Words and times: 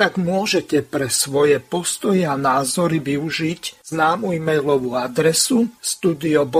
tak 0.00 0.16
môžete 0.16 0.80
pre 0.80 1.12
svoje 1.12 1.60
postoje 1.60 2.24
a 2.24 2.32
názory 2.32 3.04
využiť 3.04 3.84
známu 3.90 4.32
e-mailovú 4.38 4.94
adresu 4.96 5.68
studio.bb.ju 5.82 6.54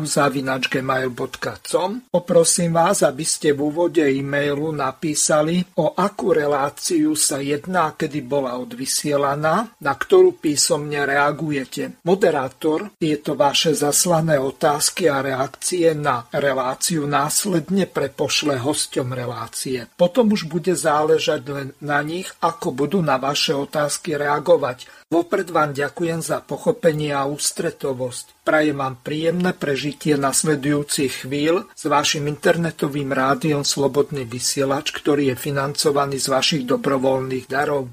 zavinačgmail.com 0.00 1.90
Poprosím 2.08 2.72
vás, 2.72 3.02
aby 3.02 3.26
ste 3.26 3.52
v 3.52 3.68
úvode 3.68 4.06
e-mailu 4.06 4.70
napísali, 4.72 5.66
o 5.76 5.92
akú 5.92 6.32
reláciu 6.32 7.18
sa 7.18 7.42
jedná, 7.42 7.92
kedy 7.98 8.22
bola 8.22 8.56
odvysielaná, 8.62 9.74
na 9.82 9.92
ktorú 9.92 10.38
písomne 10.38 11.04
reagujete. 11.04 11.98
Moderátor 12.06 12.94
tieto 12.96 13.36
vaše 13.36 13.74
zaslané 13.76 14.38
otázky 14.38 15.10
a 15.10 15.20
reakcie 15.20 15.92
na 15.98 16.24
reláciu 16.30 17.04
následne 17.10 17.90
prepošle 17.90 18.56
hosťom 18.62 19.12
relácie. 19.12 19.90
Potom 19.98 20.30
už 20.32 20.46
bude 20.46 20.72
záležať 20.72 21.42
len 21.50 21.68
na 21.82 21.98
nich, 22.00 22.30
ako 22.38 22.70
budú 22.70 23.02
na 23.02 23.18
vaše 23.18 23.52
otázky 23.52 24.14
reagovať. 24.14 24.86
Vopred 25.10 25.50
vám 25.50 25.74
ďakujem 25.74 26.22
za 26.22 26.38
pochopenie 26.40 27.10
a 27.10 27.26
ústretovosť. 27.26 28.46
Prajem 28.46 28.78
vám 28.78 29.02
príjemné 29.02 29.52
prežitie 29.52 30.14
nasledujúcich 30.14 31.26
chvíľ 31.26 31.66
s 31.74 31.84
vašim 31.90 32.30
internetovým 32.30 33.10
rádiom 33.10 33.66
Slobodný 33.66 34.24
vysielač, 34.24 34.94
ktorý 34.94 35.34
je 35.34 35.36
financovaný 35.36 36.22
z 36.22 36.26
vašich 36.30 36.62
dobrovoľných 36.64 37.50
darov. 37.50 37.90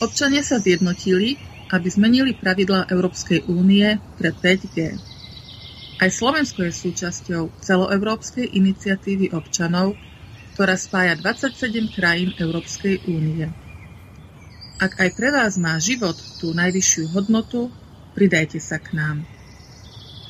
Občania 0.00 0.42
sa 0.46 0.62
zjednotili, 0.62 1.36
aby 1.68 1.88
zmenili 1.92 2.32
pravidlá 2.32 2.88
Európskej 2.88 3.44
únie 3.50 4.00
pre 4.16 4.32
5G. 4.32 4.96
Aj 5.98 6.10
Slovensko 6.14 6.62
je 6.62 6.72
súčasťou 6.72 7.58
celoeurópskej 7.58 8.54
iniciatívy 8.54 9.34
občanov 9.34 9.98
ktorá 10.58 10.74
spája 10.74 11.14
27 11.14 11.94
krajín 11.94 12.34
Európskej 12.34 13.06
únie. 13.06 13.46
Ak 14.82 14.98
aj 14.98 15.14
pre 15.14 15.30
vás 15.30 15.54
má 15.54 15.78
život 15.78 16.18
tú 16.42 16.50
najvyššiu 16.50 17.14
hodnotu, 17.14 17.70
pridajte 18.18 18.58
sa 18.58 18.82
k 18.82 18.98
nám. 18.98 19.22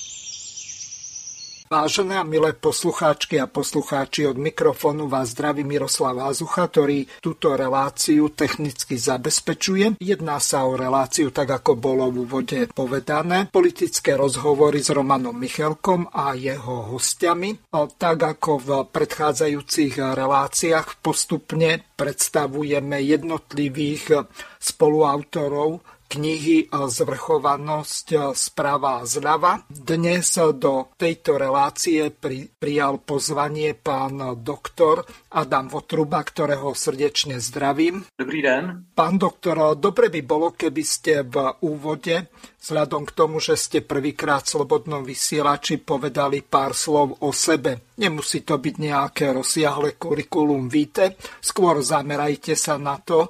Vážené 1.67 2.15
a 2.15 2.23
milé 2.23 2.55
poslucháčky 2.55 3.43
a 3.43 3.51
poslucháči, 3.51 4.23
od 4.23 4.39
mikrofónu 4.39 5.11
vás 5.11 5.35
zdraví 5.35 5.67
Miroslav 5.67 6.15
Ázucha, 6.15 6.71
ktorý 6.71 7.11
túto 7.19 7.59
reláciu 7.59 8.31
technicky 8.31 8.95
zabezpečuje. 8.95 9.99
Jedná 9.99 10.39
sa 10.39 10.63
o 10.63 10.79
reláciu, 10.79 11.35
tak 11.35 11.59
ako 11.59 11.75
bolo 11.75 12.07
v 12.15 12.23
úvode 12.23 12.71
povedané, 12.71 13.51
politické 13.51 14.15
rozhovory 14.15 14.79
s 14.79 14.95
Romanom 14.95 15.35
Michalkom 15.35 16.07
a 16.07 16.39
jeho 16.39 16.95
hostiami. 16.95 17.59
Tak 17.75 18.39
ako 18.39 18.53
v 18.63 18.69
predchádzajúcich 18.87 19.99
reláciách 19.99 21.03
postupne 21.03 21.83
predstavujeme 21.99 23.03
jednotlivých 23.03 24.31
spoluautorov 24.63 25.83
knihy 26.17 26.73
Zvrchovanosť 26.73 28.33
sprava 28.33 29.05
a 29.05 29.07
zľava. 29.07 29.69
Dnes 29.69 30.33
do 30.57 30.89
tejto 30.97 31.37
relácie 31.37 32.09
pri, 32.09 32.49
prijal 32.49 33.05
pozvanie 33.05 33.77
pán 33.77 34.41
doktor 34.41 35.05
Adam 35.37 35.69
Votruba, 35.69 36.25
ktorého 36.25 36.73
srdečne 36.73 37.37
zdravím. 37.37 38.09
Dobrý 38.17 38.41
den. 38.41 38.89
Pán 38.97 39.21
doktor, 39.21 39.77
dobre 39.77 40.09
by 40.09 40.21
bolo, 40.25 40.57
keby 40.57 40.83
ste 40.83 41.21
v 41.21 41.53
úvode, 41.69 42.33
vzhľadom 42.65 43.05
k 43.05 43.13
tomu, 43.13 43.37
že 43.37 43.61
ste 43.61 43.85
prvýkrát 43.85 44.49
v 44.49 44.57
Slobodnom 44.57 45.05
vysielači 45.05 45.77
povedali 45.85 46.41
pár 46.41 46.73
slov 46.73 47.21
o 47.21 47.31
sebe. 47.31 47.93
Nemusí 48.01 48.41
to 48.41 48.57
byť 48.57 48.75
nejaké 48.81 49.37
rozsiahle 49.37 50.01
kurikulum 50.01 50.73
vitae, 50.73 51.13
skôr 51.45 51.85
zamerajte 51.85 52.57
sa 52.57 52.81
na 52.81 52.97
to, 52.97 53.29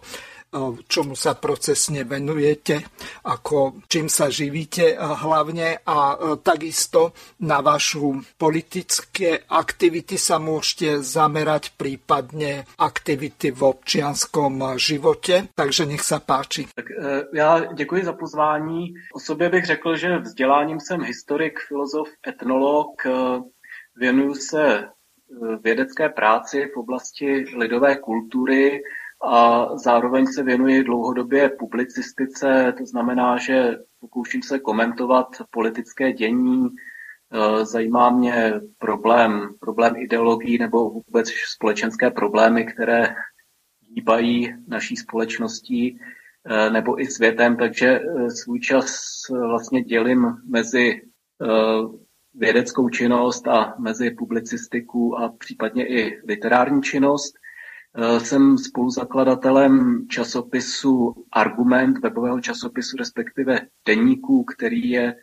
čomu 0.89 1.17
sa 1.17 1.34
procesne 1.37 2.05
venujete, 2.05 2.83
ako 3.25 3.84
čím 3.89 4.09
sa 4.09 4.31
živíte 4.31 4.97
hlavne 4.97 5.81
a 5.87 5.99
e, 6.12 6.17
takisto 6.43 7.12
na 7.43 7.61
vašu 7.61 8.23
politické 8.38 9.44
aktivity 9.49 10.17
sa 10.19 10.41
môžete 10.41 11.05
zamerať, 11.05 11.76
prípadne 11.76 12.67
aktivity 12.79 13.50
v 13.53 13.61
občianskom 13.62 14.79
živote. 14.81 15.53
Takže 15.55 15.87
nech 15.87 16.03
sa 16.03 16.19
páči. 16.19 16.69
Tak 16.75 16.91
e, 16.91 17.25
já 17.35 17.73
děkuji 17.75 18.05
za 18.05 18.12
pozvání. 18.12 18.94
O 19.14 19.49
bych 19.49 19.64
řekl, 19.67 19.97
že 19.97 20.19
vzděláním 20.19 20.81
jsem 20.81 21.00
historik, 21.02 21.61
filozof, 21.69 22.09
etnolog. 22.29 23.06
E, 23.06 23.11
věnuju 23.97 24.35
se 24.35 24.88
vědecké 25.62 26.09
práci 26.09 26.70
v 26.75 26.76
oblasti 26.76 27.44
lidové 27.56 27.97
kultury, 27.97 28.82
a 29.24 29.68
zároveň 29.78 30.26
se 30.26 30.42
věnuji 30.42 30.84
dlouhodobě 30.84 31.48
publicistice, 31.48 32.74
to 32.78 32.86
znamená, 32.86 33.36
že 33.36 33.78
pokouším 34.00 34.42
se 34.42 34.58
komentovat 34.58 35.26
politické 35.50 36.12
dění, 36.12 36.66
e, 36.66 37.64
zajímá 37.64 38.10
mě 38.10 38.52
problém, 38.78 39.48
problém 39.60 39.96
ideologií 39.96 40.58
nebo 40.58 40.90
vůbec 40.90 41.28
společenské 41.54 42.10
problémy, 42.10 42.64
které 42.64 43.14
hýbají 43.80 44.54
naší 44.68 44.96
společností 44.96 45.98
e, 46.44 46.70
nebo 46.70 47.00
i 47.00 47.06
světem, 47.06 47.56
takže 47.56 47.86
e, 47.86 48.30
svůj 48.30 48.60
čas 48.60 49.10
vlastně 49.30 49.82
dělím 49.82 50.36
mezi 50.48 51.02
vědeckou 52.34 52.88
činnost 52.88 53.48
a 53.48 53.74
mezi 53.78 54.10
publicistiku 54.10 55.18
a 55.18 55.28
případně 55.28 55.86
i 55.88 56.20
literární 56.28 56.82
činnost. 56.82 57.34
Jsem 58.19 58.58
spoluzakladatelem 58.58 60.06
časopisu 60.08 61.14
Argument, 61.32 61.98
webového 61.98 62.40
časopisu, 62.40 62.96
respektive 62.96 63.60
deníku, 63.87 64.44
který 64.44 64.90
je 64.90 65.14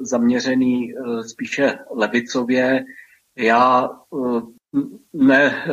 zaměřený 0.00 0.94
spíše 1.26 1.78
levicově. 1.90 2.84
Já 3.38 3.90
ne, 5.12 5.64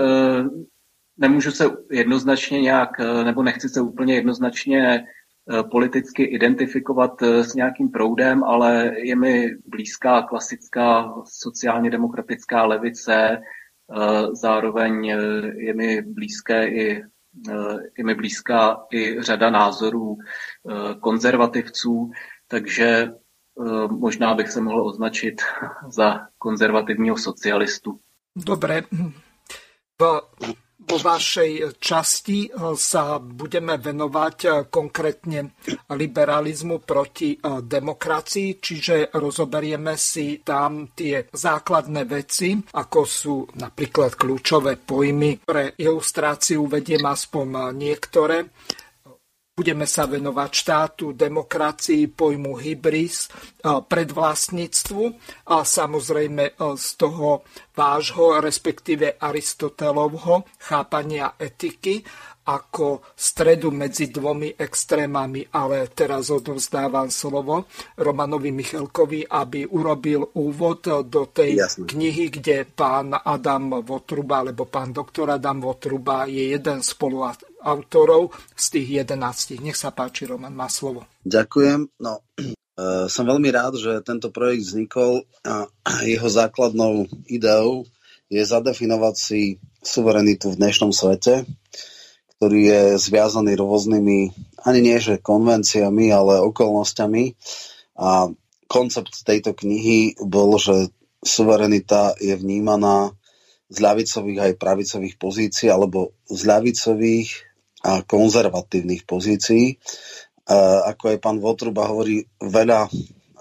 nemůžu 1.17 1.51
se 1.51 1.65
jednoznačně 1.91 2.61
nějak, 2.61 2.99
nebo 3.23 3.43
nechci 3.43 3.69
se 3.69 3.81
úplně 3.81 4.15
jednoznačně 4.15 5.05
Eh, 5.49 5.63
politicky 5.63 6.23
identifikovat 6.23 7.21
eh, 7.21 7.43
s 7.43 7.53
nějakým 7.53 7.89
proudem, 7.89 8.43
ale 8.43 8.91
je 8.97 9.15
mi 9.15 9.49
blízká 9.65 10.21
klasická 10.21 11.13
sociálně 11.25 11.89
demokratická 11.89 12.65
levice, 12.65 13.13
eh, 13.13 13.41
zároveň 14.33 15.05
je 15.55 15.73
mi 15.73 16.01
blízké 16.01 16.67
i 16.67 17.03
je 17.97 18.03
mi 18.03 18.15
blízká 18.15 18.77
i 18.93 19.21
řada 19.21 19.49
názorů 19.49 20.17
konzervativců, 20.99 22.11
takže 22.47 23.11
možná 23.89 24.35
bych 24.35 24.51
se 24.51 24.61
mohl 24.61 24.87
označit 24.87 25.41
za 25.89 26.27
konzervativního 26.37 27.17
socialistu. 27.17 27.99
Dobre, 28.35 28.81
vo 30.91 30.99
vašej 30.99 31.79
časti 31.79 32.51
eh, 32.51 32.75
sa 32.75 33.15
budeme 33.23 33.79
venovať 33.79 34.37
eh, 34.43 34.51
konkrétne 34.67 35.55
liberalizmu 35.91 36.83
proti 36.83 37.35
demokracii, 37.41 38.59
čiže 38.59 39.15
rozoberieme 39.15 39.95
si 39.95 40.41
tam 40.43 40.91
tie 40.91 41.27
základné 41.31 42.03
veci, 42.07 42.55
ako 42.57 42.99
sú 43.05 43.35
napríklad 43.59 44.15
kľúčové 44.15 44.79
pojmy. 44.79 45.43
Pre 45.45 45.75
ilustráciu 45.79 46.65
vediem 46.67 47.03
aspoň 47.05 47.75
niektoré. 47.75 48.47
Budeme 49.61 49.85
sa 49.85 50.09
venovať 50.09 50.49
štátu, 50.57 51.13
demokracii, 51.13 52.09
pojmu 52.09 52.57
hybris, 52.57 53.29
predvlastníctvu 53.61 55.03
a 55.53 55.61
samozrejme 55.61 56.57
z 56.57 56.87
toho 56.97 57.45
vášho, 57.77 58.41
respektíve 58.41 59.21
Aristotelovho 59.21 60.49
chápania 60.65 61.37
etiky 61.37 62.01
ako 62.41 63.05
stredu 63.13 63.69
medzi 63.69 64.09
dvomi 64.09 64.57
extrémami, 64.57 65.45
ale 65.53 65.93
teraz 65.93 66.33
odovzdávam 66.33 67.13
slovo 67.13 67.69
Romanovi 68.01 68.49
Michelkovi, 68.49 69.29
aby 69.29 69.69
urobil 69.69 70.25
úvod 70.41 70.89
do 71.05 71.29
tej 71.29 71.61
Jasne. 71.61 71.85
knihy, 71.85 72.33
kde 72.33 72.65
pán 72.65 73.13
Adam 73.13 73.85
Votruba, 73.85 74.41
alebo 74.41 74.65
pán 74.65 74.89
doktor 74.89 75.37
Adam 75.37 75.61
Votruba 75.61 76.25
je 76.25 76.57
jeden 76.57 76.81
spolu 76.81 77.29
autorov 77.61 78.33
z 78.57 78.65
tých 78.77 78.87
11. 79.05 79.61
Nech 79.61 79.77
sa 79.77 79.93
páči, 79.93 80.25
Roman, 80.25 80.53
má 80.53 80.67
slovo. 80.67 81.05
Ďakujem. 81.23 81.87
No, 82.01 82.25
e, 82.37 83.07
som 83.13 83.23
veľmi 83.23 83.49
rád, 83.53 83.77
že 83.77 84.01
tento 84.01 84.33
projekt 84.33 84.67
vznikol 84.67 85.23
a 85.45 85.69
jeho 86.11 86.27
základnou 86.27 87.05
ideou 87.29 87.85
je 88.31 88.41
zadefinovať 88.41 89.15
si 89.15 89.41
suverenitu 89.83 90.55
v 90.55 90.59
dnešnom 90.61 90.95
svete, 90.95 91.43
ktorý 92.37 92.59
je 92.63 92.81
zviazaný 92.97 93.59
rôznymi, 93.59 94.19
ani 94.63 94.79
nie 94.79 94.97
že 95.03 95.19
konvenciami, 95.19 96.09
ale 96.15 96.39
okolnostiami. 96.39 97.35
A 97.99 98.31
koncept 98.71 99.27
tejto 99.27 99.51
knihy 99.51 100.15
bol, 100.23 100.55
že 100.55 100.89
suverenita 101.21 102.15
je 102.17 102.33
vnímaná 102.39 103.11
z 103.67 103.77
ľavicových 103.83 104.39
aj 104.41 104.51
pravicových 104.57 105.15
pozícií, 105.19 105.67
alebo 105.67 106.15
z 106.31 106.41
ľavicových 106.47 107.50
a 107.81 108.05
konzervatívnych 108.05 109.05
pozícií. 109.09 109.77
Ako 110.85 111.15
aj 111.15 111.17
pán 111.21 111.37
Votruba 111.41 111.89
hovorí, 111.89 112.25
veľa 112.41 112.89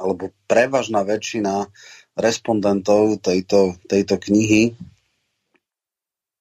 alebo 0.00 0.32
prevažná 0.48 1.04
väčšina 1.04 1.68
respondentov 2.16 3.20
tejto, 3.20 3.76
tejto 3.84 4.16
knihy 4.16 4.72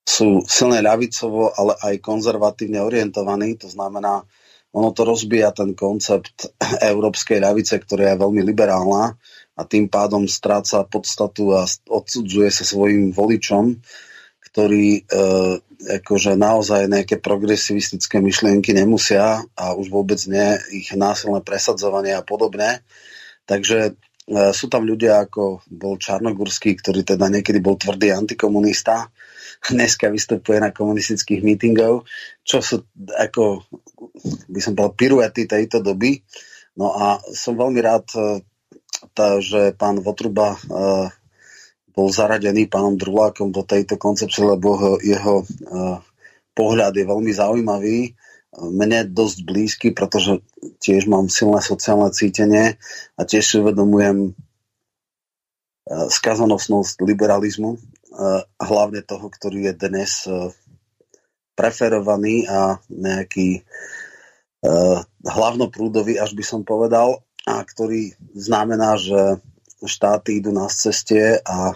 sú 0.10 0.42
silne 0.50 0.82
ľavicovo, 0.82 1.54
ale 1.54 1.78
aj 1.78 2.02
konzervatívne 2.02 2.82
orientovaní. 2.82 3.60
To 3.62 3.70
znamená, 3.70 4.26
ono 4.74 4.90
to 4.90 5.06
rozbíja 5.06 5.54
ten 5.54 5.78
koncept 5.78 6.50
európskej 6.92 7.38
ľavice, 7.44 7.78
ktorá 7.78 8.16
je 8.16 8.22
veľmi 8.22 8.42
liberálna 8.42 9.14
a 9.54 9.62
tým 9.68 9.92
pádom 9.92 10.26
stráca 10.26 10.82
podstatu 10.88 11.54
a 11.54 11.68
odsudzuje 11.92 12.50
sa 12.50 12.64
svojim 12.66 13.12
voličom, 13.12 13.78
ktorí 14.50 14.88
e, 14.98 15.02
akože 15.80 16.36
naozaj 16.36 16.92
nejaké 16.92 17.24
progresivistické 17.24 18.20
myšlienky 18.20 18.76
nemusia 18.76 19.40
a 19.56 19.72
už 19.72 19.88
vôbec 19.88 20.20
nie 20.28 20.60
ich 20.76 20.92
násilné 20.92 21.40
presadzovanie 21.40 22.12
a 22.12 22.24
podobne. 22.24 22.84
Takže 23.48 23.78
e, 23.88 23.92
sú 24.52 24.68
tam 24.68 24.84
ľudia 24.84 25.24
ako 25.24 25.64
bol 25.72 25.96
Čarnogurský, 25.96 26.76
ktorý 26.76 27.08
teda 27.08 27.32
niekedy 27.32 27.64
bol 27.64 27.80
tvrdý 27.80 28.12
antikomunista, 28.12 29.08
dneska 29.72 30.12
vystupuje 30.12 30.60
na 30.60 30.76
komunistických 30.76 31.40
mítingov, 31.48 32.04
čo 32.44 32.60
sú 32.60 32.84
ako, 33.16 33.64
by 34.52 34.60
som 34.60 34.76
povedal, 34.76 35.00
piruety 35.00 35.48
tejto 35.48 35.80
doby. 35.80 36.20
No 36.76 36.92
a 36.92 37.24
som 37.32 37.56
veľmi 37.56 37.80
rád, 37.80 38.06
e, 38.20 38.44
tá, 39.16 39.40
že 39.40 39.72
pán 39.80 40.04
Votruba 40.04 40.60
uh, 40.60 41.08
bol 41.94 42.10
zaradený 42.14 42.70
pánom 42.70 42.96
Drulákom 42.96 43.52
do 43.54 43.66
tejto 43.66 43.98
koncepcie, 44.00 44.46
lebo 44.46 44.98
jeho 45.02 45.44
uh, 45.44 46.00
pohľad 46.54 46.94
je 46.96 47.06
veľmi 47.06 47.32
zaujímavý, 47.34 48.14
mne 48.60 49.14
dosť 49.14 49.38
blízky, 49.46 49.88
pretože 49.94 50.42
tiež 50.82 51.06
mám 51.06 51.30
silné 51.30 51.62
sociálne 51.62 52.10
cítenie 52.10 52.82
a 53.14 53.22
tiež 53.22 53.44
si 53.46 53.56
uvedomujem 53.62 54.34
uh, 54.34 56.08
skazanosnosť 56.10 57.06
liberalizmu, 57.06 57.78
uh, 57.78 58.42
hlavne 58.58 59.06
toho, 59.06 59.28
ktorý 59.30 59.70
je 59.70 59.74
dnes 59.78 60.12
preferovaný 61.60 62.48
a 62.48 62.80
nejaký 62.88 63.68
hlavnoprúdový, 65.28 66.16
až 66.16 66.32
by 66.32 66.44
som 66.44 66.62
povedal, 66.64 67.20
a 67.44 67.60
ktorý 67.64 68.16
znamená, 68.36 68.96
že 69.00 69.40
štáty 69.86 70.40
idú 70.40 70.52
na 70.52 70.68
ceste 70.68 71.40
a 71.40 71.72
e, 71.72 71.76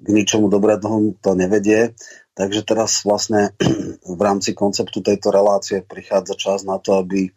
k 0.00 0.06
ničomu 0.08 0.48
dobrému 0.48 1.20
to 1.20 1.36
nevedie. 1.36 1.92
Takže 2.34 2.66
teraz 2.66 3.04
vlastne 3.06 3.54
v 4.18 4.20
rámci 4.20 4.52
konceptu 4.52 5.00
tejto 5.00 5.30
relácie 5.32 5.84
prichádza 5.84 6.34
čas 6.36 6.58
na 6.64 6.80
to, 6.80 7.00
aby 7.00 7.30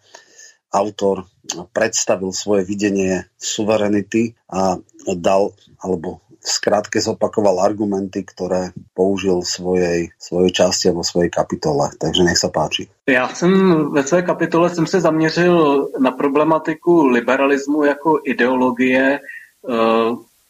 autor 0.73 1.23
predstavil 1.71 2.35
svoje 2.35 2.67
videnie 2.67 3.23
suverenity 3.39 4.35
a 4.51 4.75
dal, 5.15 5.55
alebo 5.79 6.19
v 6.37 6.49
skratke 6.49 6.99
zopakoval 6.99 7.59
argumenty, 7.59 8.23
ktoré 8.23 8.75
použil 8.95 9.43
v 9.43 9.47
svojej, 9.47 9.99
svojej 10.19 10.51
části 10.51 10.85
alebo 10.91 11.03
svojej 11.03 11.31
kapitole. 11.31 11.91
Takže 11.99 12.21
nech 12.23 12.39
sa 12.39 12.47
páči. 12.51 12.87
Já 13.07 13.27
jsem 13.27 13.51
ve 13.91 14.03
své 14.03 14.21
kapitole 14.21 14.69
jsem 14.69 14.87
se 14.87 15.01
zaměřil 15.01 15.87
na 15.99 16.11
problematiku 16.11 17.07
liberalismu 17.07 17.83
jako 17.83 18.19
ideologie 18.25 19.19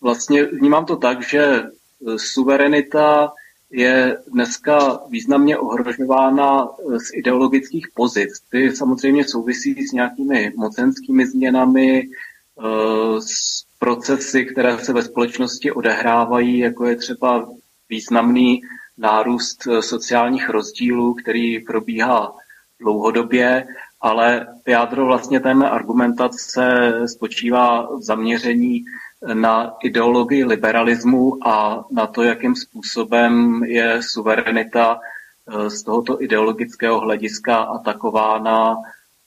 vlastně 0.02 0.46
vnímám 0.46 0.86
to 0.86 0.96
tak, 0.96 1.30
že 1.30 1.44
eh, 1.44 1.70
suverenita 2.18 3.34
je 3.72 4.18
dneska 4.28 5.00
významně 5.10 5.58
ohrožována 5.58 6.68
eh, 6.68 7.00
z 7.00 7.14
ideologických 7.14 7.88
pozic. 7.94 8.30
Ty 8.52 8.72
samozřejmě 8.72 9.28
souvisí 9.28 9.88
s 9.88 9.92
nějakými 9.92 10.54
mocenskými 10.56 11.28
změnami, 11.28 12.10
s 13.20 13.64
procesy, 13.80 14.46
které 14.46 14.80
se 14.80 14.94
ve 14.94 15.04
společnosti 15.04 15.72
odehrávají, 15.72 16.60
jako 16.60 16.86
je 16.86 16.96
třeba 16.96 17.50
významný 17.90 18.62
nárůst 18.98 19.68
sociálních 19.80 20.50
rozdílů, 20.50 21.14
který 21.14 21.60
probíhá 21.60 22.34
dlouhodobě, 22.80 23.68
ale 24.01 24.48
jádro 24.68 25.06
vlastně 25.06 25.39
té 25.39 25.51
argumentace 25.51 26.92
spočívá 27.06 27.96
v 27.96 28.01
zaměření 28.01 28.84
na 29.34 29.74
ideologii 29.84 30.46
liberalismu 30.46 31.48
a 31.48 31.86
na 31.92 32.08
to, 32.08 32.24
jakým 32.24 32.56
způsobem 32.56 33.63
je 33.63 34.00
suverenita 34.01 35.00
eh, 35.00 35.70
z 35.70 35.84
tohoto 35.84 36.22
ideologického 36.22 37.00
hlediska 37.00 37.58
atakována 37.58 38.77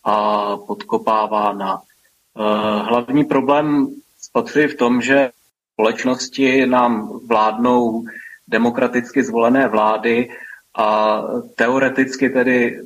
a 0.05 0.57
podkopávána. 0.57 1.81
Eh, 1.81 2.83
hlavní 2.83 3.25
problém 3.25 3.95
spatřuji 4.21 4.69
v 4.69 4.77
tom, 4.77 5.03
že 5.03 5.29
v 5.29 5.73
společnosti 5.73 6.67
nám 6.67 7.21
vládnou 7.29 8.05
demokraticky 8.49 9.25
zvolené 9.25 9.69
vlády 9.69 10.31
a 10.75 11.23
teoreticky 11.57 12.31
tedy 12.31 12.81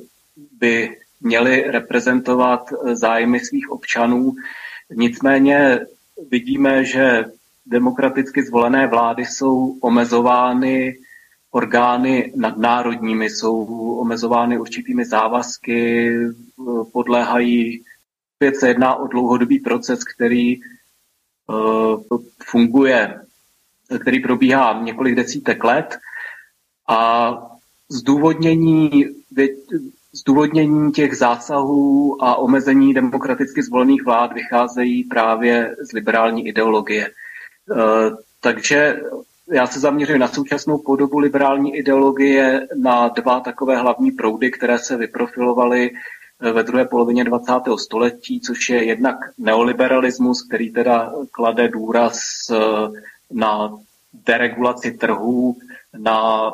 by 0.59 0.97
měly 1.21 1.61
reprezentovat 1.61 2.69
zájmy 2.93 3.39
svých 3.39 3.71
občanů. 3.71 4.35
Nicméně 4.95 5.79
vidíme, 6.31 6.85
že 6.85 7.25
demokraticky 7.65 8.43
zvolené 8.43 8.87
vlády 8.87 9.25
jsou 9.25 9.77
omezovány 9.81 10.97
orgány 11.51 12.33
nadnárodními, 12.35 13.29
jsou 13.29 13.65
omezovány 13.99 14.57
určitými 14.57 15.05
závazky, 15.05 16.11
podléhají, 16.93 17.83
opět 18.37 18.55
se 18.55 18.67
jedná 18.67 18.95
o 18.95 19.07
dlouhodobý 19.07 19.59
proces, 19.59 20.03
který 20.03 20.59
funguje, 22.43 23.21
který 24.01 24.19
probíhá 24.19 24.81
několik 24.83 25.15
desítek 25.15 25.63
let 25.63 25.97
a 26.87 27.31
zdůvodnění, 27.89 29.05
zdůvodnění 30.15 30.91
těch 30.91 31.17
zásahů 31.17 32.17
a 32.23 32.35
omezení 32.35 32.93
demokraticky 32.93 33.63
zvolených 33.63 34.05
vlád 34.05 34.33
vycházejí 34.33 35.03
právě 35.03 35.75
z 35.81 35.91
liberální 35.91 36.47
ideologie. 36.47 37.11
Takže 38.41 38.99
já 39.51 39.67
se 39.67 39.79
zaměřuji 39.79 40.19
na 40.19 40.27
současnou 40.27 40.77
podobu 40.77 41.19
liberální 41.19 41.75
ideologie, 41.75 42.67
na 42.75 43.07
dva 43.07 43.39
takové 43.39 43.77
hlavní 43.77 44.11
proudy, 44.11 44.51
které 44.51 44.79
se 44.79 44.97
vyprofilovaly 44.97 45.91
eh, 45.91 46.51
ve 46.51 46.63
druhé 46.63 46.85
polovině 46.85 47.23
20. 47.23 47.53
století, 47.79 48.41
což 48.41 48.69
je 48.69 48.83
jednak 48.83 49.15
neoliberalismus, 49.37 50.47
který 50.47 50.71
teda 50.71 51.13
klade 51.31 51.67
důraz 51.67 52.19
eh, 52.51 52.57
na 53.31 53.77
deregulaci 54.13 54.91
trhů, 54.91 55.57
na, 55.97 56.51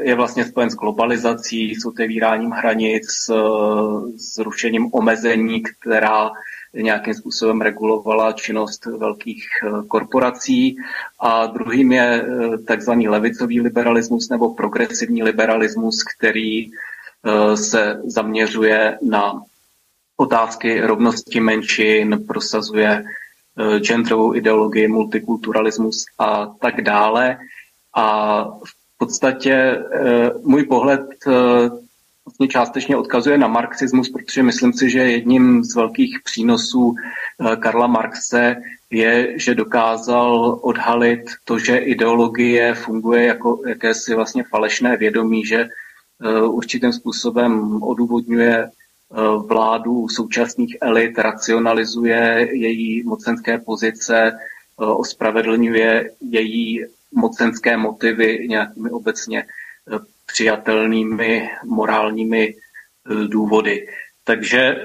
je 0.00 0.14
vlastně 0.14 0.44
spojen 0.44 0.70
s 0.70 0.74
globalizací, 0.74 1.74
s 1.74 1.84
otevíráním 1.84 2.50
hranic, 2.50 3.10
s, 3.10 3.32
s 4.16 4.38
rušením 4.38 4.88
omezení, 4.92 5.62
která 5.62 6.30
nějakým 6.74 7.14
způsobem 7.14 7.60
regulovala 7.60 8.32
činnost 8.32 8.86
velkých 8.86 9.46
eh, 9.62 9.70
korporací 9.88 10.76
a 11.20 11.46
druhým 11.46 11.92
je 11.92 12.22
eh, 12.22 12.58
takzvaný 12.58 13.08
levicový 13.08 13.60
liberalismus 13.60 14.28
nebo 14.28 14.54
progresivní 14.54 15.22
liberalismus, 15.22 16.02
který 16.02 16.66
eh, 16.66 17.56
se 17.56 18.00
zaměřuje 18.04 18.98
na 19.02 19.42
otázky 20.16 20.80
rovnosti 20.80 21.40
menšin, 21.40 22.24
prosazuje 22.26 23.04
genderovou 23.78 24.34
ideologii, 24.34 24.88
multikulturalismus 24.88 26.04
a 26.18 26.46
tak 26.46 26.80
dále. 26.80 27.38
A 27.94 28.44
v 28.44 28.81
podstatě 29.02 29.82
můj 30.44 30.64
pohled 30.64 31.06
vlastně 32.24 32.48
částečně 32.48 32.96
odkazuje 32.96 33.38
na 33.38 33.48
marxismus, 33.48 34.08
protože 34.08 34.42
myslím 34.42 34.72
si, 34.72 34.90
že 34.90 34.98
jedním 34.98 35.64
z 35.64 35.74
velkých 35.74 36.18
přínosů 36.24 36.94
eh, 36.94 37.56
Karla 37.56 37.86
Marxe 37.86 38.56
je, 38.90 39.38
že 39.38 39.54
dokázal 39.54 40.58
odhalit 40.62 41.20
to, 41.44 41.58
že 41.58 41.76
ideologie 41.76 42.74
funguje 42.74 43.24
jako 43.24 43.62
jakési 43.68 44.14
vlastně 44.14 44.44
falešné 44.50 44.96
vědomí, 44.96 45.44
že 45.44 45.66
eh, 45.66 46.42
určitým 46.42 46.92
způsobem 46.92 47.82
odůvodňuje 47.82 48.64
eh, 48.64 48.70
vládu 49.46 50.08
současných 50.08 50.76
elit, 50.80 51.18
racionalizuje 51.18 52.48
její 52.52 53.02
mocenské 53.02 53.58
pozice, 53.58 54.32
ospravedlňuje 54.76 56.10
její 56.20 56.84
mocenské 57.12 57.76
motivy 57.76 58.46
nějakými 58.48 58.90
obecně 58.90 59.46
přijatelnými 60.26 61.50
morálními 61.64 62.54
eh, 62.54 63.28
důvody. 63.28 63.86
Takže 64.24 64.60
eh, 64.60 64.82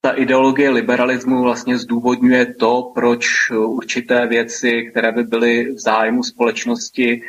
ta 0.00 0.10
ideologie 0.10 0.70
liberalismu 0.70 1.42
vlastně 1.42 1.78
zdůvodňuje 1.78 2.54
to, 2.54 2.92
proč 2.94 3.50
určité 3.50 4.26
věci, 4.26 4.88
které 4.90 5.12
by 5.12 5.22
byly 5.22 5.74
v 5.74 5.78
zájmu 5.78 6.22
společnosti, 6.22 7.22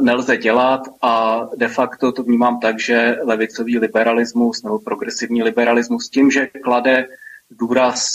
nelze 0.00 0.36
dělat 0.36 0.80
a 1.02 1.40
de 1.56 1.68
facto 1.68 2.12
to 2.12 2.22
vnímám 2.22 2.60
tak, 2.60 2.80
že 2.80 3.18
levicový 3.22 3.78
liberalismus 3.78 4.62
nebo 4.62 4.78
progresivní 4.78 5.42
liberalismus 5.42 6.08
tím, 6.08 6.30
že 6.30 6.46
klade 6.46 7.08
důraz 7.50 8.08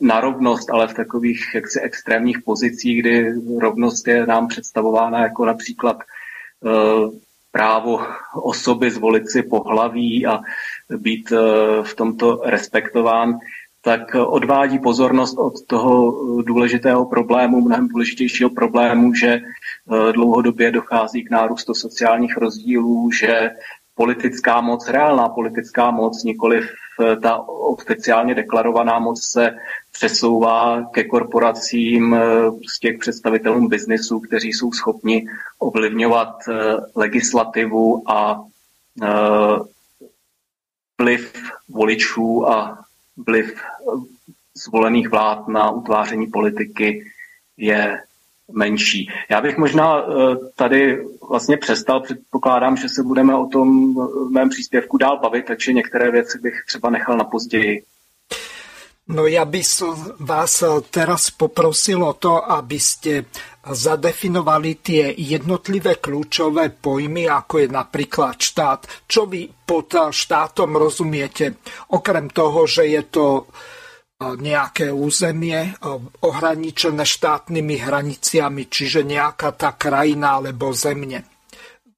na 0.00 0.20
rovnost, 0.20 0.70
ale 0.70 0.88
v 0.88 0.94
takových 0.94 1.54
jaksi 1.54 1.80
extrémních 1.80 2.42
pozicích, 2.42 3.00
kdy 3.00 3.32
rovnost 3.60 4.08
je 4.08 4.26
nám 4.26 4.48
představována 4.48 5.22
jako 5.22 5.44
například 5.44 5.96
Eh, 6.64 7.10
právo 7.52 8.00
osoby 8.34 8.90
zvolit 8.90 9.30
si 9.30 9.42
pohlaví 9.42 10.26
a 10.26 10.40
být 10.96 11.32
eh, 11.32 11.82
v 11.82 11.94
tomto 11.94 12.42
respektován, 12.44 13.38
tak 13.82 14.14
odvádí 14.14 14.78
pozornost 14.78 15.38
od 15.38 15.66
toho 15.66 16.12
důležitého 16.42 17.04
problému, 17.06 17.60
mnohem 17.60 17.88
důležitějšího 17.88 18.50
problému, 18.50 19.14
že 19.14 19.28
eh, 19.28 20.12
dlouhodobě 20.12 20.70
dochází 20.70 21.24
k 21.24 21.30
nárůstu 21.30 21.74
sociálních 21.74 22.36
rozdílů, 22.36 23.10
že 23.12 23.50
politická 23.96 24.60
moc, 24.60 24.88
reálná 24.88 25.28
politická 25.28 25.90
moc, 25.90 26.24
nikoli 26.24 26.60
ta 27.22 27.38
oficiálně 27.48 28.34
deklarovaná 28.34 28.98
moc 28.98 29.22
se 29.22 29.56
přesouvá 29.92 30.84
ke 30.92 31.04
korporacím, 31.04 32.14
eh, 32.14 32.50
prostě 32.50 32.92
k 32.92 33.00
představitelům 33.00 33.68
biznesu, 33.68 34.20
kteří 34.20 34.52
jsou 34.52 34.72
schopni 34.72 35.26
ovlivňovat 35.58 36.36
eh, 36.48 36.54
legislativu 36.96 38.10
a 38.10 38.44
eh, 39.02 39.58
vliv 40.98 41.52
voličů 41.68 42.48
a 42.48 42.84
vliv 43.16 43.60
zvolených 44.54 45.08
vlád 45.08 45.48
na 45.48 45.70
utváření 45.70 46.26
politiky 46.26 47.12
je 47.56 48.02
menší. 48.52 49.10
Já 49.30 49.40
bych 49.40 49.58
možná 49.58 50.04
tady 50.54 51.04
vlastně 51.28 51.56
přestal, 51.56 52.00
předpokládám, 52.00 52.76
že 52.76 52.88
se 52.88 53.02
budeme 53.02 53.34
o 53.34 53.46
tom 53.46 53.94
v 53.94 54.30
mém 54.30 54.48
příspěvku 54.48 54.96
dál 54.96 55.18
bavit, 55.18 55.46
takže 55.46 55.72
některé 55.72 56.10
věci 56.10 56.38
bych 56.38 56.64
třeba 56.66 56.90
nechal 56.90 57.16
na 57.16 57.24
později. 57.24 57.82
No 59.06 59.30
ja 59.30 59.46
by 59.46 59.62
som 59.62 59.94
vás 60.18 60.66
teraz 60.90 61.30
poprosil 61.30 62.02
o 62.02 62.18
to, 62.18 62.42
aby 62.42 62.74
ste 62.74 63.30
zadefinovali 63.62 64.82
tie 64.82 65.14
jednotlivé 65.14 66.02
kľúčové 66.02 66.74
pojmy, 66.74 67.30
ako 67.30 67.62
je 67.62 67.68
napríklad 67.70 68.34
štát. 68.34 69.06
Čo 69.06 69.30
vy 69.30 69.46
pod 69.46 70.10
štátom 70.10 70.74
rozumiete? 70.74 71.54
Okrem 71.94 72.34
toho, 72.34 72.66
že 72.66 72.90
je 72.90 73.02
to 73.06 73.46
e, 73.46 73.75
nejaké 74.16 74.88
územie 74.88 75.60
e, 75.60 75.70
ohraničené 76.24 77.04
štátnymi 77.04 77.76
hraniciami, 77.84 78.64
čiže 78.64 79.04
nejaká 79.04 79.52
tá 79.52 79.76
krajina 79.76 80.40
alebo 80.40 80.72
zemne. 80.72 81.28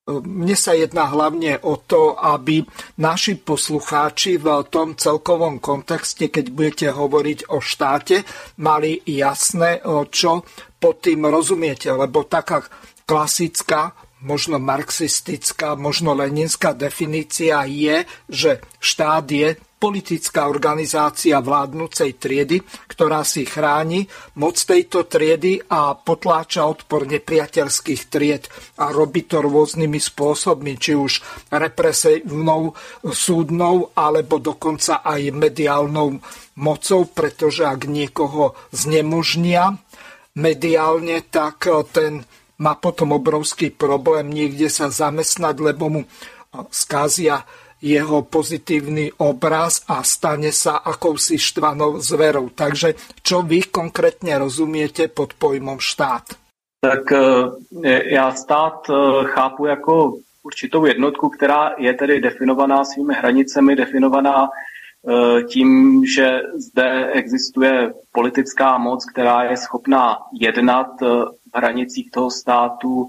Mne 0.09 0.57
sa 0.57 0.73
jedná 0.73 1.05
hlavne 1.05 1.61
o 1.69 1.77
to, 1.85 2.17
aby 2.17 2.65
naši 2.97 3.37
poslucháči 3.37 4.41
v 4.41 4.65
tom 4.73 4.97
celkovom 4.97 5.61
kontexte, 5.61 6.33
keď 6.33 6.49
budete 6.49 6.87
hovoriť 6.97 7.53
o 7.53 7.61
štáte, 7.61 8.25
mali 8.57 9.05
jasné, 9.05 9.85
čo 10.09 10.49
pod 10.81 11.05
tým 11.05 11.29
rozumiete, 11.29 11.93
lebo 11.93 12.25
taká 12.25 12.65
klasická, 13.05 13.93
možno 14.25 14.57
marxistická, 14.57 15.77
možno 15.77 16.17
leninská 16.17 16.73
definícia 16.73 17.69
je, 17.69 18.09
že 18.33 18.65
štát 18.81 19.29
je 19.29 19.61
politická 19.79 20.51
organizácia 20.51 21.39
vládnucej 21.39 22.19
triedy, 22.19 22.61
ktorá 22.91 23.23
si 23.23 23.47
chráni 23.47 24.11
moc 24.37 24.59
tejto 24.59 25.07
triedy 25.07 25.63
a 25.71 25.95
potláča 25.95 26.67
odpor 26.67 27.07
nepriateľských 27.07 28.03
tried 28.11 28.51
a 28.83 28.91
robí 28.91 29.25
to 29.31 29.39
rôznymi 29.39 30.03
spôsobmi, 30.03 30.75
či 30.77 30.99
už 30.99 31.23
represívnou, 31.55 32.75
súdnou 33.07 33.95
alebo 33.95 34.43
dokonca 34.43 35.01
aj 35.07 35.31
mediálnou 35.31 36.19
mocou, 36.59 37.01
pretože 37.07 37.63
ak 37.63 37.87
niekoho 37.87 38.59
znemožnia 38.75 39.79
mediálne, 40.35 41.23
tak 41.23 41.71
ten 41.95 42.27
má 42.59 42.75
potom 42.75 43.15
obrovský 43.15 43.71
problém 43.71 44.35
niekde 44.35 44.67
sa 44.67 44.91
zamestnať, 44.91 45.57
lebo 45.63 45.85
mu 45.87 46.03
skázia 46.75 47.47
jeho 47.83 48.23
pozitívny 48.23 49.13
obraz 49.23 49.87
a 49.89 50.03
stane 50.03 50.51
sa 50.51 50.83
akousi 50.83 51.39
štvanou 51.39 52.03
zverou. 52.03 52.51
Takže 52.51 52.99
čo 53.23 53.43
vy 53.47 53.71
konkrétne 53.71 54.39
rozumiete 54.39 55.07
pod 55.09 55.39
pojmom 55.39 55.79
štát? 55.79 56.35
Tak 56.81 57.13
e, 57.13 58.15
já 58.15 58.31
stát 58.31 58.91
e, 58.91 58.93
chápu 59.25 59.67
jako 59.67 60.15
určitou 60.43 60.85
jednotku, 60.85 61.29
která 61.29 61.75
je 61.79 61.95
tedy 61.95 62.21
definovaná 62.21 62.85
svými 62.85 63.15
hranicemi, 63.15 63.77
definovaná 63.77 64.47
e, 64.47 65.43
tím, 65.43 66.03
že 66.07 66.41
zde 66.55 67.11
existuje 67.13 67.93
politická 68.13 68.79
moc, 68.79 69.05
která 69.05 69.43
je 69.43 69.57
schopná 69.57 70.19
jednat 70.33 71.01
v 71.01 71.31
hranicích 71.55 72.11
toho 72.11 72.31
státu, 72.31 73.09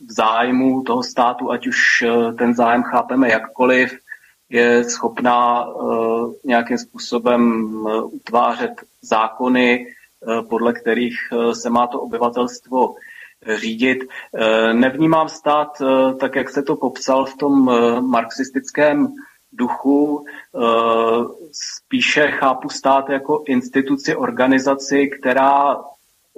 v 0.00 0.12
zájmu 0.12 0.82
toho 0.82 1.02
státu, 1.02 1.50
ať 1.50 1.66
už 1.66 2.02
eh, 2.02 2.32
ten 2.32 2.54
zájem 2.54 2.82
chápeme 2.82 3.28
jakkoliv, 3.28 3.98
je 4.48 4.84
schopná 4.84 5.66
eh, 5.66 5.74
nějakým 6.44 6.78
způsobem 6.78 7.72
eh, 7.88 8.02
utvářet 8.02 8.72
zákony, 9.02 9.86
podle 10.48 10.72
kterých 10.72 11.16
se 11.52 11.70
má 11.70 11.86
to 11.86 12.00
obyvatelstvo 12.00 12.94
řídit. 13.56 13.98
Nevnímám 14.72 15.28
stát 15.28 15.82
tak, 16.20 16.36
jak 16.36 16.50
se 16.50 16.62
to 16.62 16.76
popsal 16.76 17.24
v 17.24 17.36
tom 17.36 17.70
marxistickém 18.10 19.14
duchu. 19.52 20.24
Spíše 21.52 22.30
chápu 22.30 22.68
stát 22.68 23.08
jako 23.08 23.42
instituci, 23.46 24.16
organizaci, 24.16 25.08
která 25.08 25.76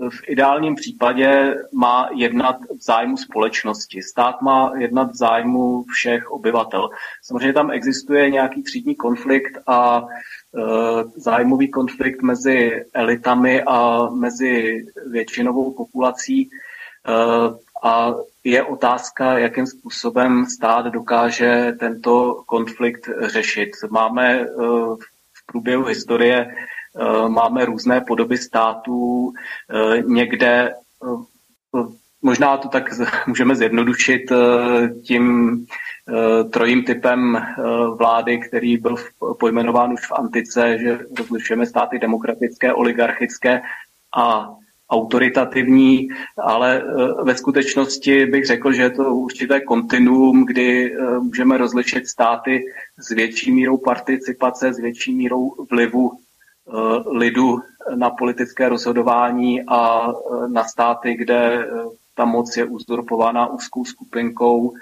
v 0.09 0.29
ideálním 0.29 0.75
případě 0.75 1.55
má 1.73 2.09
jednat 2.15 2.57
v 2.79 2.83
zájmu 2.83 3.17
společnosti. 3.17 4.03
Stát 4.03 4.43
má 4.43 4.73
jednat 4.79 5.11
v 5.11 5.17
zájmu 5.17 5.85
všech 5.89 6.31
obyvatel. 6.31 6.91
Samozřejmě 7.23 7.53
tam 7.53 7.71
existuje 7.71 8.31
nějaký 8.31 8.63
třídní 8.63 8.95
konflikt 8.95 9.59
a 9.67 10.03
e, 10.03 10.61
zájmový 11.17 11.71
konflikt 11.71 12.23
mezi 12.23 12.85
elitami 12.95 13.63
a 13.63 14.09
mezi 14.11 14.85
většinovou 15.11 15.73
populací. 15.73 16.43
E, 16.43 16.49
a 17.83 18.15
je 18.45 18.63
otázka, 18.63 19.39
jakým 19.39 19.67
způsobem 19.67 20.47
stát 20.47 20.87
dokáže 20.87 21.73
tento 21.81 22.43
konflikt 22.47 23.09
řešit. 23.21 23.71
Máme 23.91 24.41
e, 24.41 24.47
v 25.33 25.47
průběhu 25.47 25.85
historie 25.85 26.55
máme 27.29 27.65
různé 27.65 28.01
podoby 28.01 28.39
států, 28.39 29.33
eh, 29.71 30.03
někde 30.03 30.71
eh, 30.71 31.83
možná 32.23 32.57
to 32.57 32.69
tak 32.69 32.85
můžeme 33.27 33.57
zjednodušit 33.57 34.33
tím 35.03 35.67
trojím 36.51 36.85
typem 36.85 37.47
vlády, 37.99 38.39
který 38.39 38.77
byl 38.77 38.95
pojmenován 39.39 39.93
už 39.93 40.07
v 40.07 40.13
antice, 40.13 40.79
že 40.79 40.99
rozlišujeme 41.19 41.67
státy 41.67 41.99
demokratické, 41.99 42.73
oligarchické 42.75 43.63
a 44.17 44.55
autoritativní, 44.91 46.09
ale 46.39 46.83
ve 47.23 47.35
skutečnosti 47.37 48.27
bych 48.27 48.47
řekl, 48.47 48.73
že 48.73 48.83
je 48.83 48.91
to 48.91 49.15
určité 49.15 49.61
kontinuum, 49.61 50.47
kdy 50.47 50.97
můžeme 51.21 51.59
rozlišit 51.59 52.09
státy 52.09 52.65
s 52.99 53.11
větší 53.11 53.53
mírou 53.53 53.77
participace, 53.77 54.73
s 54.73 54.79
větší 54.79 55.15
mírou 55.15 55.67
vlivu 55.71 56.11
Eh, 56.13 56.30
lidu 57.07 57.61
na 57.95 58.11
politické 58.11 58.69
rozhodování 58.69 59.63
a 59.69 60.09
eh, 60.09 60.49
na 60.49 60.65
státy, 60.65 61.15
kde 61.15 61.65
eh, 61.65 61.69
ta 62.15 62.25
moc 62.25 62.57
je 62.57 62.65
uzurpována 62.65 63.47
úzkou 63.47 63.85
skupinkou 63.85 64.75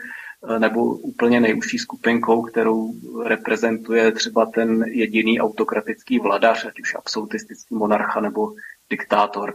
nebo 0.59 0.85
úplně 0.85 1.41
nejužší 1.41 1.79
skupinkou, 1.79 2.43
kterou 2.43 2.93
reprezentuje 3.25 4.13
třeba 4.13 4.47
ten 4.47 4.85
jediný 4.89 5.41
autokratický 5.41 6.19
vladař, 6.19 6.65
ať 6.65 6.81
už 6.81 6.95
absolutistický 6.95 7.75
monarcha 7.75 8.21
nebo 8.21 8.53
diktátor. 8.91 9.55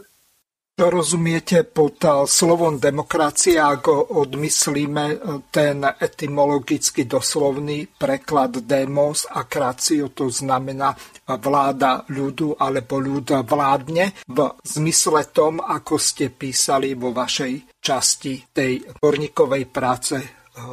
Čo 0.74 0.90
rozumiete 0.90 1.62
pod 1.62 2.02
slovom 2.26 2.82
demokracia, 2.82 3.70
ak 3.70 4.10
odmyslíme 4.10 5.04
e, 5.06 5.16
ten 5.46 5.86
etymologicky 5.86 7.06
doslovný 7.06 7.86
preklad 7.94 8.58
demos 8.66 9.22
a 9.22 9.46
krácio, 9.46 10.10
to 10.10 10.26
znamená 10.34 10.90
vláda 11.30 12.02
ľudu 12.10 12.58
alebo 12.58 12.98
ľud 12.98 13.46
vládne 13.46 14.26
v 14.26 14.38
zmysle 14.66 15.30
tom, 15.30 15.62
ako 15.62 15.94
ste 15.94 16.34
písali 16.34 16.98
vo 16.98 17.14
vašej 17.14 17.78
časti 17.78 18.42
tej 18.50 18.82
horníkovej 18.98 19.70
práce 19.70 20.18
e, 20.18 20.26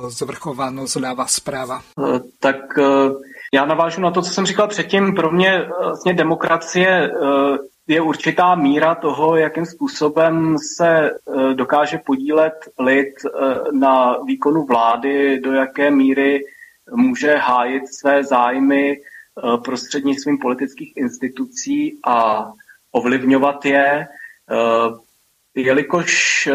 zvrchovanosť 0.09 0.93
ľava 0.97 1.29
správa. 1.29 1.77
E, 1.77 2.25
tak 2.41 2.73
já 3.53 3.65
navážu 3.65 4.01
na 4.01 4.11
to, 4.11 4.21
co 4.21 4.33
jsem 4.33 4.45
říkal 4.45 4.67
předtím. 4.67 5.13
Pro 5.15 5.31
mě 5.31 5.69
vlastně 5.79 6.13
demokracie 6.13 7.11
je 7.87 8.01
určitá 8.01 8.55
míra 8.55 8.95
toho, 8.95 9.35
jakým 9.35 9.65
způsobem 9.65 10.57
se 10.57 11.11
eh, 11.11 11.53
dokáže 11.53 11.97
podílet 11.97 12.53
lid 12.79 13.13
eh, 13.25 13.55
na 13.71 14.17
výkonu 14.17 14.65
vlády, 14.65 15.39
do 15.39 15.53
jaké 15.53 15.91
míry 15.91 16.45
může 16.91 17.35
hájit 17.35 17.93
své 17.93 18.23
zájmy 18.23 18.97
eh, 18.97 19.57
prostřednictvím 19.57 20.37
politických 20.37 20.97
institucí 20.97 21.99
a 22.05 22.47
ovlivňovat 22.91 23.65
je, 23.65 24.07
jelikož 25.55 26.49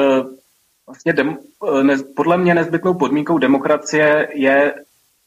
vlastně 0.87 1.13
dem, 1.13 1.39
ne, 1.83 1.97
podle 2.17 2.39
mě 2.39 2.55
nezbytnou 2.55 2.95
podmínkou 2.95 3.39
demokracie 3.39 4.29
je 4.35 4.75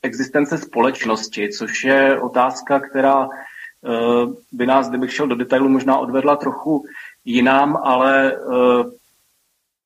existence 0.02 0.58
společnosti, 0.58 1.50
což 1.50 1.84
je 1.84 2.20
otázka, 2.20 2.80
která 2.80 3.30
by 4.52 4.66
nás, 4.66 4.90
kdybych 4.90 5.14
šel 5.14 5.28
do 5.28 5.36
detailu, 5.36 5.70
možná 5.70 5.98
odvedla 5.98 6.36
trochu 6.36 6.84
jinam, 7.26 7.78
ale 7.84 8.34
eh, 8.34 8.84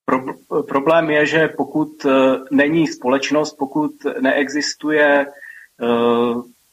pro, 0.06 0.20
problém 0.68 1.10
je, 1.10 1.26
že 1.26 1.48
pokud 1.48 2.06
eh, 2.06 2.12
není 2.52 2.88
společnost, 2.88 3.54
pokud 3.54 3.92
neexistuje 4.22 5.28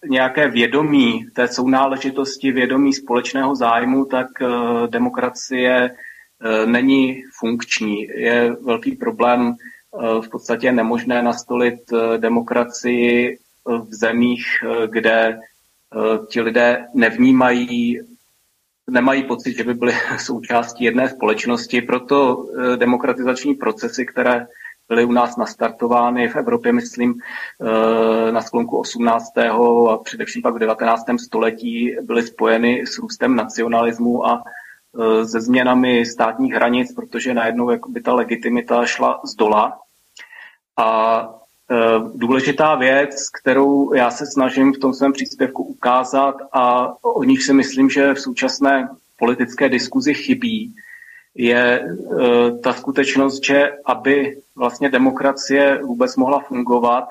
nějaké 0.08 0.48
vědomí 0.48 1.26
té 1.34 1.48
sounáležitosti, 1.48 2.52
vědomí 2.52 2.92
společného 2.92 3.56
zájmu, 3.56 4.04
tak 4.04 4.26
demokracie 4.86 5.96
není 6.66 7.22
funkční. 7.38 8.02
Je 8.02 8.56
velký 8.60 8.96
problém 8.96 9.54
v 10.20 10.28
podstatě 10.28 10.72
nemožné 10.72 11.22
nastolit 11.22 11.80
demokracii 12.18 13.38
v 13.66 13.94
zemích, 13.94 14.44
kde 14.86 15.38
Eh, 15.38 15.49
ti 16.28 16.40
lidé 16.40 16.86
nevnímají, 16.94 18.00
nemají 18.90 19.22
pocit, 19.22 19.56
že 19.56 19.64
by 19.64 19.74
byli 19.74 19.92
součástí 20.18 20.84
jedné 20.84 21.08
společnosti, 21.08 21.82
proto 21.82 22.46
eh, 22.46 22.76
demokratizační 22.76 23.54
procesy, 23.54 24.06
které 24.06 24.46
byly 24.88 25.04
u 25.04 25.12
nás 25.12 25.36
nastartovány 25.36 26.28
v 26.28 26.36
Evropě, 26.36 26.72
myslím, 26.72 27.14
eh, 27.60 28.32
na 28.32 28.40
sklonku 28.40 28.78
18. 28.78 29.38
a 29.90 29.98
především 29.98 30.42
pak 30.42 30.54
v 30.54 30.58
19. 30.58 31.18
století 31.18 31.96
byly 32.02 32.22
spojeny 32.22 32.86
s 32.86 32.98
růstem 32.98 33.36
nacionalismu 33.36 34.26
a 34.26 34.42
se 35.24 35.40
změnami 35.40 36.06
státních 36.06 36.52
hranic, 36.52 36.94
protože 36.94 37.34
najednou 37.34 37.70
jakoby 37.70 38.00
ta 38.00 38.14
legitimita 38.14 38.86
šla 38.86 39.20
z 39.24 39.34
dola. 39.34 39.78
A 40.76 41.28
Eh, 41.30 41.39
důležitá 42.14 42.74
věc, 42.74 43.28
kterou 43.40 43.94
já 43.94 44.10
se 44.10 44.26
snažím 44.26 44.72
v 44.72 44.78
tom 44.78 44.94
svém 44.94 45.12
příspěvku 45.12 45.62
ukázat 45.62 46.34
a 46.52 46.94
o 47.04 47.24
nich 47.24 47.42
si 47.42 47.52
myslím, 47.52 47.90
že 47.90 48.14
v 48.14 48.20
současné 48.20 48.88
politické 49.18 49.68
diskuzi 49.68 50.14
chybí, 50.14 50.74
je 51.34 51.80
eh, 51.80 52.58
ta 52.62 52.72
skutečnost, 52.72 53.44
že 53.44 53.72
aby 53.84 54.36
vlastně 54.56 54.88
demokracie 54.88 55.80
vůbec 55.82 56.16
mohla 56.16 56.40
fungovat, 56.40 57.08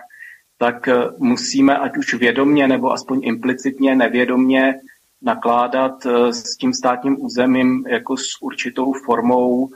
tak 0.57 0.87
eh, 0.87 0.95
musíme 1.17 1.77
ať 1.77 1.97
už 1.97 2.13
vědomně 2.13 2.67
nebo 2.67 2.91
aspoň 2.91 3.21
implicitně, 3.23 3.95
nevědomně 3.95 4.79
nakládat 5.21 6.05
s 6.31 6.57
tím 6.57 6.73
státním 6.73 7.25
územím 7.25 7.85
jako 7.87 8.17
s 8.17 8.41
určitou 8.41 8.93
formou 8.93 9.69
Eh, 9.69 9.73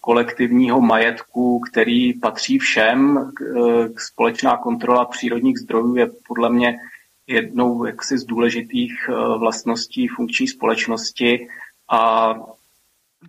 kolektivního 0.00 0.80
majetku, 0.80 1.60
který 1.60 2.14
patří 2.14 2.58
všem. 2.58 3.18
Eh, 3.18 3.88
společná 3.96 4.56
kontrola 4.56 5.04
přírodních 5.04 5.58
zdrojů 5.58 5.96
je 5.96 6.10
podle 6.28 6.50
mě 6.50 6.78
jednou 7.26 7.84
jaksi 7.84 8.18
z 8.18 8.24
důležitých 8.24 8.92
eh, 9.08 9.12
vlastností 9.38 10.08
funkční 10.08 10.48
společnosti 10.48 11.48
a 11.90 12.34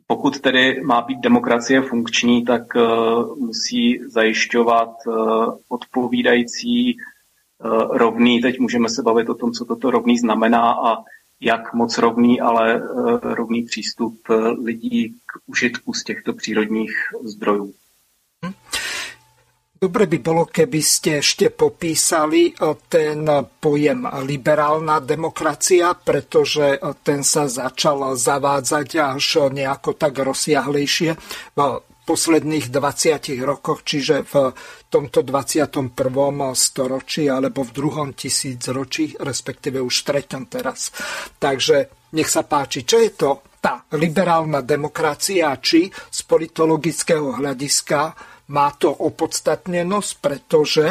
pokud 0.08 0.40
tedy 0.40 0.82
má 0.84 1.02
být 1.02 1.20
demokracie 1.20 1.82
funkční, 1.82 2.46
tak 2.46 2.64
musí 3.38 4.00
zajišťovat 4.08 4.90
odpovídající 5.70 6.98
rovný, 7.90 8.42
teď 8.42 8.60
můžeme 8.60 8.90
se 8.90 9.02
bavit 9.02 9.30
o 9.30 9.36
tom, 9.36 9.52
co 9.52 9.66
toto 9.66 9.92
rovný 9.92 10.18
znamená 10.18 10.72
a 10.72 10.98
jak 11.42 11.74
moc 11.74 11.98
rovný, 11.98 12.42
ale 12.42 12.76
eh, 12.76 12.82
rovný 13.22 13.64
přístup 13.64 14.22
eh, 14.30 14.36
lidí 14.64 15.10
k 15.26 15.50
užitku 15.50 15.94
z 15.94 16.04
těchto 16.04 16.34
přírodních 16.34 16.94
zdrojů. 17.24 17.74
Hm. 18.46 18.54
Dobre 19.82 20.06
by 20.06 20.22
bolo, 20.22 20.46
keby 20.46 20.78
ste 20.78 21.26
ešte 21.26 21.50
popísali 21.50 22.54
eh, 22.54 22.78
ten 22.86 23.26
pojem 23.58 24.06
liberálna 24.22 25.02
demokracia, 25.02 25.98
pretože 25.98 26.78
ten 27.02 27.26
sa 27.26 27.50
začal 27.50 28.14
zavádzať 28.14 28.90
až 29.02 29.50
nejako 29.50 29.98
tak 29.98 30.22
rozsiahlejšie 30.22 31.18
v 31.58 31.60
posledných 32.06 32.74
20 32.74 33.46
rokoch, 33.46 33.86
čiže 33.86 34.26
v 34.26 34.52
tomto 34.90 35.22
21. 35.22 35.94
storočí 36.58 37.30
alebo 37.30 37.62
v 37.62 37.72
druhom 37.72 38.10
tisícročí, 38.12 39.16
respektíve 39.22 39.80
už 39.80 39.96
treťom 40.04 40.50
teraz. 40.50 40.90
Takže 41.38 42.10
nech 42.18 42.28
sa 42.28 42.44
páči, 42.44 42.84
čo 42.84 42.98
je 43.00 43.12
to 43.14 43.30
tá 43.62 43.86
liberálna 43.94 44.66
demokracia, 44.66 45.54
či 45.62 45.88
z 45.88 46.20
politologického 46.26 47.38
hľadiska 47.38 48.00
má 48.52 48.74
to 48.76 48.90
opodstatnenosť, 48.90 50.12
pretože 50.18 50.86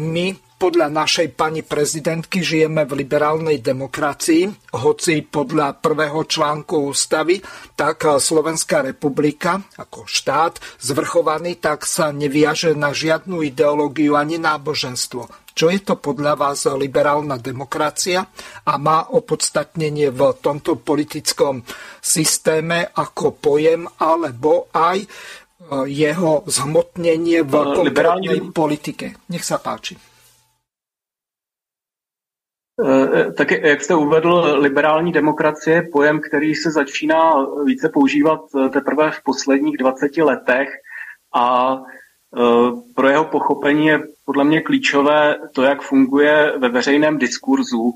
my 0.00 0.47
podľa 0.58 0.90
našej 0.90 1.38
pani 1.38 1.62
prezidentky 1.62 2.42
žijeme 2.42 2.82
v 2.82 3.06
liberálnej 3.06 3.62
demokracii, 3.62 4.74
hoci 4.74 5.22
podľa 5.22 5.78
prvého 5.78 6.26
článku 6.26 6.90
ústavy, 6.90 7.38
tak 7.78 8.02
Slovenská 8.02 8.82
republika 8.82 9.62
ako 9.78 10.10
štát 10.10 10.58
zvrchovaný, 10.82 11.62
tak 11.62 11.86
sa 11.86 12.10
neviaže 12.10 12.74
na 12.74 12.90
žiadnu 12.90 13.46
ideológiu 13.46 14.18
ani 14.18 14.42
náboženstvo. 14.42 15.30
Čo 15.54 15.74
je 15.74 15.82
to 15.82 15.98
podľa 15.98 16.38
vás 16.38 16.66
liberálna 16.70 17.38
demokracia 17.38 18.26
a 18.66 18.74
má 18.78 19.10
opodstatnenie 19.14 20.10
v 20.10 20.34
tomto 20.38 20.78
politickom 20.78 21.62
systéme 21.98 22.94
ako 22.94 23.34
pojem 23.42 23.82
alebo 23.98 24.70
aj 24.70 25.02
e, 25.02 25.06
jeho 25.90 26.46
zhmotnenie 26.46 27.42
v 27.42 27.54
konkrétnej 27.74 28.54
politike. 28.54 29.18
Nech 29.34 29.42
sa 29.42 29.58
páči. 29.58 30.07
E, 32.84 33.32
tak 33.32 33.50
jak 33.50 33.82
jste 33.82 33.94
uvedl, 33.94 34.56
liberální 34.58 35.12
demokracie 35.12 35.76
je 35.76 35.88
pojem, 35.92 36.20
který 36.20 36.54
se 36.54 36.70
začíná 36.70 37.46
více 37.64 37.88
používat 37.88 38.40
teprve 38.72 39.10
v 39.10 39.22
posledních 39.24 39.76
20 39.76 40.16
letech 40.16 40.68
a 41.34 41.78
pro 42.94 43.08
jeho 43.08 43.24
pochopení 43.24 43.86
je 43.86 44.02
podle 44.24 44.44
mě 44.44 44.60
klíčové 44.60 45.36
to, 45.54 45.62
jak 45.62 45.82
funguje 45.82 46.52
ve 46.58 46.68
veřejném 46.68 47.18
diskurzu. 47.18 47.92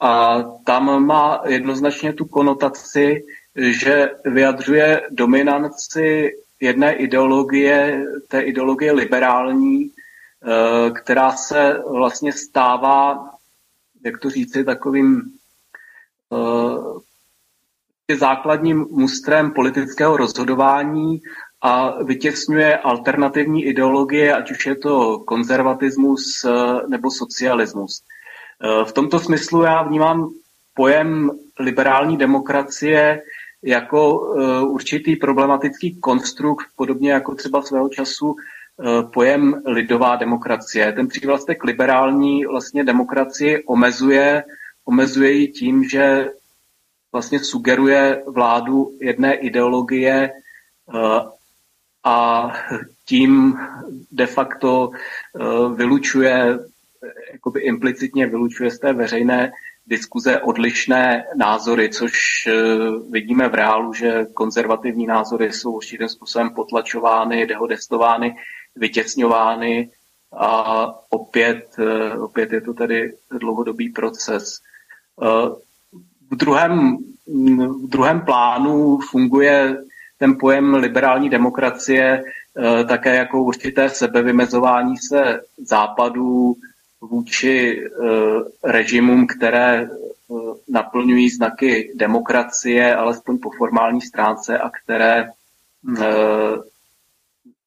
A 0.00 0.42
tam 0.64 1.06
má 1.06 1.42
jednoznačně 1.46 2.12
tu 2.12 2.24
konotaci, 2.24 3.22
že 3.56 4.10
vyjadřuje 4.24 5.02
dominanci 5.10 6.36
jedné 6.60 6.94
ideologie, 6.94 8.04
té 8.28 8.40
ideologie 8.40 8.92
liberální, 8.92 9.90
která 10.94 11.32
se 11.32 11.82
vlastně 11.90 12.32
stává, 12.32 13.30
jak 14.04 14.18
to 14.18 14.30
říci, 14.30 14.64
takovým 14.64 15.22
eh, 18.10 18.16
základním 18.16 18.86
mustrem 18.90 19.50
politického 19.50 20.16
rozhodování 20.16 21.20
a 21.62 22.02
vytěsňuje 22.02 22.78
alternativní 22.78 23.64
ideologie, 23.64 24.34
ať 24.34 24.50
už 24.50 24.66
je 24.66 24.76
to 24.76 25.18
konzervatismus 25.18 26.44
eh, 26.44 26.50
nebo 26.88 27.10
socialismus. 27.10 28.02
Eh, 28.02 28.84
v 28.84 28.92
tomto 28.92 29.18
smyslu 29.18 29.62
já 29.62 29.82
vnímám 29.82 30.30
pojem 30.74 31.30
liberální 31.60 32.16
demokracie 32.16 33.22
jako 33.64 34.18
určitý 34.62 35.16
problematický 35.16 36.00
konstrukt, 36.00 36.66
podobně 36.76 37.12
jako 37.12 37.34
třeba 37.34 37.62
svého 37.62 37.88
času 37.88 38.36
pojem 39.12 39.62
lidová 39.66 40.16
demokracie. 40.16 40.92
Ten 40.92 41.08
přívlastek 41.08 41.64
liberální 41.64 42.46
vlastně 42.46 42.84
demokracii 42.84 43.64
omezuje, 43.64 44.44
omezuje 44.84 45.32
ji 45.32 45.48
tím, 45.48 45.84
že 45.84 46.30
vlastně 47.12 47.40
sugeruje 47.40 48.22
vládu 48.26 48.92
jedné 49.00 49.34
ideologie 49.34 50.30
a 52.04 52.52
tím 53.04 53.58
de 54.10 54.26
facto 54.26 54.90
eh, 54.92 55.74
vylučuje, 55.74 56.58
jakoby 57.32 57.60
implicitně 57.60 58.26
vylučuje 58.26 58.70
z 58.70 58.78
té 58.78 58.92
veřejné 58.92 59.52
diskuze 59.86 60.40
odlišné 60.40 61.24
názory, 61.36 61.88
což 61.88 62.12
eh, 62.46 62.52
vidíme 63.10 63.48
v 63.48 63.54
reálu, 63.54 63.94
že 63.94 64.26
konzervativní 64.34 65.06
názory 65.06 65.52
jsou 65.52 65.72
určitým 65.72 66.08
způsobem 66.08 66.50
potlačovány, 66.50 67.46
dehodestovány, 67.46 68.36
vytěsňovány 68.76 69.90
a 70.36 70.84
opět, 71.10 71.74
eh, 71.78 72.18
opět 72.18 72.52
je 72.52 72.60
to 72.60 72.74
tedy 72.74 73.12
dlouhodobý 73.40 73.88
proces. 73.88 74.60
V 76.30 76.36
druhém, 76.36 76.96
v 77.26 77.88
druhém 77.88 78.20
plánu 78.20 78.98
funguje 79.10 79.76
ten 80.18 80.38
pojem 80.40 80.74
liberální 80.74 81.28
demokracie 81.30 82.22
eh, 82.24 82.84
také 82.84 83.16
jako 83.16 83.42
určité 83.42 83.88
sebevymezování 83.88 84.96
se 84.96 85.40
západů 85.58 86.54
vůči 87.00 87.82
režimům, 88.64 89.26
které 89.26 89.88
naplňují 90.68 91.30
znaky 91.30 91.92
demokracie, 91.94 92.96
alespoň 92.96 93.38
po 93.38 93.50
formální 93.50 94.00
stránce, 94.00 94.58
a 94.58 94.70
které 94.70 95.30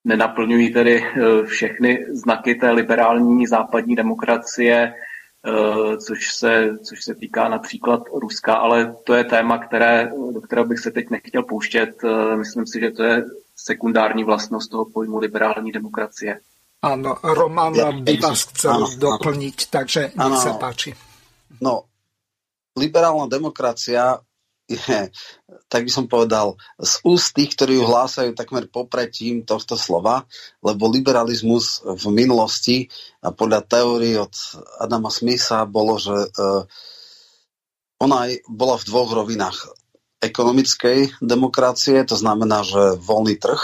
nenaplňují 0.05 0.73
tedy 0.73 1.03
všechny 1.45 2.05
znaky 2.13 2.55
té 2.55 2.71
liberální 2.71 3.47
západní 3.47 3.95
demokracie, 3.95 4.93
Eh, 5.47 5.97
což 5.97 6.33
se, 6.33 6.77
což 6.83 7.03
se 7.03 7.15
týká 7.15 7.49
například 7.49 8.01
Ruska, 8.13 8.55
ale 8.55 8.95
to 9.03 9.13
je 9.13 9.23
téma, 9.23 9.57
které, 9.57 10.11
do 10.33 10.41
kterého 10.41 10.67
bych 10.67 10.79
se 10.79 10.91
teď 10.91 11.09
nechtěl 11.09 11.43
pouštět. 11.43 11.89
Eh, 12.03 12.35
myslím 12.35 12.67
si, 12.67 12.79
že 12.79 12.91
to 12.91 13.03
je 13.03 13.25
sekundární 13.55 14.23
vlastnost 14.23 14.71
toho 14.71 14.85
pojmu 14.85 15.17
liberální 15.17 15.71
demokracie. 15.71 16.39
Ano, 16.81 17.17
Roman 17.23 17.73
ja, 17.73 17.91
by 17.91 18.17
vás 18.17 18.43
chcel 18.43 18.73
ano, 18.73 18.89
doplniť, 18.97 19.57
ano. 19.57 19.69
takže 19.69 20.01
nech 20.13 20.37
sa 20.37 20.53
páči. 20.53 20.93
No, 21.61 21.89
liberálna 22.77 23.25
demokracia 23.25 24.21
je, 24.65 25.13
tak 25.69 25.85
by 25.85 25.91
som 25.93 26.09
povedal, 26.09 26.57
z 26.81 26.93
úst 27.05 27.37
tých, 27.37 27.53
ktorí 27.53 27.77
ju 27.77 27.85
hlásajú 27.85 28.33
takmer 28.33 28.65
popretím 28.65 29.45
tohto 29.45 29.77
slova, 29.77 30.25
lebo 30.65 30.89
liberalizmus 30.89 31.85
v 31.85 32.05
minulosti 32.09 32.89
a 33.21 33.29
podľa 33.29 33.61
teórií 33.65 34.17
od 34.17 34.33
Adama 34.81 35.13
Smitha 35.13 35.69
bolo, 35.69 36.01
že 36.01 36.17
uh, 36.17 36.65
ona 38.01 38.29
aj 38.29 38.31
bola 38.49 38.75
v 38.81 38.87
dvoch 38.89 39.11
rovinách. 39.13 39.57
Ekonomickej 40.25 41.21
demokracie, 41.21 42.01
to 42.01 42.17
znamená, 42.17 42.65
že 42.65 42.97
voľný 42.97 43.37
trh 43.37 43.61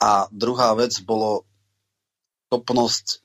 a 0.00 0.24
druhá 0.32 0.72
vec 0.72 0.96
bolo 1.04 1.44
schopnosť 2.48 3.20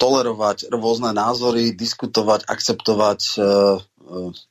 tolerovať 0.00 0.72
rôzne 0.72 1.12
názory, 1.12 1.76
diskutovať, 1.76 2.48
akceptovať 2.48 3.20
uh, 3.36 3.44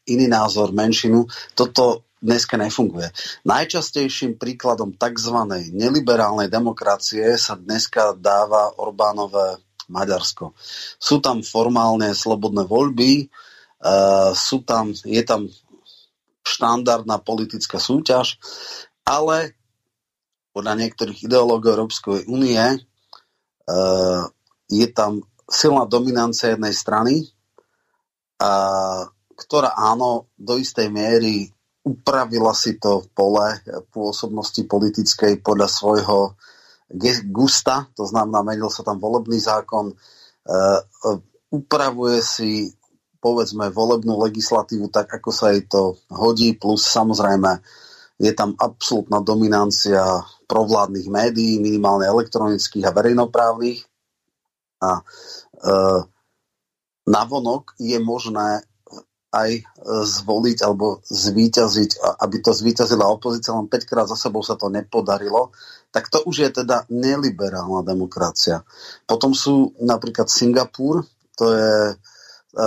iný 0.07 0.25
názor, 0.27 0.71
menšinu. 0.71 1.27
Toto 1.55 2.07
dneska 2.19 2.59
nefunguje. 2.59 3.11
Najčastejším 3.47 4.35
príkladom 4.35 4.95
tzv. 4.99 5.35
neliberálnej 5.71 6.51
demokracie 6.51 7.39
sa 7.39 7.55
dneska 7.55 8.15
dáva 8.19 8.75
Orbánové 8.75 9.63
Maďarsko. 9.87 10.53
Sú 10.99 11.23
tam 11.23 11.41
formálne 11.41 12.11
slobodné 12.13 12.67
voľby, 12.67 13.25
uh, 13.25 14.35
sú 14.35 14.61
tam, 14.61 14.91
je 14.93 15.23
tam 15.23 15.47
štandardná 16.43 17.23
politická 17.23 17.79
súťaž, 17.81 18.37
ale 19.07 19.57
podľa 20.53 20.75
niektorých 20.85 21.25
ideológov 21.25 21.77
Európskej 21.77 22.27
únie 22.27 22.59
uh, 22.59 24.21
je 24.69 24.87
tam 24.91 25.23
silná 25.49 25.89
dominancia 25.89 26.53
jednej 26.53 26.75
strany 26.75 27.13
a 28.37 28.51
ktorá 29.39 29.71
áno, 29.79 30.27
do 30.35 30.59
istej 30.59 30.91
miery 30.91 31.47
upravila 31.79 32.51
si 32.51 32.75
to 32.75 33.07
pole 33.15 33.55
pôsobnosti 33.89 34.59
politickej 34.67 35.39
podľa 35.39 35.67
svojho 35.71 36.35
gusta, 37.29 37.87
to 37.95 38.03
znamená, 38.03 38.43
menil 38.43 38.67
sa 38.67 38.81
tam 38.81 38.97
volebný 38.97 39.37
zákon, 39.37 39.93
uh, 39.93 40.79
upravuje 41.53 42.19
si 42.19 42.73
povedzme 43.19 43.69
volebnú 43.69 44.15
legislatívu 44.25 44.89
tak, 44.89 45.11
ako 45.19 45.29
sa 45.29 45.51
jej 45.51 45.67
to 45.67 45.99
hodí, 46.09 46.55
plus 46.55 46.87
samozrejme 46.87 47.59
je 48.19 48.31
tam 48.35 48.55
absolútna 48.59 49.23
dominancia 49.23 50.03
provládnych 50.47 51.07
médií, 51.07 51.59
minimálne 51.59 52.07
elektronických 52.07 52.83
a 52.83 52.95
verejnoprávnych. 52.95 53.79
A 54.83 54.99
e, 54.99 55.03
navonok 57.07 57.79
je 57.79 57.95
možné 57.99 58.63
aj 59.29 59.51
e, 59.53 59.61
zvoliť 60.05 60.57
alebo 60.65 61.05
zvíťaziť, 61.05 62.01
aby 62.21 62.37
to 62.41 62.51
zvíťazila 62.53 63.05
opozícia, 63.05 63.53
len 63.53 63.69
5 63.69 63.89
krát 63.89 64.07
za 64.09 64.17
sebou 64.17 64.41
sa 64.41 64.57
to 64.57 64.73
nepodarilo, 64.73 65.53
tak 65.93 66.09
to 66.09 66.21
už 66.25 66.35
je 66.45 66.49
teda 66.61 66.89
neliberálna 66.89 67.85
demokracia. 67.85 68.65
Potom 69.05 69.33
sú 69.37 69.73
napríklad 69.81 70.29
Singapur, 70.29 71.05
to 71.37 71.45
je, 71.53 71.73
e, 72.57 72.65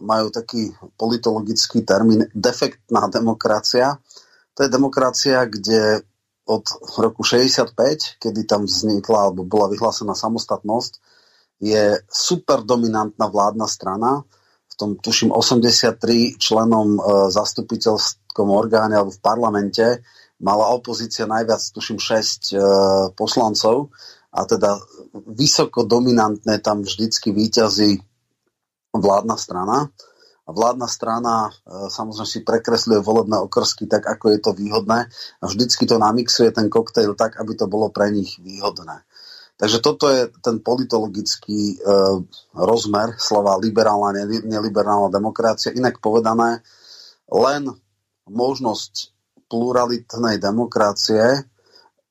majú 0.00 0.32
taký 0.32 0.72
politologický 0.96 1.84
termín 1.84 2.24
defektná 2.32 3.08
demokracia. 3.12 4.00
To 4.56 4.64
je 4.64 4.68
demokracia, 4.72 5.44
kde 5.44 6.08
od 6.48 6.64
roku 6.96 7.20
65, 7.20 8.16
kedy 8.16 8.48
tam 8.48 8.64
vznikla 8.64 9.28
alebo 9.28 9.44
bola 9.44 9.68
vyhlásená 9.68 10.16
samostatnosť, 10.16 10.96
je 11.60 12.00
super 12.08 12.64
dominantná 12.64 13.28
vládna 13.28 13.68
strana, 13.68 14.24
tom 14.78 14.94
tuším 14.94 15.34
83 15.34 16.38
členom 16.38 16.96
e, 16.96 17.00
zastupiteľskom 17.34 18.48
orgáne 18.54 18.94
alebo 18.94 19.10
v 19.10 19.20
parlamente 19.20 20.06
mala 20.38 20.70
opozícia 20.70 21.26
najviac, 21.26 21.58
tuším 21.74 21.98
6 21.98 22.54
e, 22.54 22.58
poslancov 23.18 23.90
a 24.30 24.46
teda 24.46 24.78
vysoko 25.26 25.82
dominantné 25.82 26.62
tam 26.62 26.86
vždycky 26.86 27.34
výťazí 27.34 27.98
vládna 28.94 29.34
strana. 29.34 29.90
A 30.48 30.50
vládna 30.54 30.88
strana 30.88 31.34
e, 31.50 31.90
samozrejme 31.90 32.30
si 32.30 32.40
prekresluje 32.46 33.02
volebné 33.02 33.36
okrsky 33.42 33.90
tak, 33.90 34.06
ako 34.06 34.32
je 34.32 34.38
to 34.38 34.54
výhodné 34.54 35.10
a 35.42 35.44
vždycky 35.44 35.84
to 35.90 35.98
namixuje 35.98 36.54
ten 36.54 36.70
koktejl 36.70 37.18
tak, 37.18 37.36
aby 37.36 37.52
to 37.58 37.66
bolo 37.66 37.90
pre 37.90 38.14
nich 38.14 38.38
výhodné. 38.38 39.02
Takže 39.58 39.78
toto 39.82 40.06
je 40.06 40.30
ten 40.38 40.62
politologický 40.62 41.74
e, 41.74 41.76
rozmer 42.54 43.18
slova 43.18 43.58
liberálna, 43.58 44.14
neliberálna 44.46 45.10
demokracia. 45.10 45.74
Inak 45.74 45.98
povedané, 45.98 46.62
len 47.26 47.66
možnosť 48.30 49.10
pluralitnej 49.50 50.38
demokracie 50.38 51.42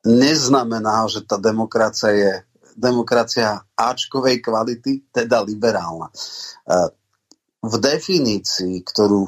neznamená, 0.04 1.08
že 1.08 1.24
tá 1.24 1.40
demokracia 1.40 2.12
je 2.12 2.32
demokracia 2.76 3.64
Ačkovej 3.80 4.44
kvality, 4.44 5.08
teda 5.16 5.40
liberálna. 5.48 6.12
E, 6.12 6.16
v 7.64 7.76
definícii, 7.80 8.84
ktorú 8.84 9.24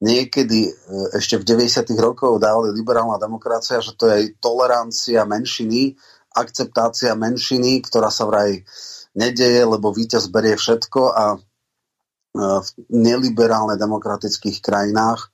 niekedy 0.00 0.68
e, 0.68 0.72
ešte 1.12 1.38
v 1.40 1.44
90. 1.44 1.92
rokoch 2.00 2.40
dávali 2.40 2.72
liberálna 2.72 3.20
demokracia, 3.20 3.84
že 3.84 3.92
to 3.94 4.08
je 4.08 4.32
tolerancia 4.40 5.28
menšiny, 5.28 5.92
akceptácia 6.34 7.14
menšiny, 7.14 7.78
ktorá 7.86 8.10
sa 8.10 8.26
vraj 8.26 8.66
nedeje, 9.14 9.62
lebo 9.62 9.94
víťaz 9.94 10.26
berie 10.28 10.58
všetko 10.58 11.00
a 11.14 11.24
e, 11.34 11.38
v 12.34 12.68
neliberálne 12.90 13.78
demokratických 13.78 14.58
krajinách 14.58 15.30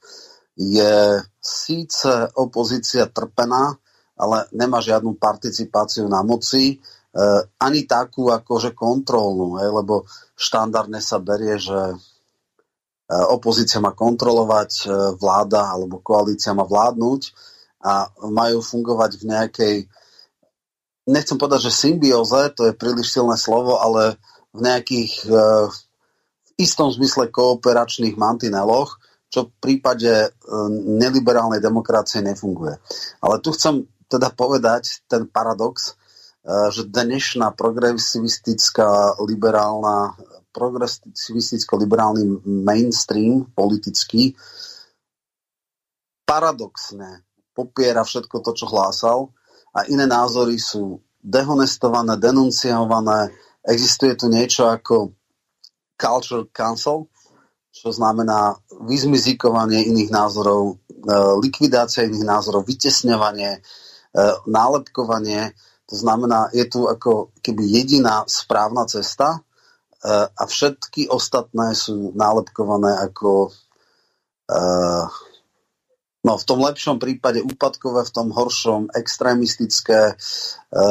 je 0.60 1.24
síce 1.40 2.28
opozícia 2.36 3.08
trpená, 3.08 3.72
ale 4.20 4.44
nemá 4.52 4.84
žiadnu 4.84 5.16
participáciu 5.16 6.04
na 6.12 6.20
moci, 6.20 6.76
e, 6.76 7.24
ani 7.56 7.88
takú 7.88 8.28
akože 8.28 8.76
kontrolnú, 8.76 9.56
lebo 9.56 10.04
štandardne 10.36 11.00
sa 11.00 11.16
berie, 11.16 11.56
že 11.56 11.80
e, 11.80 11.96
opozícia 13.32 13.80
má 13.80 13.96
kontrolovať 13.96 14.92
vláda 15.16 15.72
alebo 15.72 16.04
koalícia 16.04 16.52
má 16.52 16.68
vládnuť 16.68 17.32
a 17.80 18.12
majú 18.28 18.60
fungovať 18.60 19.10
v 19.16 19.24
nejakej 19.24 19.76
nechcem 21.08 21.36
povedať, 21.40 21.70
že 21.70 21.72
symbióze, 21.88 22.52
to 22.52 22.68
je 22.68 22.74
príliš 22.76 23.14
silné 23.14 23.36
slovo, 23.40 23.80
ale 23.80 24.20
v 24.52 24.60
nejakých 24.66 25.12
e, 25.24 25.30
v 25.70 26.50
istom 26.60 26.90
zmysle 26.90 27.30
kooperačných 27.30 28.18
mantineloch, 28.18 28.98
čo 29.30 29.46
v 29.46 29.50
prípade 29.62 30.10
e, 30.10 30.28
neliberálnej 30.98 31.62
demokracie 31.62 32.20
nefunguje. 32.20 32.76
Ale 33.22 33.38
tu 33.40 33.54
chcem 33.54 33.86
teda 34.10 34.34
povedať 34.34 35.06
ten 35.06 35.30
paradox, 35.30 35.94
e, 36.42 36.72
že 36.74 36.90
dnešná 36.90 37.54
progresivistická 37.54 39.22
liberálna 39.22 40.18
progresivisticko-liberálny 40.50 42.42
mainstream 42.42 43.46
politický 43.54 44.34
paradoxne 46.26 47.22
popiera 47.54 48.02
všetko 48.02 48.42
to, 48.42 48.50
čo 48.58 48.66
hlásal 48.66 49.30
a 49.70 49.86
iné 49.86 50.06
názory 50.06 50.58
sú 50.58 50.98
dehonestované, 51.20 52.16
denunciované. 52.18 53.30
Existuje 53.62 54.16
tu 54.16 54.26
niečo 54.26 54.66
ako 54.66 55.14
culture 56.00 56.48
council, 56.50 57.12
čo 57.70 57.92
znamená 57.92 58.56
vyzmizikovanie 58.82 59.86
iných 59.86 60.10
názorov, 60.10 60.74
e, 60.74 61.14
likvidácia 61.38 62.08
iných 62.08 62.26
názorov, 62.26 62.66
vytesňovanie, 62.66 63.60
e, 63.60 63.60
nálepkovanie. 64.48 65.54
To 65.86 65.94
znamená, 65.94 66.50
je 66.50 66.66
tu 66.66 66.88
ako 66.88 67.30
keby 67.44 67.62
jediná 67.62 68.24
správna 68.26 68.88
cesta 68.90 69.38
e, 69.38 69.40
a 70.26 70.42
všetky 70.48 71.12
ostatné 71.12 71.76
sú 71.76 72.10
nálepkované 72.16 72.96
ako 73.06 73.52
No 76.20 76.36
v 76.36 76.44
tom 76.44 76.60
lepšom 76.60 77.00
prípade 77.00 77.40
úpadkové, 77.40 78.04
v 78.04 78.12
tom 78.12 78.28
horšom 78.28 78.92
extrémistické, 78.92 80.12
e, 80.12 80.84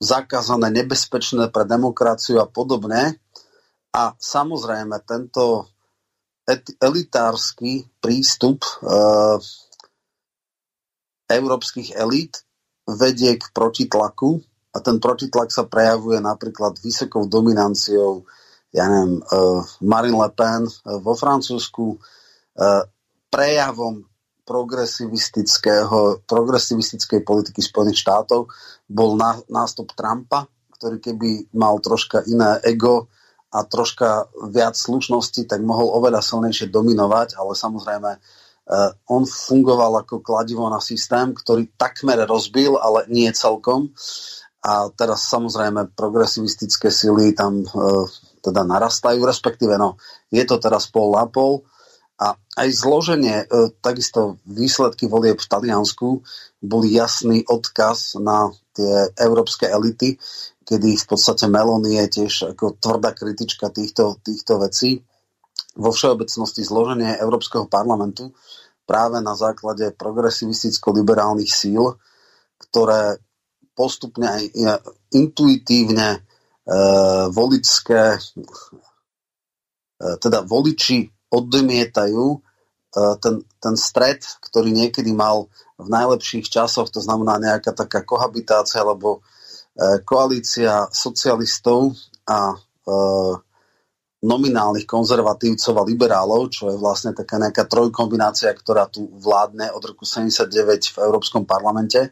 zakázané, 0.00 0.72
nebezpečné 0.72 1.52
pre 1.52 1.68
demokraciu 1.68 2.40
a 2.40 2.48
podobne. 2.48 3.20
A 3.92 4.12
samozrejme 4.16 5.04
tento 5.04 5.68
elitársky 6.80 7.84
prístup 8.00 8.64
e, 8.64 8.72
európskych 11.28 11.92
elít 11.92 12.40
vedie 12.88 13.36
k 13.36 13.44
protitlaku 13.52 14.40
a 14.72 14.80
ten 14.80 14.96
protitlak 14.96 15.52
sa 15.52 15.68
prejavuje 15.68 16.24
napríklad 16.24 16.80
vysokou 16.80 17.28
dominanciou 17.28 18.24
ja 18.76 18.84
neviem, 18.92 19.24
e, 19.24 19.40
Marine 19.88 20.20
Le 20.20 20.30
Pen 20.36 20.68
vo 21.00 21.16
Francúzsku, 21.16 21.96
prejavom 23.30 24.04
progresivistického, 24.46 26.22
progresivistickej 26.24 27.26
politiky 27.26 27.60
Spojených 27.60 27.98
štátov 27.98 28.46
bol 28.86 29.18
nástup 29.50 29.90
Trumpa, 29.92 30.46
ktorý 30.78 31.02
keby 31.02 31.50
mal 31.58 31.82
troška 31.82 32.22
iné 32.30 32.62
ego 32.62 33.10
a 33.50 33.66
troška 33.66 34.30
viac 34.54 34.78
slušnosti, 34.78 35.50
tak 35.50 35.60
mohol 35.66 35.90
oveľa 35.98 36.22
silnejšie 36.22 36.70
dominovať, 36.70 37.34
ale 37.34 37.52
samozrejme 37.58 38.10
uh, 38.14 39.10
on 39.10 39.26
fungoval 39.26 40.06
ako 40.06 40.22
kladivo 40.22 40.70
na 40.70 40.78
systém, 40.78 41.34
ktorý 41.34 41.74
takmer 41.74 42.22
rozbil, 42.28 42.78
ale 42.78 43.10
nie 43.10 43.26
celkom. 43.34 43.90
A 44.66 44.90
teraz 44.94 45.26
samozrejme 45.30 45.94
progresivistické 45.94 46.90
sily 46.90 47.34
tam 47.34 47.66
uh, 47.66 48.06
teda 48.42 48.62
narastajú, 48.62 49.26
respektíve 49.26 49.74
no, 49.74 49.98
je 50.30 50.42
to 50.46 50.62
teraz 50.62 50.86
pol 50.86 51.18
na 51.18 51.26
pol 51.26 51.66
a 52.16 52.40
aj 52.56 52.68
zloženie, 52.72 53.44
e, 53.44 53.46
takisto 53.84 54.40
výsledky 54.48 55.04
volieb 55.04 55.36
v 55.36 55.50
Taliansku 55.52 56.24
boli 56.64 56.96
jasný 56.96 57.44
odkaz 57.44 58.16
na 58.16 58.48
tie 58.72 59.12
európske 59.20 59.68
elity, 59.68 60.16
kedy 60.64 60.96
v 60.96 61.06
podstate 61.06 61.44
Meloni 61.44 62.00
je 62.00 62.06
tiež 62.20 62.56
ako 62.56 62.80
tvrdá 62.80 63.12
kritička 63.12 63.68
týchto, 63.68 64.16
týchto 64.24 64.56
vecí. 64.56 65.04
Vo 65.76 65.92
všeobecnosti 65.92 66.64
zloženie 66.64 67.20
Európskeho 67.20 67.68
parlamentu 67.68 68.32
práve 68.88 69.20
na 69.20 69.36
základe 69.36 69.92
progresivisticko-liberálnych 69.92 71.52
síl, 71.52 72.00
ktoré 72.56 73.20
postupne 73.76 74.40
aj 74.40 74.42
intuitívne 75.12 76.16
e, 76.16 76.18
voličské, 77.28 78.16
e, 78.16 78.20
teda 80.16 80.48
voliči 80.48 81.15
odmietajú 81.30 82.24
e, 82.34 82.38
ten, 83.22 83.34
ten 83.62 83.74
stred, 83.74 84.22
ktorý 84.50 84.74
niekedy 84.74 85.14
mal 85.14 85.48
v 85.76 85.88
najlepších 85.88 86.48
časoch, 86.48 86.88
to 86.88 87.04
znamená 87.04 87.36
nejaká 87.38 87.76
taká 87.76 88.02
kohabitácia 88.02 88.82
alebo 88.82 89.20
e, 89.76 90.00
koalícia 90.02 90.88
socialistov 90.90 91.94
a 92.26 92.52
e, 92.52 92.56
nominálnych 94.26 94.90
konzervatívcov 94.90 95.74
a 95.78 95.86
liberálov, 95.86 96.50
čo 96.50 96.74
je 96.74 96.76
vlastne 96.76 97.14
taká 97.14 97.38
nejaká 97.38 97.70
trojkombinácia, 97.70 98.50
ktorá 98.50 98.90
tu 98.90 99.06
vládne 99.14 99.70
od 99.70 99.82
roku 99.86 100.02
79 100.02 100.96
v 100.96 100.98
Európskom 100.98 101.46
parlamente, 101.46 102.10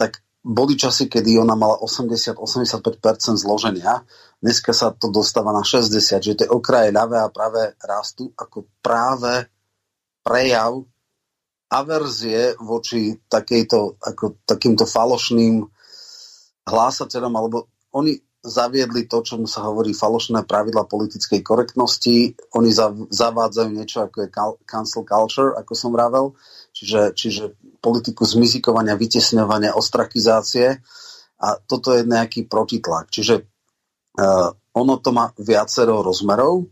tak 0.00 0.23
boli 0.44 0.76
časy, 0.76 1.08
kedy 1.08 1.40
ona 1.40 1.56
mala 1.56 1.80
80-85% 1.80 3.40
zloženia. 3.40 4.04
Dneska 4.44 4.76
sa 4.76 4.92
to 4.92 5.08
dostáva 5.08 5.56
na 5.56 5.64
60, 5.64 6.20
že 6.20 6.36
tie 6.36 6.48
okraje 6.52 6.92
ľavé 6.92 7.16
a 7.16 7.32
pravé 7.32 7.72
rastú 7.80 8.28
ako 8.36 8.68
práve 8.84 9.48
prejav 10.20 10.84
averzie 11.72 12.60
voči 12.60 13.16
takejto, 13.24 13.96
ako 14.04 14.44
takýmto 14.44 14.84
falošným 14.84 15.64
hlásateľom, 16.68 17.32
alebo 17.32 17.72
oni 17.96 18.20
zaviedli 18.44 19.08
to, 19.08 19.24
čo 19.24 19.40
sa 19.48 19.64
hovorí 19.64 19.96
falošné 19.96 20.44
pravidla 20.44 20.84
politickej 20.84 21.40
korektnosti. 21.40 22.36
Oni 22.52 22.68
zavádzajú 23.08 23.68
niečo 23.72 24.04
ako 24.04 24.16
je 24.20 24.28
cancel 24.68 25.02
culture, 25.08 25.56
ako 25.56 25.72
som 25.72 25.96
vravel, 25.96 26.36
čiže, 26.76 27.16
čiže 27.16 27.56
politiku 27.84 28.24
zmizikovania, 28.24 28.96
vytesňovania, 28.96 29.76
ostrakizácie 29.76 30.80
a 31.36 31.48
toto 31.60 31.92
je 31.92 32.08
nejaký 32.08 32.48
protitlak. 32.48 33.12
Čiže 33.12 33.44
uh, 33.44 34.48
ono 34.72 34.94
to 35.04 35.12
má 35.12 35.28
viacero 35.36 36.00
rozmerov. 36.00 36.64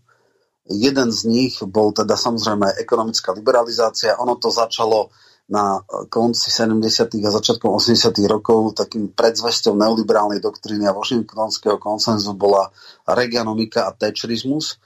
Jeden 0.72 1.12
z 1.12 1.20
nich 1.28 1.60
bol 1.60 1.92
teda 1.92 2.16
samozrejme 2.16 2.80
ekonomická 2.80 3.36
liberalizácia. 3.36 4.16
Ono 4.16 4.40
to 4.40 4.48
začalo 4.48 5.12
na 5.52 5.84
konci 6.08 6.48
70. 6.48 7.12
a 7.28 7.30
začiatkom 7.34 7.76
80. 7.76 8.14
rokov 8.24 8.72
takým 8.72 9.12
predzvesťou 9.12 9.76
neoliberálnej 9.76 10.40
doktríny 10.40 10.88
a 10.88 10.96
washingtonského 10.96 11.76
konsenzu 11.76 12.32
bola 12.32 12.72
regionomika 13.04 13.84
a 13.84 13.92
thatcherizmus. 13.92 14.80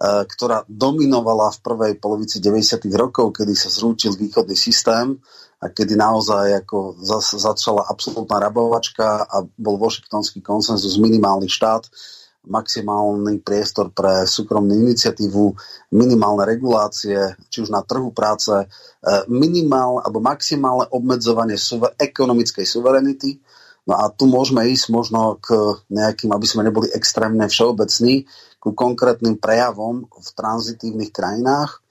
Ktorá 0.00 0.66
dominovala 0.66 1.54
v 1.54 1.62
prvej 1.62 1.92
polovici 2.02 2.42
90. 2.42 2.90
rokov, 2.98 3.38
kedy 3.38 3.54
sa 3.54 3.70
zrútil 3.70 4.16
východný 4.18 4.58
systém 4.58 5.14
a 5.62 5.70
kedy 5.70 5.94
naozaj 5.94 6.66
ako 6.66 6.98
začala 7.38 7.86
absolútna 7.86 8.42
rabovačka 8.42 9.22
a 9.22 9.46
bol 9.46 9.78
washingtonský 9.78 10.42
konsenzus 10.42 10.98
minimálny 10.98 11.46
štát, 11.46 11.86
maximálny 12.42 13.38
priestor 13.46 13.94
pre 13.94 14.26
súkromnú 14.26 14.74
iniciatívu, 14.74 15.54
minimálne 15.94 16.42
regulácie, 16.42 17.38
či 17.46 17.62
už 17.62 17.70
na 17.70 17.86
trhu 17.86 18.10
práce, 18.10 18.50
e, 18.50 18.66
minimálne 19.30 20.02
alebo 20.02 20.18
maximálne 20.18 20.90
obmedzovanie 20.90 21.54
suver- 21.54 21.94
ekonomickej 21.94 22.66
suverenity. 22.66 23.38
No 23.86 23.98
a 23.98 24.10
tu 24.10 24.26
môžeme 24.26 24.66
ísť 24.66 24.90
možno 24.90 25.38
k 25.38 25.54
nejakým, 25.90 26.34
aby 26.34 26.46
sme 26.46 26.66
neboli 26.66 26.90
extrémne 26.90 27.46
všeobecní, 27.46 28.26
ku 28.62 28.70
konkrétnym 28.70 29.42
prejavom 29.42 30.06
v 30.06 30.28
tranzitívnych 30.38 31.10
krajinách, 31.10 31.82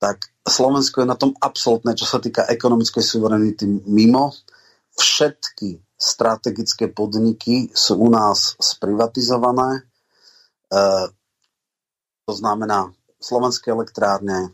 tak 0.00 0.32
Slovensko 0.40 1.04
je 1.04 1.12
na 1.12 1.20
tom 1.20 1.36
absolútne, 1.36 1.92
čo 1.92 2.08
sa 2.08 2.16
týka 2.16 2.48
ekonomickej 2.48 3.04
suverenity 3.04 3.68
mimo. 3.84 4.32
Všetky 4.96 5.76
strategické 6.00 6.88
podniky 6.88 7.68
sú 7.76 8.00
u 8.00 8.08
nás 8.08 8.56
sprivatizované. 8.56 9.84
E, 10.72 10.80
to 12.24 12.32
znamená 12.32 12.88
slovenské 13.20 13.68
elektrárne, 13.74 14.48
e, 14.48 14.50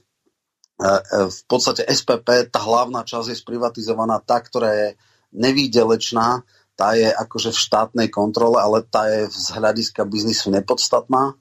e, 0.82 1.00
v 1.30 1.40
podstate 1.46 1.86
SPP, 1.86 2.50
tá 2.50 2.58
hlavná 2.64 3.06
časť 3.06 3.30
je 3.30 3.38
sprivatizovaná, 3.38 4.18
tá, 4.24 4.42
ktorá 4.42 4.74
je 4.74 4.88
nevýdelečná, 5.30 6.42
tá 6.74 6.98
je 6.98 7.06
akože 7.06 7.54
v 7.54 7.62
štátnej 7.64 8.08
kontrole, 8.10 8.58
ale 8.58 8.82
tá 8.87 9.06
je 9.06 9.30
z 9.30 9.46
hľadiska 9.54 10.02
biznisu 10.06 10.50
nepodstatná. 10.50 11.38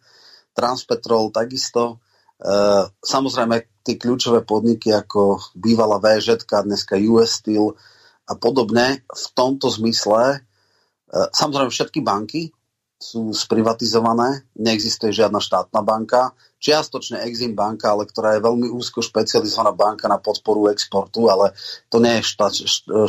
Transpetrol 0.54 1.34
takisto. 1.34 1.98
E, 2.38 2.56
samozrejme, 3.02 3.82
tie 3.82 3.98
kľúčové 3.98 4.46
podniky 4.46 4.94
ako 4.94 5.42
bývalá 5.58 5.98
VŽ, 5.98 6.46
dneska 6.46 6.96
US 7.10 7.42
Steel, 7.42 7.74
a 8.28 8.34
podobne. 8.40 9.04
V 9.08 9.26
tomto 9.36 9.68
zmysle, 9.68 10.22
e, 10.32 10.40
samozrejme 11.12 11.72
všetky 11.72 12.00
banky 12.00 12.52
sú 13.04 13.36
sprivatizované, 13.36 14.48
neexistuje 14.56 15.12
žiadna 15.12 15.44
štátna 15.44 15.84
banka, 15.84 16.32
čiastočne 16.64 17.28
Exim 17.28 17.52
banka, 17.52 17.92
ale 17.92 18.08
ktorá 18.08 18.40
je 18.40 18.46
veľmi 18.48 18.72
úzko 18.72 19.04
špecializovaná 19.04 19.76
banka 19.76 20.08
na 20.08 20.16
podporu 20.16 20.72
exportu, 20.72 21.28
ale 21.28 21.52
to 21.92 22.00
nie 22.00 22.24
je 22.24 22.24
šta, 22.24 22.48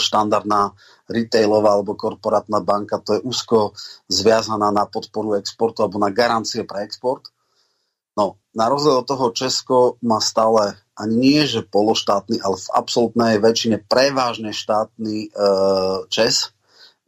štandardná 0.03 0.75
retailová 1.07 1.79
alebo 1.79 1.95
korporátna 1.95 2.59
banka, 2.59 2.99
to 2.99 3.15
je 3.15 3.21
úzko 3.23 3.79
zviazaná 4.11 4.75
na 4.75 4.91
podporu 4.91 5.39
exportu 5.39 5.87
alebo 5.87 6.03
na 6.03 6.11
garancie 6.11 6.67
pre 6.67 6.83
export. 6.83 7.31
No, 8.15 8.39
na 8.55 8.71
rozdiel 8.71 9.03
od 9.03 9.07
toho 9.07 9.27
Česko 9.35 9.99
má 10.03 10.23
stále 10.23 10.79
ani 10.95 11.15
nie, 11.19 11.43
že 11.43 11.67
pološtátny, 11.67 12.39
ale 12.39 12.55
v 12.55 12.69
absolútnej 12.71 13.43
väčšine 13.43 13.83
prevážne 13.83 14.55
štátny 14.55 15.15
e, 15.27 15.29
Čes. 16.07 16.54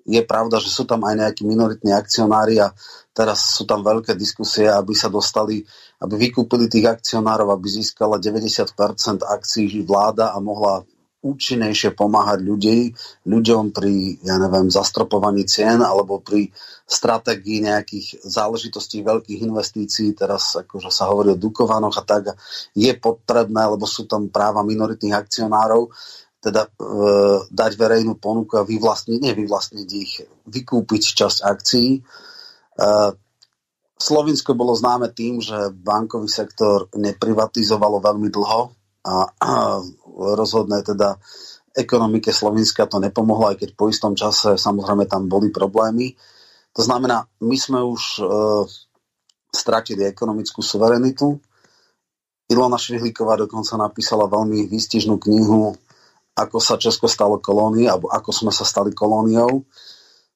Je 0.06 0.22
pravda, 0.22 0.62
že 0.62 0.70
sú 0.70 0.86
tam 0.86 1.02
aj 1.02 1.18
nejakí 1.18 1.42
minoritní 1.42 1.90
akcionári 1.90 2.62
a 2.62 2.70
teraz 3.10 3.58
sú 3.58 3.66
tam 3.66 3.82
veľké 3.82 4.14
diskusie, 4.14 4.70
aby 4.70 4.94
sa 4.94 5.10
dostali, 5.10 5.66
aby 5.98 6.14
vykúpili 6.30 6.70
tých 6.70 6.86
akcionárov, 6.86 7.50
aby 7.50 7.66
získala 7.66 8.22
90% 8.22 9.26
akcií 9.26 9.82
vláda 9.82 10.30
a 10.30 10.38
mohla 10.38 10.86
účinnejšie 11.26 11.98
pomáhať 11.98 12.38
ľudí, 12.46 12.94
ľuďom 13.26 13.74
pri, 13.74 14.22
ja 14.22 14.38
neviem, 14.38 14.70
zastropovaní 14.70 15.42
cien 15.42 15.82
alebo 15.82 16.22
pri 16.22 16.46
stratégii 16.86 17.66
nejakých 17.66 18.22
záležitostí 18.22 19.02
veľkých 19.02 19.42
investícií, 19.42 20.14
teraz 20.14 20.54
akože 20.54 20.86
sa 20.86 21.10
hovorí 21.10 21.34
o 21.34 21.40
Dukovanoch 21.40 21.98
a 21.98 22.04
tak, 22.06 22.38
je 22.78 22.94
potrebné, 22.94 23.66
lebo 23.66 23.82
sú 23.90 24.06
tam 24.06 24.30
práva 24.30 24.62
minoritných 24.62 25.18
akcionárov, 25.18 25.90
teda 26.46 26.62
e, 26.62 26.70
dať 27.50 27.72
verejnú 27.74 28.22
ponuku 28.22 28.54
a 28.54 28.62
vyvlastniť, 28.62 29.18
nie 29.18 29.34
vyvlastniť 29.34 29.88
ich, 29.98 30.22
vykúpiť 30.46 31.02
časť 31.02 31.38
akcií. 31.42 31.90
E, 31.98 32.00
Slovinsko 33.98 34.54
bolo 34.54 34.78
známe 34.78 35.10
tým, 35.10 35.42
že 35.42 35.74
bankový 35.74 36.30
sektor 36.30 36.86
neprivatizovalo 36.94 37.98
veľmi 37.98 38.28
dlho 38.30 38.60
a, 39.02 39.16
a 39.26 39.52
rozhodne 40.14 40.86
teda 40.86 41.18
ekonomike 41.74 42.30
Slovenska 42.30 42.86
to 42.86 43.02
nepomohlo, 43.02 43.50
aj 43.50 43.66
keď 43.66 43.70
po 43.74 43.90
istom 43.90 44.14
čase 44.14 44.54
samozrejme 44.54 45.10
tam 45.10 45.26
boli 45.26 45.50
problémy. 45.50 46.14
To 46.76 46.84
znamená, 46.84 47.26
my 47.42 47.56
sme 47.56 47.80
už 47.82 48.02
e, 48.20 48.24
stratili 49.50 50.06
ekonomickú 50.06 50.60
suverenitu. 50.60 51.40
Ilona 52.46 52.78
Švihlíková 52.78 53.34
dokonca 53.40 53.74
napísala 53.80 54.30
veľmi 54.30 54.70
výstižnú 54.70 55.18
knihu 55.18 55.74
ako 56.36 56.60
sa 56.60 56.76
Česko 56.76 57.08
stalo 57.08 57.40
kolóniou, 57.40 57.88
alebo 57.88 58.06
ako 58.12 58.30
sme 58.30 58.52
sa 58.52 58.68
stali 58.68 58.92
kolóniou. 58.92 59.64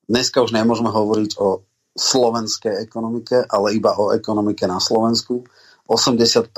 Dneska 0.09 0.41
už 0.41 0.57
nemôžeme 0.57 0.89
hovoriť 0.89 1.37
o 1.39 1.63
slovenskej 1.93 2.81
ekonomike, 2.81 3.45
ale 3.45 3.77
iba 3.77 3.93
o 4.01 4.17
ekonomike 4.17 4.65
na 4.65 4.81
Slovensku. 4.81 5.45
80% 5.85 6.57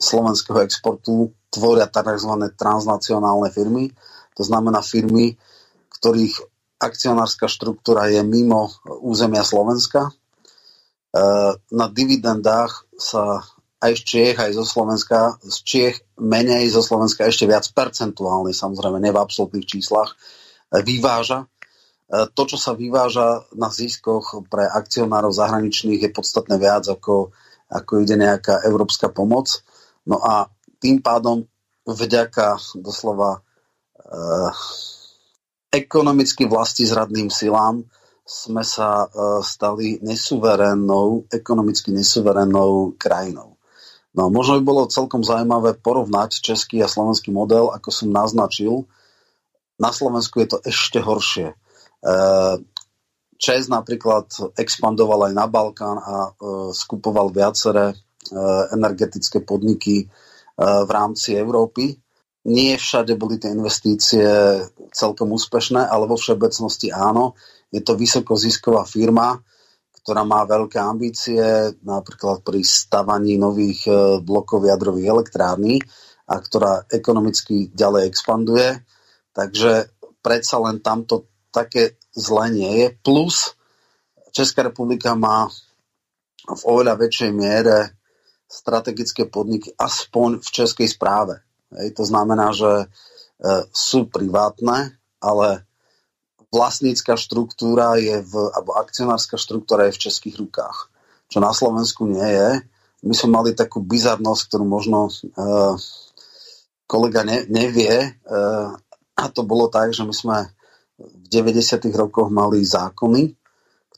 slovenského 0.00 0.58
exportu 0.64 1.36
tvoria 1.52 1.88
tzv. 1.88 2.32
transnacionálne 2.56 3.52
firmy, 3.52 3.92
to 4.36 4.42
znamená 4.44 4.80
firmy, 4.80 5.36
ktorých 6.00 6.40
akcionárska 6.76 7.48
štruktúra 7.48 8.12
je 8.12 8.20
mimo 8.20 8.68
územia 9.00 9.40
Slovenska. 9.40 10.08
E, 10.08 10.12
na 11.56 11.86
dividendách 11.88 12.84
sa 13.00 13.40
aj 13.80 13.92
z 13.96 14.02
Čiech, 14.04 14.36
aj 14.36 14.52
zo 14.60 14.64
Slovenska, 14.68 15.40
z 15.40 15.56
Čiech 15.64 15.96
menej, 16.16 16.72
zo 16.72 16.80
Slovenska 16.80 17.28
ešte 17.28 17.44
viac 17.44 17.68
percentuálne, 17.72 18.52
samozrejme 18.52 18.98
ne 19.00 19.10
v 19.12 19.20
absolútnych 19.20 19.68
číslach, 19.68 20.16
e, 20.72 20.80
vyváža. 20.80 21.44
E, 21.44 21.46
to, 22.32 22.42
čo 22.48 22.56
sa 22.56 22.72
vyváža 22.72 23.44
na 23.56 23.68
ziskoch 23.68 24.44
pre 24.48 24.64
akcionárov 24.64 25.32
zahraničných 25.32 26.08
je 26.08 26.10
podstatne 26.10 26.56
viac, 26.56 26.88
ako, 26.88 27.32
ako 27.68 27.92
ide 28.00 28.16
nejaká 28.16 28.64
európska 28.64 29.12
pomoc. 29.12 29.60
No 30.06 30.22
a 30.22 30.48
tým 30.80 31.02
pádom 31.02 31.44
vďaka 31.86 32.58
doslova 32.78 33.40
uh, 33.40 34.50
ekonomicky 35.70 36.46
zradným 36.82 37.30
silám 37.30 37.86
sme 38.26 38.66
sa 38.66 39.06
uh, 39.06 39.38
stali 39.42 40.02
nesuverénnou, 40.02 41.30
ekonomicky 41.30 41.94
nesuverénnou 41.94 42.98
krajinou. 42.98 43.55
No 44.16 44.32
možno 44.32 44.56
by 44.58 44.62
bolo 44.64 44.88
celkom 44.88 45.20
zaujímavé 45.20 45.76
porovnať 45.76 46.40
český 46.40 46.80
a 46.80 46.88
slovenský 46.88 47.28
model, 47.30 47.68
ako 47.68 47.92
som 47.92 48.08
naznačil. 48.08 48.88
Na 49.76 49.92
Slovensku 49.92 50.40
je 50.40 50.48
to 50.56 50.58
ešte 50.64 51.04
horšie. 51.04 51.52
Uh, 52.00 52.56
Čes 53.36 53.68
napríklad 53.68 54.32
expandoval 54.56 55.28
aj 55.28 55.32
na 55.36 55.44
Balkán 55.44 56.00
a 56.00 56.32
skupoval 56.72 57.28
viaceré 57.36 57.92
Eh, 58.26 58.64
energetické 58.74 59.38
podniky 59.38 60.10
v 60.56 60.88
rámci 60.88 61.36
Európy. 61.36 62.00
Nie 62.48 62.80
všade 62.80 63.12
boli 63.20 63.36
tie 63.36 63.52
investície 63.52 64.24
celkom 64.88 65.36
úspešné, 65.36 65.84
ale 65.84 66.08
vo 66.08 66.16
všeobecnosti 66.16 66.88
áno. 66.88 67.36
Je 67.68 67.84
to 67.84 67.92
vysokozisková 67.92 68.88
firma, 68.88 69.36
ktorá 70.06 70.22
má 70.22 70.46
veľké 70.46 70.78
ambície, 70.78 71.42
napríklad 71.82 72.46
pri 72.46 72.62
stavaní 72.62 73.34
nových 73.42 73.90
eh, 73.90 74.22
blokov 74.22 74.62
jadrových 74.62 75.10
elektrární 75.10 75.82
a 76.30 76.38
ktorá 76.38 76.86
ekonomicky 76.86 77.74
ďalej 77.74 78.06
expanduje. 78.06 78.86
Takže 79.34 79.90
predsa 80.22 80.62
len 80.62 80.78
tamto 80.78 81.26
také 81.50 81.98
zle 82.14 82.54
nie 82.54 82.70
je. 82.82 82.86
Plus 83.02 83.58
Česká 84.30 84.62
republika 84.62 85.18
má 85.18 85.50
v 86.46 86.62
oveľa 86.62 86.94
väčšej 87.02 87.30
miere 87.34 87.98
strategické 88.46 89.26
podniky 89.26 89.74
aspoň 89.74 90.38
v 90.38 90.48
českej 90.54 90.86
správe. 90.86 91.42
Hej, 91.74 91.98
to 91.98 92.06
znamená, 92.06 92.54
že 92.54 92.70
e, 92.70 92.86
sú 93.74 94.06
privátne, 94.06 94.94
ale 95.18 95.65
vlastnícka 96.50 97.18
štruktúra 97.18 97.98
je 97.98 98.22
v, 98.22 98.32
alebo 98.54 98.78
akcionárska 98.78 99.36
štruktúra 99.36 99.90
je 99.90 99.96
v 99.96 100.02
českých 100.08 100.36
rukách. 100.40 100.88
Čo 101.26 101.38
na 101.42 101.50
Slovensku 101.50 102.06
nie 102.06 102.22
je. 102.22 102.62
My 103.06 103.14
sme 103.14 103.30
mali 103.42 103.50
takú 103.52 103.82
bizarnosť, 103.82 104.42
ktorú 104.50 104.64
možno 104.64 105.10
e, 105.10 105.12
kolega 106.86 107.26
ne, 107.26 107.44
nevie. 107.50 107.92
E, 107.92 108.08
a 109.16 109.24
to 109.32 109.42
bolo 109.42 109.66
tak, 109.66 109.90
že 109.90 110.06
my 110.06 110.14
sme 110.14 110.36
v 110.96 111.26
90. 111.28 111.92
rokoch 111.92 112.32
mali 112.32 112.64
zákony, 112.64 113.36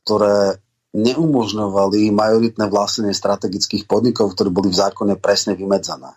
ktoré 0.03 0.59
neumožňovali 0.97 2.11
majoritné 2.11 2.65
vlastnenie 2.73 3.13
strategických 3.13 3.85
podnikov, 3.85 4.33
ktoré 4.33 4.49
boli 4.49 4.73
v 4.73 4.81
zákone 4.81 5.21
presne 5.21 5.53
vymedzené. 5.53 6.17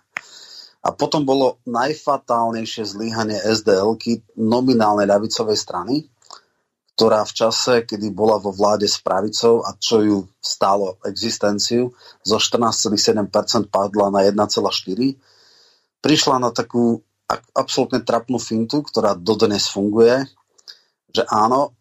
A 0.82 0.90
potom 0.90 1.22
bolo 1.22 1.62
najfatálnejšie 1.70 2.90
zlyhanie 2.90 3.38
SDL 3.38 3.94
nominálnej 4.40 5.06
ľavicovej 5.06 5.54
strany, 5.54 6.10
ktorá 7.02 7.26
v 7.26 7.34
čase, 7.34 7.74
kedy 7.82 8.14
bola 8.14 8.38
vo 8.38 8.54
vláde 8.54 8.86
s 8.86 9.02
pravicou 9.02 9.66
a 9.66 9.74
čo 9.74 10.06
ju 10.06 10.18
stálo 10.38 11.02
existenciu, 11.02 11.90
zo 12.22 12.38
14,7% 12.38 13.74
padla 13.74 14.14
na 14.14 14.22
1,4%, 14.22 15.18
prišla 15.98 16.38
na 16.38 16.54
takú 16.54 17.02
absolútne 17.58 18.06
trapnú 18.06 18.38
fintu, 18.38 18.86
ktorá 18.86 19.18
dodnes 19.18 19.66
funguje, 19.66 20.30
že 21.10 21.26
áno, 21.26 21.74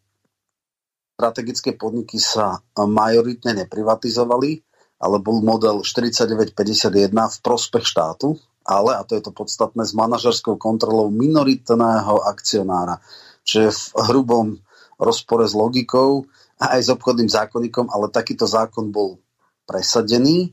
strategické 1.21 1.77
podniky 1.77 2.17
sa 2.17 2.65
majoritne 2.81 3.69
neprivatizovali, 3.69 4.65
ale 5.05 5.21
bol 5.21 5.45
model 5.45 5.85
4951 5.85 7.13
v 7.13 7.39
prospech 7.45 7.85
štátu, 7.85 8.41
ale, 8.65 8.97
a 8.97 9.05
to 9.05 9.21
je 9.21 9.29
to 9.29 9.37
podstatné, 9.37 9.85
s 9.85 9.93
manažerskou 9.93 10.57
kontrolou 10.57 11.13
minoritného 11.13 12.25
akcionára, 12.25 13.05
čo 13.45 13.69
je 13.69 13.71
v 13.73 13.81
hrubom 14.09 14.57
rozpore 15.01 15.49
s 15.49 15.57
logikou 15.57 16.29
a 16.61 16.77
aj 16.77 16.81
s 16.85 16.89
obchodným 16.93 17.33
zákonníkom, 17.33 17.89
ale 17.89 18.13
takýto 18.13 18.45
zákon 18.45 18.93
bol 18.93 19.17
presadený 19.65 20.53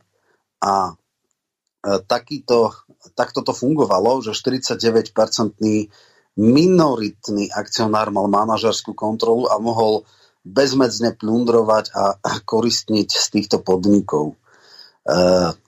a 0.63 0.91
e, 0.91 1.99
takýto, 2.07 2.71
takto 3.13 3.43
to 3.43 3.51
fungovalo, 3.51 4.23
že 4.23 4.31
49-percentný 4.31 5.91
minoritný 6.37 7.49
akcionár 7.51 8.13
mal 8.13 8.29
manažerskú 8.31 8.95
kontrolu 8.95 9.49
a 9.51 9.59
mohol 9.59 10.05
bezmedzne 10.47 11.17
plundrovať 11.17 11.91
a 11.97 12.31
koristniť 12.39 13.09
z 13.11 13.25
týchto 13.35 13.59
podnikov. 13.59 14.39
E, 15.03 15.15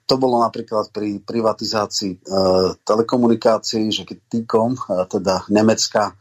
to 0.07 0.15
bolo 0.17 0.39
napríklad 0.39 0.89
pri 0.95 1.19
privatizácii 1.19 2.11
e, 2.15 2.19
telekomunikácií, 2.83 3.91
že 3.91 4.07
keď 4.07 4.17
T-Com, 4.31 4.71
e, 4.75 4.81
teda 5.09 5.47
nemecká 5.51 6.15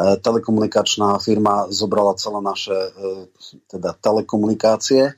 telekomunikačná 0.00 1.18
firma, 1.20 1.68
zobrala 1.68 2.16
celé 2.16 2.40
naše 2.40 2.72
e, 2.72 2.90
teda 3.68 3.92
telekomunikácie, 3.98 5.02
e, 5.10 5.14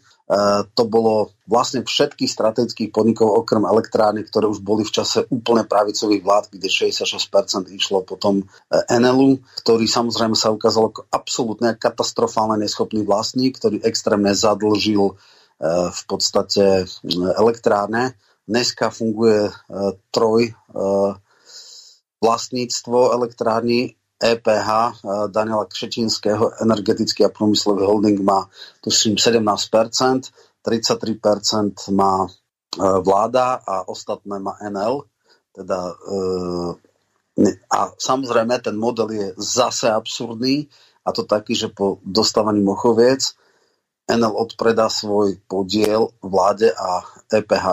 to 0.75 0.83
bolo 0.89 1.31
vlastne 1.47 1.87
všetkých 1.87 2.31
strategických 2.31 2.91
podnikov 2.91 3.31
okrem 3.45 3.63
elektrárny, 3.63 4.27
ktoré 4.27 4.49
už 4.49 4.65
boli 4.65 4.83
v 4.83 4.95
čase 4.95 5.29
úplne 5.29 5.69
pravicových 5.69 6.23
vlád, 6.25 6.45
kde 6.51 6.69
66% 6.73 7.71
išlo 7.71 8.03
potom 8.03 8.43
Enelu, 8.89 9.39
ktorý 9.63 9.85
samozrejme 9.87 10.35
sa 10.35 10.51
ukázal 10.51 10.91
ako 10.91 11.01
absolútne 11.13 11.77
katastrofálne 11.79 12.59
neschopný 12.59 13.05
vlastník, 13.07 13.61
ktorý 13.61 13.85
extrémne 13.85 14.35
zadlžil 14.35 15.15
v 15.95 16.03
podstate 16.11 16.91
elektrárne. 17.39 18.19
Dneska 18.43 18.91
funguje 18.91 19.47
e, 19.47 19.53
troj 20.11 20.51
e, 20.51 20.53
vlastníctvo 22.19 23.15
elektrárny 23.15 23.95
EPH 24.25 24.69
e, 24.71 24.93
Daniela 25.29 25.65
Kšečinského 25.65 26.63
energetický 26.63 27.25
a 27.25 27.29
průmyslový 27.29 27.85
holding 27.87 28.21
má 28.21 28.49
tuším 28.81 29.15
17%, 29.15 30.21
33% 30.67 31.73
má 31.91 32.27
vláda 33.01 33.61
a 33.69 33.89
ostatné 33.89 34.39
má 34.39 34.57
NL. 34.71 35.03
Teda, 35.53 35.93
a 37.69 37.79
samozrejme 37.99 38.65
ten 38.65 38.77
model 38.77 39.11
je 39.11 39.27
zase 39.37 39.93
absurdný 39.93 40.69
a 41.05 41.13
to 41.13 41.29
taký, 41.29 41.55
že 41.55 41.69
po 41.69 41.99
dostávaní 42.05 42.61
Mochoviec 42.61 43.37
Enel 44.09 44.35
odpredá 44.35 44.91
svoj 44.91 45.39
podiel 45.47 46.11
vláde 46.23 46.73
a 46.75 47.07
EPH 47.31 47.67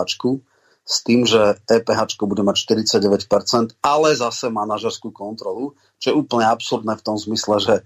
s 0.90 1.06
tým, 1.06 1.22
že 1.22 1.54
EPH 1.70 2.18
bude 2.26 2.42
mať 2.42 2.66
49%, 2.66 3.78
ale 3.78 4.08
zase 4.18 4.50
manažerskú 4.50 5.14
kontrolu, 5.14 5.78
čo 6.02 6.10
je 6.10 6.18
úplne 6.18 6.50
absurdné 6.50 6.98
v 6.98 7.04
tom 7.06 7.14
zmysle, 7.14 7.62
že 7.62 7.74
e, 7.78 7.82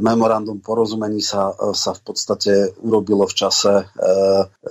memorandum 0.00 0.64
porozumení 0.64 1.20
sa, 1.20 1.52
e, 1.52 1.76
sa 1.76 1.92
v 1.92 2.00
podstate 2.00 2.72
urobilo 2.80 3.28
v 3.28 3.34
čase 3.36 3.72
e, 3.74 3.84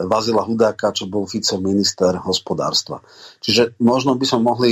Vazila 0.10 0.42
Hudáka, 0.42 0.90
čo 0.90 1.06
bol 1.06 1.30
Fico 1.30 1.62
minister 1.62 2.18
hospodárstva. 2.18 3.06
Čiže 3.46 3.78
možno 3.78 4.18
by 4.18 4.26
sme 4.26 4.42
mohli 4.42 4.72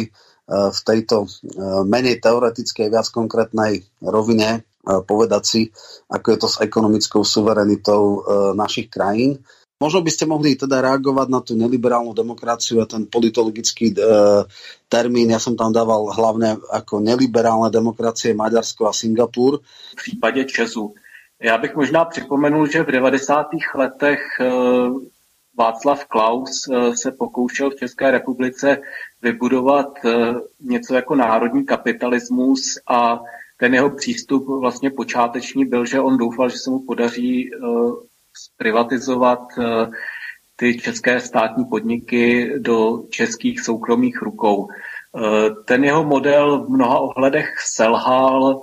v 0.50 0.80
tejto 0.82 1.30
menej 1.86 2.26
teoretickej, 2.26 2.90
viac 2.90 3.06
konkrétnej 3.14 3.86
rovine 4.02 4.66
povedať 4.82 5.44
si, 5.46 5.62
ako 6.10 6.26
je 6.26 6.38
to 6.42 6.48
s 6.50 6.58
ekonomickou 6.58 7.22
suverenitou 7.22 8.26
našich 8.58 8.90
krajín. 8.90 9.46
Možno 9.80 10.04
by 10.04 10.12
ste 10.12 10.28
mohli 10.28 10.60
teda 10.60 10.84
reagovať 10.84 11.28
na 11.32 11.40
tú 11.40 11.56
neliberálnu 11.56 12.12
demokraciu 12.12 12.84
a 12.84 12.86
ten 12.86 13.08
politologický 13.08 13.96
e, 13.96 13.98
termín. 14.92 15.32
Ja 15.32 15.40
som 15.40 15.56
tam 15.56 15.72
dával 15.72 16.12
hlavne 16.12 16.60
ako 16.68 17.00
neliberálne 17.00 17.72
demokracie 17.72 18.36
Maďarsko 18.36 18.92
a 18.92 18.94
Singapur. 18.94 19.64
V 19.64 19.96
případě 19.96 20.44
Česu. 20.44 20.94
Já 21.40 21.58
bych 21.58 21.76
možná 21.76 22.06
připomenul, 22.06 22.68
že 22.68 22.84
v 22.84 22.92
90. 22.92 23.48
letech 23.76 24.20
e, 24.40 24.52
Václav 25.56 26.06
Klaus 26.06 26.68
e, 26.68 26.98
se 26.98 27.12
pokoušel 27.12 27.72
v 27.72 27.80
České 27.80 28.12
republice 28.12 28.78
vybudovat 29.22 29.88
něco 30.60 30.96
jako 30.96 31.16
národní 31.16 31.66
kapitalismus 31.66 32.80
a 32.88 33.20
ten 33.60 33.74
jeho 33.74 33.90
přístup 33.90 34.48
vlastně 34.48 34.90
počáteční 34.92 35.66
byl, 35.66 35.86
že 35.86 36.00
on 36.00 36.18
doufal, 36.18 36.50
že 36.50 36.58
se 36.58 36.70
mu 36.70 36.80
podaří 36.80 37.52
uh, 37.52 37.96
privatizovat 38.58 39.40
uh, 39.58 39.94
ty 40.56 40.78
české 40.78 41.20
státní 41.20 41.66
podniky 41.66 42.54
do 42.58 43.04
českých 43.10 43.62
soukromých 43.62 44.22
rukou. 44.22 44.56
Uh, 44.58 44.70
ten 45.66 45.84
jeho 45.84 46.04
model 46.04 46.64
v 46.64 46.70
mnoha 46.70 47.00
ohledech 47.00 47.60
selhal. 47.60 48.62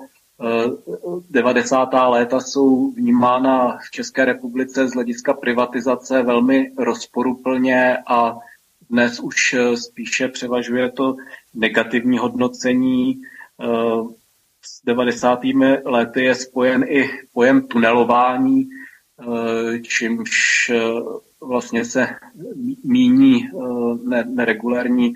90. 1.30 1.88
léta 2.08 2.40
jsou 2.40 2.90
vnímána 2.90 3.78
v 3.78 3.90
České 3.90 4.24
republice 4.24 4.88
z 4.88 4.92
hlediska 4.92 5.34
privatizace 5.34 6.22
velmi 6.22 6.72
rozporuplně 6.78 7.96
a 8.06 8.38
dnes 8.90 9.20
už 9.20 9.56
spíše 9.74 10.28
převažuje 10.28 10.90
to 10.90 11.16
negativní 11.54 12.18
hodnocení 12.18 13.22
s 14.66 14.84
90. 14.84 15.40
lety 15.84 16.24
je 16.24 16.34
spojen 16.34 16.84
i 16.88 17.10
pojem 17.32 17.66
tunelování, 17.66 18.62
eh, 18.62 18.85
čímž 19.82 20.70
eh, 20.70 20.80
vlastně 21.40 21.84
se 21.84 22.08
míní 22.84 23.44
eh, 23.44 24.24
neregulární 24.24 25.12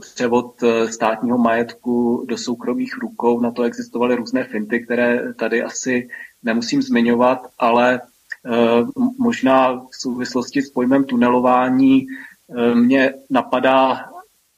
převod 0.00 0.64
státního 0.90 1.38
majetku 1.38 2.24
do 2.28 2.38
soukromých 2.38 2.98
rukou. 2.98 3.40
Na 3.40 3.50
to 3.50 3.62
existovaly 3.62 4.14
různé 4.14 4.44
finty, 4.44 4.80
které 4.80 5.34
tady 5.34 5.62
asi 5.62 6.08
nemusím 6.42 6.82
zmiňovat, 6.82 7.46
ale 7.58 8.00
možná 9.18 9.74
v 9.74 9.88
souvislosti 9.92 10.62
s 10.62 10.70
pojmem 10.70 11.04
tunelování 11.04 12.06
mě 12.74 13.14
napadá 13.30 14.08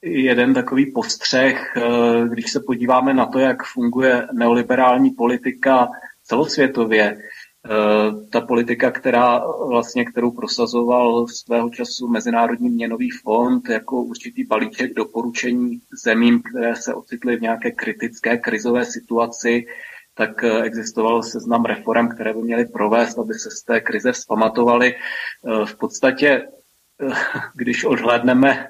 jeden 0.02 0.54
takový 0.54 0.92
postřeh, 0.92 1.76
eh, 1.76 2.28
když 2.28 2.52
se 2.52 2.60
podíváme 2.60 3.14
na 3.14 3.26
to, 3.26 3.38
jak 3.38 3.62
funguje 3.62 4.28
neoliberální 4.32 5.10
politika 5.10 5.88
celosvětově, 6.24 7.04
eh, 7.04 7.18
ta 8.32 8.40
politika, 8.40 8.90
která 8.90 9.42
vlastně, 9.68 10.04
kterou 10.04 10.30
prosazoval 10.30 11.26
svého 11.26 11.70
času 11.70 12.08
Mezinárodní 12.08 12.68
měnový 12.68 13.10
fond 13.10 13.68
jako 13.68 14.02
určitý 14.02 14.44
balíček 14.44 14.94
doporučení 14.94 15.80
zemím, 16.04 16.42
které 16.42 16.76
se 16.76 16.94
ocitly 16.94 17.36
v 17.36 17.40
nějaké 17.40 17.70
kritické 17.70 18.36
krizové 18.36 18.84
situaci, 18.84 19.66
tak 20.14 20.44
eh, 20.44 20.62
existoval 20.62 21.22
seznam 21.22 21.64
reform, 21.64 22.08
které 22.08 22.34
by 22.34 22.42
měly 22.42 22.64
provést, 22.64 23.18
aby 23.18 23.34
se 23.34 23.50
z 23.50 23.62
té 23.62 23.80
krize 23.80 24.12
vzpamatovali. 24.12 24.94
V 25.64 25.78
podstatě, 25.78 26.48
když 27.54 27.84
odhlédneme 27.84 28.68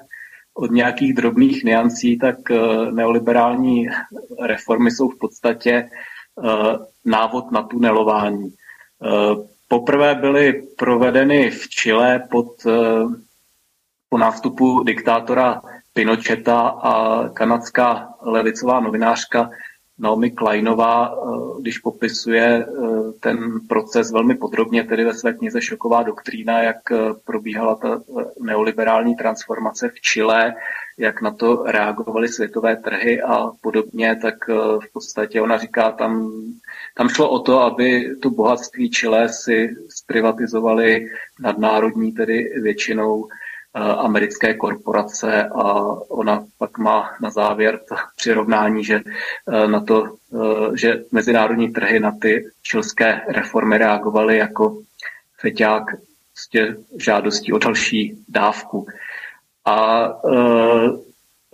od 0.53 0.71
nějakých 0.71 1.13
drobných 1.13 1.63
niancí, 1.63 2.17
tak 2.17 2.35
neoliberální 2.91 3.87
reformy 4.41 4.91
jsou 4.91 5.09
v 5.09 5.19
podstatě 5.19 5.89
návod 7.05 7.51
na 7.51 7.63
tunelování. 7.63 8.53
Eh, 9.05 9.35
poprvé 9.67 10.15
byly 10.15 10.67
provedeny 10.77 11.51
v 11.51 11.67
Chile 11.69 12.27
pod, 12.31 12.47
po 14.09 14.17
nástupu 14.17 14.83
diktátora 14.83 15.61
Pinocheta 15.93 16.59
a 16.59 17.23
kanadská 17.29 18.13
levicová 18.21 18.79
novinářka 18.79 19.49
Naomi 19.99 20.31
Kleinová, 20.31 21.11
eh, 21.11 21.61
když 21.61 21.77
popisuje 21.77 22.65
eh, 22.65 23.11
ten 23.19 23.37
proces 23.69 24.11
velmi 24.11 24.35
podrobně, 24.35 24.83
tedy 24.83 25.03
ve 25.03 25.13
své 25.13 25.33
knize 25.33 25.61
Šoková 25.61 26.03
doktrína, 26.03 26.63
jak 26.63 26.91
eh, 26.91 26.97
probíhala 27.25 27.75
ta 27.75 28.01
neoliberální 28.41 29.15
transformace 29.15 29.89
v 29.89 30.01
Chile, 30.01 30.55
jak 30.97 31.21
na 31.21 31.31
to 31.31 31.63
reagovaly 31.63 32.27
světové 32.27 32.75
trhy 32.75 33.21
a 33.21 33.51
podobně, 33.61 34.19
tak 34.21 34.35
v 34.79 34.93
podstatě 34.93 35.41
ona 35.41 35.57
říká, 35.57 35.91
tam, 35.91 36.31
tam 36.99 37.09
šlo 37.09 37.29
o 37.29 37.39
to, 37.39 37.61
aby 37.61 38.15
to 38.21 38.29
bohatství 38.29 38.89
Chile 38.89 39.29
si 39.29 39.75
zprivatizovali 39.89 41.07
nadnárodní, 41.39 42.11
tedy 42.11 42.59
většinou 42.61 43.27
americké 43.73 44.53
korporace 44.53 45.43
a 45.43 45.63
ona 46.09 46.45
pak 46.57 46.77
má 46.77 47.15
na 47.21 47.29
závěr 47.29 47.79
přirovnání, 48.15 48.83
že 48.83 49.01
na 49.67 49.79
to, 49.79 50.15
že 50.75 51.03
mezinárodní 51.11 51.71
trhy 51.71 51.99
na 51.99 52.11
ty 52.21 52.45
čilské 52.61 53.21
reformy 53.27 53.77
reagovaly 53.77 54.37
jako 54.37 54.81
feťák 55.37 55.83
prostě 56.33 56.75
žádostí 56.97 57.53
o 57.53 57.57
další 57.57 58.23
dávku. 58.27 58.85
A 59.65 60.07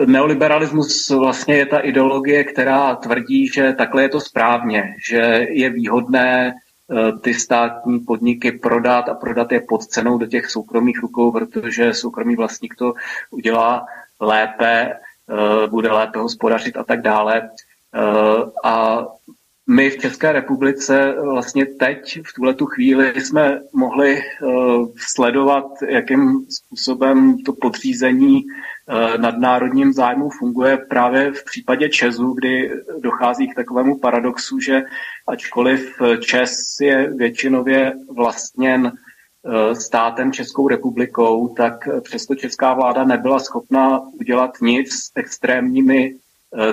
neoliberalismus 0.05 1.09
vlastně 1.09 1.55
je 1.55 1.65
ta 1.65 1.79
ideologie, 1.79 2.43
která 2.43 2.95
tvrdí, 2.95 3.47
že 3.47 3.73
takhle 3.73 4.01
je 4.01 4.09
to 4.09 4.19
správně, 4.19 4.95
že 5.09 5.47
je 5.49 5.69
výhodné 5.69 6.53
eh, 6.53 7.11
ty 7.11 7.33
státní 7.33 7.99
podniky 7.99 8.51
prodat 8.51 9.09
a 9.09 9.13
prodat 9.13 9.51
je 9.51 9.59
pod 9.59 9.85
cenou 9.85 10.17
do 10.17 10.25
těch 10.25 10.49
soukromých 10.49 10.99
rukou, 11.01 11.31
protože 11.31 11.93
soukromý 11.93 12.35
vlastník 12.35 12.75
to 12.75 12.93
udělá 13.31 13.85
lépe, 14.19 14.91
eh, 14.91 15.67
bude 15.67 15.91
lépe 15.91 16.19
hospodařit 16.19 16.77
a 16.77 16.83
tak 16.83 17.01
dále. 17.01 17.49
Eh, 17.95 18.51
a 18.63 19.05
my 19.67 19.89
v 19.89 19.97
České 19.97 20.31
republice 20.31 21.15
vlastně 21.23 21.65
teď 21.65 22.19
v 22.27 22.33
tuhle 22.33 22.53
tu 22.53 22.65
chvíli 22.65 23.21
jsme 23.21 23.61
mohli 23.73 24.21
sledovat, 24.97 25.65
jakým 25.87 26.45
způsobem 26.49 27.37
to 27.37 27.53
podřízení 27.53 28.45
Eh, 28.87 29.17
nadnárodním 29.17 29.93
zájmu 29.93 30.29
funguje 30.29 30.77
právě 30.77 31.31
v 31.31 31.43
případě 31.45 31.89
Česu, 31.89 32.33
kdy 32.33 32.71
dochází 32.99 33.47
k 33.47 33.55
takovému 33.55 33.97
paradoxu, 33.97 34.59
že 34.59 34.83
ačkoliv 35.27 36.01
Čes 36.19 36.77
je 36.81 37.13
většinově 37.13 37.93
vlastněn 38.15 38.91
eh, 38.91 39.75
státem 39.75 40.31
Českou 40.31 40.67
republikou, 40.67 41.47
tak 41.47 41.89
přesto 42.01 42.35
česká 42.35 42.73
vláda 42.73 43.03
nebyla 43.03 43.39
schopna 43.39 44.01
udělat 44.19 44.51
nic 44.61 44.93
s 44.93 45.11
extrémními 45.15 46.15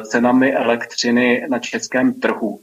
cenami 0.03 0.55
elektřiny 0.55 1.47
na 1.51 1.59
českém 1.59 2.15
trhu. 2.15 2.61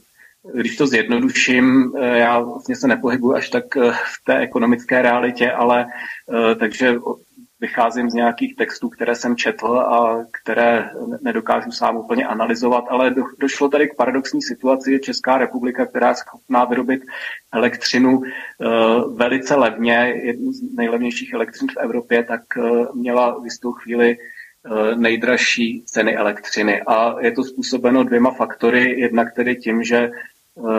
Když 0.54 0.76
to 0.76 0.86
zjednoduším, 0.86 1.92
já 1.96 2.40
vlastně 2.40 2.76
se 2.76 2.88
nepohybuji 2.88 3.36
až 3.36 3.48
tak 3.48 3.64
v 3.84 4.24
té 4.24 4.38
ekonomické 4.38 5.02
realitě, 5.02 5.52
ale 5.52 5.86
takže 6.58 6.94
vycházím 7.60 8.10
z 8.10 8.14
nějakých 8.14 8.56
textů, 8.56 8.88
které 8.88 9.14
jsem 9.14 9.36
četl 9.36 9.66
a 9.66 10.24
které 10.42 10.90
nedokážu 11.22 11.70
sám 11.70 11.96
úplně 11.96 12.26
analyzovat, 12.26 12.84
ale 12.88 13.10
do, 13.10 13.22
došlo 13.38 13.68
tady 13.68 13.88
k 13.88 13.96
paradoxní 13.96 14.42
situaci. 14.42 15.00
Česká 15.02 15.38
republika, 15.38 15.86
která 15.86 16.08
je 16.08 16.14
schopná 16.14 16.64
vyrobit 16.64 17.02
elektřinu 17.52 18.22
velice 19.14 19.54
levně, 19.54 20.12
jednu 20.22 20.52
z 20.52 20.74
nejlevnějších 20.76 21.32
elektřin 21.32 21.68
v 21.68 21.76
Evropě, 21.76 22.24
tak 22.24 22.42
měla 22.94 23.40
v 23.40 23.44
jistou 23.44 23.72
chvíli 23.72 24.16
nejdražší 24.96 25.82
ceny 25.86 26.16
elektřiny. 26.16 26.82
A 26.82 27.20
je 27.20 27.32
to 27.32 27.44
způsobeno 27.44 28.04
dvěma 28.04 28.30
faktory. 28.30 29.00
Jednak 29.00 29.34
tedy 29.34 29.56
tím, 29.56 29.82
že 29.82 30.10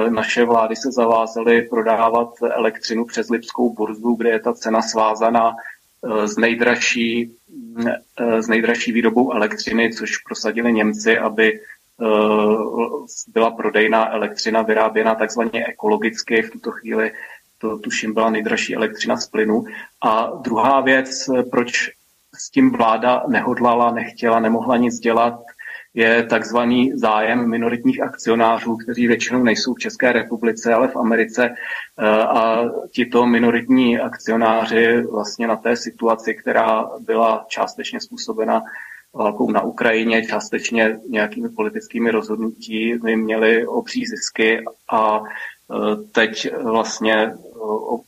naše 0.10 0.46
vlády 0.46 0.76
se 0.76 0.92
zavázaly 0.92 1.62
prodávat 1.62 2.30
elektřinu 2.42 3.06
přes 3.06 3.30
Lipskou 3.30 3.74
burzu, 3.74 4.16
kde 4.16 4.30
je 4.30 4.40
ta 4.40 4.54
cena 4.54 4.82
svázaná 4.82 5.56
Eh, 6.04 6.28
s 6.28 6.38
nejdražší, 6.38 7.36
eh, 8.20 8.42
s 8.42 8.48
nejdražší 8.48 8.92
výrobou 8.92 9.32
elektřiny, 9.32 9.94
což 9.94 10.18
prosadili 10.18 10.74
Němci, 10.74 11.18
aby 11.18 11.60
eh, 11.60 12.06
byla 13.28 13.52
prodejná 13.52 14.14
elektřina 14.14 14.62
vyráběna 14.62 15.16
takzvaně 15.16 15.66
ekologicky. 15.68 16.42
V 16.42 16.52
tuto 16.52 16.72
chvíli 16.72 17.12
to 17.58 17.78
tuším 17.78 18.14
byla 18.14 18.30
nejdražší 18.30 18.76
elektřina 18.76 19.18
z 19.18 19.28
plynu. 19.28 19.66
A 20.02 20.32
druhá 20.42 20.82
věc, 20.82 21.30
proč 21.52 21.92
s 22.34 22.50
tím 22.50 22.72
vláda 22.72 23.24
nehodlala, 23.28 23.92
nechtěla, 23.92 24.40
nemohla 24.40 24.78
nic 24.78 25.00
dělat, 25.00 25.42
je 25.94 26.24
takzvaný 26.24 26.92
zájem 26.96 27.50
minoritních 27.50 28.02
akcionářů, 28.02 28.78
kteří 28.78 29.08
většinou 29.08 29.44
nejsou 29.44 29.74
v 29.74 29.80
České 29.80 30.12
republice, 30.12 30.74
ale 30.74 30.88
v 30.88 30.96
Americe. 30.96 31.50
Eh, 31.50 32.06
a 32.08 32.64
tito 32.92 33.26
minoritní 33.26 34.00
akcionáři 34.00 35.02
vlastně 35.02 35.48
na 35.48 35.56
té 35.56 35.76
situaci, 35.76 36.36
která 36.36 36.90
byla 37.00 37.46
částečně 37.48 38.00
způsobena 38.02 38.62
válkou 39.14 39.52
na 39.52 39.62
Ukrajině, 39.62 40.26
částečně 40.26 41.00
nějakými 41.10 41.50
politickými 41.50 42.12
rozhodnutími 42.12 43.16
měli 43.16 43.68
obří 43.68 44.06
zisky 44.06 44.64
a 44.92 45.22
eh, 45.24 45.96
teď 46.12 46.54
vlastně 46.64 47.16
eh, 47.16 47.36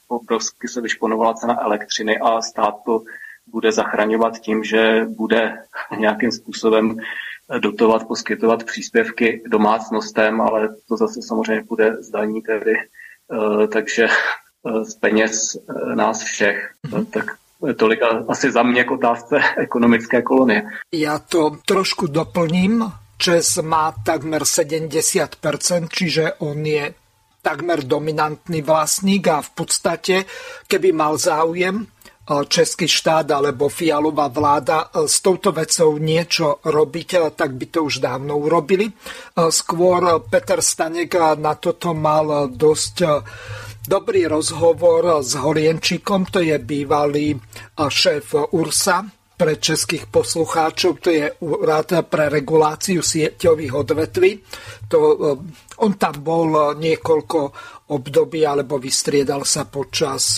obrovsky 0.08 0.68
se 0.68 0.82
vyšponovala 0.82 1.34
cena 1.34 1.62
elektřiny 1.62 2.20
a 2.20 2.42
stát 2.42 2.76
to 2.86 3.04
bude 3.48 3.72
zachraňovat 3.72 4.40
tím, 4.40 4.64
že 4.64 5.06
bude 5.10 5.58
nějakým 6.00 6.32
způsobem 6.32 6.98
dotovat, 7.60 8.08
poskytovat 8.08 8.64
příspěvky 8.64 9.42
domácnostem, 9.48 10.42
ale 10.42 10.70
to 10.88 10.98
zase 10.98 11.22
samozřejmě 11.22 11.64
bude 11.64 12.04
zdaní 12.04 12.42
tedy, 12.42 12.74
eh, 12.74 13.68
takže 13.68 14.08
eh, 14.08 14.86
z 14.86 14.96
peněz 14.96 15.56
eh, 15.56 15.96
nás 15.96 16.24
všech. 16.24 16.72
Mm-hmm. 16.88 17.06
Tak 17.06 17.26
tolik 17.78 18.00
asi 18.28 18.52
za 18.52 18.64
mě 18.64 18.84
k 18.84 18.92
otázce 18.92 19.40
ekonomické 19.58 20.22
kolonie. 20.22 20.64
Já 20.92 21.20
to 21.20 21.58
trošku 21.66 22.08
doplním. 22.08 22.92
Čes 23.18 23.58
má 23.58 23.94
takmer 24.06 24.42
70%, 24.42 25.88
čiže 25.92 26.34
on 26.34 26.66
je 26.66 26.94
takmer 27.42 27.84
dominantný 27.84 28.62
vlastník 28.62 29.28
a 29.28 29.42
v 29.42 29.50
podstate, 29.50 30.16
keby 30.68 30.92
mal 30.92 31.18
záujem, 31.18 31.88
český 32.24 32.88
štát 32.88 33.28
alebo 33.36 33.68
fialová 33.68 34.32
vláda 34.32 34.88
e, 34.88 35.08
s 35.12 35.20
touto 35.20 35.52
vecou 35.52 36.00
niečo 36.00 36.64
robiť, 36.64 37.10
e, 37.14 37.20
tak 37.36 37.60
by 37.60 37.66
to 37.68 37.80
už 37.84 38.00
dávno 38.00 38.40
urobili. 38.40 38.88
E, 38.88 38.94
skôr 39.52 40.24
Peter 40.32 40.64
Stanek 40.64 41.20
na 41.36 41.60
toto 41.60 41.92
mal 41.92 42.48
dosť 42.48 42.96
dobrý 43.84 44.32
rozhovor 44.32 45.20
s 45.20 45.36
Holienčikom, 45.36 46.32
to 46.32 46.40
je 46.40 46.56
bývalý 46.56 47.36
šéf 47.76 48.56
URSA, 48.56 49.04
pre 49.34 49.58
českých 49.58 50.08
poslucháčov, 50.14 51.02
to 51.04 51.10
je 51.10 51.26
úrad 51.42 51.90
pre 52.08 52.30
reguláciu 52.30 53.02
sieťových 53.02 53.74
odvetví. 53.76 54.40
To, 54.94 55.00
on 55.82 55.92
tam 55.98 56.16
bol 56.22 56.78
niekoľko 56.78 57.40
období, 57.92 58.46
alebo 58.46 58.78
vystriedal 58.78 59.42
sa 59.44 59.66
počas 59.68 60.38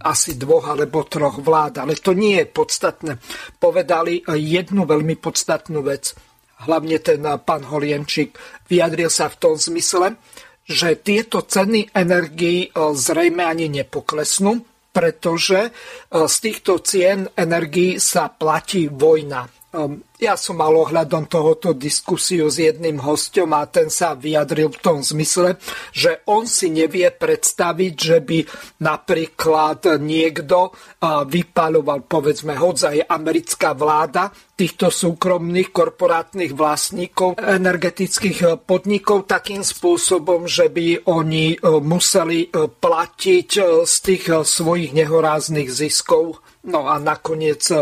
asi 0.00 0.36
dvoch 0.40 0.72
alebo 0.72 1.04
troch 1.04 1.40
vlád, 1.40 1.84
ale 1.84 1.96
to 1.96 2.16
nie 2.16 2.40
je 2.40 2.46
podstatné. 2.48 3.12
Povedali 3.60 4.24
jednu 4.24 4.88
veľmi 4.88 5.16
podstatnú 5.20 5.84
vec. 5.84 6.16
Hlavne 6.64 7.00
ten 7.00 7.24
pán 7.40 7.64
Holienčík 7.64 8.36
vyjadril 8.68 9.08
sa 9.08 9.32
v 9.32 9.38
tom 9.40 9.54
zmysle, 9.56 10.16
že 10.64 11.00
tieto 11.00 11.42
ceny 11.44 11.92
energii 11.96 12.68
e, 12.68 12.94
zrejme 12.94 13.42
ani 13.42 13.72
nepoklesnú, 13.72 14.60
pretože 14.92 15.66
e, 15.66 15.70
z 16.28 16.36
týchto 16.38 16.84
cien 16.84 17.26
energii 17.34 17.96
sa 17.96 18.28
platí 18.28 18.86
vojna 18.86 19.48
Ehm, 19.70 20.02
ja 20.20 20.36
som 20.36 20.60
mal 20.60 20.76
ohľadom 20.76 21.26
tohoto 21.26 21.72
diskusiu 21.72 22.52
s 22.52 22.60
jedným 22.60 23.00
hostom 23.00 23.56
a 23.56 23.64
ten 23.66 23.88
sa 23.88 24.12
vyjadril 24.12 24.68
v 24.70 24.78
tom 24.84 24.98
zmysle, 25.00 25.56
že 25.90 26.20
on 26.28 26.44
si 26.44 26.68
nevie 26.68 27.08
predstaviť, 27.08 27.94
že 27.96 28.18
by 28.20 28.38
napríklad 28.84 29.98
niekto 29.98 30.76
vypaľoval, 31.26 32.04
povedzme, 32.04 32.54
hoď 32.54 32.76
aj 32.92 32.98
americká 33.08 33.72
vláda, 33.72 34.28
týchto 34.60 34.92
súkromných 34.92 35.72
korporátnych 35.72 36.52
vlastníkov 36.52 37.40
energetických 37.40 38.60
podnikov 38.68 39.24
takým 39.24 39.64
spôsobom, 39.64 40.44
že 40.44 40.68
by 40.68 41.08
oni 41.08 41.56
e, 41.56 41.58
museli 41.80 42.44
e, 42.44 42.68
platiť 42.68 43.50
e, 43.56 43.62
z 43.88 43.94
tých 44.04 44.28
svojich 44.28 44.92
nehoráznych 44.92 45.72
ziskov. 45.72 46.44
No 46.68 46.92
a 46.92 47.00
nakoniec 47.00 47.72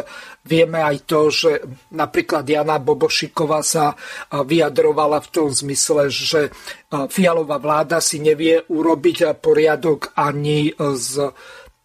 Vieme 0.49 0.81
aj 0.81 0.97
to, 1.05 1.29
že 1.29 1.61
napríklad 1.93 2.49
Jana 2.49 2.81
Bobošiková 2.81 3.61
sa 3.61 3.93
vyjadrovala 4.33 5.21
v 5.21 5.29
tom 5.29 5.49
zmysle, 5.53 6.09
že 6.09 6.49
fialová 6.89 7.61
vláda 7.61 8.01
si 8.01 8.17
nevie 8.17 8.65
urobiť 8.65 9.37
poriadok 9.45 10.17
ani 10.17 10.73
s 10.73 11.21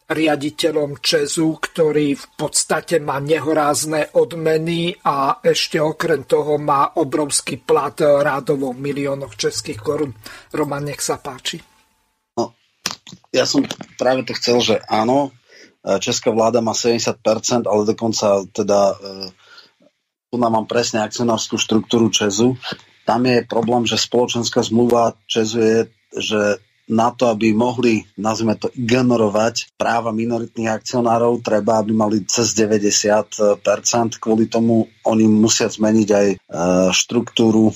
riaditeľom 0.08 1.00
Česu, 1.04 1.60
ktorý 1.60 2.16
v 2.16 2.26
podstate 2.40 3.04
má 3.04 3.20
nehorázne 3.20 4.16
odmeny 4.16 4.96
a 5.04 5.44
ešte 5.44 5.80
okrem 5.80 6.24
toho 6.24 6.56
má 6.56 6.96
obrovský 7.00 7.60
plat 7.60 7.96
rádovo 8.00 8.72
v 8.72 8.80
miliónoch 8.80 9.36
českých 9.36 9.80
korún. 9.84 10.16
Roman, 10.56 10.88
nech 10.88 11.04
sa 11.04 11.20
páči. 11.20 11.60
No, 12.40 12.56
ja 13.32 13.44
som 13.44 13.64
práve 13.96 14.24
to 14.28 14.36
chcel, 14.38 14.60
že 14.60 14.76
áno, 14.88 15.32
E, 15.43 15.43
česká 16.00 16.32
vláda 16.32 16.64
má 16.64 16.72
70%, 16.72 17.68
ale 17.68 17.82
dokonca 17.84 18.48
teda 18.56 18.96
e, 18.96 18.96
tu 20.32 20.36
nám 20.40 20.56
mám 20.56 20.68
presne 20.68 21.04
akcionárskú 21.04 21.60
štruktúru 21.60 22.10
Česu. 22.10 22.56
Tam 23.04 23.22
je 23.28 23.44
problém, 23.44 23.84
že 23.84 24.00
spoločenská 24.00 24.64
zmluva 24.64 25.14
Česu 25.28 25.60
je, 25.60 25.80
že 26.16 26.42
na 26.84 27.16
to, 27.16 27.32
aby 27.32 27.56
mohli, 27.56 28.04
nazvime 28.20 28.60
to, 28.60 28.68
ignorovať 28.76 29.72
práva 29.80 30.12
minoritných 30.12 30.68
akcionárov, 30.68 31.40
treba, 31.40 31.80
aby 31.80 31.96
mali 31.96 32.28
cez 32.28 32.52
90%. 32.56 34.20
Kvôli 34.20 34.52
tomu 34.52 34.92
oni 35.08 35.26
musia 35.28 35.72
zmeniť 35.72 36.10
aj 36.12 36.28
e, 36.28 36.38
štruktúru, 36.92 37.72
e, 37.72 37.76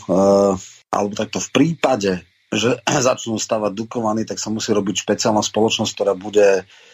alebo 0.91 1.13
takto 1.15 1.39
v 1.39 1.49
prípade, 1.55 2.11
že 2.51 2.83
začnú 3.07 3.39
stavať 3.39 3.71
Dukovany, 3.71 4.27
tak 4.27 4.43
sa 4.43 4.51
musí 4.51 4.75
robiť 4.75 5.07
špeciálna 5.07 5.39
spoločnosť, 5.39 5.91
ktorá 5.95 6.13
bude 6.17 6.63
e, 6.63 6.86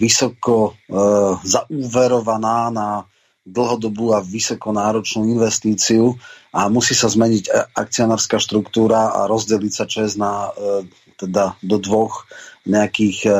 vysoko 0.00 0.72
e, 0.72 0.96
zaúverovaná 1.44 2.72
na 2.72 2.88
dlhodobú 3.44 4.16
a 4.16 4.24
vysoko 4.24 4.72
náročnú 4.72 5.28
investíciu 5.28 6.16
a 6.48 6.72
musí 6.72 6.96
sa 6.96 7.12
zmeniť 7.12 7.76
akcionárska 7.76 8.40
štruktúra 8.40 9.12
a 9.12 9.28
rozdeliť 9.28 9.72
sa 9.72 9.84
čes 9.84 10.16
na 10.16 10.48
e, 10.48 10.88
teda 11.20 11.60
do 11.60 11.76
dvoch 11.76 12.24
nejakých 12.64 13.18
e, 13.28 13.32
e, 13.32 13.36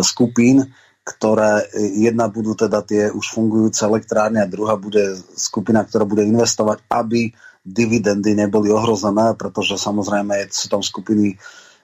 skupín, 0.00 0.72
ktoré 1.04 1.68
jedna 1.76 2.32
budú 2.32 2.56
teda 2.56 2.80
tie 2.84 3.12
už 3.12 3.24
fungujúce 3.32 3.84
elektrárne 3.84 4.40
a 4.44 4.48
druhá 4.48 4.80
bude 4.80 5.20
skupina, 5.36 5.84
ktorá 5.84 6.08
bude 6.08 6.24
investovať, 6.24 6.84
aby 6.88 7.32
dividendy 7.68 8.32
neboli 8.32 8.72
ohrozené, 8.72 9.36
pretože 9.36 9.76
samozrejme 9.76 10.48
sú 10.48 10.72
tam 10.72 10.80
skupiny 10.80 11.36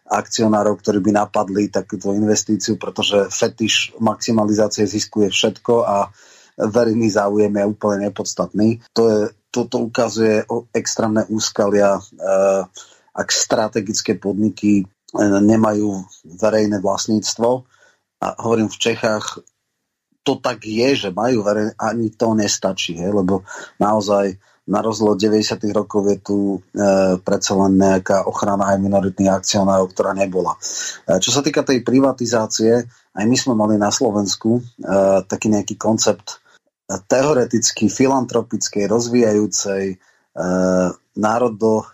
akcionárov, 0.04 0.76
ktorí 0.80 1.00
by 1.00 1.10
napadli 1.16 1.72
takúto 1.72 2.12
investíciu, 2.12 2.76
pretože 2.76 3.32
fetiš 3.32 3.96
maximalizácie 3.96 4.84
ziskuje 4.84 5.32
všetko 5.32 5.74
a 5.84 6.12
verejný 6.60 7.08
záujem 7.10 7.50
je 7.50 7.64
úplne 7.64 7.98
nepodstatný. 8.08 8.84
To 8.94 9.02
je, 9.08 9.20
toto 9.48 9.80
ukazuje 9.80 10.44
extrémne 10.76 11.24
úskalia, 11.32 11.98
eh, 11.98 12.62
ak 13.14 13.28
strategické 13.30 14.18
podniky 14.18 14.84
nemajú 15.22 16.02
verejné 16.26 16.82
vlastníctvo. 16.82 17.48
A 18.18 18.26
hovorím 18.42 18.66
v 18.66 18.80
Čechách, 18.80 19.38
to 20.24 20.40
tak 20.40 20.64
je, 20.64 20.96
že 20.96 21.10
majú 21.12 21.44
verejné, 21.44 21.76
ani 21.76 22.10
to 22.10 22.32
nestačí, 22.34 22.96
he, 22.96 23.12
lebo 23.12 23.44
naozaj 23.76 24.40
na 24.64 24.80
rozdiel 24.80 25.12
od 25.12 25.20
90. 25.20 25.60
rokov 25.76 26.02
je 26.08 26.18
tu 26.24 26.38
e, 26.56 26.58
predsa 27.20 27.52
len 27.56 27.76
nejaká 27.76 28.24
ochrana 28.24 28.72
aj 28.72 28.80
minoritných 28.80 29.32
akcionárov, 29.32 29.92
ktorá 29.92 30.16
nebola. 30.16 30.56
E, 31.04 31.20
čo 31.20 31.30
sa 31.32 31.44
týka 31.44 31.60
tej 31.60 31.84
privatizácie, 31.84 32.88
aj 33.14 33.24
my 33.28 33.36
sme 33.36 33.54
mali 33.54 33.76
na 33.76 33.92
Slovensku 33.92 34.58
e, 34.58 34.62
taký 35.28 35.52
nejaký 35.52 35.76
koncept 35.76 36.40
e, 36.88 36.96
teoreticky 36.96 37.92
filantropickej, 37.92 38.88
rozvíjajúcej 38.88 39.84
e, 39.92 39.96
národo, 41.14 41.72
e, 41.80 41.84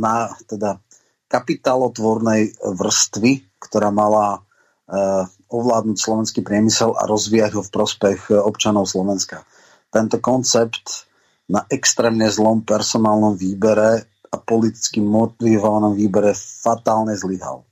na, 0.00 0.32
teda 0.48 0.80
kapitálotvornej 1.28 2.54
vrstvy, 2.62 3.58
ktorá 3.58 3.90
mala 3.90 4.38
uh, 4.38 5.26
ovládnuť 5.50 5.96
slovenský 5.98 6.40
priemysel 6.46 6.94
a 6.94 7.08
rozvíjať 7.08 7.58
ho 7.58 7.62
v 7.64 7.72
prospech 7.72 8.20
eh, 8.30 8.38
občanov 8.38 8.90
Slovenska. 8.90 9.46
Tento 9.90 10.18
koncept 10.18 11.06
na 11.50 11.64
extrémne 11.68 12.26
zlom 12.32 12.64
personálnom 12.64 13.36
výbere 13.36 14.08
a 14.32 14.36
politicky 14.40 14.98
motivovanom 14.98 15.94
výbere 15.94 16.32
fatálne 16.34 17.14
zlyhal. 17.14 17.62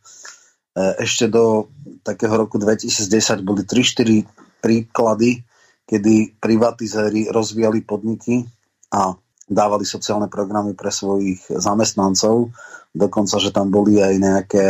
Uh, 0.73 0.97
ešte 1.01 1.29
do 1.29 1.69
takého 2.01 2.33
roku 2.37 2.57
2010 2.57 3.45
boli 3.45 3.65
3-4 3.65 4.25
príklady, 4.63 5.43
kedy 5.85 6.39
privatizéri 6.39 7.29
rozvíjali 7.29 7.83
podniky 7.85 8.47
a 8.95 9.13
dávali 9.49 9.85
sociálne 9.85 10.31
programy 10.31 10.73
pre 10.73 10.89
svojich 10.89 11.51
zamestnancov, 11.51 12.55
dokonca, 12.95 13.37
že 13.37 13.51
tam 13.53 13.69
boli 13.69 14.01
aj 14.01 14.15
nejaké 14.17 14.67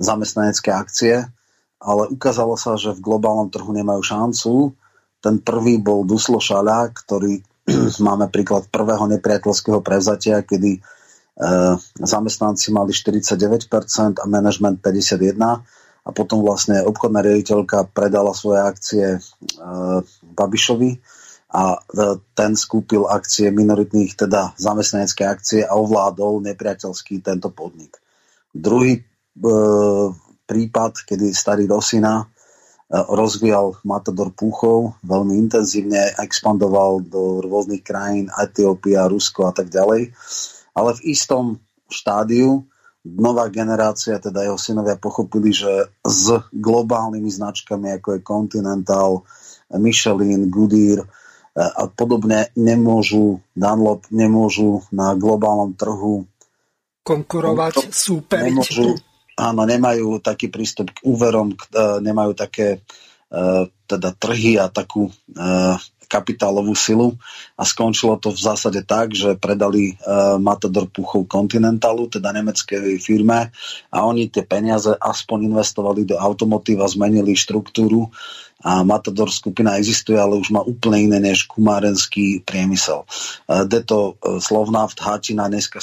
zamestnanecké 0.00 0.72
akcie, 0.72 1.28
ale 1.80 2.02
ukázalo 2.08 2.56
sa, 2.56 2.74
že 2.80 2.96
v 2.96 3.04
globálnom 3.04 3.52
trhu 3.52 3.70
nemajú 3.72 4.00
šancu. 4.00 4.52
Ten 5.20 5.40
prvý 5.40 5.76
bol 5.80 6.08
Duslo 6.08 6.40
Šaľa, 6.40 6.92
ktorý 6.92 7.40
máme 8.08 8.28
príklad 8.28 8.68
prvého 8.68 9.06
nepriateľského 9.10 9.80
prevzatia, 9.80 10.42
kedy 10.42 10.78
e, 10.78 10.80
zamestnanci 11.98 12.70
mali 12.74 12.92
49% 12.94 14.20
a 14.20 14.24
management 14.26 14.82
51% 14.82 15.80
a 16.00 16.16
potom 16.16 16.40
vlastne 16.40 16.80
obchodná 16.80 17.20
riaditeľka 17.20 17.92
predala 17.92 18.32
svoje 18.32 18.60
akcie 18.64 19.06
e, 19.16 19.20
Babišovi 20.24 20.90
a 21.50 21.76
e, 21.76 21.78
ten 22.32 22.52
skúpil 22.56 23.04
akcie 23.06 23.52
minoritných, 23.52 24.16
teda 24.16 24.56
zamestnanecké 24.56 25.26
akcie 25.26 25.60
a 25.66 25.76
ovládol 25.76 26.40
nepriateľský 26.46 27.20
tento 27.20 27.52
podnik. 27.52 28.00
Druhý 28.50 29.06
prípad, 30.50 30.92
kedy 31.06 31.30
starý 31.30 31.70
Rosina 31.70 32.26
rozvíjal 32.90 33.78
Matador 33.86 34.34
Púchov, 34.34 34.98
veľmi 35.06 35.38
intenzívne 35.38 36.10
expandoval 36.18 37.06
do 37.06 37.38
rôznych 37.38 37.86
krajín, 37.86 38.26
Etiópia, 38.34 39.06
Rusko 39.06 39.46
a 39.46 39.52
tak 39.54 39.70
ďalej. 39.70 40.10
Ale 40.74 40.90
v 40.98 41.00
istom 41.06 41.62
štádiu 41.86 42.66
nová 43.06 43.46
generácia, 43.48 44.18
teda 44.18 44.44
jeho 44.44 44.58
synovia 44.58 44.98
pochopili, 44.98 45.54
že 45.54 45.88
s 46.02 46.34
globálnymi 46.50 47.30
značkami, 47.30 47.94
ako 47.96 48.18
je 48.18 48.20
Continental, 48.26 49.22
Michelin, 49.70 50.50
Goodyear, 50.50 51.06
a 51.54 51.90
podobne 51.90 52.50
nemôžu, 52.54 53.42
Dunlop 53.58 54.06
nemôžu 54.14 54.86
na 54.94 55.18
globálnom 55.18 55.74
trhu 55.74 56.26
konkurovať, 57.02 57.90
súperiť. 57.90 58.54
Nemôžu, 58.54 58.94
áno, 59.40 59.64
nemajú 59.64 60.20
taký 60.20 60.52
prístup 60.52 60.92
k 60.92 61.00
úverom, 61.08 61.56
e, 61.56 61.56
nemajú 62.04 62.36
také 62.36 62.68
e, 62.76 62.78
teda 63.88 64.12
trhy 64.12 64.60
a 64.60 64.68
takú 64.68 65.08
e, 65.08 65.12
kapitálovú 66.10 66.74
silu 66.74 67.14
a 67.54 67.62
skončilo 67.62 68.18
to 68.18 68.34
v 68.34 68.42
zásade 68.42 68.82
tak, 68.82 69.14
že 69.14 69.38
predali 69.38 69.94
uh, 69.94 70.42
Matador 70.42 70.90
Puchov 70.90 71.30
Continentalu, 71.30 72.10
teda 72.10 72.34
nemeckej 72.34 72.98
firme 72.98 73.54
a 73.94 73.96
oni 74.02 74.26
tie 74.26 74.42
peniaze 74.42 74.90
aspoň 74.90 75.54
investovali 75.54 76.02
do 76.02 76.18
automotíva, 76.18 76.90
zmenili 76.90 77.38
štruktúru 77.38 78.10
a 78.60 78.82
Matador 78.82 79.30
skupina 79.30 79.78
existuje, 79.78 80.18
ale 80.18 80.36
už 80.36 80.50
má 80.52 80.60
úplne 80.66 81.08
iné 81.08 81.18
než 81.22 81.46
kumárenský 81.46 82.42
priemysel. 82.42 83.06
Uh, 83.46 83.62
Deto 83.70 84.18
uh, 84.18 84.42
Slovnaft, 84.42 84.98
Háčina, 84.98 85.46
dneska 85.46 85.78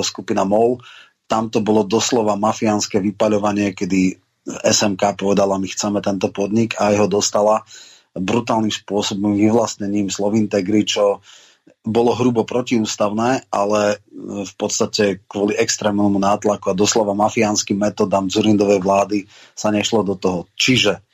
skupina 0.00 0.48
MOL, 0.48 0.80
tam 1.24 1.48
to 1.48 1.64
bolo 1.64 1.82
doslova 1.84 2.36
mafiánske 2.36 3.00
vypaľovanie, 3.00 3.72
kedy 3.72 4.20
SMK 4.44 5.16
povedala, 5.16 5.56
my 5.56 5.68
chceme 5.68 6.04
tento 6.04 6.28
podnik 6.28 6.76
a 6.76 6.92
jeho 6.92 7.08
dostala 7.08 7.64
brutálnym 8.14 8.70
spôsobom 8.70 9.34
vyvlastnením 9.34 10.12
Slovintegry, 10.12 10.86
čo 10.86 11.24
bolo 11.84 12.16
hrubo 12.16 12.48
protiústavné, 12.48 13.48
ale 13.52 14.00
v 14.24 14.52
podstate 14.56 15.24
kvôli 15.28 15.56
extrémnemu 15.56 16.16
nátlaku 16.16 16.72
a 16.72 16.78
doslova 16.78 17.12
mafiánskym 17.12 17.76
metodám 17.76 18.28
Zurindovej 18.32 18.80
vlády 18.80 19.18
sa 19.52 19.68
nešlo 19.68 20.00
do 20.00 20.16
toho. 20.16 20.48
Čiže 20.56 21.04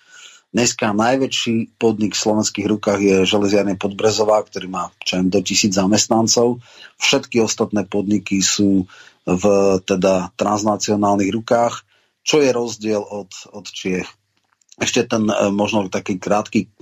dneska 0.54 0.94
najväčší 0.94 1.74
podnik 1.74 2.14
v 2.14 2.22
slovenských 2.22 2.66
rukách 2.70 3.00
je 3.02 3.16
železiarne 3.26 3.74
Podbrezová, 3.78 4.42
ktorý 4.46 4.70
má 4.70 4.94
čo 5.02 5.18
do 5.26 5.42
tisíc 5.42 5.74
zamestnancov. 5.74 6.62
Všetky 7.02 7.42
ostatné 7.42 7.86
podniky 7.86 8.38
sú 8.38 8.86
v 9.26 9.44
teda 9.84 10.32
transnacionálnych 10.36 11.30
rukách. 11.32 11.84
Čo 12.20 12.44
je 12.44 12.50
rozdiel 12.52 13.00
od, 13.00 13.32
od 13.52 13.66
Čiech? 13.68 14.08
ešte 14.80 15.04
ten 15.04 15.28
e, 15.28 15.52
možno 15.52 15.92
taký 15.92 16.16
krátky 16.16 16.72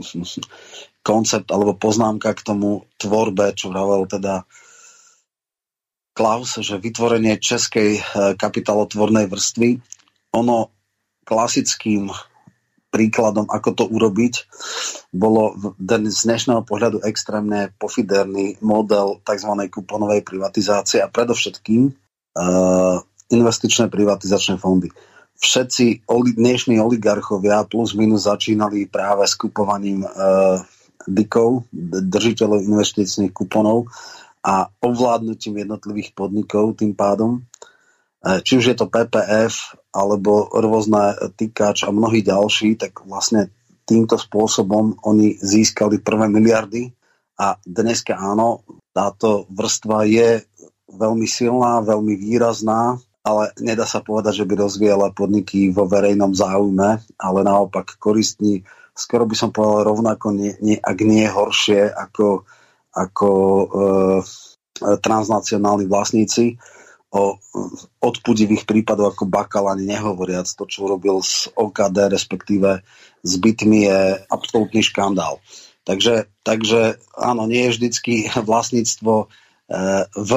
koncept 1.03 1.51
alebo 1.51 1.75
poznámka 1.75 2.31
k 2.33 2.47
tomu 2.47 2.87
tvorbe, 2.97 3.53
čo 3.59 3.75
vravel 3.75 4.07
teda 4.07 4.47
Klaus, 6.15 6.59
že 6.63 6.79
vytvorenie 6.79 7.43
českej 7.43 7.99
e, 7.99 8.03
kapitálotvornej 8.39 9.27
vrstvy, 9.27 9.83
ono 10.31 10.71
klasickým 11.27 12.09
príkladom, 12.89 13.53
ako 13.53 13.71
to 13.77 13.85
urobiť, 13.85 14.49
bolo 15.13 15.53
z 16.09 16.21
dnešného 16.25 16.65
pohľadu 16.65 17.05
extrémne 17.05 17.69
pofiderný 17.77 18.57
model 18.65 19.21
tzv. 19.21 19.53
kuponovej 19.69 20.25
privatizácie 20.25 21.05
a 21.05 21.13
predovšetkým 21.13 21.93
investičné 23.29 23.91
privatizačné 23.91 24.57
fondy 24.63 24.89
všetci 25.39 26.11
oli, 26.11 26.35
dnešní 26.35 26.83
oligarchovia 26.83 27.65
plus 27.65 27.95
minus 27.95 28.27
začínali 28.27 28.91
práve 28.91 29.25
s 29.25 29.39
kupovaním 29.39 30.03
e, 30.03 30.09
dikov, 31.07 31.71
držiteľov 31.73 32.67
investičných 32.67 33.33
kuponov 33.33 33.89
a 34.43 34.67
ovládnutím 34.83 35.63
jednotlivých 35.63 36.11
podnikov 36.15 36.79
tým 36.79 36.93
pádom. 36.93 37.39
E, 37.39 38.43
či 38.43 38.59
už 38.59 38.75
je 38.75 38.77
to 38.77 38.91
PPF 38.91 39.79
alebo 39.95 40.51
rôzne 40.51 41.15
týkač 41.39 41.87
a 41.87 41.95
mnohí 41.95 42.21
ďalší, 42.27 42.75
tak 42.75 43.07
vlastne 43.07 43.55
týmto 43.87 44.19
spôsobom 44.19 45.01
oni 45.07 45.39
získali 45.39 46.03
prvé 46.03 46.29
miliardy 46.29 46.93
a 47.39 47.55
dneska 47.63 48.19
áno, 48.19 48.67
táto 48.91 49.47
vrstva 49.55 50.03
je 50.11 50.43
veľmi 50.89 51.29
silná, 51.29 51.85
veľmi 51.85 52.17
výrazná 52.17 52.99
ale 53.29 53.53
nedá 53.61 53.85
sa 53.85 54.01
povedať, 54.01 54.41
že 54.41 54.49
by 54.49 54.55
rozvíjala 54.57 55.13
podniky 55.13 55.69
vo 55.69 55.85
verejnom 55.85 56.33
záujme, 56.33 57.05
ale 57.21 57.39
naopak 57.45 58.01
koristní, 58.01 58.65
skoro 58.97 59.29
by 59.29 59.37
som 59.37 59.53
povedal 59.53 59.93
rovnako, 59.93 60.33
nie, 60.33 60.57
nie, 60.65 60.81
ak 60.81 60.99
nie 61.05 61.29
horšie 61.29 61.93
ako, 61.93 62.49
ako 62.97 63.31
e, 63.31 63.67
transnacionálni 65.05 65.85
vlastníci. 65.85 66.57
O 67.09 67.41
odpudivých 68.05 68.69
prípadoch 68.69 69.17
ako 69.17 69.25
Bakal 69.25 69.65
ani 69.73 69.89
nehovoriac. 69.89 70.45
To, 70.61 70.69
čo 70.69 70.85
urobil 70.85 71.25
s 71.25 71.49
OKD, 71.57 72.13
respektíve 72.13 72.85
s 73.25 73.33
bytmi, 73.41 73.89
je 73.89 74.01
absolútny 74.29 74.85
škandál. 74.85 75.41
Takže, 75.89 76.29
takže 76.45 77.01
áno, 77.17 77.49
nie 77.49 77.65
je 77.65 77.75
vždycky 77.81 78.29
vlastníctvo 78.53 79.33
v 80.17 80.33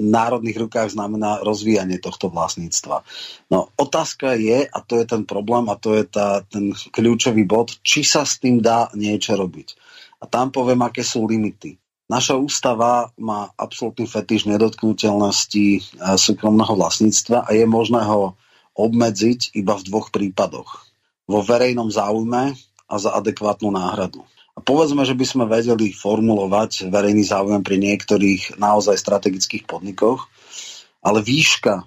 národných 0.00 0.56
rukách 0.56 0.96
znamená 0.96 1.44
rozvíjanie 1.44 2.00
tohto 2.00 2.32
vlastníctva. 2.32 3.04
No 3.52 3.68
otázka 3.76 4.32
je, 4.40 4.64
a 4.64 4.78
to 4.80 4.96
je 4.96 5.04
ten 5.04 5.28
problém, 5.28 5.68
a 5.68 5.76
to 5.76 6.00
je 6.00 6.08
tá, 6.08 6.40
ten 6.48 6.72
kľúčový 6.72 7.44
bod, 7.44 7.76
či 7.84 8.00
sa 8.00 8.24
s 8.24 8.40
tým 8.40 8.64
dá 8.64 8.88
niečo 8.96 9.36
robiť. 9.36 9.76
A 10.20 10.24
tam 10.24 10.48
poviem, 10.48 10.80
aké 10.80 11.04
sú 11.04 11.28
limity. 11.28 11.76
Naša 12.10 12.40
ústava 12.40 13.12
má 13.20 13.52
absolútny 13.54 14.08
fetiš 14.08 14.48
nedotknutelnosti 14.50 15.78
e, 15.78 15.80
súkromného 16.18 16.74
vlastníctva 16.74 17.46
a 17.46 17.50
je 17.54 17.62
možné 17.70 18.02
ho 18.02 18.34
obmedziť 18.74 19.54
iba 19.54 19.78
v 19.78 19.86
dvoch 19.86 20.10
prípadoch. 20.10 20.90
Vo 21.30 21.44
verejnom 21.46 21.86
záujme 21.86 22.58
a 22.90 22.94
za 22.98 23.14
adekvátnu 23.14 23.70
náhradu. 23.70 24.26
Povedzme, 24.60 25.02
že 25.08 25.16
by 25.16 25.26
sme 25.26 25.44
vedeli 25.48 25.92
formulovať 25.92 26.92
verejný 26.92 27.24
záujem 27.26 27.62
pri 27.64 27.76
niektorých 27.80 28.60
naozaj 28.60 28.96
strategických 28.96 29.64
podnikoch, 29.66 30.28
ale 31.00 31.24
výška 31.24 31.80
e, 31.80 31.84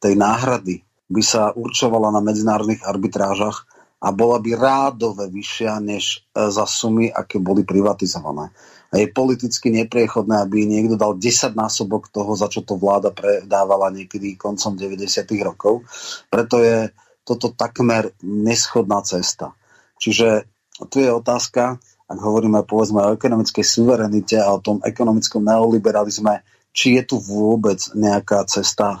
tej 0.00 0.14
náhrady 0.16 0.82
by 1.06 1.22
sa 1.22 1.54
určovala 1.54 2.10
na 2.10 2.24
medzinárodných 2.24 2.82
arbitrážach 2.82 3.68
a 4.02 4.12
bola 4.12 4.38
by 4.38 4.50
rádove 4.54 5.26
vyššia 5.30 5.80
než 5.80 6.24
e, 6.32 6.50
za 6.52 6.64
sumy, 6.68 7.08
aké 7.08 7.40
boli 7.40 7.64
privatizované. 7.64 8.52
A 8.94 9.02
je 9.02 9.10
politicky 9.10 9.68
nepriechodné, 9.74 10.46
aby 10.46 10.62
niekto 10.62 10.94
dal 10.94 11.18
10 11.18 11.58
násobok 11.58 12.08
toho, 12.08 12.32
za 12.38 12.46
čo 12.46 12.62
to 12.62 12.78
vláda 12.78 13.10
predávala 13.10 13.90
niekedy 13.90 14.38
koncom 14.38 14.78
90. 14.78 15.26
rokov. 15.42 15.82
Preto 16.30 16.62
je 16.62 16.94
toto 17.26 17.50
takmer 17.50 18.14
neschodná 18.22 19.02
cesta. 19.02 19.58
Čiže 19.98 20.55
tu 20.84 21.00
je 21.00 21.08
otázka, 21.08 21.80
ak 22.06 22.18
hovoríme 22.20 22.62
povedzme 22.68 23.02
o 23.02 23.14
ekonomickej 23.16 23.64
suverenite 23.64 24.36
a 24.38 24.52
o 24.54 24.62
tom 24.62 24.78
ekonomickom 24.84 25.42
neoliberalizme, 25.42 26.44
či 26.76 27.00
je 27.00 27.02
tu 27.08 27.16
vôbec 27.18 27.80
nejaká 27.96 28.44
cesta 28.44 29.00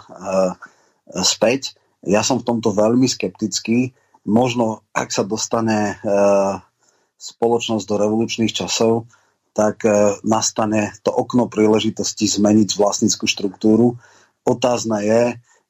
späť. 1.20 1.76
Ja 2.02 2.24
som 2.24 2.40
v 2.40 2.48
tomto 2.48 2.72
veľmi 2.72 3.04
skeptický. 3.04 3.92
Možno, 4.26 4.82
ak 4.96 5.12
sa 5.12 5.22
dostane 5.22 5.94
e, 5.94 6.14
spoločnosť 7.20 7.84
do 7.84 7.96
revolučných 8.00 8.50
časov, 8.50 9.06
tak 9.52 9.84
e, 9.84 10.16
nastane 10.24 10.96
to 11.04 11.12
okno 11.12 11.46
príležitosti 11.52 12.26
zmeniť 12.26 12.74
vlastníckú 12.74 13.28
štruktúru. 13.28 14.00
Otázne 14.42 14.98
je, 15.04 15.22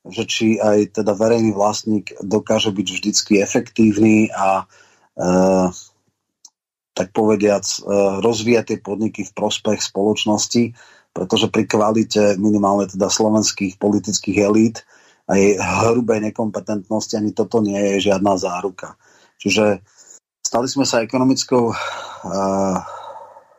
že 0.07 0.22
či 0.24 0.46
aj 0.62 1.02
teda 1.02 1.12
verejný 1.12 1.52
vlastník 1.52 2.14
dokáže 2.22 2.70
byť 2.70 2.86
vždycky 2.86 3.32
efektívny 3.42 4.30
a 4.30 4.62
e, 4.62 5.24
tak 6.97 7.12
povediac, 7.12 7.61
e, 7.62 7.78
rozvíjať 8.24 8.64
tie 8.72 8.78
podniky 8.80 9.28
v 9.28 9.36
prospech 9.36 9.84
spoločnosti, 9.84 10.72
pretože 11.12 11.53
pri 11.53 11.68
kvalite 11.68 12.40
minimálne 12.40 12.88
teda 12.88 13.12
slovenských 13.12 13.76
politických 13.76 14.36
elít 14.40 14.88
a 15.28 15.36
jej 15.36 15.61
hrubej 15.61 16.32
nekompetentnosti 16.32 17.20
ani 17.20 17.36
toto 17.36 17.61
nie 17.61 17.76
je 17.76 18.09
žiadna 18.09 18.40
záruka. 18.40 18.97
Čiže 19.36 19.84
stali 20.40 20.66
sme 20.70 20.88
sa 20.88 21.05
ekonomickou 21.05 21.72
uh, 21.72 22.78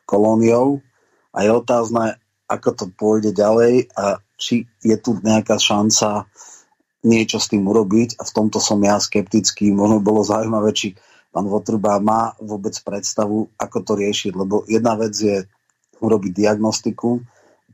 kolóniou 0.08 0.80
a 1.36 1.44
je 1.44 1.52
otázne, 1.52 2.16
ako 2.48 2.70
to 2.72 2.86
pôjde 2.96 3.36
ďalej 3.36 3.92
a 4.00 4.24
či 4.40 4.70
je 4.80 4.96
tu 4.96 5.20
nejaká 5.20 5.60
šanca 5.60 6.30
niečo 7.04 7.38
s 7.38 7.52
tým 7.52 7.68
urobiť 7.68 8.16
a 8.18 8.24
v 8.24 8.32
tomto 8.32 8.64
som 8.64 8.80
ja 8.80 8.98
skeptický. 8.98 9.70
Možno 9.76 10.00
bolo 10.00 10.24
zaujímavé, 10.24 10.72
či 10.72 10.96
pán 11.32 11.46
Votruba 11.46 12.00
má 12.02 12.34
vôbec 12.42 12.74
predstavu, 12.82 13.52
ako 13.60 13.78
to 13.84 13.94
riešiť, 14.00 14.34
lebo 14.34 14.64
jedna 14.66 14.98
vec 14.98 15.14
je 15.14 15.44
urobiť 16.02 16.32
diagnostiku, 16.34 17.22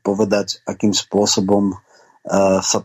povedať, 0.03 0.63
akým 0.67 0.91
spôsobom 0.91 1.71
uh, 1.75 2.59
sa 2.59 2.83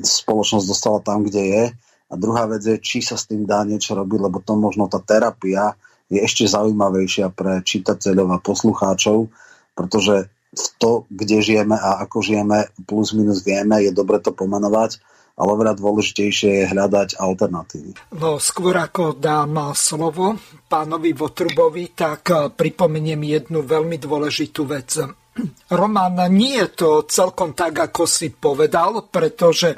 spoločnosť 0.00 0.66
dostala 0.68 1.00
tam, 1.00 1.24
kde 1.24 1.42
je. 1.42 1.64
A 2.12 2.14
druhá 2.20 2.44
vec 2.44 2.60
je, 2.60 2.76
či 2.76 3.00
sa 3.00 3.16
s 3.16 3.24
tým 3.24 3.48
dá 3.48 3.64
niečo 3.64 3.96
robiť, 3.96 4.20
lebo 4.20 4.38
to 4.44 4.52
možno 4.52 4.84
tá 4.88 5.00
terapia 5.00 5.72
je 6.12 6.20
ešte 6.20 6.44
zaujímavejšia 6.44 7.32
pre 7.32 7.64
čitateľov 7.64 8.36
a 8.36 8.38
poslucháčov, 8.44 9.32
pretože 9.72 10.28
v 10.52 10.66
to, 10.76 11.08
kde 11.08 11.40
žijeme 11.40 11.72
a 11.72 12.04
ako 12.04 12.20
žijeme, 12.20 12.68
plus 12.84 13.16
minus 13.16 13.40
vieme, 13.40 13.80
je 13.80 13.88
dobre 13.96 14.20
to 14.20 14.36
pomenovať 14.36 15.00
ale 15.36 15.48
oveľa 15.56 15.74
dôležitejšie 15.80 16.50
je 16.62 16.70
hľadať 16.70 17.08
alternatívy. 17.16 17.90
No 18.20 18.36
skôr 18.36 18.76
ako 18.76 19.16
dám 19.16 19.72
slovo 19.72 20.36
pánovi 20.68 21.16
Votrubovi, 21.16 21.96
tak 21.96 22.22
eh, 22.30 22.50
pripomeniem 22.52 23.20
jednu 23.24 23.64
veľmi 23.64 23.96
dôležitú 23.96 24.62
vec. 24.68 25.00
Roman, 25.78 26.28
nie 26.28 26.60
je 26.60 26.68
to 26.76 26.90
celkom 27.08 27.56
tak, 27.56 27.92
ako 27.92 28.04
si 28.04 28.28
povedal, 28.32 29.08
pretože 29.08 29.72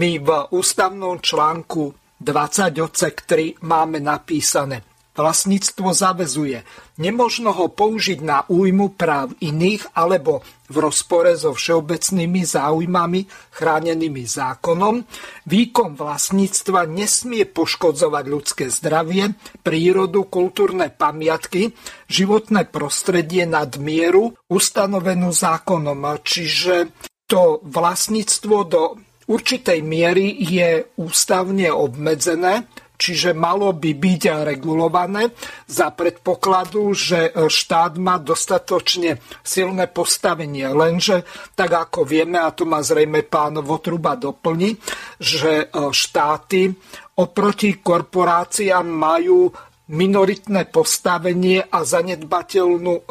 my 0.00 0.10
v 0.20 0.28
ústavnom 0.56 1.20
článku 1.20 1.92
20 2.24 2.80
odsek 2.80 3.28
3 3.28 3.60
máme 3.68 4.00
napísané 4.00 4.93
Vlastníctvo 5.14 5.94
zavezuje. 5.94 6.66
Nemožno 6.98 7.54
ho 7.54 7.70
použiť 7.70 8.18
na 8.18 8.42
újmu 8.50 8.98
práv 8.98 9.30
iných 9.38 9.94
alebo 9.94 10.42
v 10.66 10.76
rozpore 10.82 11.30
so 11.38 11.54
všeobecnými 11.54 12.42
záujmami 12.42 13.30
chránenými 13.54 14.24
zákonom. 14.26 15.06
Výkon 15.46 15.94
vlastníctva 15.94 16.90
nesmie 16.90 17.46
poškodzovať 17.46 18.24
ľudské 18.26 18.64
zdravie, 18.66 19.38
prírodu, 19.62 20.26
kultúrne 20.26 20.90
pamiatky, 20.90 21.70
životné 22.10 22.66
prostredie 22.74 23.46
nad 23.46 23.70
mieru 23.78 24.34
ustanovenú 24.50 25.30
zákonom. 25.30 26.18
Čiže 26.26 26.90
to 27.30 27.62
vlastníctvo 27.62 28.56
do 28.66 28.82
určitej 29.30 29.80
miery 29.80 30.36
je 30.42 30.90
ústavne 30.98 31.70
obmedzené 31.70 32.66
čiže 32.94 33.34
malo 33.34 33.74
by 33.74 33.90
byť 33.94 34.22
regulované 34.46 35.34
za 35.66 35.90
predpokladu, 35.90 36.94
že 36.94 37.34
štát 37.34 37.98
má 37.98 38.18
dostatočne 38.22 39.18
silné 39.42 39.90
postavenie. 39.90 40.70
Lenže, 40.70 41.26
tak 41.58 41.74
ako 41.74 42.06
vieme, 42.06 42.38
a 42.38 42.54
to 42.54 42.64
ma 42.64 42.80
zrejme 42.80 43.26
pán 43.26 43.58
Votruba 43.60 44.14
doplní, 44.14 44.78
že 45.18 45.66
e, 45.66 45.90
štáty 45.90 46.70
oproti 47.18 47.78
korporáciám 47.78 48.86
majú 48.86 49.50
minoritné 49.90 50.70
postavenie 50.72 51.60
a 51.60 51.84
zanedbateľnú 51.84 52.94
e, 52.94 53.02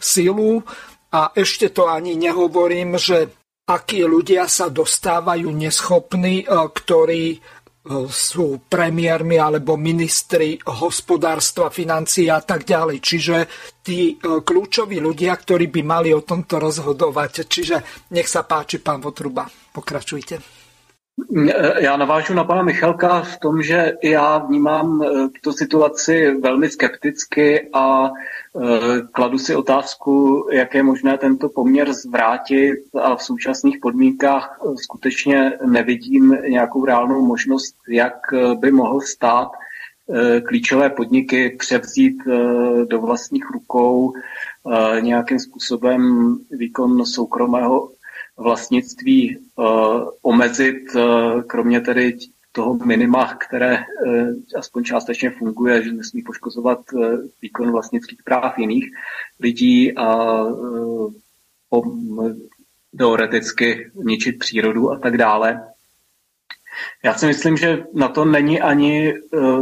silu. 0.00 0.64
A 1.12 1.28
ešte 1.36 1.68
to 1.68 1.92
ani 1.92 2.16
nehovorím, 2.16 2.96
že 2.96 3.28
akí 3.68 4.00
ľudia 4.02 4.48
sa 4.48 4.72
dostávajú 4.72 5.52
neschopní, 5.52 6.42
e, 6.42 6.46
ktorí 6.48 7.24
sú 8.06 8.62
premiérmi 8.70 9.42
alebo 9.42 9.74
ministri 9.74 10.54
hospodárstva, 10.62 11.66
financií 11.66 12.30
a 12.30 12.38
tak 12.38 12.62
ďalej. 12.62 13.02
Čiže 13.02 13.36
tí 13.82 14.14
e, 14.14 14.38
kľúčoví 14.38 15.02
ľudia, 15.02 15.34
ktorí 15.34 15.66
by 15.66 15.82
mali 15.82 16.14
o 16.14 16.22
tomto 16.22 16.62
rozhodovať. 16.62 17.50
Čiže 17.50 17.76
nech 18.14 18.30
sa 18.30 18.46
páči, 18.46 18.78
pán 18.78 19.02
Votruba, 19.02 19.50
pokračujte. 19.74 20.62
Já 21.80 21.96
navážu 21.96 22.34
na 22.34 22.44
pana 22.44 22.62
Michalka 22.62 23.20
v 23.20 23.38
tom, 23.38 23.62
že 23.62 23.92
já 24.02 24.38
vnímám 24.38 25.04
tuto 25.34 25.52
situaci 25.52 26.40
velmi 26.40 26.70
skepticky 26.70 27.68
a 27.72 28.10
kladu 29.12 29.38
si 29.38 29.56
otázku, 29.56 30.46
jak 30.52 30.74
je 30.74 30.82
možné 30.82 31.18
tento 31.18 31.48
poměr 31.48 31.92
zvrátit 31.92 32.84
a 33.02 33.16
v 33.16 33.22
současných 33.22 33.78
podmínkách 33.82 34.60
eh, 34.60 34.76
skutečně 34.76 35.52
nevidím 35.66 36.38
nějakou 36.48 36.84
reálnou 36.84 37.26
možnost, 37.26 37.76
jak 37.88 38.14
by 38.54 38.70
mohl 38.70 39.00
stát 39.00 39.48
klíčové 40.46 40.90
podniky 40.90 41.56
převzít 41.58 42.16
do 42.84 43.00
vlastních 43.00 43.50
rukou 43.50 44.12
nějakým 45.00 45.38
způsobem 45.38 46.36
výkon 46.50 47.06
soukromého 47.06 47.90
vlastnictví 48.36 49.38
omezit, 50.22 50.82
kromě 51.46 51.80
tedy 51.80 52.18
toho 52.52 52.74
minima, 52.74 53.34
které 53.34 53.78
uh, 53.78 54.28
aspoň 54.58 54.84
částečně 54.84 55.30
funguje, 55.30 55.82
že 55.82 55.92
nesmí 55.92 56.22
poškozovat 56.22 56.78
uh, 56.92 57.14
výkon 57.42 57.72
vlastnických 57.72 58.22
práv 58.22 58.58
jiných 58.58 58.84
lidí 59.40 59.96
a 59.96 60.42
uh, 60.42 61.12
teoreticky 62.98 63.90
ničit 63.94 64.38
přírodu 64.38 64.90
a 64.90 64.98
tak 64.98 65.16
dále. 65.16 65.68
Já 67.04 67.14
si 67.14 67.26
myslím, 67.26 67.56
že 67.56 67.84
na 67.94 68.08
to 68.08 68.24
není 68.24 68.60
ani 68.60 69.14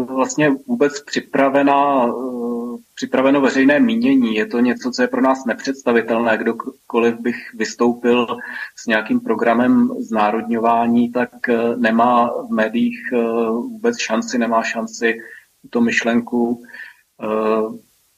vlastně 0.08 0.50
vůbec 0.66 1.00
připravená, 1.00 2.06
připraveno 3.00 3.40
veřejné 3.40 3.80
mínění. 3.80 4.34
Je 4.34 4.46
to 4.46 4.60
něco, 4.60 4.90
co 4.90 5.02
je 5.02 5.08
pro 5.08 5.22
nás 5.22 5.44
nepředstavitelné. 5.44 6.38
Kdokoliv 6.38 7.14
bych 7.20 7.36
vystoupil 7.54 8.26
s 8.76 8.86
nějakým 8.86 9.20
programem 9.20 9.90
znárodňování, 9.98 11.12
tak 11.12 11.30
uh, 11.48 11.80
nemá 11.80 12.30
v 12.48 12.50
médiích 12.50 12.98
vůbec 13.50 13.98
šanci, 13.98 14.38
nemá 14.38 14.62
šanci 14.62 15.18
tu 15.70 15.80
myšlenku 15.80 16.62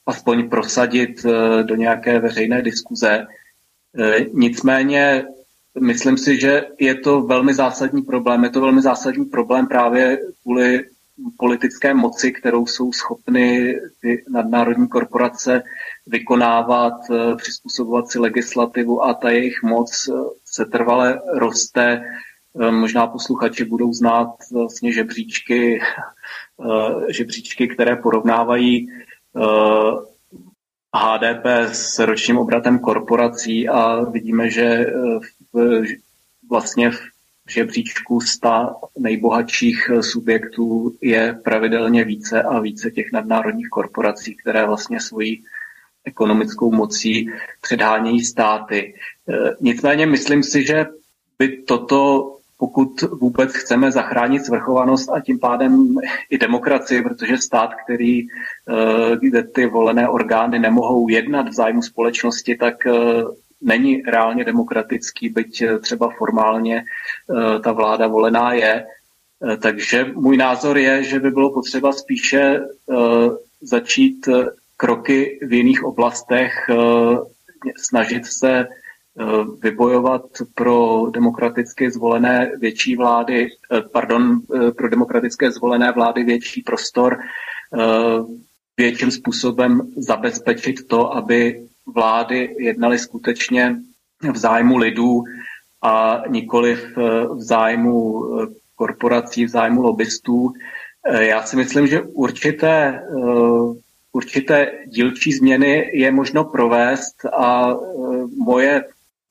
aspoň 0.05 0.49
prosadit 0.49 1.25
do 1.63 1.75
nějaké 1.75 2.19
veřejné 2.19 2.61
diskuze. 2.61 3.27
Nicméně 4.33 5.25
Myslím 5.79 6.17
si, 6.17 6.39
že 6.39 6.61
je 6.79 6.95
to 6.95 7.21
velmi 7.21 7.53
zásadní 7.53 8.01
problém. 8.01 8.43
Je 8.43 8.49
to 8.49 8.61
velmi 8.61 8.81
zásadní 8.81 9.25
problém 9.25 9.67
právě 9.67 10.19
kvůli 10.41 10.83
politické 11.37 11.93
moci, 11.93 12.31
kterou 12.31 12.65
jsou 12.65 12.91
schopny 12.91 13.75
ty 14.01 14.23
nadnárodní 14.29 14.87
korporace 14.87 15.63
vykonávat, 16.07 16.93
eh, 17.11 17.35
přizpůsobovat 17.35 18.11
si 18.11 18.19
legislativu 18.19 19.03
a 19.03 19.13
ta 19.13 19.29
jejich 19.29 19.63
moc 19.63 20.09
eh, 20.09 20.13
se 20.45 20.65
trvale 20.65 21.21
roste. 21.33 22.03
Eh, 22.61 22.71
možná 22.71 23.07
posluchači 23.07 23.65
budou 23.65 23.93
znát 23.93 24.29
vlastně 24.53 24.93
žebříčky, 24.93 25.81
žebříčky 27.09 27.67
které 27.67 27.95
porovnávají 27.95 28.87
HDP 30.95 31.45
s 31.73 31.99
ročním 31.99 32.37
obratem 32.37 32.79
korporací 32.79 33.69
a 33.69 34.03
vidíme, 34.03 34.49
že 34.49 34.85
v, 35.53 35.83
vlastně 36.49 36.91
v 36.91 37.12
žebříčku 37.49 38.21
100 38.21 38.75
nejbohatších 38.99 39.91
subjektů 40.01 40.95
je 41.01 41.39
pravidelně 41.43 42.03
více 42.03 42.43
a 42.43 42.59
více 42.59 42.91
těch 42.91 43.11
nadnárodních 43.11 43.69
korporací, 43.69 44.35
které 44.35 44.65
vlastně 44.65 45.01
svojí 45.01 45.43
ekonomickou 46.05 46.71
mocí 46.71 47.29
předhánějí 47.61 48.23
státy. 48.23 48.93
E, 49.29 49.33
nicméně 49.61 50.05
myslím 50.05 50.43
si, 50.43 50.65
že 50.65 50.85
by 51.39 51.57
toto 51.57 52.33
pokud 52.63 53.01
vůbec 53.01 53.53
chceme 53.53 53.91
zachránit 53.91 54.45
svrchovanost 54.45 55.09
a 55.09 55.19
tím 55.19 55.39
pádem 55.39 55.95
i 56.29 56.37
demokracii, 56.37 57.01
protože 57.01 57.37
stát, 57.37 57.69
který, 57.83 58.21
eh, 58.21 59.17
kde 59.19 59.43
ty 59.43 59.65
volené 59.65 60.09
orgány 60.09 60.59
nemohou 60.59 61.09
jednat 61.09 61.49
v 61.49 61.53
zájmu 61.53 61.81
společnosti, 61.81 62.55
tak 62.55 62.87
eh, 62.87 62.91
není 63.63 64.01
reálně 64.01 64.43
demokratický, 64.43 65.29
byť 65.29 65.61
eh, 65.61 65.79
třeba 65.79 66.09
formálně 66.17 66.83
ta 67.63 67.71
vláda 67.71 68.07
volená 68.07 68.53
je. 68.53 68.85
Takže 69.61 70.05
můj 70.13 70.37
názor 70.37 70.77
je, 70.77 71.03
že 71.03 71.19
by 71.19 71.31
bylo 71.31 71.53
potřeba 71.53 71.91
spíše 71.91 72.61
začít 73.61 74.29
kroky 74.77 75.39
v 75.41 75.53
jiných 75.53 75.83
oblastech, 75.83 76.53
snažit 77.77 78.25
se 78.25 78.67
Eh, 79.19 79.45
vybojovat 79.61 80.21
pro 80.55 81.05
demokraticky 81.13 81.91
zvolené 81.91 82.51
větší 82.59 82.95
vlády, 82.95 83.47
eh, 83.47 83.81
pardon, 83.81 84.39
eh, 84.55 84.71
pro 84.71 84.89
demokratické 84.89 85.51
zvolené 85.51 85.91
vlády 85.91 86.23
větší 86.23 86.61
prostor, 86.61 87.19
větším 88.77 89.11
způsobem 89.11 89.81
zabezpečit 89.97 90.87
to, 90.87 91.15
aby 91.15 91.67
vlády 91.85 92.55
jednaly 92.59 92.99
skutečně 92.99 93.75
v 94.31 94.37
zájmu 94.37 94.77
lidů 94.77 95.23
a 95.81 96.23
nikoli 96.27 96.75
v 96.95 97.41
zájmu 97.41 98.23
korporací, 98.75 99.45
v 99.45 99.49
zájmu 99.49 99.81
lobbystů. 99.81 100.53
Já 101.19 101.43
si 101.43 101.55
myslím, 101.55 101.87
že 101.87 102.01
určité, 102.01 103.03
určité 104.11 104.71
dílčí 104.87 105.33
změny 105.33 105.91
je 105.93 106.11
možno 106.11 106.43
provést 106.43 107.25
a 107.25 107.75
moje 108.37 108.83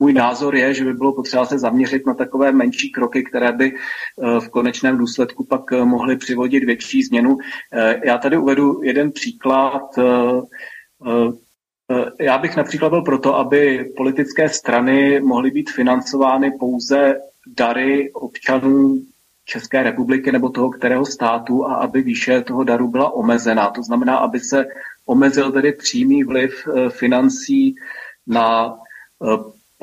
můj 0.03 0.13
názor 0.13 0.55
je, 0.55 0.73
že 0.73 0.85
by 0.85 0.93
bylo 0.93 1.13
potřeba 1.13 1.45
se 1.45 1.59
zaměřit 1.59 2.07
na 2.07 2.13
takové 2.13 2.51
menší 2.51 2.91
kroky, 2.91 3.23
které 3.23 3.51
by 3.51 3.71
eh, 3.71 4.39
v 4.39 4.49
konečném 4.49 4.97
důsledku 4.97 5.43
pak 5.43 5.71
eh, 5.71 5.85
mohly 5.85 6.17
přivodit 6.17 6.63
větší 6.63 7.03
změnu. 7.03 7.37
Eh, 7.73 8.01
já 8.03 8.17
tady 8.17 8.37
uvedu 8.37 8.83
jeden 8.83 9.11
příklad. 9.11 9.95
Já 12.19 12.37
bych 12.37 12.55
například 12.55 12.89
byl 12.89 13.01
proto, 13.01 13.35
aby 13.35 13.91
politické 13.97 14.49
strany 14.49 15.19
mohly 15.21 15.51
být 15.51 15.69
financovány 15.69 16.51
pouze 16.59 17.19
dary 17.47 18.11
občanů 18.13 19.01
České 19.45 19.83
republiky 19.83 20.31
nebo 20.31 20.49
toho 20.49 20.69
kterého 20.69 21.05
státu 21.05 21.65
a 21.65 21.75
aby 21.75 22.01
výše 22.01 22.41
toho 22.41 22.63
daru 22.63 22.87
byla 22.87 23.13
omezená. 23.13 23.69
To 23.69 23.83
znamená, 23.83 24.17
aby 24.17 24.39
se 24.39 24.65
omezil 25.05 25.51
tedy 25.51 25.71
přímý 25.71 26.23
vliv 26.23 26.67
financí 26.89 27.75
na 28.27 28.77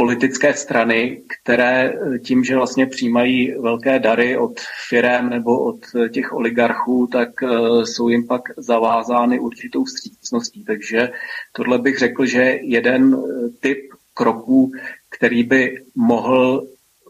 politické 0.01 0.55
strany, 0.55 1.22
které 1.28 1.92
eh, 1.92 2.18
tím, 2.18 2.44
že 2.44 2.57
vlastně 2.57 2.86
přijímají 2.86 3.53
velké 3.53 3.98
dary 3.98 4.36
od 4.36 4.61
firem 4.88 5.30
nebo 5.30 5.64
od 5.64 5.80
eh, 5.96 6.09
těch 6.09 6.32
oligarchů, 6.32 7.09
tak 7.12 7.28
eh, 7.42 7.46
jsou 7.86 8.09
jim 8.09 8.26
pak 8.26 8.42
zavázány 8.57 9.40
určitou 9.40 9.86
střícností. 9.86 10.64
Takže 10.64 11.11
tohle 11.53 11.78
bych 11.78 11.98
řekl, 11.98 12.26
že 12.26 12.59
jeden 12.62 13.16
typ 13.61 13.78
kroků, 14.14 14.72
který 15.11 15.42
by 15.42 15.84
mohl 15.94 16.66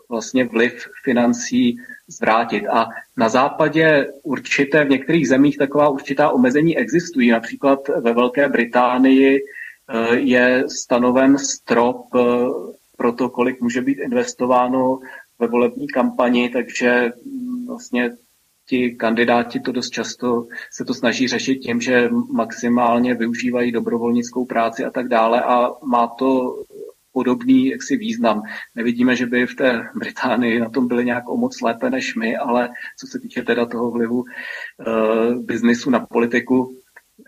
vlastně 0.09 0.45
vliv 0.45 0.87
financí 1.05 1.77
zvrátit. 2.09 2.67
A 2.67 2.89
na 3.17 3.29
západě 3.29 4.07
určité, 4.23 4.85
v 4.85 4.91
některých 4.91 5.29
zemích 5.29 5.59
taková 5.59 5.89
určitá 5.89 6.31
omezení 6.31 6.79
existují. 6.79 7.31
Například 7.31 7.89
ve 7.89 8.13
Velké 8.13 8.49
Británii 8.49 9.39
je 10.11 10.65
stanoven 10.69 11.39
strop 11.39 12.07
pro 13.01 13.13
to, 13.13 13.29
kolik 13.29 13.61
může 13.61 13.83
být 13.83 13.99
investováno 13.99 15.01
ve 15.39 15.47
volební 15.47 15.89
kampani, 15.89 16.49
takže 16.49 17.13
mm, 17.25 17.67
vlastně 17.67 18.11
ti 18.69 18.91
kandidáti 18.91 19.61
to 19.61 19.73
dost 19.73 19.91
často 19.91 20.47
se 20.73 20.85
to 20.85 20.95
snaží 20.95 21.29
řešit 21.29 21.55
tím, 21.55 21.81
že 21.81 22.09
maximálně 22.33 23.15
využívají 23.15 23.73
dobrovolnickou 23.73 24.45
práci 24.45 24.85
a 24.85 24.91
tak 24.91 25.09
dále 25.09 25.43
a 25.43 25.71
má 25.85 26.07
to 26.07 26.57
podobný 27.13 27.67
jaksi 27.67 27.97
význam. 27.97 28.43
Nevidíme, 28.77 29.17
že 29.17 29.27
by 29.27 29.47
v 29.47 29.55
té 29.55 29.83
Británii 29.95 30.61
na 30.61 30.69
tom 30.69 30.89
byli 30.89 31.05
nějak 31.05 31.29
o 31.29 31.37
moc 31.37 31.61
lépe 31.61 31.91
než 31.91 32.17
my, 32.17 32.37
ale 32.37 32.69
co 32.99 33.07
se 33.07 33.19
týče 33.19 33.43
teda 33.43 33.67
toho 33.67 33.91
vlivu 33.91 34.21
uh, 34.21 35.35
biznisu 35.45 35.91
na 35.91 36.01
politiku, 36.01 36.80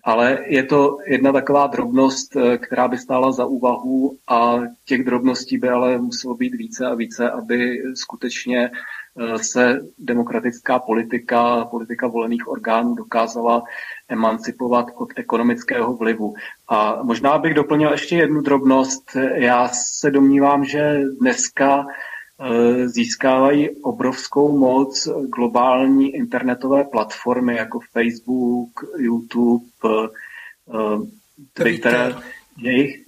ale 0.05 0.39
je 0.47 0.63
to 0.63 0.97
jedna 1.07 1.33
taková 1.33 1.67
drobnost, 1.67 2.37
eh, 2.37 2.59
která 2.59 2.89
by 2.89 2.99
stála 2.99 3.33
za 3.33 3.47
úvahu 3.47 4.17
a 4.29 4.61
těch 4.85 5.05
drobností 5.05 5.59
by 5.59 5.69
ale 5.69 5.99
muselo 5.99 6.35
být 6.35 6.55
více 6.55 6.87
a 6.87 6.95
více, 6.95 7.31
aby 7.31 7.83
skutečně 7.95 8.71
eh, 8.71 9.39
se 9.39 9.81
demokratická 9.99 10.79
politika, 10.79 11.65
politika 11.65 12.07
volených 12.07 12.49
orgánů 12.49 12.95
dokázala 12.95 13.63
emancipovat 14.09 14.87
od 14.95 15.09
ekonomického 15.17 15.97
vlivu. 15.97 16.35
A 16.69 17.03
možná 17.03 17.39
bych 17.39 17.55
doplnil 17.55 17.91
ještě 17.91 18.17
jednu 18.17 18.41
drobnost. 18.41 19.17
Já 19.35 19.69
se 19.69 20.11
domnívám, 20.11 20.65
že 20.65 21.01
dneska 21.21 21.87
získávají 22.85 23.71
obrovskou 23.71 24.59
moc 24.59 25.09
globální 25.35 26.15
internetové 26.15 26.85
platformy 26.85 27.57
jako 27.57 27.81
Facebook, 27.93 28.71
YouTube, 28.99 29.65
eh, 29.85 30.99
Twitter, 31.53 32.23
jejich, 32.59 33.05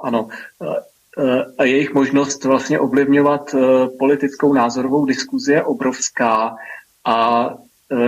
ano, 0.00 0.28
eh, 0.62 1.44
a 1.58 1.64
jejich 1.64 1.94
možnost 1.94 2.44
vlastně 2.44 2.78
ovlivňovat 2.80 3.54
politickou 3.98 4.52
názorovou 4.52 5.06
diskuzi 5.06 5.52
je 5.52 5.64
obrovská. 5.64 6.56
A 7.04 7.48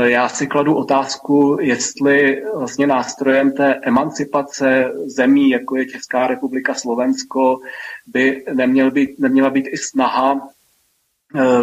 já 0.05 0.29
si 0.29 0.47
kladu 0.47 0.75
otázku, 0.75 1.57
jestli 1.61 2.43
vlastně 2.57 2.87
nástrojem 2.87 3.53
té 3.53 3.81
emancipace 3.83 4.93
zemí, 5.07 5.51
jako 5.51 5.77
je 5.77 5.87
Česká 5.87 6.27
republika, 6.27 6.75
Slovensko, 6.75 7.61
by 8.07 8.45
neměl 8.53 8.91
být, 8.91 9.19
neměla 9.19 9.51
být 9.51 9.67
i 9.73 9.77
snaha 9.77 10.41
Eh, 10.41 10.58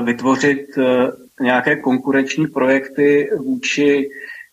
vytvořit 0.04 0.78
eh, 0.78 0.84
nějaké 1.42 1.76
konkurenční 1.76 2.48
projekty 2.48 3.30
vůči 3.38 4.10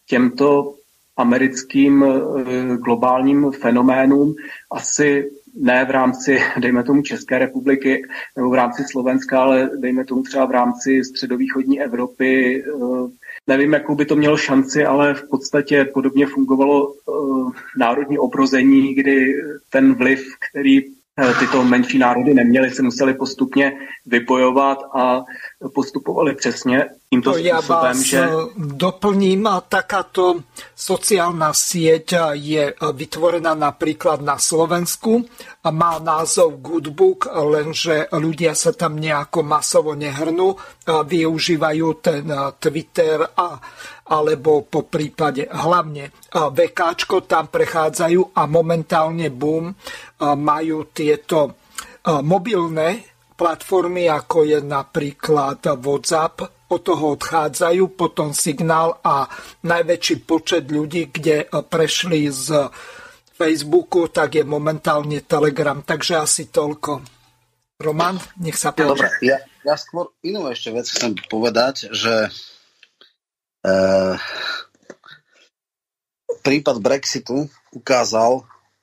těmto 0.07 0.75
americkým 1.17 2.05
eh, 2.05 2.77
globálním 2.77 3.51
fenoménům. 3.51 4.35
Asi 4.71 5.31
ne 5.55 5.85
v 5.85 5.91
rámci, 5.91 6.39
dejme 6.59 6.85
tomu, 6.85 7.03
České 7.03 7.39
republiky 7.39 8.03
nebo 8.37 8.51
v 8.51 8.55
rámci 8.55 8.85
Slovenska, 8.91 9.43
ale 9.43 9.71
dejme 9.79 10.05
tomu 10.05 10.23
třeba 10.23 10.45
v 10.45 10.51
rámci 10.51 11.05
středovýchodní 11.05 11.81
Evropy. 11.81 12.65
Nevím, 13.47 13.73
jakou 13.73 13.95
by 13.95 14.05
to 14.05 14.17
mělo 14.17 14.37
šanci, 14.37 14.85
ale 14.85 15.15
v 15.15 15.29
podstatě 15.29 15.85
podobně 15.85 16.27
fungovalo 16.27 16.95
národní 17.79 18.19
obrození, 18.19 18.95
kdy 18.95 19.35
ten 19.71 19.95
vliv, 19.95 20.25
který 20.51 20.81
Eh, 20.81 21.02
tyto 21.39 21.65
menší 21.65 21.99
národy 21.99 22.35
neměly, 22.35 22.71
se 22.71 22.83
museli 22.83 23.15
postupně 23.15 23.73
vypojovat 24.07 24.79
a 24.97 25.25
postupovali 25.75 26.35
přesně 26.35 26.89
tímto 27.13 27.37
ja 27.37 27.61
vás 27.61 28.01
že... 28.01 28.25
doplním. 28.57 29.45
Takáto 29.69 30.49
sociálna 30.73 31.53
sieť 31.53 32.33
je 32.33 32.73
vytvorená 32.73 33.53
napríklad 33.53 34.25
na 34.25 34.41
Slovensku. 34.41 35.21
Má 35.69 36.01
názov 36.01 36.65
Goodbook, 36.65 37.29
lenže 37.29 38.09
ľudia 38.17 38.57
sa 38.57 38.73
tam 38.73 38.97
nejako 38.97 39.45
masovo 39.45 39.93
nehrnú. 39.93 40.57
Využívajú 40.89 41.87
ten 42.01 42.25
Twitter 42.57 43.29
a 43.37 43.61
alebo 44.09 44.67
po 44.67 44.87
prípade 44.89 45.47
hlavne 45.47 46.11
VK 46.33 46.81
tam 47.29 47.47
prechádzajú 47.53 48.35
a 48.35 48.43
momentálne 48.51 49.31
boom 49.31 49.71
majú 50.23 50.91
tieto 50.91 51.55
mobilné 52.07 53.15
platformy, 53.39 54.11
ako 54.11 54.39
je 54.47 54.59
napríklad 54.63 55.63
WhatsApp, 55.79 56.67
od 56.73 56.81
toho 56.81 57.21
odchádzajú, 57.21 57.95
potom 57.95 58.33
signál 58.33 58.97
a 59.05 59.29
najväčší 59.61 60.25
počet 60.25 60.65
ľudí, 60.73 61.13
kde 61.13 61.45
prešli 61.69 62.33
z 62.33 62.73
Facebooku, 63.37 64.09
tak 64.09 64.41
je 64.41 64.45
momentálne 64.47 65.21
Telegram. 65.29 65.85
Takže 65.85 66.17
asi 66.17 66.49
toľko. 66.49 67.05
Roman, 67.83 68.15
nech 68.41 68.55
sa 68.55 68.71
páči. 68.71 68.89
Dobre, 68.89 69.11
ja, 69.27 69.43
ja 69.67 69.75
skôr 69.75 70.15
inú 70.23 70.47
ešte 70.49 70.71
vec 70.71 70.87
chcem 70.87 71.19
povedať, 71.27 71.91
že 71.91 72.31
e, 73.63 73.75
prípad 76.43 76.83
Brexitu 76.83 77.47
ukázal, 77.73 78.43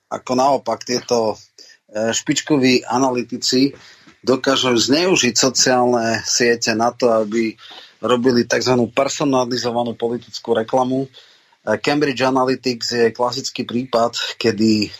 ako 0.09 0.31
naopak 0.33 0.87
tieto 0.87 1.35
e, 1.35 2.15
špičkoví 2.15 2.87
analytici 2.87 3.75
dokážu 4.19 4.75
zneužiť 4.75 5.35
sociálne 5.35 6.19
siete 6.27 6.75
na 6.75 6.91
to, 6.91 7.07
aby 7.11 7.55
robili 8.03 8.47
tzv. 8.47 8.75
personalizovanú 8.91 9.95
politickú 9.95 10.55
reklamu. 10.55 11.07
Eh, 11.07 11.77
Cambridge 11.79 12.23
Analytics 12.23 12.87
je 12.95 13.15
klasický 13.15 13.63
prípad, 13.63 14.15
kedy 14.39 14.91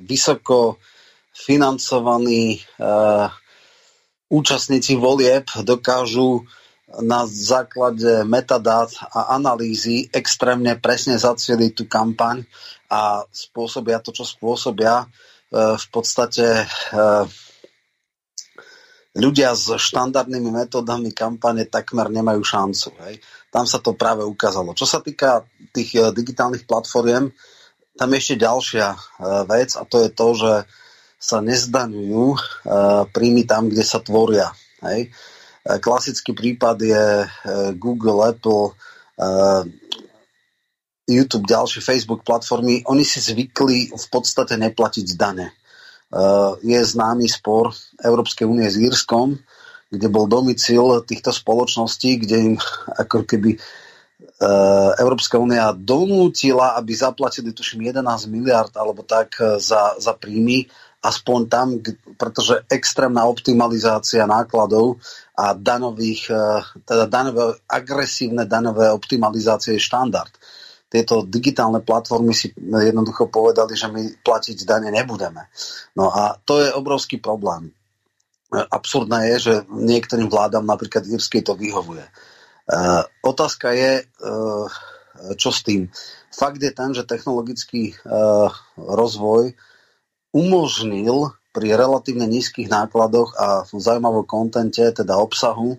vysoko 0.00 0.80
financovaní 1.34 2.62
účastníci 4.30 4.96
volieb 4.96 5.44
dokážu 5.66 6.46
na 6.98 7.22
základe 7.30 8.26
metadát 8.26 8.90
a 9.14 9.38
analýzy 9.38 10.10
extrémne 10.10 10.74
presne 10.74 11.14
zacieliť 11.14 11.72
tú 11.78 11.84
kampaň 11.86 12.42
a 12.90 13.22
spôsobia 13.30 14.02
to, 14.02 14.10
čo 14.10 14.26
spôsobia. 14.26 15.06
V 15.54 15.86
podstate 15.90 16.66
ľudia 19.14 19.54
s 19.54 19.74
štandardnými 19.74 20.50
metódami 20.50 21.10
kampane 21.10 21.66
takmer 21.66 22.10
nemajú 22.10 22.42
šancu. 22.42 22.88
Hej. 23.06 23.14
Tam 23.50 23.66
sa 23.66 23.82
to 23.82 23.98
práve 23.98 24.22
ukázalo. 24.22 24.74
Čo 24.78 24.86
sa 24.86 24.98
týka 25.02 25.42
tých 25.74 25.98
eh, 25.98 26.10
digitálnych 26.14 26.66
platformiem, 26.66 27.34
tam 27.98 28.08
je 28.14 28.18
ešte 28.22 28.36
ďalšia 28.40 28.86
vec 29.44 29.76
a 29.76 29.84
to 29.84 30.00
je 30.00 30.08
to, 30.14 30.28
že 30.32 30.52
sa 31.20 31.44
nezdaňujú 31.44 32.32
príjmy 33.12 33.44
tam, 33.44 33.68
kde 33.68 33.84
sa 33.84 34.00
tvoria. 34.00 34.56
Hej. 34.80 35.12
Klasický 35.60 36.32
prípad 36.32 36.76
je 36.80 37.04
Google, 37.76 38.32
Apple, 38.32 38.72
YouTube, 41.10 41.44
ďalšie 41.44 41.82
Facebook 41.82 42.22
platformy. 42.22 42.86
Oni 42.86 43.04
si 43.04 43.20
zvykli 43.20 43.92
v 43.92 44.06
podstate 44.08 44.56
neplatiť 44.56 45.06
dane. 45.18 45.52
Je 46.64 46.80
známy 46.80 47.26
spor 47.28 47.74
Európskej 48.00 48.46
únie 48.46 48.70
s 48.70 48.80
Írskom, 48.80 49.36
kde 49.90 50.06
bol 50.06 50.30
domicil 50.30 51.02
týchto 51.02 51.34
spoločností, 51.34 52.22
kde 52.22 52.36
im 52.38 52.54
ako 52.94 53.26
keby 53.26 53.58
Európska 54.96 55.36
únia 55.36 55.76
donútila, 55.76 56.78
aby 56.80 56.96
zaplatili 56.96 57.52
tuším 57.52 57.92
11 57.92 58.30
miliard 58.32 58.72
alebo 58.72 59.04
tak 59.04 59.36
za, 59.60 60.00
za 60.00 60.16
príjmy, 60.16 60.64
aspoň 61.04 61.38
tam, 61.48 61.66
pretože 62.16 62.64
extrémna 62.68 63.28
optimalizácia 63.28 64.24
nákladov 64.24 65.00
a 65.40 65.56
danových, 65.56 66.28
teda 66.84 67.08
danové, 67.08 67.56
agresívne 67.64 68.44
danové 68.44 68.92
optimalizácie 68.92 69.80
je 69.80 69.86
štandard 69.88 70.28
tieto 70.90 71.22
digitálne 71.22 71.86
platformy 71.86 72.34
si 72.34 72.50
jednoducho 72.58 73.30
povedali, 73.30 73.78
že 73.78 73.86
my 73.86 74.26
platiť 74.26 74.66
dane 74.66 74.90
nebudeme. 74.90 75.46
No 75.94 76.10
a 76.10 76.34
to 76.42 76.58
je 76.58 76.74
obrovský 76.74 77.22
problém. 77.22 77.70
Absurdné 78.50 79.30
je, 79.30 79.36
že 79.38 79.54
niektorým 79.70 80.26
vládam, 80.26 80.66
napríklad 80.66 81.06
írskej, 81.06 81.46
to 81.46 81.54
vyhovuje. 81.54 82.02
E, 82.02 82.12
otázka 83.22 83.70
je, 83.70 84.02
e, 84.02 84.04
čo 85.38 85.54
s 85.54 85.62
tým. 85.62 85.86
Fakt 86.34 86.58
je 86.58 86.74
ten, 86.74 86.90
že 86.90 87.06
technologický 87.06 87.94
e, 87.94 87.96
rozvoj 88.74 89.54
umožnil 90.34 91.30
pri 91.50 91.74
relatívne 91.74 92.30
nízkych 92.30 92.70
nákladoch 92.70 93.34
a 93.34 93.46
v 93.66 93.78
zaujímavom 93.78 94.26
kontente, 94.26 94.82
teda 94.94 95.18
obsahu, 95.18 95.78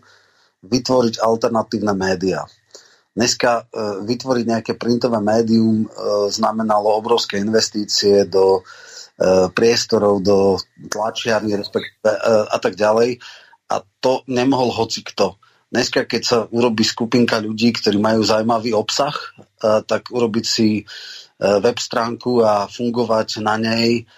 vytvoriť 0.62 1.24
alternatívne 1.24 1.96
médiá. 1.96 2.46
Dneska 3.12 3.52
e, 3.52 3.64
vytvoriť 4.08 4.46
nejaké 4.48 4.74
printové 4.80 5.20
médium 5.20 5.84
e, 5.84 5.88
znamenalo 6.32 6.96
obrovské 6.96 7.44
investície 7.44 8.24
do 8.24 8.64
e, 8.64 9.52
priestorov, 9.52 10.24
do 10.24 10.56
tlačiarní 10.88 11.60
a 12.48 12.58
tak 12.60 12.80
ďalej. 12.80 13.20
A 13.68 13.84
to 14.00 14.24
nemohol 14.32 14.72
hoci 14.72 15.04
kto. 15.04 15.36
Dneska, 15.72 16.04
keď 16.04 16.22
sa 16.24 16.38
urobí 16.52 16.84
skupinka 16.84 17.40
ľudí, 17.40 17.72
ktorí 17.72 17.96
majú 17.96 18.28
zaujímavý 18.28 18.76
obsah, 18.76 19.16
tak 19.88 20.12
urobiť 20.12 20.44
si 20.44 20.84
web 21.40 21.80
stránku 21.80 22.44
a 22.44 22.68
fungovať 22.68 23.40
na 23.40 23.56
nej 23.56 24.04
a 24.04 24.12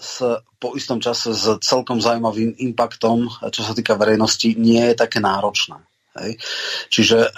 s, 0.00 0.24
po 0.56 0.72
istom 0.72 0.96
čase 0.96 1.36
s 1.36 1.60
celkom 1.60 2.00
zaujímavým 2.00 2.56
impaktom, 2.56 3.28
čo 3.52 3.60
sa 3.60 3.76
týka 3.76 4.00
verejnosti, 4.00 4.56
nie 4.56 4.80
je 4.80 4.96
také 4.96 5.20
náročné. 5.20 5.76
Hej. 6.18 6.42
Čiže 6.90 7.18
e, 7.22 7.28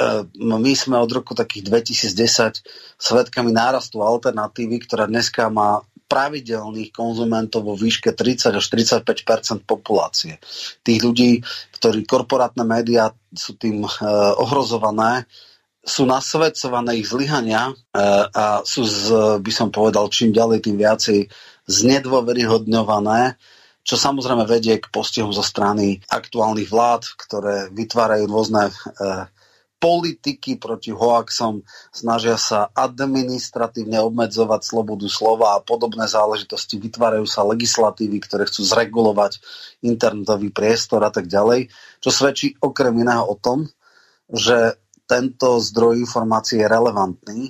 my 0.41 0.73
sme 0.73 0.97
od 0.97 1.11
roku 1.13 1.37
takých 1.37 1.69
2010 1.69 2.65
svetkami 2.97 3.53
nárastu 3.53 4.01
alternatívy, 4.01 4.81
ktorá 4.89 5.05
dneska 5.05 5.53
má 5.53 5.85
pravidelných 6.09 6.93
konzumentov 6.93 7.69
vo 7.69 7.75
výške 7.77 8.13
30 8.17 8.57
až 8.57 8.65
35% 8.69 9.65
populácie. 9.65 10.41
Tých 10.85 11.01
ľudí, 11.05 11.41
ktorí 11.77 12.05
korporátne 12.05 12.65
médiá 12.65 13.13
sú 13.33 13.57
tým 13.61 13.85
e, 13.85 13.91
ohrozované, 14.41 15.29
sú 15.83 16.07
nasvedcované 16.07 17.03
ich 17.03 17.11
zlyhania 17.11 17.73
e, 17.73 17.75
a 18.33 18.63
sú, 18.65 18.89
z, 18.89 19.37
by 19.43 19.53
som 19.53 19.69
povedal, 19.69 20.09
čím 20.09 20.33
ďalej, 20.33 20.65
tým 20.65 20.77
viacej 20.81 21.19
znedôveryhodňované 21.67 23.39
čo 23.83 23.99
samozrejme 23.99 24.47
vedie 24.47 24.79
k 24.79 24.87
postihu 24.95 25.35
zo 25.35 25.43
strany 25.43 25.99
aktuálnych 26.07 26.71
vlád, 26.71 27.03
ktoré 27.19 27.67
vytvárajú 27.75 28.31
rôzne 28.31 28.71
e, 28.71 28.73
politiky 29.83 30.63
proti 30.63 30.95
hoaxom, 30.95 31.67
snažia 31.91 32.39
sa 32.39 32.71
administratívne 32.71 33.99
obmedzovať 33.99 34.61
slobodu 34.63 35.11
slova 35.11 35.59
a 35.59 35.63
podobné 35.67 36.07
záležitosti, 36.07 36.79
vytvárajú 36.79 37.27
sa 37.27 37.43
legislatívy, 37.43 38.23
ktoré 38.23 38.47
chcú 38.47 38.63
zregulovať 38.63 39.43
internetový 39.83 40.55
priestor 40.55 41.03
a 41.03 41.11
tak 41.11 41.27
ďalej, 41.27 41.67
čo 41.99 42.11
svedčí 42.15 42.55
okrem 42.63 42.95
iného 43.03 43.27
o 43.27 43.35
tom, 43.35 43.67
že 44.31 44.79
tento 45.11 45.59
zdroj 45.59 45.99
informácií 45.99 46.63
je 46.63 46.71
relevantný 46.71 47.43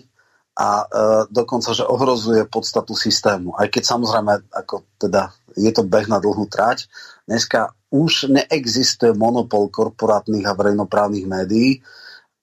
a 0.52 0.84
e, 0.84 0.86
dokonca, 1.32 1.72
že 1.72 1.88
ohrozuje 1.88 2.44
podstatu 2.44 2.92
systému. 2.92 3.56
Aj 3.56 3.68
keď 3.72 3.82
samozrejme, 3.88 4.52
ako 4.52 4.84
teda 5.00 5.32
je 5.56 5.72
to 5.72 5.84
beh 5.84 6.08
na 6.12 6.20
dlhú 6.20 6.44
trať, 6.44 6.92
dneska 7.24 7.72
už 7.92 8.32
neexistuje 8.32 9.16
monopol 9.16 9.72
korporátnych 9.72 10.44
a 10.44 10.56
verejnoprávnych 10.56 11.24
médií, 11.24 11.80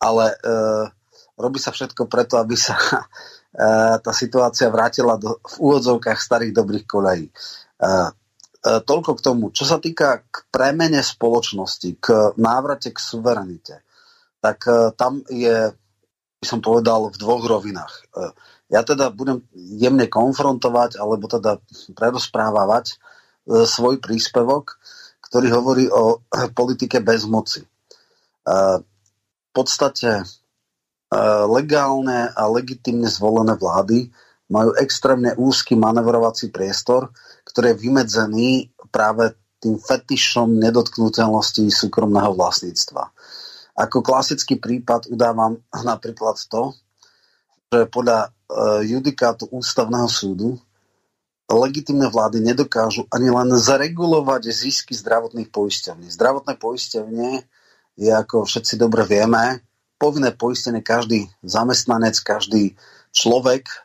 ale 0.02 0.34
e, 0.34 0.36
robí 1.38 1.62
sa 1.62 1.70
všetko 1.70 2.10
preto, 2.10 2.42
aby 2.42 2.58
sa 2.58 2.78
e, 2.90 3.06
tá 4.02 4.12
situácia 4.14 4.74
vrátila 4.74 5.18
do, 5.22 5.38
v 5.46 5.56
úvodzovkách 5.70 6.18
starých 6.18 6.54
dobrých 6.54 6.86
kolejí. 6.90 7.30
E, 7.30 7.34
e, 7.86 7.92
toľko 8.82 9.12
k 9.18 9.24
tomu. 9.26 9.46
Čo 9.54 9.70
sa 9.70 9.78
týka 9.78 10.26
k 10.26 10.50
premene 10.50 11.06
spoločnosti, 11.06 11.90
k 12.02 12.34
návrate 12.42 12.90
k 12.90 12.98
suverenite, 12.98 13.86
tak 14.42 14.66
e, 14.66 14.98
tam 14.98 15.22
je 15.30 15.78
by 16.40 16.46
som 16.48 16.64
povedal, 16.64 17.12
v 17.12 17.20
dvoch 17.20 17.44
rovinách. 17.44 17.94
E, 18.16 18.32
ja 18.72 18.82
teda 18.88 19.12
budem 19.12 19.44
jemne 19.54 20.08
konfrontovať 20.08 20.96
alebo 20.96 21.28
teda 21.28 21.60
prerozprávať 21.92 22.96
e, 22.96 23.68
svoj 23.68 24.00
príspevok, 24.00 24.80
ktorý 25.20 25.48
hovorí 25.52 25.86
o 25.92 26.24
politike 26.60 27.04
bez 27.04 27.28
moci. 27.28 27.60
E, 27.64 27.68
v 28.80 29.52
podstate 29.52 30.24
legálne 31.50 32.30
a 32.38 32.46
legitimne 32.46 33.10
zvolené 33.10 33.58
vlády 33.58 34.14
majú 34.54 34.78
extrémne 34.78 35.34
úzky 35.42 35.74
manevrovací 35.74 36.54
priestor, 36.54 37.10
ktorý 37.50 37.74
je 37.74 37.82
vymedzený 37.82 38.50
práve 38.94 39.34
tým 39.58 39.82
fetišom 39.82 40.62
nedotknutelnosti 40.62 41.66
súkromného 41.74 42.38
vlastníctva. 42.38 43.10
Ako 43.80 44.04
klasický 44.04 44.60
prípad 44.60 45.08
udávam 45.08 45.64
napríklad 45.72 46.36
to, 46.52 46.76
že 47.72 47.88
podľa 47.88 48.28
e, 48.28 48.30
judikátu 48.92 49.48
ústavného 49.48 50.10
súdu 50.12 50.60
legitimné 51.50 52.12
vlády 52.12 52.44
nedokážu 52.44 53.08
ani 53.10 53.32
len 53.32 53.50
zaregulovať 53.56 54.52
zisky 54.52 54.94
zdravotných 54.94 55.50
poisťovní. 55.50 56.12
Zdravotné 56.12 56.60
poisťovne 56.60 57.30
je, 57.98 58.12
ako 58.12 58.46
všetci 58.46 58.76
dobre 58.78 59.08
vieme, 59.08 59.64
povinné 59.98 60.36
poistenie 60.36 60.84
každý 60.84 61.32
zamestnanec, 61.42 62.20
každý 62.20 62.76
človek, 63.16 63.64
e, 63.66 63.78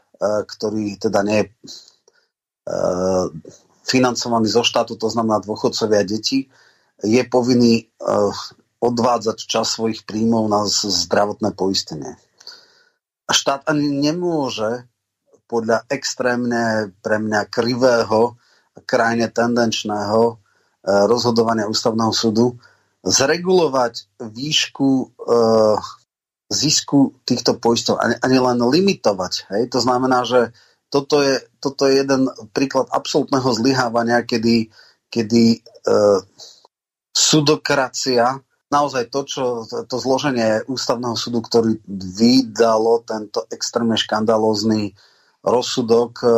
ktorý 0.43 0.99
teda 0.99 1.23
nie 1.23 1.39
je 1.39 1.47
e, 1.47 1.51
financovaný 3.85 4.49
zo 4.51 4.67
štátu, 4.67 4.99
to 4.99 5.07
znamená 5.07 5.39
dôchodcovia 5.39 6.03
a 6.03 6.09
deti, 6.09 6.51
je 7.05 7.23
povinný 7.27 7.93
odvádzať 8.85 9.39
čas 9.49 9.77
svojich 9.77 10.05
príjmov 10.05 10.53
na 10.53 10.69
zdravotné 10.69 11.57
poistenie. 11.57 12.21
Štát 13.25 13.65
ani 13.65 13.89
nemôže 13.89 14.85
podľa 15.49 15.89
extrémne 15.89 16.93
pre 17.01 17.17
mňa 17.17 17.49
krivého, 17.49 18.37
krajne 18.85 19.31
tendenčného 19.33 20.21
e, 20.29 20.35
rozhodovania 21.09 21.71
ústavného 21.71 22.13
súdu 22.13 22.61
zregulovať 23.05 24.09
výšku 24.21 24.91
e, 24.91 25.07
zisku 26.53 27.17
týchto 27.25 27.57
poistov, 27.57 28.01
ani, 28.01 28.17
ani 28.21 28.39
len 28.41 28.59
limitovať. 28.61 29.33
Hej? 29.53 29.63
To 29.73 29.81
znamená, 29.81 30.29
že 30.29 30.53
toto 30.93 31.25
je, 31.25 31.41
toto 31.59 31.89
je 31.89 32.05
jeden 32.05 32.29
príklad 32.53 32.87
absolútneho 32.93 33.49
zlyhávania, 33.51 34.23
kedy, 34.23 34.69
kedy 35.09 35.59
e, 35.59 35.59
sudokracia 37.15 38.44
naozaj 38.75 39.15
to, 39.15 39.21
čo, 39.23 39.45
to 39.87 39.97
zloženie 40.03 40.67
ústavného 40.67 41.15
súdu, 41.15 41.39
ktorý 41.39 41.79
vydalo 41.87 43.07
tento 43.07 43.47
extrémne 43.55 43.95
škandalózny 43.95 44.99
rozsudok, 45.47 46.13
e, 46.19 46.29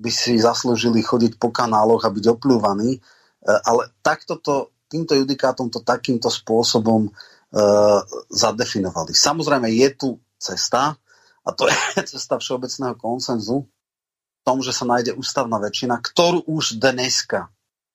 by 0.00 0.10
si 0.10 0.40
zaslúžili 0.40 1.04
chodiť 1.04 1.36
po 1.36 1.52
kanáloch 1.52 2.08
a 2.08 2.14
byť 2.14 2.24
opľúvaní. 2.32 2.96
E, 2.96 3.00
ale 3.44 3.92
takto 4.00 4.40
to, 4.40 4.72
týmto 4.88 5.12
judikátom 5.12 5.68
to 5.72 5.80
takýmto 5.80 6.28
spôsobom 6.28 7.08
uh, 7.08 8.04
zadefinovali. 8.28 9.16
Samozrejme 9.16 9.72
je 9.72 9.88
tu 9.96 10.08
cesta, 10.36 11.00
a 11.40 11.50
to 11.56 11.64
je 11.64 11.76
cesta 12.12 12.36
všeobecného 12.36 13.00
konsenzu, 13.00 13.64
v 13.64 14.40
tom, 14.44 14.60
že 14.60 14.76
sa 14.76 14.84
nájde 14.84 15.16
ústavná 15.16 15.56
väčšina, 15.56 15.96
ktorú 15.96 16.44
už 16.44 16.76
dneska 16.76 17.48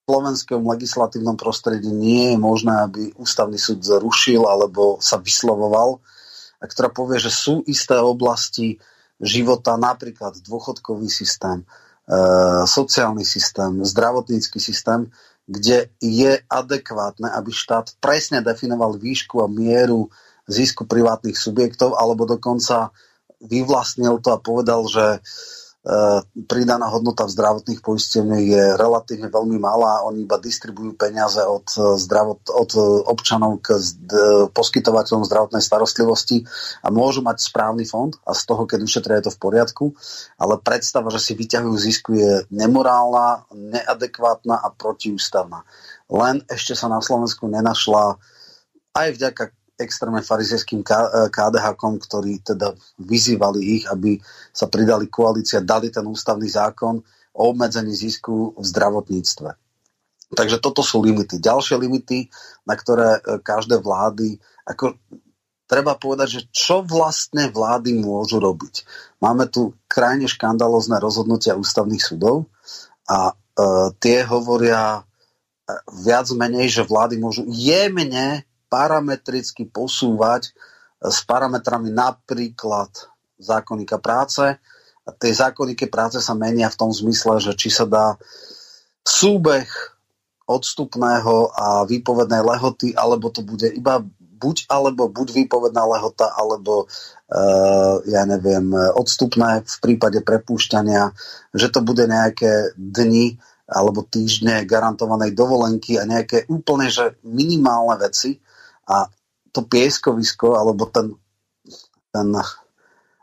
slovenskom 0.08 0.64
legislatívnom 0.64 1.36
prostredí 1.36 1.92
nie 1.92 2.32
je 2.32 2.38
možné, 2.40 2.88
aby 2.88 3.12
ústavný 3.20 3.60
súd 3.60 3.84
zrušil 3.84 4.48
alebo 4.48 5.04
sa 5.04 5.20
vyslovoval, 5.20 6.00
a 6.58 6.66
ktorá 6.66 6.88
povie, 6.88 7.20
že 7.20 7.28
sú 7.28 7.60
isté 7.68 8.00
oblasti 8.00 8.80
života, 9.20 9.76
napríklad 9.76 10.40
dôchodkový 10.48 11.12
systém, 11.12 11.68
e, 12.08 12.16
sociálny 12.64 13.28
systém, 13.28 13.84
zdravotnícky 13.84 14.64
systém, 14.64 15.12
kde 15.44 15.92
je 16.00 16.40
adekvátne, 16.48 17.28
aby 17.28 17.52
štát 17.52 18.00
presne 18.00 18.40
definoval 18.40 18.96
výšku 18.96 19.44
a 19.44 19.52
mieru 19.52 20.08
zisku 20.48 20.88
privátnych 20.88 21.36
subjektov, 21.36 22.00
alebo 22.00 22.24
dokonca 22.24 22.96
vyvlastnil 23.44 24.24
to 24.24 24.34
a 24.34 24.40
povedal, 24.40 24.88
že 24.88 25.20
pridaná 26.52 26.92
hodnota 26.92 27.24
v 27.24 27.32
zdravotných 27.32 27.80
poisteniach 27.80 28.44
je 28.44 28.64
relatívne 28.76 29.32
veľmi 29.32 29.56
malá. 29.56 30.04
Oni 30.04 30.28
iba 30.28 30.36
distribujú 30.36 31.00
peniaze 31.00 31.40
od, 31.40 31.64
eh, 31.80 31.96
zdravot, 31.96 32.44
od 32.52 32.72
eh, 32.76 32.82
občanov 33.08 33.64
k 33.64 33.80
poskytovateľom 34.52 35.24
zdravotnej 35.24 35.64
starostlivosti 35.64 36.44
a 36.84 36.92
môžu 36.92 37.24
mať 37.24 37.40
správny 37.40 37.88
fond 37.88 38.12
a 38.28 38.36
z 38.36 38.42
toho, 38.44 38.68
keď 38.68 38.80
ušetria, 38.84 39.20
je 39.24 39.32
to 39.32 39.36
v 39.36 39.42
poriadku. 39.42 39.86
Ale 40.36 40.60
predstava, 40.60 41.08
že 41.08 41.24
si 41.24 41.34
vyťahujú 41.40 41.76
zisku 41.80 42.12
je 42.20 42.32
nemorálna, 42.52 43.48
neadekvátna 43.56 44.60
a 44.60 44.68
protiústavná. 44.76 45.64
Len 46.12 46.44
ešte 46.52 46.76
sa 46.76 46.92
na 46.92 47.00
Slovensku 47.00 47.48
nenašla 47.48 48.20
aj 48.98 49.08
vďaka 49.14 49.44
extrémne 49.78 50.26
farizejským 50.26 50.82
KDH, 51.30 51.68
ktorí 51.78 52.42
teda 52.42 52.74
vyzývali 52.98 53.62
ich, 53.80 53.84
aby 53.86 54.18
sa 54.50 54.66
pridali 54.66 55.06
koalícia, 55.08 55.62
dali 55.62 55.94
ten 55.94 56.04
ústavný 56.04 56.50
zákon 56.50 57.00
o 57.38 57.42
obmedzení 57.54 57.94
zisku 57.94 58.58
v 58.58 58.66
zdravotníctve. 58.66 59.50
Takže 60.28 60.58
toto 60.60 60.84
sú 60.84 61.00
limity. 61.00 61.40
Ďalšie 61.40 61.80
limity, 61.80 62.28
na 62.68 62.76
ktoré 62.76 63.22
e, 63.22 63.40
každé 63.40 63.80
vlády, 63.80 64.36
ako 64.68 65.00
treba 65.70 65.96
povedať, 65.96 66.28
že 66.28 66.42
čo 66.52 66.84
vlastne 66.84 67.48
vlády 67.48 67.96
môžu 67.96 68.44
robiť. 68.44 68.84
Máme 69.24 69.48
tu 69.48 69.78
krajne 69.88 70.28
škandalozne 70.28 71.00
rozhodnutia 71.00 71.56
ústavných 71.56 72.04
súdov 72.04 72.52
a 73.08 73.32
e, 73.32 73.34
tie 74.04 74.28
hovoria 74.28 75.08
viac 75.92 76.28
menej, 76.32 76.72
že 76.72 76.88
vlády 76.88 77.20
môžu 77.20 77.44
jemne 77.52 78.48
parametricky 78.68 79.68
posúvať 79.68 80.48
e, 80.48 80.52
s 81.08 81.24
parametrami 81.24 81.92
napríklad 81.92 82.92
zákonníka 83.40 83.98
práce. 83.98 84.44
A 85.08 85.10
tie 85.16 85.32
zákonníky 85.32 85.88
práce 85.88 86.20
sa 86.20 86.36
menia 86.36 86.68
v 86.68 86.80
tom 86.80 86.92
zmysle, 86.92 87.40
že 87.40 87.56
či 87.56 87.72
sa 87.72 87.88
dá 87.88 88.20
súbeh 89.08 89.68
odstupného 90.48 91.52
a 91.56 91.88
výpovednej 91.88 92.44
lehoty, 92.44 92.92
alebo 92.96 93.32
to 93.32 93.44
bude 93.44 93.68
iba 93.72 94.04
buď 94.38 94.70
alebo 94.70 95.10
buď 95.10 95.44
výpovedná 95.44 95.84
lehota, 95.88 96.32
alebo 96.36 96.88
uh, 96.88 97.96
ja 98.08 98.24
neviem, 98.24 98.72
odstupné 98.96 99.66
v 99.66 99.78
prípade 99.84 100.22
prepúšťania, 100.24 101.12
že 101.52 101.68
to 101.74 101.84
bude 101.84 102.06
nejaké 102.06 102.72
dni 102.78 103.36
alebo 103.68 104.08
týždne 104.08 104.64
garantovanej 104.64 105.36
dovolenky 105.36 106.00
a 106.00 106.08
nejaké 106.08 106.48
úplne 106.48 106.88
že 106.88 107.20
minimálne 107.28 108.00
veci, 108.00 108.40
a 108.88 109.12
to 109.52 109.64
pieskovisko, 109.68 110.56
alebo 110.56 110.88
ten, 110.88 111.14
ten 112.12 112.30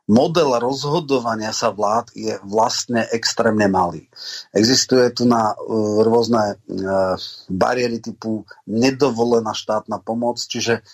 model 0.04 0.60
rozhodovania 0.60 1.52
sa 1.56 1.72
vlád 1.72 2.12
je 2.12 2.36
vlastne 2.44 3.08
extrémne 3.12 3.64
malý. 3.72 4.04
Existuje 4.52 5.08
tu 5.16 5.24
na 5.24 5.56
uh, 5.56 6.04
rôzne 6.04 6.60
uh, 6.60 7.16
bariéry 7.48 8.04
typu 8.04 8.44
nedovolená 8.68 9.56
štátna 9.56 10.00
pomoc, 10.04 10.36
čiže 10.44 10.84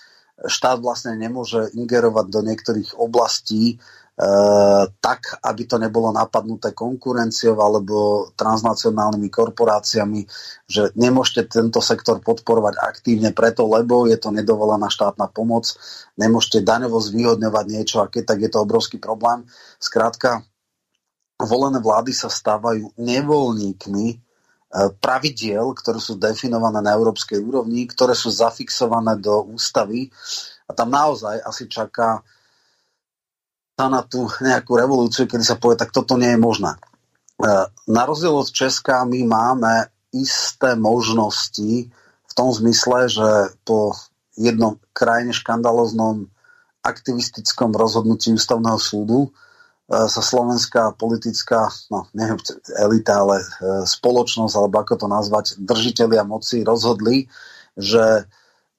štát 0.41 0.81
vlastne 0.81 1.19
nemôže 1.19 1.69
ingerovať 1.75 2.27
do 2.31 2.41
niektorých 2.47 2.91
oblastí, 2.97 3.77
E, 4.10 4.10
tak, 5.01 5.21
aby 5.41 5.65
to 5.65 5.81
nebolo 5.81 6.13
napadnuté 6.13 6.77
konkurenciou 6.77 7.57
alebo 7.57 8.29
transnacionálnymi 8.37 9.33
korporáciami, 9.33 10.29
že 10.69 10.93
nemôžete 10.93 11.49
tento 11.49 11.81
sektor 11.81 12.21
podporovať 12.21 12.85
aktívne 12.85 13.33
preto, 13.33 13.65
lebo 13.65 14.05
je 14.05 14.21
to 14.21 14.29
nedovolená 14.29 14.93
štátna 14.93 15.25
pomoc, 15.33 15.73
nemôžete 16.21 16.61
daňovo 16.61 17.01
zvýhodňovať 17.01 17.65
niečo 17.65 17.97
a 18.05 18.13
keď 18.13 18.37
tak 18.37 18.39
je 18.45 18.51
to 18.53 18.61
obrovský 18.61 19.01
problém. 19.01 19.49
Skrátka, 19.81 20.45
volené 21.41 21.81
vlády 21.81 22.13
sa 22.13 22.29
stávajú 22.29 22.93
nevoľníkmi 23.01 24.07
e, 24.13 24.17
pravidiel, 25.01 25.73
ktoré 25.73 25.97
sú 25.97 26.21
definované 26.21 26.85
na 26.85 26.93
európskej 26.93 27.41
úrovni, 27.41 27.89
ktoré 27.89 28.13
sú 28.13 28.29
zafixované 28.29 29.17
do 29.17 29.49
ústavy 29.49 30.13
a 30.69 30.77
tam 30.77 30.93
naozaj 30.93 31.41
asi 31.41 31.65
čaká 31.73 32.21
na 33.87 34.03
tú 34.03 34.27
nejakú 34.43 34.77
revolúciu, 34.77 35.25
kedy 35.25 35.45
sa 35.47 35.57
povie, 35.57 35.79
tak 35.79 35.95
toto 35.95 36.19
nie 36.19 36.35
je 36.35 36.41
možné. 36.41 36.75
E, 36.75 36.79
na 37.89 38.03
rozdiel 38.05 38.35
od 38.35 38.51
Česka 38.51 39.07
my 39.07 39.25
máme 39.25 39.89
isté 40.11 40.75
možnosti 40.75 41.89
v 42.27 42.33
tom 42.35 42.51
zmysle, 42.51 43.09
že 43.09 43.29
po 43.65 43.95
jednom 44.35 44.77
krajine 44.91 45.31
škandaloznom 45.31 46.29
aktivistickom 46.81 47.77
rozhodnutí 47.77 48.33
ústavného 48.35 48.81
súdu 48.81 49.29
e, 49.29 49.31
sa 49.89 50.23
slovenská 50.25 50.97
politická, 50.99 51.71
no 51.89 52.09
neviem, 52.13 52.41
elita, 52.77 53.23
ale 53.23 53.41
e, 53.41 53.47
spoločnosť, 53.87 54.55
alebo 54.57 54.77
ako 54.83 54.95
to 54.97 55.07
nazvať, 55.07 55.45
držiteľia 55.61 56.25
moci 56.25 56.65
rozhodli, 56.65 57.29
že 57.79 58.27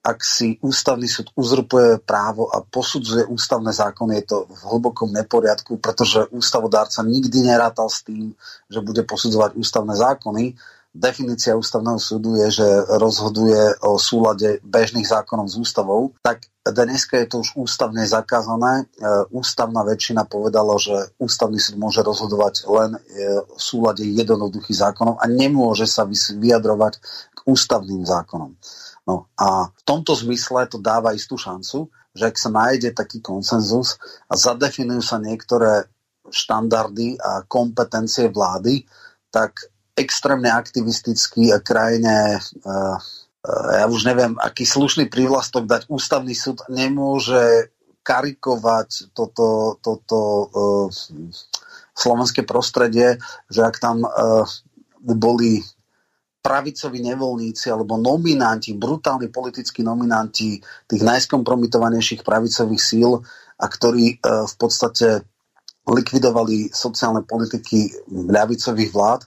ak 0.02 0.26
si 0.26 0.58
ústavný 0.66 1.06
súd 1.06 1.30
uzrupuje 1.38 2.02
právo 2.02 2.50
a 2.50 2.66
posudzuje 2.66 3.30
ústavné 3.30 3.70
zákony, 3.70 4.12
je 4.22 4.26
to 4.34 4.38
v 4.50 4.62
hlbokom 4.74 5.14
neporiadku, 5.14 5.78
pretože 5.78 6.26
ústavodárca 6.34 7.06
nikdy 7.06 7.46
nerátal 7.46 7.86
s 7.86 8.02
tým, 8.02 8.34
že 8.66 8.82
bude 8.82 9.06
posudzovať 9.06 9.54
ústavné 9.54 9.94
zákony. 9.94 10.58
definícia 10.92 11.54
ústavného 11.54 12.02
súdu 12.02 12.34
je, 12.42 12.66
že 12.66 12.68
rozhoduje 12.98 13.78
o 13.86 14.02
súlade 14.02 14.58
bežných 14.66 15.06
zákonov 15.06 15.54
s 15.54 15.56
ústavou, 15.62 16.18
tak 16.26 16.50
dneska 16.66 17.22
je 17.22 17.28
to 17.30 17.46
už 17.46 17.62
ústavne 17.62 18.02
zakázané. 18.02 18.86
E, 18.86 19.06
ústavná 19.34 19.86
väčšina 19.86 20.26
povedala, 20.26 20.82
že 20.82 21.14
ústavný 21.22 21.62
súd 21.62 21.78
môže 21.78 22.02
rozhodovať 22.02 22.66
len 22.70 22.92
e, 22.98 23.00
v 23.46 23.62
súlade 23.62 24.02
jednoduchých 24.02 24.82
zákonov 24.82 25.22
a 25.22 25.26
nemôže 25.30 25.86
sa 25.86 26.10
vyjadrovať 26.10 26.94
k 27.34 27.40
ústavným 27.46 28.02
zákonom. 28.02 28.58
No 29.08 29.32
a 29.38 29.74
v 29.74 29.82
tomto 29.84 30.14
zmysle 30.14 30.70
to 30.70 30.78
dáva 30.78 31.18
istú 31.18 31.36
šancu, 31.38 31.90
že 32.14 32.24
ak 32.28 32.36
sa 32.38 32.50
nájde 32.52 32.94
taký 32.94 33.24
konsenzus 33.24 33.98
a 34.30 34.38
zadefinujú 34.38 35.02
sa 35.02 35.18
niektoré 35.18 35.88
štandardy 36.30 37.18
a 37.18 37.42
kompetencie 37.50 38.30
vlády, 38.30 38.86
tak 39.34 39.68
extrémne 39.98 40.52
aktivistický 40.54 41.52
a 41.52 41.60
krajine 41.60 42.38
uh, 42.38 42.98
ja 43.74 43.90
už 43.90 44.06
neviem, 44.06 44.38
aký 44.38 44.70
slušný 44.70 45.10
prívlastok 45.10 45.66
dať 45.66 45.90
ústavný 45.90 46.38
súd 46.38 46.62
nemôže 46.70 47.74
karikovať 48.06 49.14
toto, 49.18 49.78
toto 49.82 50.20
uh, 50.46 50.88
slovenské 51.98 52.46
prostredie, 52.46 53.18
že 53.50 53.62
ak 53.66 53.82
tam 53.82 54.06
uh, 54.06 54.46
boli 55.02 55.66
pravicoví 56.42 57.06
nevoľníci 57.06 57.70
alebo 57.70 58.02
nominanti, 58.02 58.74
brutálni 58.74 59.30
politickí 59.30 59.86
nominanti 59.86 60.58
tých 60.90 61.02
najskompromitovanejších 61.06 62.26
pravicových 62.26 62.82
síl 62.82 63.22
a 63.62 63.66
ktorí 63.70 64.18
uh, 64.18 64.50
v 64.50 64.56
podstate 64.58 65.22
likvidovali 65.86 66.74
sociálne 66.74 67.26
politiky 67.26 67.94
ľavicových 68.10 68.92
vlád, 68.94 69.22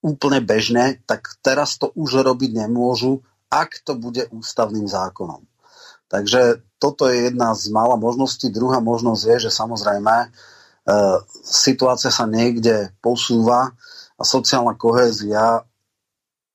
úplne 0.00 0.40
bežné, 0.40 1.04
tak 1.04 1.28
teraz 1.44 1.76
to 1.76 1.92
už 1.92 2.24
robiť 2.24 2.66
nemôžu, 2.66 3.20
ak 3.52 3.84
to 3.84 3.98
bude 3.98 4.30
ústavným 4.32 4.88
zákonom. 4.88 5.44
Takže 6.10 6.64
toto 6.80 7.06
je 7.06 7.30
jedna 7.30 7.54
z 7.54 7.70
mála 7.70 7.94
možností. 7.94 8.50
Druhá 8.50 8.80
možnosť 8.82 9.22
je, 9.30 9.36
že 9.46 9.50
samozrejme 9.52 10.14
e, 10.26 10.28
situácia 11.44 12.10
sa 12.10 12.26
niekde 12.26 12.90
posúva 13.04 13.76
a 14.18 14.22
sociálna 14.24 14.74
kohézia 14.74 15.62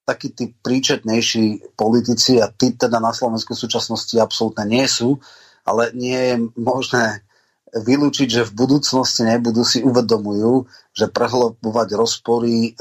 takí 0.05 0.31
tí 0.31 0.53
príčetnejší 0.53 1.73
politici 1.73 2.37
a 2.37 2.47
tí 2.47 2.77
teda 2.77 3.01
na 3.01 3.11
Slovensku 3.11 3.57
v 3.57 3.63
súčasnosti 3.65 4.15
absolútne 4.21 4.69
nie 4.69 4.85
sú, 4.85 5.17
ale 5.65 5.89
nie 5.97 6.13
je 6.13 6.35
možné 6.55 7.25
vylúčiť, 7.75 8.27
že 8.31 8.47
v 8.47 8.55
budúcnosti 8.55 9.27
nebudú 9.27 9.67
si 9.67 9.83
uvedomujú, 9.83 10.63
že 10.95 11.11
prehlbovať 11.11 11.87
rozpory 11.91 12.71
e, 12.71 12.73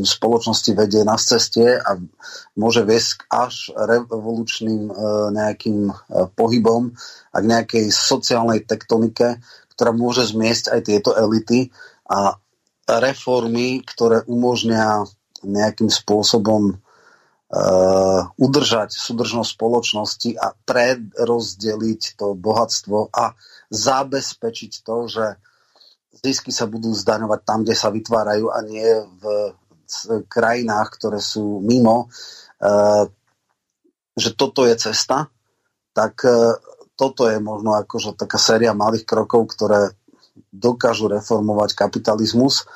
spoločnosti 0.00 0.70
vedie 0.72 1.04
na 1.04 1.20
ceste 1.20 1.76
a 1.76 2.00
môže 2.56 2.80
viesť 2.88 3.28
až 3.28 3.68
revolučným 3.76 4.88
e, 4.88 4.92
nejakým 5.36 5.92
e, 5.92 5.94
pohybom 6.32 6.96
a 7.34 7.36
k 7.36 7.44
nejakej 7.44 7.84
sociálnej 7.92 8.64
tektonike, 8.64 9.36
ktorá 9.76 9.92
môže 9.92 10.24
zmiesť 10.24 10.72
aj 10.72 10.80
tieto 10.88 11.12
elity 11.12 11.68
a 12.08 12.40
reformy, 12.88 13.84
ktoré 13.84 14.24
umožnia 14.24 15.04
nejakým 15.46 15.92
spôsobom 15.92 16.80
Uh, 17.54 18.34
udržať 18.34 18.98
súdržnosť 18.98 19.54
spoločnosti 19.54 20.30
a 20.42 20.58
prerozdeliť 20.66 22.18
to 22.18 22.34
bohatstvo 22.34 23.14
a 23.14 23.38
zabezpečiť 23.70 24.82
to, 24.82 24.96
že 25.06 25.38
zisky 26.18 26.50
sa 26.50 26.66
budú 26.66 26.90
zdaňovať 26.90 27.40
tam, 27.46 27.62
kde 27.62 27.78
sa 27.78 27.94
vytvárajú 27.94 28.50
a 28.50 28.58
nie 28.66 29.06
v 29.22 29.54
krajinách, 30.26 30.98
ktoré 30.98 31.22
sú 31.22 31.62
mimo, 31.62 32.10
uh, 32.58 33.06
že 34.18 34.34
toto 34.34 34.66
je 34.66 34.74
cesta, 34.74 35.30
tak 35.94 36.26
uh, 36.26 36.58
toto 36.98 37.30
je 37.30 37.38
možno 37.38 37.78
akože 37.78 38.18
taká 38.18 38.40
séria 38.40 38.74
malých 38.74 39.06
krokov, 39.06 39.54
ktoré 39.54 39.94
dokážu 40.50 41.06
reformovať 41.06 41.78
kapitalizmus 41.78 42.66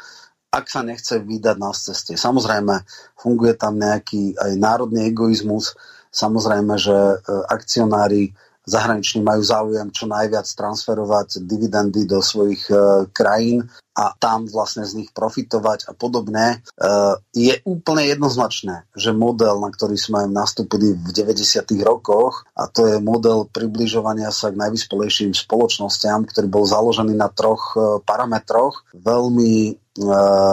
ak 0.48 0.64
sa 0.66 0.80
nechce 0.80 1.20
vydať 1.20 1.56
na 1.60 1.70
ceste. 1.76 2.16
Samozrejme, 2.16 2.82
funguje 3.20 3.52
tam 3.54 3.76
nejaký 3.76 4.36
aj 4.36 4.52
národný 4.56 5.12
egoizmus, 5.12 5.76
samozrejme, 6.08 6.74
že 6.80 6.96
e, 6.96 7.16
akcionári 7.52 8.32
zahraniční 8.68 9.24
majú 9.24 9.42
záujem 9.42 9.88
čo 9.88 10.04
najviac 10.04 10.44
transferovať 10.44 11.40
dividendy 11.48 12.04
do 12.04 12.20
svojich 12.20 12.68
e, 12.68 13.08
krajín 13.16 13.64
a 13.96 14.14
tam 14.14 14.46
vlastne 14.46 14.86
z 14.86 15.02
nich 15.02 15.10
profitovať 15.10 15.88
a 15.88 15.92
podobne. 15.96 16.60
E, 16.76 16.86
je 17.32 17.56
úplne 17.64 18.04
jednoznačné, 18.04 18.86
že 18.92 19.16
model, 19.16 19.58
na 19.64 19.72
ktorý 19.72 19.96
sme 19.96 20.28
nastúpili 20.28 20.92
v 20.94 21.08
90. 21.10 21.64
rokoch, 21.82 22.44
a 22.54 22.68
to 22.68 22.86
je 22.86 23.00
model 23.00 23.48
približovania 23.48 24.28
sa 24.30 24.52
k 24.52 24.60
najvyspelejším 24.60 25.32
spoločnostiam, 25.32 26.28
ktorý 26.28 26.46
bol 26.46 26.68
založený 26.68 27.16
na 27.16 27.32
troch 27.32 27.74
e, 27.74 28.04
parametroch, 28.04 28.84
veľmi 28.94 29.87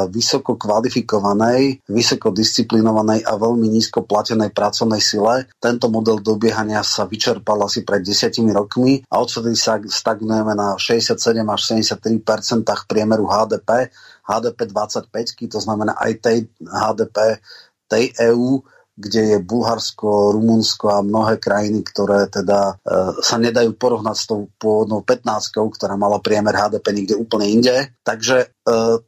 vysoko 0.09 0.57
kvalifikovanej, 0.57 1.85
vysoko 1.85 2.33
disciplinovanej 2.33 3.21
a 3.25 3.37
veľmi 3.37 3.69
nízko 3.69 4.03
platenej 4.03 4.49
pracovnej 4.51 5.01
sile. 5.01 5.45
Tento 5.61 5.87
model 5.93 6.19
dobiehania 6.19 6.81
sa 6.81 7.05
vyčerpal 7.05 7.61
asi 7.65 7.85
pred 7.85 8.01
desiatimi 8.01 8.49
rokmi 8.49 9.05
a 9.05 9.21
odvtedy 9.21 9.53
sa 9.53 9.77
stagnujeme 9.77 10.57
na 10.57 10.75
67 10.75 11.17
až 11.45 11.61
73% 11.77 12.89
priemeru 12.89 13.29
HDP. 13.29 13.93
HDP 14.25 14.59
25, 14.73 15.53
to 15.53 15.59
znamená 15.61 15.93
aj 16.01 16.11
tej 16.17 16.37
HDP 16.65 17.37
tej 17.85 18.09
EÚ, 18.17 18.65
kde 18.95 19.35
je 19.35 19.37
Bulharsko, 19.43 20.31
Rumunsko 20.31 20.87
a 20.87 21.03
mnohé 21.03 21.35
krajiny, 21.35 21.83
ktoré 21.83 22.31
teda 22.31 22.79
e, 22.79 23.19
sa 23.19 23.35
nedajú 23.35 23.75
porovnať 23.75 24.15
s 24.15 24.25
tou 24.25 24.47
pôvodnou 24.55 25.03
15, 25.03 25.51
ktorá 25.51 25.99
mala 25.99 26.23
priemer 26.23 26.55
HDP 26.55 26.95
niekde 26.95 27.15
úplne 27.19 27.47
inde. 27.51 27.75
Takže 28.07 28.37
e, 28.39 28.47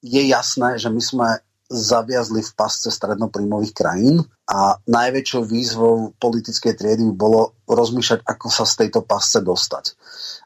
je 0.04 0.22
jasné, 0.28 0.76
že 0.76 0.92
my 0.92 1.02
sme 1.02 1.28
zaviazli 1.68 2.44
v 2.44 2.52
pasce 2.56 2.88
strednoprímových 2.88 3.76
krajín 3.76 4.24
a 4.48 4.80
najväčšou 4.88 5.44
výzvou 5.44 6.16
politickej 6.16 6.74
triedy 6.80 7.04
bolo 7.12 7.60
rozmýšľať, 7.68 8.24
ako 8.24 8.48
sa 8.48 8.64
z 8.64 8.88
tejto 8.88 9.04
pasce 9.04 9.44
dostať. 9.44 9.86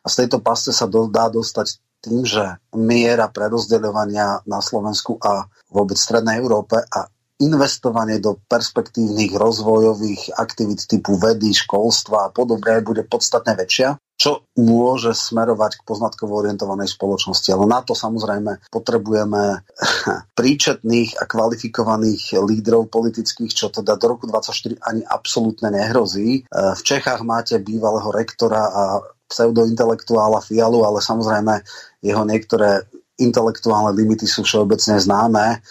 A 0.01 0.09
z 0.09 0.25
tejto 0.25 0.41
pasce 0.41 0.73
sa 0.73 0.89
do, 0.89 1.05
dá 1.05 1.29
dostať 1.29 1.77
tým, 2.01 2.25
že 2.25 2.57
miera 2.73 3.29
prerozdeľovania 3.29 4.41
na 4.49 4.59
Slovensku 4.65 5.21
a 5.21 5.45
vôbec 5.69 6.01
Strednej 6.01 6.41
Európe 6.41 6.81
a 6.81 7.05
investovanie 7.41 8.21
do 8.21 8.37
perspektívnych 8.45 9.33
rozvojových 9.33 10.37
aktivít 10.37 10.85
typu 10.85 11.17
vedy, 11.17 11.51
školstva 11.51 12.29
a 12.29 12.31
podobne 12.31 12.79
bude 12.85 13.01
podstatne 13.03 13.57
väčšia, 13.57 13.97
čo 14.21 14.45
môže 14.53 15.17
smerovať 15.17 15.81
k 15.81 15.85
poznatkovo 15.85 16.45
orientovanej 16.45 16.93
spoločnosti. 16.93 17.49
Ale 17.49 17.65
na 17.65 17.81
to 17.81 17.97
samozrejme 17.97 18.69
potrebujeme 18.69 19.65
príčetných 20.39 21.17
a 21.17 21.25
kvalifikovaných 21.25 22.37
lídrov 22.37 22.93
politických, 22.93 23.49
čo 23.49 23.73
teda 23.73 23.97
do 23.97 24.05
roku 24.05 24.29
2024 24.29 24.77
ani 24.77 25.01
absolútne 25.01 25.73
nehrozí. 25.73 26.29
E, 26.37 26.41
v 26.53 26.81
Čechách 26.85 27.25
máte 27.25 27.57
bývalého 27.57 28.13
rektora 28.13 28.61
a 28.69 28.83
pseudointelektuála 29.25 30.43
Fialu, 30.45 30.85
ale 30.85 31.01
samozrejme 31.01 31.65
jeho 32.05 32.21
niektoré 32.21 32.85
intelektuálne 33.17 33.95
limity 33.97 34.29
sú 34.29 34.45
všeobecne 34.45 35.01
známe 35.01 35.61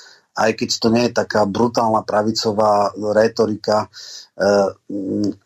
aj 0.40 0.50
keď 0.56 0.68
to 0.80 0.88
nie 0.88 1.04
je 1.08 1.12
taká 1.20 1.44
brutálna 1.44 2.00
pravicová 2.00 2.96
retorika, 2.96 3.92
eh, 4.40 4.68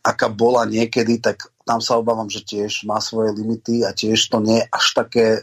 aká 0.07 0.31
bola 0.31 0.63
niekedy, 0.71 1.19
tak 1.19 1.51
tam 1.67 1.83
sa 1.83 1.99
obávam, 1.99 2.31
že 2.31 2.47
tiež 2.47 2.87
má 2.87 3.03
svoje 3.03 3.35
limity 3.35 3.83
a 3.83 3.91
tiež 3.91 4.31
to 4.31 4.39
nie 4.39 4.63
je 4.63 4.67
až 4.71 4.87
také 4.95 5.27
eh, 5.37 5.43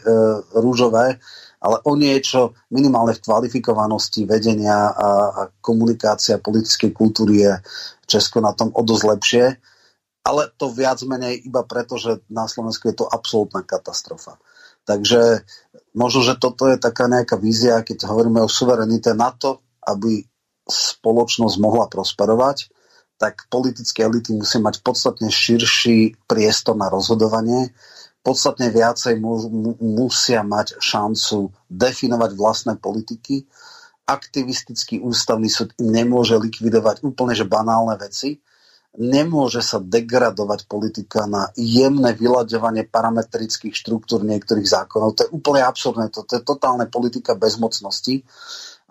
rúžové, 0.56 1.20
ale 1.62 1.76
o 1.86 1.92
niečo 1.94 2.58
minimálne 2.74 3.14
v 3.14 3.22
kvalifikovanosti 3.22 4.26
vedenia 4.26 4.90
a, 4.90 5.08
a 5.30 5.42
komunikácia 5.62 6.42
politickej 6.42 6.90
kultúry 6.90 7.46
je 7.46 7.52
Česko 8.08 8.42
na 8.42 8.50
tom 8.50 8.74
o 8.74 8.82
dosť 8.82 9.04
lepšie, 9.06 9.44
ale 10.26 10.50
to 10.58 10.74
viac 10.74 10.98
menej 11.06 11.46
iba 11.46 11.62
preto, 11.62 11.98
že 11.98 12.22
na 12.30 12.50
Slovensku 12.50 12.90
je 12.90 12.98
to 12.98 13.06
absolútna 13.06 13.62
katastrofa. 13.62 14.38
Takže 14.82 15.46
možno, 15.92 16.20
že 16.24 16.34
toto 16.40 16.68
je 16.68 16.76
taká 16.80 17.08
nejaká 17.08 17.36
vízia, 17.36 17.84
keď 17.84 18.08
hovoríme 18.08 18.40
o 18.40 18.50
suverenite 18.50 19.12
na 19.12 19.32
to, 19.32 19.60
aby 19.84 20.24
spoločnosť 20.68 21.56
mohla 21.58 21.86
prosperovať, 21.90 22.70
tak 23.18 23.46
politické 23.46 24.02
elity 24.02 24.34
musí 24.34 24.58
mať 24.58 24.82
podstatne 24.82 25.30
širší 25.30 26.26
priestor 26.26 26.74
na 26.74 26.90
rozhodovanie, 26.90 27.70
podstatne 28.22 28.70
viacej 28.70 29.18
mu, 29.18 29.38
musia 29.78 30.42
mať 30.42 30.78
šancu 30.78 31.50
definovať 31.70 32.30
vlastné 32.34 32.74
politiky. 32.78 33.46
Aktivistický 34.06 34.98
ústavný 34.98 35.46
súd 35.46 35.74
nemôže 35.78 36.34
likvidovať 36.34 37.06
úplne 37.06 37.34
že 37.38 37.46
banálne 37.46 37.94
veci, 37.98 38.42
nemôže 38.92 39.64
sa 39.64 39.80
degradovať 39.80 40.68
politika 40.68 41.24
na 41.24 41.48
jemné 41.56 42.12
vyľaďovanie 42.12 42.84
parametrických 42.92 43.72
štruktúr 43.72 44.20
niektorých 44.20 44.68
zákonov. 44.68 45.16
To 45.16 45.20
je 45.24 45.32
úplne 45.32 45.64
absurdné, 45.64 46.12
to, 46.12 46.28
to 46.28 46.36
je 46.36 46.42
totálne 46.44 46.84
politika 46.92 47.32
bezmocnosti 47.32 48.20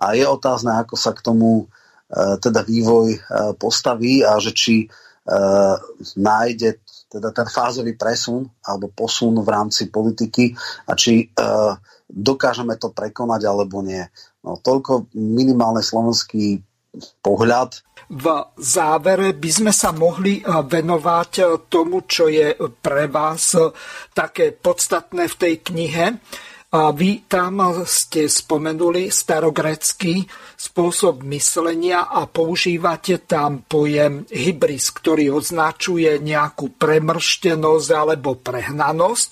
a 0.01 0.17
je 0.17 0.25
otázne, 0.25 0.73
ako 0.81 0.97
sa 0.97 1.13
k 1.13 1.21
tomu 1.21 1.69
teda 2.11 2.65
vývoj 2.65 3.23
postaví 3.55 4.25
a 4.25 4.35
že 4.41 4.51
či 4.51 4.89
nájde 6.17 6.81
teda 7.07 7.31
ten 7.31 7.47
fázový 7.47 7.95
presun 7.95 8.49
alebo 8.65 8.91
posun 8.91 9.37
v 9.39 9.47
rámci 9.47 9.87
politiky 9.87 10.51
a 10.89 10.97
či 10.97 11.29
dokážeme 12.09 12.75
to 12.75 12.91
prekonať 12.91 13.47
alebo 13.47 13.79
nie. 13.79 14.03
No, 14.43 14.57
toľko 14.59 15.13
minimálne 15.15 15.85
slovenský 15.85 16.59
pohľad. 17.23 17.81
V 18.11 18.26
závere 18.59 19.31
by 19.31 19.51
sme 19.51 19.72
sa 19.72 19.95
mohli 19.95 20.43
eh, 20.43 20.45
venovať 20.47 21.31
eh, 21.39 21.45
tomu, 21.72 22.03
čo 22.03 22.27
je 22.27 22.55
pre 22.84 23.07
vás 23.07 23.55
eh, 23.55 23.72
také 24.11 24.51
podstatné 24.51 25.31
v 25.31 25.35
tej 25.39 25.53
knihe. 25.63 26.07
A 26.72 26.95
vy 26.95 27.27
tam 27.27 27.59
ste 27.84 28.31
spomenuli 28.31 29.11
starogrecký 29.11 30.23
spôsob 30.55 31.19
myslenia 31.27 32.07
a 32.07 32.23
používate 32.31 33.27
tam 33.27 33.68
pojem 33.68 34.23
hybris, 34.31 34.95
ktorý 34.95 35.35
označuje 35.35 36.23
nejakú 36.23 36.72
premrštenosť 36.80 37.89
alebo 37.91 38.39
prehnanosť. 38.39 39.30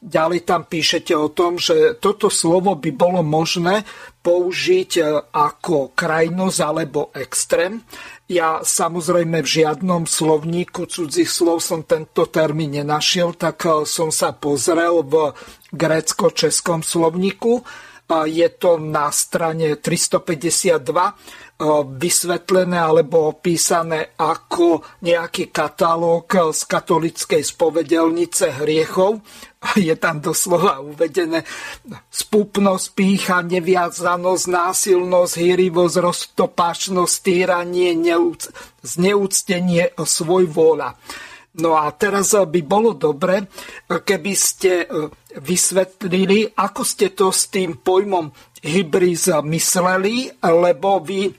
Ďalej 0.00 0.48
tam 0.48 0.64
píšete 0.64 1.12
o 1.12 1.28
tom, 1.28 1.60
že 1.60 1.92
toto 2.00 2.32
slovo 2.32 2.72
by 2.72 2.88
bolo 2.88 3.20
možné 3.20 3.84
použiť 4.24 4.90
e, 4.96 5.02
ako 5.28 5.92
krajnosť 5.92 6.58
alebo 6.64 7.12
extrém. 7.12 7.84
Ja 8.24 8.64
samozrejme 8.64 9.44
v 9.44 9.52
žiadnom 9.60 10.08
slovníku 10.08 10.88
cudzích 10.88 11.28
slov 11.28 11.60
som 11.60 11.84
tento 11.84 12.24
termín 12.32 12.80
nenašiel, 12.80 13.36
tak 13.36 13.60
e, 13.68 13.84
som 13.84 14.08
sa 14.08 14.32
pozrel 14.32 15.04
v 15.04 15.36
grécko-českom 15.76 16.80
slovníku. 16.80 17.60
Je 18.26 18.48
to 18.58 18.82
na 18.82 19.08
strane 19.14 19.78
352 19.78 21.50
E, 21.60 21.64
vysvetlené 21.84 22.80
alebo 22.80 23.36
opísané 23.36 24.16
ako 24.16 24.80
nejaký 25.04 25.52
katalóg 25.52 26.56
z 26.56 26.64
katolickej 26.64 27.44
spovedelnice 27.44 28.64
hriechov. 28.64 29.20
Je 29.76 29.92
tam 30.00 30.24
doslova 30.24 30.80
uvedené 30.80 31.44
spúpnosť, 32.08 32.86
pícha, 32.96 33.44
neviazanosť, 33.44 34.44
násilnosť, 34.48 35.32
hýrivosť, 35.36 35.96
roztopášnosť, 36.00 37.14
týranie, 37.20 37.92
neúc, 37.92 38.48
zneúctenie, 38.80 39.92
svoj 40.00 40.48
vôľa. 40.48 40.96
No 41.58 41.74
a 41.74 41.90
teraz 41.90 42.30
by 42.30 42.60
bolo 42.62 42.94
dobre, 42.94 43.50
keby 43.90 44.32
ste 44.38 44.86
e, 44.86 45.10
vysvetlili, 45.42 46.54
ako 46.54 46.82
ste 46.86 47.10
to 47.10 47.34
s 47.34 47.50
tým 47.50 47.82
pojmom 47.82 48.30
hybris 48.62 49.34
mysleli, 49.42 50.30
lebo 50.46 51.02
vy 51.02 51.34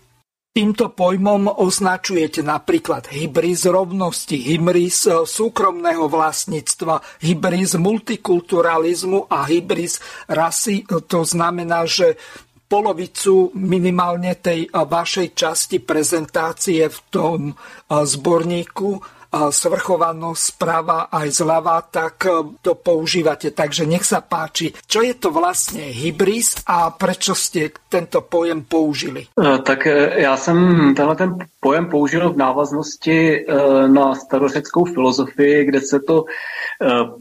Týmto 0.51 0.91
pojmom 0.91 1.47
označujete 1.47 2.43
napríklad 2.43 3.07
hybris 3.07 3.63
rovnosti, 3.71 4.35
hybris 4.35 5.07
súkromného 5.23 6.11
vlastníctva, 6.11 7.23
hybris 7.23 7.79
multikulturalizmu 7.79 9.31
a 9.31 9.47
hybris 9.47 10.03
rasy. 10.27 10.83
To 11.07 11.23
znamená, 11.23 11.87
že 11.87 12.19
polovicu 12.67 13.55
minimálne 13.55 14.35
tej 14.35 14.67
vašej 14.75 15.39
časti 15.39 15.79
prezentácie 15.79 16.83
v 16.83 16.99
tom 17.07 17.55
zborníku 17.87 18.99
svrchovanosť 19.31 20.43
správa 20.43 21.07
aj 21.07 21.27
zľava, 21.31 21.79
tak 21.87 22.27
e, 22.27 22.59
to 22.59 22.75
používate. 22.75 23.55
Takže 23.55 23.87
nech 23.87 24.03
sa 24.03 24.19
páči, 24.19 24.75
čo 24.87 24.99
je 24.99 25.15
to 25.15 25.31
vlastne 25.31 25.87
hybris 25.87 26.67
a 26.67 26.91
prečo 26.91 27.31
ste 27.31 27.71
tento 27.87 28.21
pojem 28.27 28.67
použili? 28.67 29.31
E, 29.31 29.57
tak 29.63 29.87
e, 29.87 30.21
já 30.21 30.37
jsem 30.37 30.57
tenhle 30.95 31.15
ten 31.15 31.37
pojem 31.59 31.85
použil 31.89 32.33
v 32.33 32.37
návaznosti 32.37 33.45
na 33.87 34.15
starořeckou 34.15 34.85
filozofii, 34.85 35.65
kde 35.65 35.81
se 35.81 35.99
to 35.99 36.25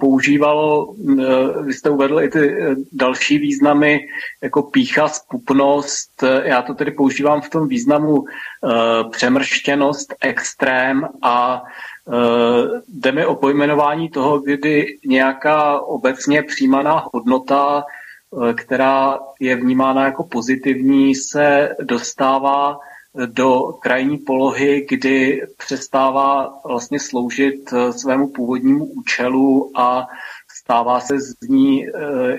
používalo, 0.01 0.95
vy 1.63 1.73
jste 1.73 1.91
uvedl 1.91 2.21
i 2.21 2.29
ty 2.29 2.57
další 2.93 3.39
významy, 3.39 4.01
jako 4.43 4.63
pícha, 4.63 5.09
spupnost. 5.09 6.23
Já 6.43 6.63
to 6.63 6.75
tedy 6.75 6.91
používám 6.91 7.41
v 7.41 7.49
tom 7.49 7.69
významu 7.69 8.25
přemrštěnost, 9.11 10.15
extrém 10.21 11.09
a 11.23 11.63
Eh, 12.13 12.81
jde 12.89 13.13
mi 13.13 13.27
o 13.27 13.35
pojmenování 13.35 14.09
toho, 14.09 14.41
kdy 14.41 14.99
nějaká 15.07 15.81
obecně 15.81 16.43
přijímaná 16.43 17.05
hodnota, 17.13 17.85
eh, 17.85 18.55
která 18.55 19.19
je 19.41 19.57
vnímána 19.57 20.05
jako 20.05 20.25
pozitivní, 20.25 21.15
se 21.15 21.77
dostává 21.83 22.79
do 23.27 23.63
krajní 23.83 24.19
polohy, 24.19 24.87
kdy 24.91 25.43
přestává 25.57 26.61
vlastně 26.65 27.01
sloužit 27.01 27.73
eh, 27.73 27.93
svému 27.93 28.29
původnímu 28.29 28.85
účelu 28.85 29.71
a 29.75 30.07
stává 30.71 31.01
se 31.01 31.21
z 31.21 31.49
ní 31.49 31.87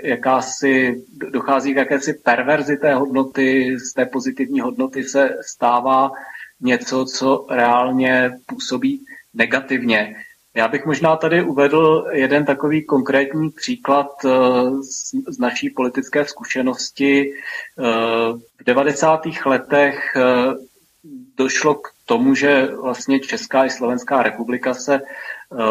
jakási, 0.04 1.04
dochází 1.30 1.74
k 1.74 1.78
jakési 1.78 2.14
perverzi 2.14 2.78
té 2.78 2.94
hodnoty, 2.94 3.78
z 3.80 3.94
té 3.94 4.06
pozitivní 4.06 4.60
hodnoty 4.60 5.04
se 5.04 5.38
stává 5.42 6.12
něco, 6.62 7.06
co 7.06 7.46
reálně 7.50 8.32
působí 8.46 9.06
negativně. 9.34 10.16
Já 10.54 10.68
bych 10.68 10.86
možná 10.86 11.16
tady 11.16 11.44
uvedl 11.44 12.08
jeden 12.12 12.46
takový 12.46 12.86
konkrétní 12.86 13.50
příklad 13.50 14.08
eh, 14.26 14.30
z 15.28 15.40
naší 15.40 15.70
politické 15.70 16.26
zkušenosti. 16.26 17.32
Eh, 17.32 17.84
v 18.60 18.64
90. 18.66 19.22
letech 19.46 20.18
došlo 21.38 21.76
k 21.76 21.88
tomu, 22.06 22.36
že 22.36 22.68
vlastně 22.82 23.20
Česká 23.20 23.66
i 23.66 23.70
Slovenská 23.70 24.24
republika 24.24 24.74
se 24.74 25.02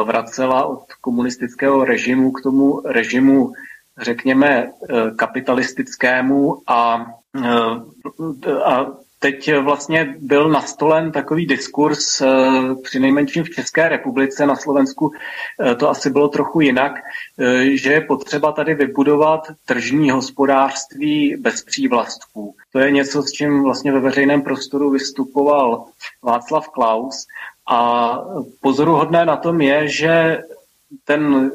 vracela 0.04 0.64
od 0.64 0.84
komunistického 1.00 1.84
režimu 1.84 2.32
k 2.32 2.42
tomu 2.42 2.80
režimu, 2.84 3.52
řekněme, 3.98 4.70
kapitalistickému 5.16 6.62
a, 6.66 7.06
a 8.64 8.86
Teď 9.22 9.50
vlastně 9.62 10.14
byl 10.18 10.48
nastolen 10.48 11.12
takový 11.12 11.46
diskurs, 11.46 12.22
při 12.82 13.00
nejmenším 13.00 13.44
v 13.44 13.50
České 13.50 13.88
republice, 13.88 14.46
na 14.46 14.56
Slovensku 14.56 15.12
to 15.78 15.90
asi 15.90 16.10
bylo 16.10 16.28
trochu 16.28 16.60
jinak, 16.60 16.92
že 17.72 17.92
je 17.92 18.00
potřeba 18.00 18.52
tady 18.52 18.74
vybudovat 18.74 19.40
tržní 19.64 20.10
hospodářství 20.10 21.36
bez 21.36 21.64
přívlastků. 21.64 22.54
To 22.72 22.78
je 22.78 22.90
něco, 22.90 23.22
s 23.22 23.32
čím 23.32 23.62
vlastně 23.62 23.92
ve 23.92 24.00
veřejném 24.00 24.42
prostoru 24.42 24.90
vystupoval 24.90 25.84
Václav 26.22 26.68
Klaus. 26.68 27.26
A 27.70 28.18
pozoruhodné 28.60 29.24
na 29.24 29.36
tom 29.36 29.60
je, 29.60 29.88
že 29.88 30.42
ten 31.04 31.50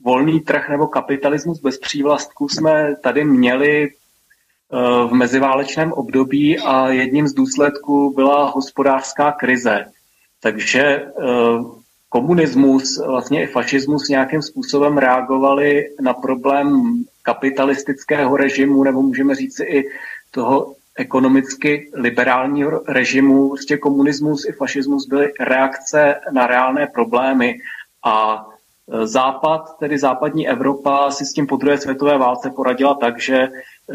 volný 0.00 0.40
trh 0.40 0.68
nebo 0.68 0.86
kapitalismus 0.86 1.60
bez 1.60 1.78
přívlastků 1.78 2.48
jsme 2.48 2.96
tady 3.02 3.24
měli 3.24 3.90
v 5.08 5.10
meziválečném 5.12 5.92
období 5.92 6.58
a 6.58 6.88
jedním 6.88 7.28
z 7.28 7.32
důsledků 7.34 8.14
byla 8.14 8.50
hospodářská 8.50 9.32
krize. 9.32 9.84
Takže 10.40 10.82
eh, 10.82 11.06
komunismus, 12.08 12.98
vlastně 13.06 13.42
i 13.42 13.46
fašismus 13.46 14.08
nějakým 14.08 14.42
způsobem 14.42 14.98
reagovali 14.98 15.84
na 16.00 16.14
problém 16.14 16.94
kapitalistického 17.22 18.36
režimu, 18.36 18.84
nebo 18.84 19.02
můžeme 19.02 19.34
říct 19.34 19.60
i 19.60 19.84
toho 20.30 20.74
ekonomicky 20.96 21.90
liberálního 21.94 22.82
režimu. 22.88 23.48
Prostě 23.48 23.76
komunismus 23.76 24.48
i 24.48 24.52
fašismus 24.52 25.06
byly 25.06 25.32
reakce 25.40 26.14
na 26.32 26.46
reálné 26.46 26.86
problémy 26.86 27.58
a 28.04 28.46
eh, 28.92 29.06
Západ, 29.06 29.78
tedy 29.78 29.98
západní 29.98 30.48
Evropa, 30.48 31.10
si 31.10 31.24
s 31.26 31.32
tím 31.32 31.46
po 31.46 31.56
druhé 31.56 31.78
světové 31.78 32.18
válce 32.18 32.50
poradila 32.50 32.94
tak, 32.94 33.20
že 33.20 33.48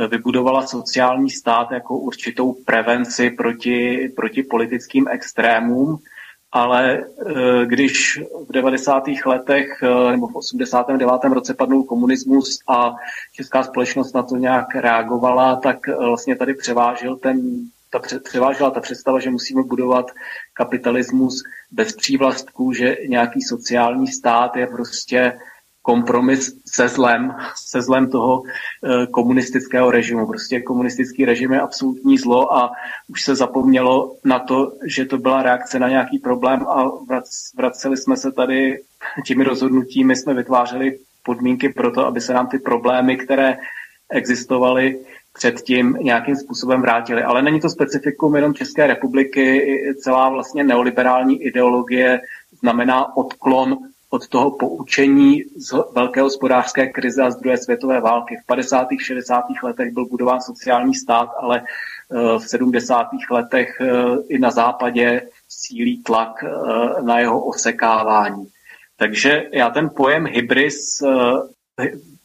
vybudovala 0.07 0.67
sociální 0.67 1.29
stát 1.29 1.71
jako 1.71 1.97
určitou 1.97 2.53
prevenci 2.65 3.29
proti, 3.29 4.09
proti 4.15 4.43
politickým 4.43 5.07
extrémům, 5.07 5.97
ale 6.51 6.97
e, 6.97 7.03
když 7.65 8.21
v 8.49 8.51
90. 8.51 9.03
letech 9.25 9.83
e, 9.83 10.11
nebo 10.11 10.27
v 10.27 10.35
89. 10.35 11.23
roce 11.23 11.53
padnul 11.53 11.83
komunismus 11.83 12.59
a 12.67 12.95
česká 13.31 13.63
společnost 13.63 14.13
na 14.13 14.23
to 14.23 14.35
nějak 14.35 14.75
reagovala, 14.75 15.55
tak 15.55 15.87
e, 15.87 15.95
vlastně 15.95 16.35
tady 16.35 16.53
převážil 16.53 17.17
ten, 17.17 17.41
ta 17.89 17.99
převážila 18.23 18.71
ta 18.71 18.79
představa, 18.79 19.19
že 19.19 19.29
musíme 19.29 19.63
budovat 19.63 20.11
kapitalismus 20.53 21.43
bez 21.71 21.95
přívlastků, 21.95 22.73
že 22.73 22.97
nějaký 23.07 23.41
sociální 23.41 24.07
stát 24.07 24.55
je 24.55 24.67
prostě 24.67 25.33
kompromis 25.81 26.53
se 26.65 26.87
zlem, 26.87 27.35
se 27.55 27.81
zlem 27.81 28.09
toho 28.09 28.43
eh, 28.43 29.07
komunistického 29.07 29.91
režimu. 29.91 30.27
Prostě 30.27 30.61
komunistický 30.61 31.25
režim 31.25 31.53
je 31.53 31.61
absolutní 31.61 32.17
zlo 32.17 32.53
a 32.53 32.71
už 33.07 33.21
se 33.21 33.35
zapomnělo 33.35 34.15
na 34.23 34.39
to, 34.39 34.71
že 34.85 35.05
to 35.05 35.17
byla 35.17 35.43
reakce 35.43 35.79
na 35.79 35.89
nějaký 35.89 36.19
problém 36.19 36.61
a 36.67 36.91
vraceli 37.57 37.97
jsme 37.97 38.17
se 38.17 38.31
tady 38.31 38.81
těmi 39.25 39.43
rozhodnutími, 39.43 40.15
jsme 40.15 40.33
vytvářeli 40.33 40.99
podmínky 41.23 41.69
pro 41.69 41.91
to, 41.91 42.05
aby 42.05 42.21
se 42.21 42.33
nám 42.33 42.47
ty 42.47 42.59
problémy, 42.59 43.17
které 43.17 43.57
existovaly, 44.09 44.99
předtím 45.33 45.97
nějakým 46.01 46.35
způsobem 46.35 46.81
vrátili. 46.81 47.23
Ale 47.23 47.41
není 47.41 47.59
to 47.59 47.69
specifikum 47.69 48.35
jenom 48.35 48.53
České 48.53 48.87
republiky, 48.87 49.93
celá 50.01 50.29
vlastně 50.29 50.63
neoliberální 50.63 51.43
ideologie 51.43 52.21
znamená 52.59 53.17
odklon 53.17 53.77
od 54.13 54.27
toho 54.27 54.51
poučení 54.51 55.43
z 55.55 55.73
velké 55.95 56.21
hospodářské 56.21 56.87
krize 56.87 57.23
a 57.23 57.31
z 57.31 57.35
druhé 57.35 57.57
světové 57.57 58.01
války. 58.01 58.37
V 58.43 58.45
50. 58.45 58.87
60. 58.99 59.43
letech 59.63 59.93
byl 59.93 60.05
budován 60.05 60.41
sociální 60.41 60.95
stát, 60.95 61.29
ale 61.39 61.61
eh, 61.61 62.39
v 62.39 62.43
70. 62.43 63.07
letech 63.31 63.81
eh, 63.81 63.87
i 64.29 64.39
na 64.39 64.51
západě 64.51 65.21
sílí 65.49 66.03
tlak 66.03 66.43
eh, 66.43 67.01
na 67.01 67.19
jeho 67.19 67.45
osekávání. 67.45 68.47
Takže 68.97 69.43
já 69.51 69.69
ten 69.69 69.89
pojem 69.89 70.25
hybris 70.25 71.03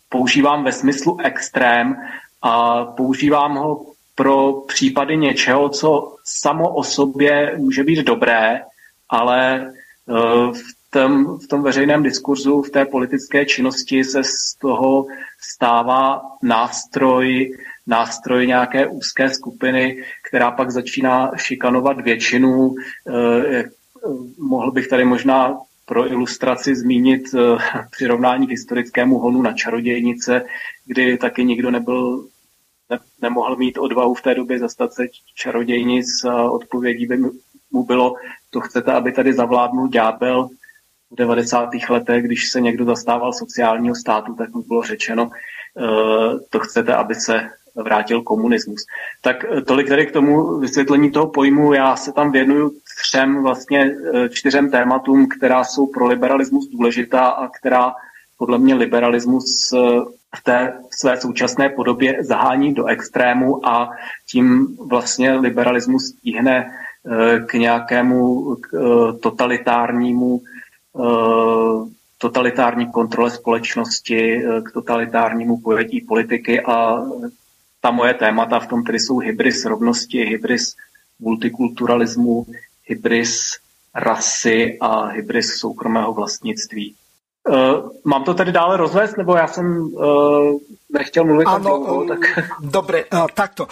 používám 0.08 0.64
ve 0.64 0.72
smyslu 0.72 1.18
extrém 1.20 1.96
a 2.42 2.84
používám 2.84 3.54
ho 3.54 3.86
pro 4.14 4.52
případy 4.52 5.16
něčeho, 5.16 5.68
co 5.68 6.16
samo 6.24 6.74
o 6.74 6.84
sobě 6.84 7.54
může 7.56 7.84
být 7.84 7.98
dobré, 7.98 8.60
ale 9.08 9.72
v 10.52 10.75
tom, 10.96 11.38
v 11.38 11.46
tom 11.46 11.62
veřejném 11.62 12.02
diskurzu, 12.02 12.62
v 12.62 12.70
té 12.70 12.84
politické 12.84 13.44
činnosti 13.44 14.04
se 14.04 14.24
z 14.24 14.54
toho 14.60 15.06
stává 15.40 16.22
nástroj, 16.42 17.52
nástroj 17.86 18.46
nějaké 18.46 18.86
úzké 18.86 19.28
skupiny, 19.28 20.04
která 20.28 20.50
pak 20.50 20.70
začíná 20.70 21.30
šikanovat 21.36 22.00
většinu. 22.00 22.74
Eh, 23.08 23.64
mohl 24.38 24.72
bych 24.72 24.88
tady 24.88 25.04
možná 25.04 25.58
pro 25.84 26.12
ilustraci 26.12 26.76
zmínit 26.76 27.22
eh, 27.34 27.58
přirovnání 27.90 28.46
k 28.46 28.50
historickému 28.50 29.18
honu 29.18 29.42
na 29.42 29.52
čarodějnice, 29.52 30.42
kdy 30.86 31.18
taky 31.18 31.44
nikdo 31.44 31.70
nebyl 31.70 32.28
ne, 32.90 32.98
nemohl 33.22 33.56
mít 33.56 33.78
odvahu 33.78 34.14
v 34.14 34.22
té 34.22 34.34
době 34.34 34.58
zastat 34.58 34.92
se 34.92 35.06
čarodějnic 35.34 36.06
odpovědí 36.50 37.06
by 37.06 37.18
mu 37.70 37.84
bylo, 37.84 38.14
to 38.50 38.60
chcete, 38.60 38.92
aby 38.92 39.12
tady 39.12 39.32
zavládnul 39.32 39.88
ďábel, 39.88 40.48
v 41.10 41.16
90. 41.16 41.68
letech, 41.90 42.24
když 42.24 42.50
se 42.50 42.60
někdo 42.60 42.84
zastával 42.84 43.32
sociálního 43.32 43.94
státu, 43.94 44.34
tak 44.34 44.54
mu 44.54 44.62
bylo 44.62 44.82
řečeno, 44.82 45.30
eh, 45.30 46.38
to 46.50 46.58
chcete, 46.58 46.94
aby 46.94 47.14
se 47.14 47.48
vrátil 47.74 48.22
komunismus. 48.22 48.86
Tak 49.22 49.44
eh, 49.44 49.62
tolik 49.62 49.88
tady 49.88 50.06
k 50.06 50.12
tomu 50.12 50.58
vysvětlení 50.58 51.10
toho 51.10 51.26
pojmu. 51.26 51.72
Já 51.72 51.96
se 51.96 52.12
tam 52.12 52.32
věnuju 52.32 52.72
třem, 53.06 53.42
vlastně 53.42 53.90
eh, 54.14 54.28
čtyřem 54.28 54.70
tématům, 54.70 55.28
která 55.28 55.64
jsou 55.64 55.86
pro 55.86 56.06
liberalismus 56.06 56.68
důležitá 56.68 57.20
a 57.26 57.48
která 57.48 57.94
podle 58.38 58.58
mě 58.58 58.74
liberalismus 58.74 59.70
v 60.36 60.42
té 60.42 60.72
své 60.90 61.16
současné 61.16 61.68
podobě 61.68 62.24
zahání 62.24 62.74
do 62.74 62.86
extrému 62.86 63.66
a 63.68 63.90
tím 64.30 64.76
vlastně 64.88 65.32
liberalismus 65.32 66.06
stíhne 66.06 66.70
k 67.46 67.54
nějakému 67.54 68.56
totalitárnímu 69.22 70.40
Eh, 70.40 70.55
totalitární 72.18 72.92
kontrole 72.92 73.30
společnosti, 73.30 74.20
eh, 74.36 74.62
k 74.62 74.72
totalitárnímu 74.72 75.60
pojetí 75.60 76.00
politiky 76.00 76.60
a 76.60 77.04
ta 77.80 77.90
moje 77.90 78.14
témata 78.14 78.60
v 78.60 78.66
tom 78.66 78.84
tedy 78.84 79.00
jsou 79.00 79.18
hybris 79.18 79.64
rovnosti, 79.64 80.24
hybris 80.24 80.74
multikulturalismu, 81.20 82.46
hybris 82.84 83.56
rasy 83.94 84.78
a 84.80 85.06
hybris 85.06 85.46
soukromého 85.46 86.12
vlastnictví. 86.12 86.94
Uh, 87.48 87.90
mám 88.04 88.24
to 88.24 88.34
tedy 88.34 88.52
dále 88.52 88.76
rozvést, 88.76 89.16
nebo 89.16 89.36
já 89.36 89.46
jsem 89.46 89.80
uh, 89.80 90.58
nechtěl 90.92 91.24
mluvit 91.24 91.44
ano, 91.44 91.58
dlouho, 91.58 92.04
tak... 92.04 92.18
Dobre, 92.60 93.04
takto. 93.34 93.66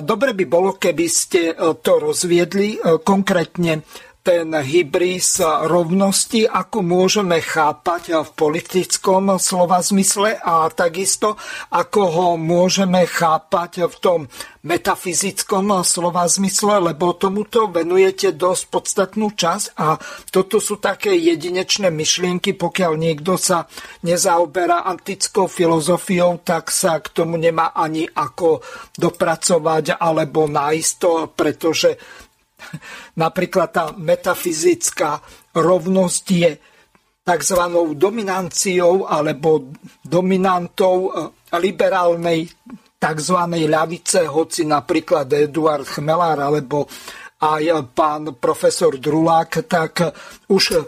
Dobre 0.00 0.32
by 0.32 0.44
bolo, 0.44 0.72
keby 0.72 1.06
ste 1.08 1.54
to 1.82 1.98
rozviedli 1.98 2.82
konkrétne 3.06 3.86
ten 4.30 4.54
hybris 4.54 5.42
rovnosti, 5.66 6.46
ako 6.46 6.86
môžeme 6.86 7.42
chápať 7.42 8.14
v 8.22 8.30
politickom 8.38 9.42
slova 9.42 9.82
zmysle 9.82 10.38
a 10.38 10.70
takisto 10.70 11.34
ako 11.74 12.00
ho 12.06 12.28
môžeme 12.38 13.02
chápať 13.10 13.90
v 13.90 13.96
tom 13.98 14.20
metafyzickom 14.62 15.82
slova 15.82 16.30
zmysle, 16.30 16.78
lebo 16.78 17.18
tomuto 17.18 17.74
venujete 17.74 18.30
dosť 18.30 18.62
podstatnú 18.70 19.34
časť 19.34 19.74
a 19.74 19.98
toto 20.30 20.62
sú 20.62 20.78
také 20.78 21.10
jedinečné 21.18 21.90
myšlienky, 21.90 22.54
pokiaľ 22.54 22.92
niekto 22.94 23.34
sa 23.34 23.66
nezaoberá 24.06 24.86
antickou 24.86 25.50
filozofiou, 25.50 26.38
tak 26.46 26.70
sa 26.70 27.02
k 27.02 27.10
tomu 27.10 27.34
nemá 27.34 27.74
ani 27.74 28.06
ako 28.06 28.62
dopracovať 28.94 29.98
alebo 29.98 30.46
nájsť 30.46 30.92
to, 31.02 31.12
pretože 31.34 31.98
Napríklad 33.24 33.68
tá 33.70 33.84
metafyzická 33.96 35.20
rovnosť 35.54 36.24
je 36.30 36.50
tzv. 37.20 37.60
dominanciou 37.94 39.06
alebo 39.06 39.70
dominantou 40.02 40.96
eh, 41.10 41.58
liberálnej 41.60 42.48
tzv. 43.00 43.38
ľavice, 43.64 44.28
hoci 44.28 44.68
napríklad 44.68 45.24
Eduard 45.32 45.88
Chmelár 45.88 46.44
alebo 46.44 46.84
aj 47.40 47.88
pán 47.96 48.36
profesor 48.36 49.00
Drulák, 49.00 49.64
tak 49.64 50.12
už 50.52 50.64
e, 50.76 50.78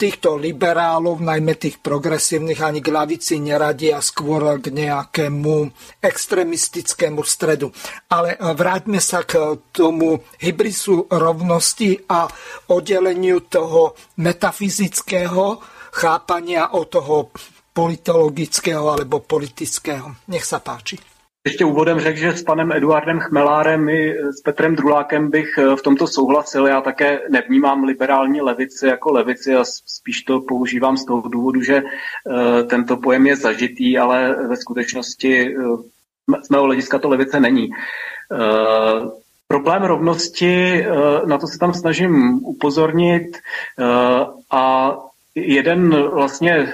týchto 0.00 0.40
liberálov, 0.40 1.20
najmä 1.20 1.60
tých 1.60 1.84
progresívnych, 1.84 2.56
ani 2.64 2.80
k 2.80 2.88
lavici 2.88 3.36
neradia 3.36 4.00
skôr 4.00 4.56
k 4.64 4.72
nejakému 4.72 5.68
extremistickému 6.00 7.20
stredu. 7.20 7.68
Ale 8.08 8.34
e, 8.34 8.38
vráťme 8.56 8.96
sa 8.96 9.28
k 9.28 9.60
tomu 9.76 10.24
hybrisu 10.40 11.04
rovnosti 11.12 12.00
a 12.08 12.24
oddeleniu 12.72 13.44
toho 13.44 13.92
metafyzického 14.24 15.60
chápania 15.92 16.72
od 16.72 16.86
toho 16.88 17.16
politologického 17.76 18.88
alebo 18.88 19.20
politického. 19.20 20.16
Nech 20.32 20.48
sa 20.48 20.64
páči. 20.64 21.13
Ještě 21.46 21.64
úvodem 21.64 22.00
řekl, 22.00 22.18
že 22.18 22.32
s 22.32 22.42
panem 22.42 22.72
Eduardem 22.72 23.20
Chmelárem 23.20 23.88
i 23.88 24.14
s 24.32 24.40
Petrem 24.40 24.76
Drulákem 24.76 25.30
bych 25.30 25.58
eh, 25.58 25.76
v 25.76 25.82
tomto 25.82 26.06
souhlasil. 26.06 26.66
Já 26.66 26.80
také 26.80 27.20
nevnímám 27.30 27.84
liberální 27.84 28.40
levici 28.40 28.86
jako 28.86 29.12
levici 29.12 29.54
a 29.54 29.64
spíš 29.64 30.22
to 30.22 30.40
používám 30.40 30.96
z 30.96 31.04
toho 31.04 31.28
důvodu, 31.28 31.62
že 31.62 31.76
eh, 31.76 32.62
tento 32.62 32.96
pojem 32.96 33.26
je 33.26 33.36
zažitý, 33.36 33.98
ale 33.98 34.46
ve 34.48 34.56
skutečnosti 34.56 35.48
eh, 35.48 35.60
z 36.44 36.48
mého 36.50 36.64
hlediska 36.64 36.98
to 36.98 37.08
levice 37.08 37.40
není. 37.40 37.70
Problém 39.48 39.82
rovnosti, 39.82 40.84
na 41.26 41.38
to 41.38 41.46
se 41.46 41.58
tam 41.58 41.74
snažím 41.74 42.40
upozornit 42.44 43.38
a 44.50 44.94
jeden 45.34 45.90
vlastně 46.10 46.72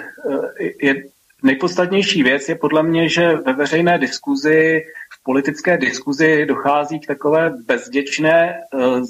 Nejpodstatnější 1.43 2.23
věc 2.23 2.49
je 2.49 2.55
podle 2.55 2.83
mě, 2.83 3.09
že 3.09 3.37
ve 3.37 3.53
veřejné 3.53 3.99
diskuzi, 3.99 4.85
v 5.13 5.23
politické 5.23 5.79
diskuzi 5.79 6.47
dochází 6.47 7.01
k 7.01 7.07
takové 7.07 7.51
bezděčné, 7.67 8.61
eh, 8.75 9.01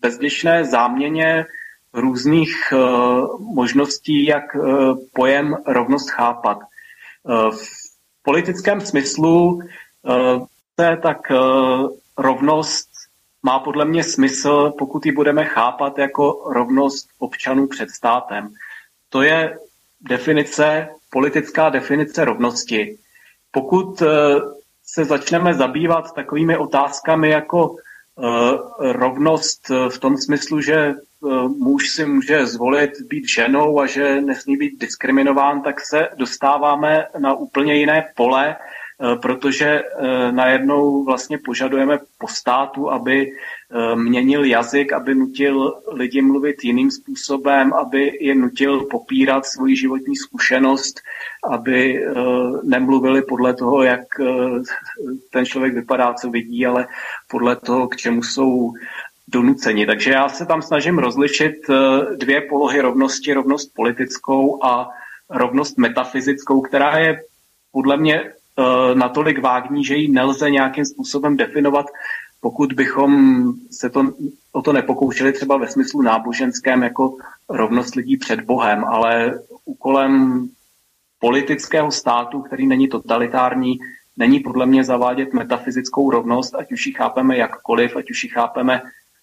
bezděčné 0.00 0.64
záměně 0.64 1.46
různých 1.92 2.72
eh, 2.72 2.76
možností, 3.38 4.26
jak 4.26 4.56
eh, 4.56 4.60
pojem 5.14 5.56
rovnost 5.66 6.10
chápat. 6.10 6.58
V 7.50 8.22
politickém 8.22 8.80
smyslu 8.80 9.60
se 10.80 10.96
tak 11.02 11.18
rovnost 12.16 12.88
má 13.42 13.58
podle 13.58 13.84
mě 13.84 14.04
smysl, 14.04 14.72
pokud 14.78 15.06
ji 15.06 15.12
budeme 15.12 15.44
chápat 15.44 15.98
jako 15.98 16.52
rovnost 16.52 17.08
občanů 17.18 17.66
před 17.66 17.90
státem. 17.90 18.48
To 19.08 19.22
je 19.22 19.58
definice 20.00 20.88
politická 21.10 21.68
definice 21.68 22.24
rovnosti. 22.24 22.98
Pokud 23.50 24.02
eh, 24.02 24.06
se 24.84 25.04
začneme 25.04 25.54
zabývat 25.54 26.14
takovými 26.14 26.56
otázkami 26.56 27.30
jako 27.30 27.76
eh, 27.76 28.92
rovnost 28.92 29.70
eh, 29.70 29.90
v 29.90 29.98
tom 29.98 30.16
smyslu, 30.16 30.60
že 30.60 30.94
muž 31.58 31.88
si 31.90 32.04
může 32.04 32.46
zvolit 32.46 32.90
být 33.08 33.28
ženou 33.28 33.80
a 33.80 33.86
že 33.86 34.20
nesmí 34.20 34.56
být 34.56 34.80
diskriminován, 34.80 35.62
tak 35.62 35.80
se 35.80 36.08
dostáváme 36.16 37.06
na 37.18 37.34
úplně 37.34 37.74
jiné 37.74 38.08
pole, 38.16 38.56
protože 39.22 39.82
najednou 40.30 41.04
vlastně 41.04 41.38
požadujeme 41.44 41.98
po 42.18 42.28
státu, 42.28 42.90
aby 42.90 43.32
měnil 43.94 44.44
jazyk, 44.44 44.92
aby 44.92 45.14
nutil 45.14 45.74
lidi 45.92 46.22
mluvit 46.22 46.64
jiným 46.64 46.90
způsobem, 46.90 47.72
aby 47.72 48.18
je 48.20 48.34
nutil 48.34 48.80
popírat 48.80 49.46
svoji 49.46 49.76
životní 49.76 50.16
zkušenost, 50.16 51.00
aby 51.50 52.04
nemluvili 52.62 53.22
podle 53.22 53.54
toho, 53.54 53.82
jak 53.82 54.00
ten 55.30 55.46
člověk 55.46 55.74
vypadá, 55.74 56.14
co 56.14 56.30
vidí, 56.30 56.66
ale 56.66 56.86
podle 57.30 57.56
toho, 57.56 57.88
k 57.88 57.96
čemu 57.96 58.22
jsou 58.22 58.72
donuceni. 59.28 59.86
Takže 59.86 60.10
já 60.10 60.28
se 60.28 60.46
tam 60.46 60.62
snažím 60.62 60.98
rozlišit 60.98 61.54
dvě 62.16 62.40
polohy 62.40 62.80
rovnosti, 62.80 63.32
rovnost 63.32 63.74
politickou 63.74 64.64
a 64.64 64.88
rovnost 65.30 65.78
metafyzickou, 65.78 66.60
která 66.60 66.98
je 66.98 67.22
podle 67.72 67.96
mě 67.96 68.32
natolik 68.94 69.38
vágní, 69.38 69.84
že 69.84 69.94
ji 69.94 70.08
nelze 70.08 70.50
nějakým 70.50 70.84
způsobem 70.84 71.36
definovat, 71.36 71.86
pokud 72.40 72.72
bychom 72.72 73.42
se 73.70 73.90
to, 73.90 74.12
o 74.52 74.62
to 74.62 74.72
nepokoušeli 74.72 75.32
třeba 75.32 75.56
ve 75.56 75.68
smyslu 75.68 76.02
náboženském 76.02 76.82
jako 76.82 77.16
rovnost 77.48 77.94
lidí 77.94 78.16
před 78.16 78.40
Bohem, 78.40 78.84
ale 78.84 79.40
úkolem 79.64 80.48
politického 81.18 81.90
státu, 81.90 82.42
který 82.42 82.66
není 82.66 82.88
totalitární, 82.88 83.78
není 84.16 84.40
podle 84.40 84.66
mě 84.66 84.84
zavádět 84.84 85.32
metafyzickou 85.32 86.10
rovnost, 86.10 86.54
ať 86.54 86.72
už 86.72 86.86
ji 86.86 86.92
chápeme 86.92 87.36
jakkoliv, 87.36 87.96
ať 87.96 88.10
už 88.10 88.24
ji 88.24 88.30
chápeme 88.30 88.82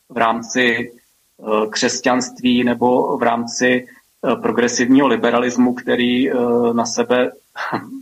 v 0.10 0.18
rámci 0.18 0.92
eh, 0.92 1.68
křesťanství 1.70 2.64
nebo 2.64 3.18
v 3.18 3.24
rámci 3.24 3.88
eh, 3.88 4.36
progresivního 4.36 5.08
liberalismu, 5.08 5.74
který 5.74 6.32
eh, 6.32 6.34
na 6.74 6.86
sebe 6.86 7.32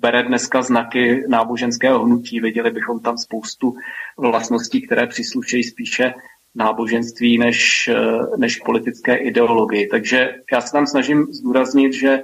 bere 0.00 0.22
dneska 0.22 0.62
znaky 0.62 1.24
náboženského 1.28 2.04
hnutí. 2.04 2.40
Viděli 2.40 2.70
bychom 2.70 3.00
tam 3.00 3.18
spoustu 3.18 3.76
vlastností, 4.18 4.82
které 4.86 5.06
příslušejí 5.06 5.64
spíše 5.64 6.14
náboženství 6.54 7.38
než, 7.38 7.90
než 8.36 8.56
politické 8.56 9.16
ideologii. 9.16 9.86
Takže 9.86 10.34
já 10.52 10.60
se 10.60 10.72
tam 10.72 10.86
snažím 10.86 11.26
zdůraznit, 11.30 11.92
že 11.92 12.22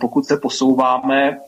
pokud 0.00 0.26
se 0.26 0.36
posouváme 0.36 1.38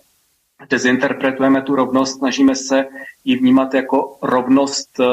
dezinterpretujeme 0.71 1.63
tu 1.63 1.75
rovnost, 1.75 2.19
snažíme 2.19 2.57
se 2.57 2.85
ji 3.25 3.37
vnímat 3.37 3.75
jako 3.75 4.19
rovnost 4.23 5.01
eh, 5.01 5.05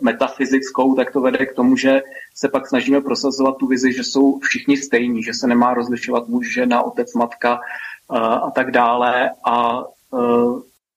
metafyzickou, 0.00 0.94
tak 0.94 1.12
to 1.12 1.20
vede 1.20 1.46
k 1.46 1.54
tomu, 1.54 1.76
že 1.76 2.02
se 2.34 2.48
pak 2.48 2.68
snažíme 2.68 3.00
prosazovat 3.00 3.56
tu 3.56 3.66
vizi, 3.66 3.92
že 3.92 4.04
jsou 4.04 4.38
všichni 4.38 4.76
stejní, 4.76 5.22
že 5.22 5.34
se 5.34 5.46
nemá 5.46 5.74
rozlišovat 5.74 6.28
muž, 6.28 6.54
žena, 6.54 6.82
otec, 6.82 7.14
matka 7.14 7.60
eh, 7.60 7.60
a 8.10 8.50
tak 8.50 8.70
dále. 8.70 9.30
A 9.44 9.84
eh, 10.14 10.18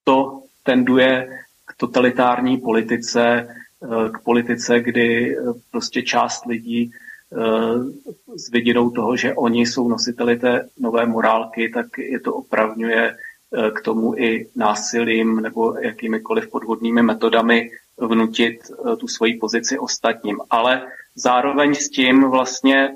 to 0.03 0.41
tenduje 0.63 1.39
k 1.65 1.73
totalitární 1.77 2.57
politice, 2.57 3.47
k 4.13 4.23
politice, 4.23 4.79
kdy 4.79 5.37
prostě 5.71 6.01
část 6.01 6.45
lidí 6.45 6.91
s 8.35 8.51
vidinou 8.51 8.89
toho, 8.89 9.15
že 9.15 9.33
oni 9.33 9.65
jsou 9.65 9.87
nositeli 9.87 10.39
té 10.39 10.69
nové 10.79 11.05
morálky, 11.05 11.69
tak 11.69 11.97
je 11.97 12.19
to 12.19 12.33
opravňuje 12.33 13.15
k 13.75 13.81
tomu 13.81 14.17
i 14.17 14.47
násilím 14.55 15.41
nebo 15.41 15.75
jakýmikoliv 15.79 16.49
podvodnými 16.49 17.01
metodami 17.01 17.71
vnutit 17.97 18.59
tu 18.97 19.07
svoji 19.07 19.37
pozici 19.37 19.79
ostatním. 19.79 20.39
Ale 20.49 20.87
zároveň 21.15 21.75
s 21.75 21.89
tím 21.89 22.29
vlastně 22.29 22.95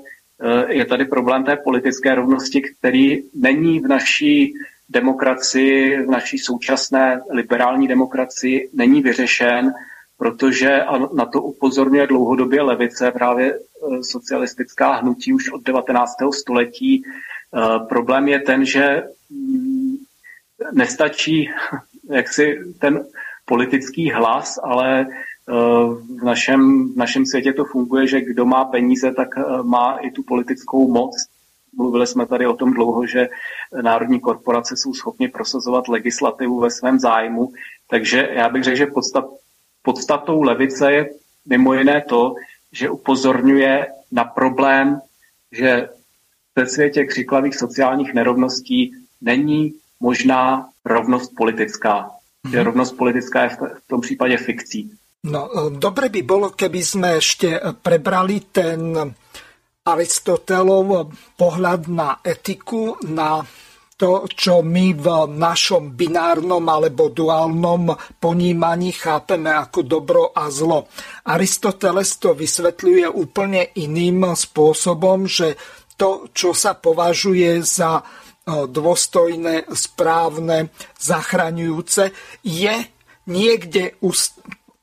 je 0.68 0.84
tady 0.84 1.04
problém 1.04 1.44
té 1.44 1.56
politické 1.56 2.14
rovnosti, 2.14 2.62
který 2.62 3.22
není 3.34 3.80
v 3.80 3.88
naší 3.88 4.54
demokracii, 4.88 6.02
v 6.02 6.10
naší 6.10 6.38
současné 6.38 7.20
liberální 7.30 7.88
demokracii, 7.88 8.70
není 8.74 9.02
vyřešen, 9.02 9.74
protože 10.18 10.80
na 11.16 11.26
to 11.26 11.42
upozorňuje 11.42 12.06
dlouhodobě 12.06 12.62
levice, 12.62 13.10
právě 13.10 13.54
eh, 13.54 14.02
socialistická 14.02 14.92
hnutí 14.92 15.32
už 15.32 15.52
od 15.52 15.62
19. 15.62 16.14
století. 16.34 17.02
Problém 17.88 18.28
je 18.28 18.40
ten, 18.40 18.64
že 18.64 19.02
mm, 19.30 19.96
nestačí 20.72 21.50
jaksi 22.10 22.58
ten 22.78 23.04
politický 23.44 24.10
hlas, 24.10 24.58
ale 24.62 25.06
v 25.48 26.24
našem, 26.24 26.92
v 26.92 26.96
našem 26.96 27.26
světě 27.26 27.52
to 27.52 27.64
funguje, 27.64 28.06
že 28.06 28.20
kdo 28.20 28.46
má 28.46 28.64
peníze, 28.64 29.12
tak 29.12 29.28
eh, 29.38 29.62
má 29.62 29.96
i 29.96 30.10
tu 30.10 30.22
politickou 30.22 30.92
moc. 30.92 31.16
Mluvili 31.76 32.06
jsme 32.06 32.26
tady 32.26 32.46
o 32.46 32.56
tom 32.56 32.72
dlouho, 32.72 33.06
že 33.06 33.28
národní 33.82 34.20
korporace 34.20 34.76
jsou 34.76 34.94
schopni 34.94 35.28
prosazovat 35.28 35.88
legislativu 35.88 36.60
ve 36.60 36.70
svém 36.70 36.98
zájmu, 36.98 37.52
takže 37.90 38.28
já 38.32 38.48
bych 38.48 38.64
řekl, 38.64 38.76
že 38.76 38.86
podstat, 38.86 39.24
podstatou 39.82 40.42
levice 40.42 40.92
je 40.92 41.10
mimo 41.46 41.74
jiné 41.74 42.04
to, 42.08 42.34
že 42.72 42.90
upozorňuje 42.90 43.86
na 44.12 44.24
problém, 44.24 45.00
že 45.52 45.88
ve 46.56 46.66
světě 46.66 47.04
křiklavých 47.04 47.56
sociálních 47.56 48.14
nerovností 48.14 48.92
není 49.20 49.74
možná 50.00 50.68
rovnost 50.84 51.32
politická. 51.36 52.10
Mm-hmm. 52.10 52.50
Že 52.50 52.62
rovnost 52.62 52.92
politická 52.92 53.42
je 53.42 53.48
v 53.48 53.88
tom 53.88 54.00
případě 54.00 54.36
fikcí. 54.36 54.90
No, 55.24 55.40
e, 55.48 55.72
dobre 55.80 56.12
by 56.12 56.20
bolo, 56.22 56.52
keby 56.52 56.80
sme 56.84 57.08
ešte 57.16 57.56
prebrali 57.80 58.52
ten 58.52 59.00
Aristotelov 59.86 61.14
pohľad 61.38 61.82
na 61.88 62.18
etiku, 62.20 62.98
na 63.06 63.40
to, 63.96 64.28
čo 64.28 64.60
my 64.60 64.92
v 64.92 65.06
našom 65.40 65.96
binárnom 65.96 66.60
alebo 66.68 67.08
duálnom 67.08 67.96
ponímaní 68.20 68.92
chápeme 68.92 69.48
ako 69.48 69.80
dobro 69.88 70.22
a 70.36 70.52
zlo. 70.52 70.84
Aristoteles 71.24 72.20
to 72.20 72.36
vysvetľuje 72.36 73.08
úplne 73.08 73.72
iným 73.72 74.36
spôsobom, 74.36 75.24
že 75.24 75.56
to, 75.96 76.28
čo 76.36 76.52
sa 76.52 76.76
považuje 76.76 77.64
za 77.64 78.04
dôstojné, 78.46 79.66
správne, 79.72 80.70
zachraňujúce, 81.00 82.12
je 82.44 82.76
niekde 83.26 83.96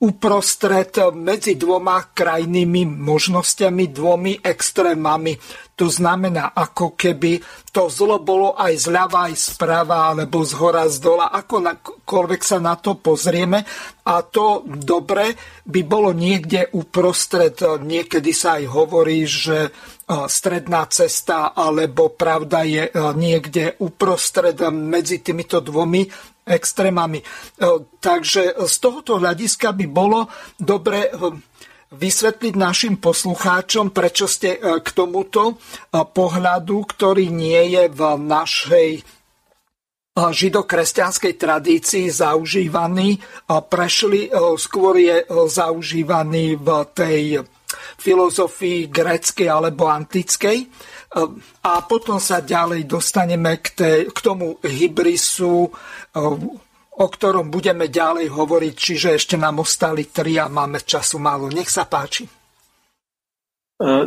uprostred 0.03 1.15
medzi 1.15 1.55
dvoma 1.55 2.11
krajnými 2.11 2.83
možnosťami, 2.83 3.87
dvomi 3.87 4.43
extrémami. 4.43 5.39
To 5.79 5.87
znamená, 5.87 6.51
ako 6.53 6.93
keby 6.93 7.39
to 7.71 7.87
zlo 7.87 8.19
bolo 8.19 8.53
aj 8.53 8.83
zľava, 8.83 9.31
aj 9.31 9.35
zprava, 9.55 10.11
alebo 10.11 10.43
z 10.43 10.53
hora, 10.59 10.85
z 10.91 10.99
dola, 11.01 11.31
akokoľvek 11.33 12.41
sa 12.43 12.59
na 12.59 12.75
to 12.75 12.99
pozrieme. 12.99 13.63
A 14.03 14.21
to 14.27 14.67
dobre 14.67 15.33
by 15.63 15.81
bolo 15.87 16.11
niekde 16.11 16.67
uprostred. 16.75 17.57
Niekedy 17.63 18.35
sa 18.35 18.59
aj 18.59 18.69
hovorí, 18.69 19.23
že 19.23 19.71
stredná 20.07 20.83
cesta, 20.91 21.55
alebo 21.55 22.11
pravda 22.11 22.67
je 22.67 22.91
niekde 23.15 23.79
uprostred 23.79 24.59
medzi 24.71 25.23
týmito 25.23 25.63
dvomi 25.63 26.03
extrémami. 26.43 27.23
Takže 28.03 28.59
z 28.67 28.75
tohoto 28.83 29.15
hľadiska 29.15 29.71
by 29.71 29.85
bolo 29.87 30.27
dobre 30.59 31.07
vysvetliť 31.93 32.53
našim 32.57 32.97
poslucháčom, 32.99 33.95
prečo 33.95 34.27
ste 34.27 34.59
k 34.59 34.87
tomuto 34.91 35.61
pohľadu, 35.93 36.77
ktorý 36.83 37.31
nie 37.31 37.77
je 37.77 37.85
v 37.87 38.01
našej 38.17 38.89
židokresťanskej 40.13 41.33
tradícii 41.41 42.05
zaužívaný, 42.11 43.17
prešli, 43.47 44.29
skôr 44.61 44.99
je 45.01 45.25
zaužívaný 45.49 46.57
v 46.57 46.67
tej 46.93 47.41
filozofii 47.97 48.87
gréckej 48.87 49.49
alebo 49.49 49.89
antickej. 49.89 50.65
A 51.63 51.73
potom 51.85 52.17
sa 52.17 52.41
ďalej 52.41 52.89
dostaneme 52.89 53.61
k, 53.61 53.67
té, 53.69 53.91
k 54.09 54.17
tomu 54.17 54.57
hybrisu, 54.65 55.69
o 56.93 57.05
ktorom 57.09 57.49
budeme 57.49 57.89
ďalej 57.89 58.29
hovoriť, 58.29 58.73
čiže 58.73 59.09
ešte 59.17 59.35
nám 59.37 59.61
ostali 59.61 60.09
tri 60.09 60.37
a 60.37 60.49
máme 60.49 60.81
času 60.81 61.17
málo. 61.17 61.49
Nech 61.49 61.69
sa 61.69 61.85
páči. 61.85 62.25
E, 62.25 62.29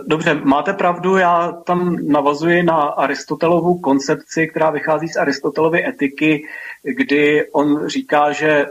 dobře, 0.07 0.35
máte 0.35 0.73
pravdu, 0.73 1.17
já 1.17 1.53
tam 1.67 1.97
navazuji 2.09 2.63
na 2.63 2.75
Aristotelovu 2.75 3.79
koncepci, 3.79 4.47
která 4.47 4.71
vychází 4.71 5.09
z 5.09 5.17
Aristotelovy 5.17 5.87
etiky, 5.87 6.47
kdy 6.83 7.51
on 7.53 7.89
říká, 7.89 8.33
že 8.33 8.67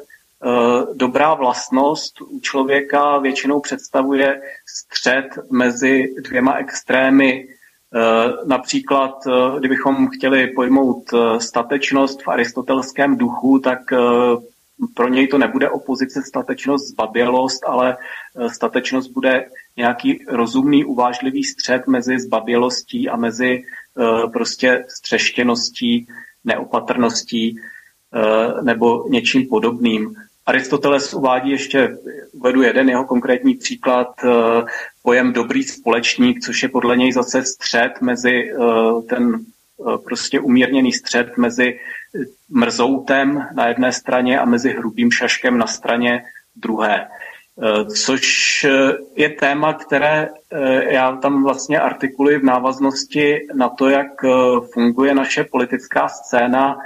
dobrá 0.94 1.34
vlastnost 1.34 2.22
u 2.22 2.40
člověka 2.40 3.18
většinou 3.18 3.60
představuje 3.60 4.42
střed 4.66 5.26
mezi 5.52 6.14
dvěma 6.22 6.54
extrémy. 6.54 7.48
Eh, 7.48 8.00
například, 8.46 9.28
eh, 9.28 9.60
kdybychom 9.60 10.08
chtěli 10.08 10.48
pojmout 10.48 11.04
statečnost 11.38 12.24
v 12.24 12.28
aristotelském 12.28 13.18
duchu, 13.18 13.60
tak 13.60 13.80
pro 14.94 15.08
něj 15.08 15.28
to 15.28 15.38
nebude 15.38 15.70
opozice 15.70 16.22
statečnost 16.22 16.88
zbabělost, 16.88 17.64
ale 17.68 17.98
statečnost 18.48 19.12
bude 19.12 19.46
nějaký 19.78 20.26
rozumný, 20.28 20.86
uvážlivý 20.86 21.44
střed 21.44 21.88
mezi 21.88 22.20
zbabělostí 22.20 23.10
a 23.10 23.16
mezi 23.16 23.64
prostě 24.34 24.86
střeštěností, 24.90 26.08
neopatrností 26.44 27.60
nebo 28.62 29.10
něčím 29.10 29.48
podobným. 29.48 30.16
Aristoteles 30.46 31.14
uvádí 31.14 31.52
ještě, 31.52 31.98
uvedu 32.34 32.62
jeden 32.62 32.90
jeho 32.90 33.06
konkrétní 33.06 33.56
příklad, 33.56 34.08
eh, 34.24 34.30
pojem 35.04 35.34
dobrý 35.34 35.64
společník, 35.64 36.40
což 36.40 36.64
je 36.64 36.70
podle 36.70 36.98
něj 36.98 37.12
zase 37.12 37.44
střed 37.44 38.02
mezi 38.02 38.52
eh, 38.52 38.56
ten 39.10 39.36
eh, 39.36 39.98
prostě 39.98 40.40
umírněný 40.40 40.92
střed 40.92 41.38
mezi 41.38 41.80
mrzoutem 42.50 43.48
na 43.56 43.68
jedné 43.68 43.92
straně 43.92 44.40
a 44.40 44.46
mezi 44.46 44.70
hrubým 44.70 45.12
šaškem 45.12 45.58
na 45.58 45.68
straně 45.68 46.24
druhé. 46.56 47.08
Což 47.96 48.66
je 49.16 49.30
téma, 49.30 49.74
které 49.74 50.30
já 50.90 51.16
tam 51.16 51.44
vlastně 51.44 51.80
artikuluji 51.80 52.40
v 52.40 52.44
návaznosti 52.44 53.48
na 53.54 53.70
to, 53.70 53.90
jak 53.90 54.08
funguje 54.74 55.16
naše 55.16 55.44
politická 55.44 56.08
scéna 56.08 56.78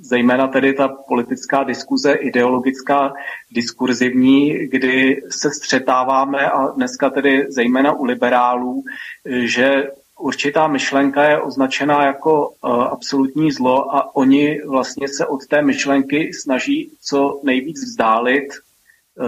zejména 0.00 0.48
tedy 0.48 0.72
ta 0.72 0.88
politická 0.88 1.64
diskuze, 1.64 2.12
ideologická, 2.12 3.12
diskurzivní, 3.52 4.68
kdy 4.68 5.22
se 5.30 5.50
střetáváme 5.50 6.50
a 6.50 6.66
dneska 6.66 7.10
tedy 7.10 7.46
zejména 7.48 7.92
u 7.92 8.04
liberálů, 8.04 8.82
že 9.26 9.90
určitá 10.18 10.66
myšlenka 10.66 11.24
je 11.24 11.40
označená 11.40 12.06
jako 12.06 12.52
absolutní 12.90 13.52
zlo 13.52 13.94
a 13.96 14.16
oni 14.16 14.60
vlastně 14.66 15.08
se 15.08 15.26
od 15.26 15.46
té 15.46 15.62
myšlenky 15.62 16.32
snaží 16.32 16.90
co 17.02 17.40
nejvíc 17.44 17.84
vzdálit. 17.84 18.48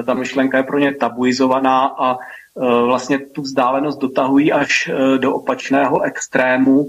Ta 0.06 0.14
myšlenka 0.14 0.56
je 0.56 0.62
pro 0.62 0.78
ně 0.78 0.94
tabuizovaná 0.94 1.94
a 1.98 2.18
vlastně 2.84 3.18
tu 3.18 3.42
vzdálenost 3.42 3.98
dotahují 3.98 4.52
až 4.52 4.90
do 5.18 5.34
opačného 5.34 6.02
extrému, 6.02 6.86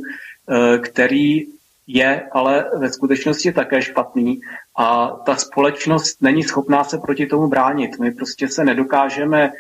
který 0.82 1.57
je 1.88 2.30
ale 2.32 2.66
ve 2.78 2.90
skutečnosti 2.90 3.52
také 3.52 3.82
špatný 3.82 4.42
a 4.78 5.08
ta 5.26 5.36
společnost 5.36 6.22
není 6.22 6.44
schopná 6.44 6.84
se 6.84 6.98
proti 6.98 7.26
tomu 7.26 7.48
bránit. 7.48 8.00
My 8.00 8.12
prostě 8.12 8.48
se 8.48 8.66
nedokážeme, 8.66 9.52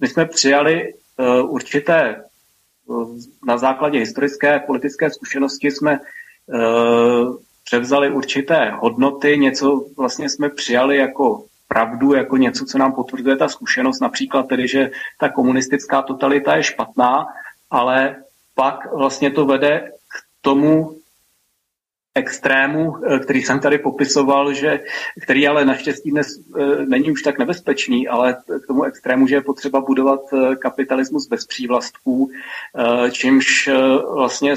my 0.00 0.08
jsme 0.08 0.26
přijali 0.26 0.94
uh, 0.94 1.52
určité, 1.54 2.24
uh, 2.86 3.16
na 3.46 3.58
základě 3.58 3.98
historické 3.98 4.58
politické 4.58 5.10
zkušenosti 5.10 5.70
jsme 5.70 5.98
uh, 6.46 7.36
převzali 7.64 8.10
určité 8.10 8.70
hodnoty, 8.70 9.38
něco 9.38 9.84
vlastně 9.96 10.28
jsme 10.28 10.48
přijali 10.48 10.96
jako 10.96 11.44
pravdu, 11.68 12.14
jako 12.14 12.36
něco, 12.36 12.64
co 12.64 12.78
nám 12.78 12.92
potvrzuje 12.92 13.36
ta 13.36 13.48
zkušenost, 13.48 14.00
například 14.00 14.48
tedy, 14.48 14.68
že 14.68 14.90
ta 15.18 15.28
komunistická 15.28 16.02
totalita 16.02 16.56
je 16.56 16.62
špatná, 16.62 17.26
ale 17.70 18.16
pak 18.54 18.92
vlastně 18.92 19.30
to 19.30 19.46
vede 19.46 19.90
k 20.08 20.14
tomu 20.40 20.96
extrému, 22.14 22.96
eh, 22.96 23.18
který 23.18 23.42
jsem 23.42 23.60
tady 23.60 23.78
popisoval, 23.78 24.52
že, 24.52 24.80
který 25.22 25.48
ale 25.48 25.64
naštěstí 25.64 26.10
dnes 26.10 26.26
eh, 26.38 26.86
není 26.86 27.10
už 27.10 27.22
tak 27.22 27.38
nebezpečný, 27.38 28.08
ale 28.08 28.36
k 28.64 28.66
tomu 28.66 28.84
extrému, 28.84 29.26
že 29.26 29.34
je 29.34 29.40
potřeba 29.40 29.80
budovat 29.80 30.20
eh, 30.32 30.56
kapitalismus 30.56 31.28
bez 31.28 31.46
přívlastků, 31.46 32.30
čímž 33.10 33.70
vlastně 34.14 34.54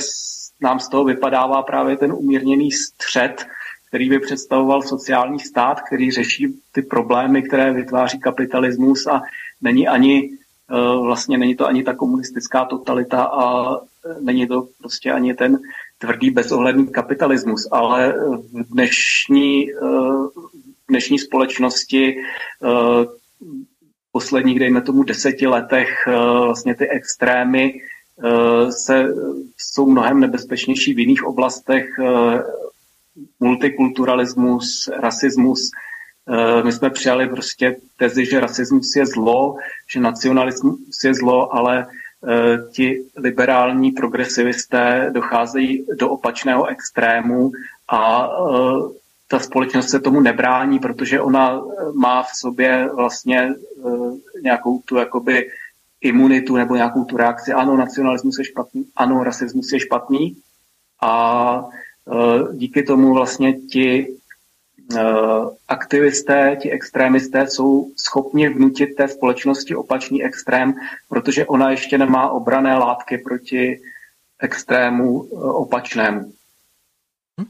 nám 0.62 0.80
z 0.80 0.90
toho 0.90 1.04
vypadává 1.04 1.62
právě 1.62 1.98
ten 1.98 2.12
umírněný 2.14 2.72
střed, 2.72 3.48
který 3.88 4.10
by 4.10 4.20
představoval 4.20 4.82
sociální 4.82 5.40
stát, 5.40 5.82
který 5.82 6.12
řeší 6.12 6.60
ty 6.72 6.82
problémy, 6.82 7.44
které 7.44 7.74
vytváří 7.74 8.20
kapitalismus 8.20 9.08
a 9.08 9.22
není 9.62 9.88
ani 9.88 10.30
vlastně 11.02 11.38
není 11.38 11.56
to 11.56 11.68
ani 11.68 11.84
ta 11.84 11.94
komunistická 11.94 12.66
totalita 12.66 13.24
a 13.24 13.78
není 14.20 14.48
to 14.48 14.68
prostě 14.82 15.12
ani 15.12 15.34
ten 15.34 15.60
tvrdý 15.98 16.32
bezohledný 16.32 16.88
kapitalismus, 16.88 17.68
ale 17.72 18.14
v 18.42 18.64
dnešní, 18.72 19.72
eh, 19.72 19.76
v 19.78 20.88
dnešní 20.90 21.20
společnosti 21.20 22.16
eh, 22.18 23.06
v 23.40 24.12
posledních, 24.12 24.60
dejme 24.60 24.82
tomu, 24.82 25.04
deseti 25.04 25.48
letech 25.48 26.08
eh, 26.08 26.12
vlastně 26.46 26.76
ty 26.76 26.90
extrémy 26.90 27.82
se, 28.70 29.06
jsou 29.58 29.90
mnohem 29.90 30.20
nebezpečnější 30.20 30.94
v 30.94 31.00
jiných 31.00 31.24
oblastech. 31.24 32.00
Multikulturalismus, 33.40 34.90
rasismus. 35.00 35.72
My 36.64 36.72
jsme 36.72 36.90
přijali 36.90 37.30
prostě 37.30 37.76
tezi, 37.98 38.26
že 38.26 38.40
rasismus 38.40 38.96
je 38.96 39.06
zlo, 39.06 39.56
že 39.88 40.00
nacionalismus 40.00 41.04
je 41.04 41.14
zlo, 41.14 41.56
ale 41.56 41.86
Eh, 41.86 42.07
ti 42.72 43.06
liberální 43.18 43.92
progresivisté 43.92 45.10
docházejí 45.14 45.86
do 46.00 46.10
opačného 46.10 46.66
extrému 46.66 47.52
a 47.88 48.30
eh, 48.30 48.98
ta 49.28 49.40
společnost 49.40 49.90
se 49.90 50.00
tomu 50.00 50.20
nebrání, 50.20 50.80
protože 50.80 51.22
ona 51.22 51.58
eh, 51.58 51.92
má 51.94 52.24
v 52.24 52.30
sobě 52.36 52.90
vlastně 52.96 53.54
nějakou 54.44 54.80
tu 54.80 54.96
jakoby 54.96 55.50
imunitu 56.02 56.56
nebo 56.56 56.76
nějakou 56.76 57.04
tu 57.04 57.18
reakci. 57.18 57.54
Ano, 57.54 57.78
nacionalismus 57.78 58.40
je 58.40 58.46
špatný, 58.46 58.86
ano, 58.96 59.24
rasismus 59.24 59.72
je 59.74 59.80
špatný 59.80 60.38
a 61.02 61.66
díky 62.54 62.84
tomu 62.84 63.14
vlastně 63.14 63.54
ti 63.54 64.08
Eh, 64.08 64.27
aktivisté, 65.68 66.58
ti 66.62 66.72
extrémisté 66.72 67.48
jsou 67.48 67.92
schopni 67.96 68.50
vnutit 68.50 68.96
té 68.96 69.08
společnosti 69.08 69.76
opačný 69.76 70.24
extrém, 70.24 70.74
protože 71.10 71.46
ona 71.46 71.72
ještě 71.72 71.98
nemá 71.98 72.30
obrané 72.30 72.78
látky 72.78 73.18
proti 73.18 73.80
extrému 74.40 75.24
eh, 75.26 75.36
opačnému. 75.36 76.34
Hm? 77.42 77.46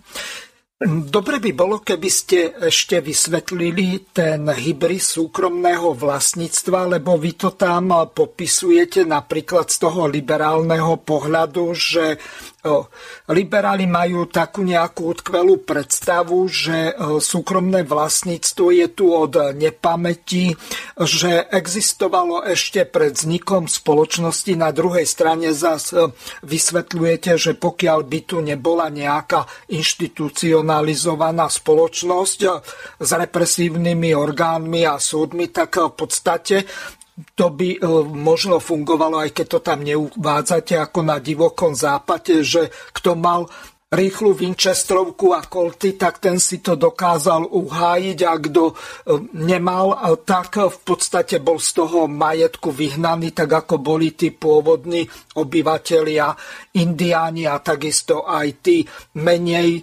Dobre 0.86 1.42
by 1.42 1.58
bolo, 1.58 1.82
keby 1.82 2.06
ste 2.06 2.54
ešte 2.54 3.02
vysvetlili 3.02 4.14
ten 4.14 4.46
hybrid 4.46 5.02
súkromného 5.02 5.98
vlastníctva, 5.98 6.94
lebo 6.94 7.18
vy 7.18 7.34
to 7.34 7.58
tam 7.58 7.90
popisujete 8.14 9.02
napríklad 9.02 9.74
z 9.74 9.78
toho 9.82 10.06
liberálneho 10.06 11.02
pohľadu, 11.02 11.74
že 11.74 12.22
liberáli 13.32 13.90
majú 13.90 14.30
takú 14.30 14.62
nejakú 14.62 15.18
utkvelú 15.18 15.66
predstavu, 15.66 16.46
že 16.46 16.94
súkromné 17.26 17.82
vlastníctvo 17.82 18.66
je 18.70 18.88
tu 18.94 19.18
od 19.18 19.58
nepamäti, 19.58 20.54
že 20.94 21.48
existovalo 21.48 22.46
ešte 22.46 22.86
pred 22.86 23.18
vznikom 23.18 23.66
spoločnosti. 23.66 24.54
Na 24.54 24.70
druhej 24.70 25.10
strane 25.10 25.58
zas 25.58 25.90
vysvetľujete, 26.46 27.40
že 27.40 27.58
pokiaľ 27.58 28.00
by 28.06 28.20
tu 28.30 28.46
nebola 28.46 28.94
nejaká 28.94 29.50
inštitúcia 29.74 30.67
institucionalizovaná 30.68 31.48
spoločnosť 31.48 32.40
s 33.00 33.10
represívnymi 33.12 34.12
orgánmi 34.12 34.84
a 34.84 35.00
súdmi, 35.00 35.48
tak 35.50 35.80
v 35.80 35.94
podstate 35.96 36.68
to 37.34 37.50
by 37.50 37.70
e, 37.74 37.80
možno 38.14 38.62
fungovalo, 38.62 39.18
aj 39.18 39.34
keď 39.34 39.46
to 39.50 39.60
tam 39.66 39.82
neuvádzate 39.82 40.78
ako 40.78 41.02
na 41.02 41.18
divokom 41.18 41.74
západe, 41.74 42.46
že 42.46 42.70
kto 42.94 43.18
mal 43.18 43.50
rýchlu 43.90 44.38
Winchesterovku 44.38 45.34
a 45.34 45.42
kolty, 45.48 45.98
tak 45.98 46.22
ten 46.22 46.38
si 46.38 46.62
to 46.62 46.78
dokázal 46.78 47.48
uhájiť 47.50 48.20
a 48.22 48.34
kto 48.38 48.64
e, 48.70 48.74
nemal, 49.34 49.98
e, 49.98 50.14
tak 50.30 50.62
v 50.62 50.78
podstate 50.86 51.42
bol 51.42 51.58
z 51.58 51.74
toho 51.74 52.06
majetku 52.06 52.70
vyhnaný, 52.70 53.34
tak 53.34 53.66
ako 53.66 53.82
boli 53.82 54.14
tí 54.14 54.30
pôvodní 54.30 55.10
obyvateľia, 55.42 56.38
indiáni 56.78 57.50
a 57.50 57.58
takisto 57.58 58.30
aj 58.30 58.48
tí 58.62 58.86
menej 59.18 59.82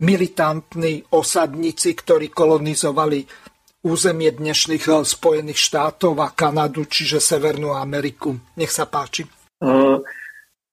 militantní 0.00 1.04
osadníci, 1.10 1.94
ktorí 1.94 2.28
kolonizovali 2.32 3.24
územie 3.84 4.32
dnešných 4.32 4.84
eh, 4.88 5.04
Spojených 5.04 5.60
štátov 5.60 6.14
a 6.20 6.32
Kanadu, 6.32 6.84
čiže 6.84 7.20
Severnú 7.20 7.72
Ameriku. 7.72 8.36
Nech 8.56 8.72
sa 8.72 8.84
páči. 8.84 9.24
Uh, 9.60 10.00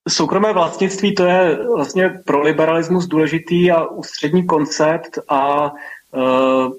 soukromé 0.08 0.54
vlastnictví 0.54 1.16
to 1.16 1.24
je 1.24 1.60
vlastně 1.76 2.10
pro 2.26 2.42
liberalismus 2.42 3.08
důležitý 3.08 3.72
a 3.72 3.86
ústřední 3.86 4.46
koncept 4.48 5.20
a 5.28 5.72
uh, 5.72 6.72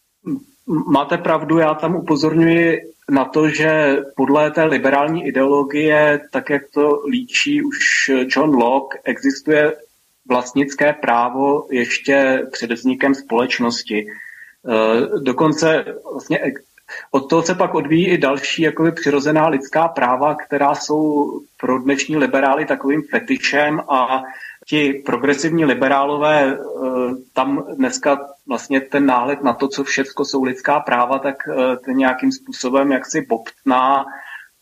máte 0.89 1.19
pravdu, 1.19 1.59
já 1.59 1.75
tam 1.75 1.97
upozorňuji 1.97 2.79
na 3.11 3.25
to, 3.25 3.49
že 3.49 3.97
podle 4.17 4.51
té 4.51 4.65
liberální 4.65 5.27
ideologie, 5.27 6.21
tak 6.33 6.51
jak 6.51 6.63
to 6.75 7.03
líčí 7.11 7.63
už 7.63 8.11
John 8.37 8.55
Locke, 8.55 8.99
existuje 9.05 9.77
vlastnické 10.29 10.93
právo 10.93 11.67
ještě 11.71 12.47
před 12.53 12.73
vznikem 12.73 13.15
společnosti. 13.15 13.99
E, 13.99 14.07
dokonce 15.21 15.85
vlastně 16.13 16.41
od 17.11 17.21
toho 17.31 17.43
se 17.43 17.55
pak 17.55 17.75
odvíjí 17.75 18.07
i 18.07 18.19
další 18.19 18.63
jakoby 18.63 18.93
přirozená 18.93 19.49
lidská 19.49 19.89
práva, 19.89 20.35
která 20.35 20.75
jsou 20.75 21.33
pro 21.61 21.79
dnešní 21.79 22.17
liberály 22.17 22.67
takovým 22.67 23.03
fetišem 23.03 23.81
a 23.81 24.23
ti 24.67 25.03
progresivní 25.07 25.65
liberálové 25.65 26.53
e, 26.53 26.59
tam 27.33 27.65
dneska 27.77 28.19
vlastně 28.47 28.81
ten 28.81 29.07
náhled 29.07 29.43
na 29.43 29.53
to, 29.53 29.69
co 29.69 29.85
všechno 29.85 30.25
jsou 30.25 30.45
lidská 30.45 30.81
práva, 30.81 31.19
tak 31.19 31.37
e, 31.49 31.77
ten 31.77 31.97
nějakým 31.97 32.33
způsobem 32.33 32.93
jaksi 32.93 33.27
bobtná 33.29 34.05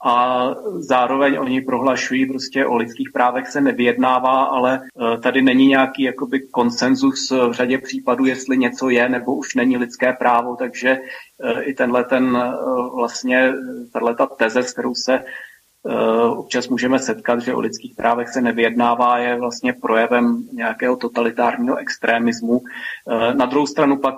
a 0.05 0.47
zároveň 0.79 1.39
oni 1.41 1.61
prohlašují 1.61 2.27
prostě 2.27 2.67
o 2.67 2.77
lidských 2.77 3.11
právech 3.13 3.47
se 3.47 3.61
nevyjednává, 3.61 4.45
ale 4.45 4.81
e, 4.81 5.19
tady 5.19 5.43
není 5.43 5.67
nějaký 5.67 6.03
jakoby 6.03 6.41
konsenzus 6.41 7.31
v 7.31 7.53
řadě 7.53 7.79
případů, 7.79 8.25
jestli 8.25 8.59
něco 8.59 8.89
je 8.89 9.09
nebo 9.09 9.35
už 9.35 9.55
není 9.55 9.77
lidské 9.77 10.13
právo, 10.13 10.57
takže 10.57 10.89
e, 10.89 11.63
i 11.63 11.75
tenhle 11.75 12.05
ten 12.05 12.37
e, 12.37 12.53
vlastně, 12.97 13.53
tato 13.93 14.27
teze, 14.27 14.63
s 14.63 14.73
kterou 14.73 14.95
se 14.95 15.25
občas 16.29 16.69
můžeme 16.69 16.99
setkat, 16.99 17.41
že 17.41 17.55
o 17.55 17.61
lidských 17.61 17.95
právech 17.95 18.29
se 18.29 18.41
nevyjednává, 18.41 19.19
je 19.19 19.37
vlastně 19.37 19.73
projevem 19.73 20.43
nějakého 20.53 20.97
totalitárního 20.97 21.77
extremismu. 21.77 22.63
Na 23.35 23.47
druhou 23.47 23.67
stranu 23.67 23.97
pak 23.97 24.15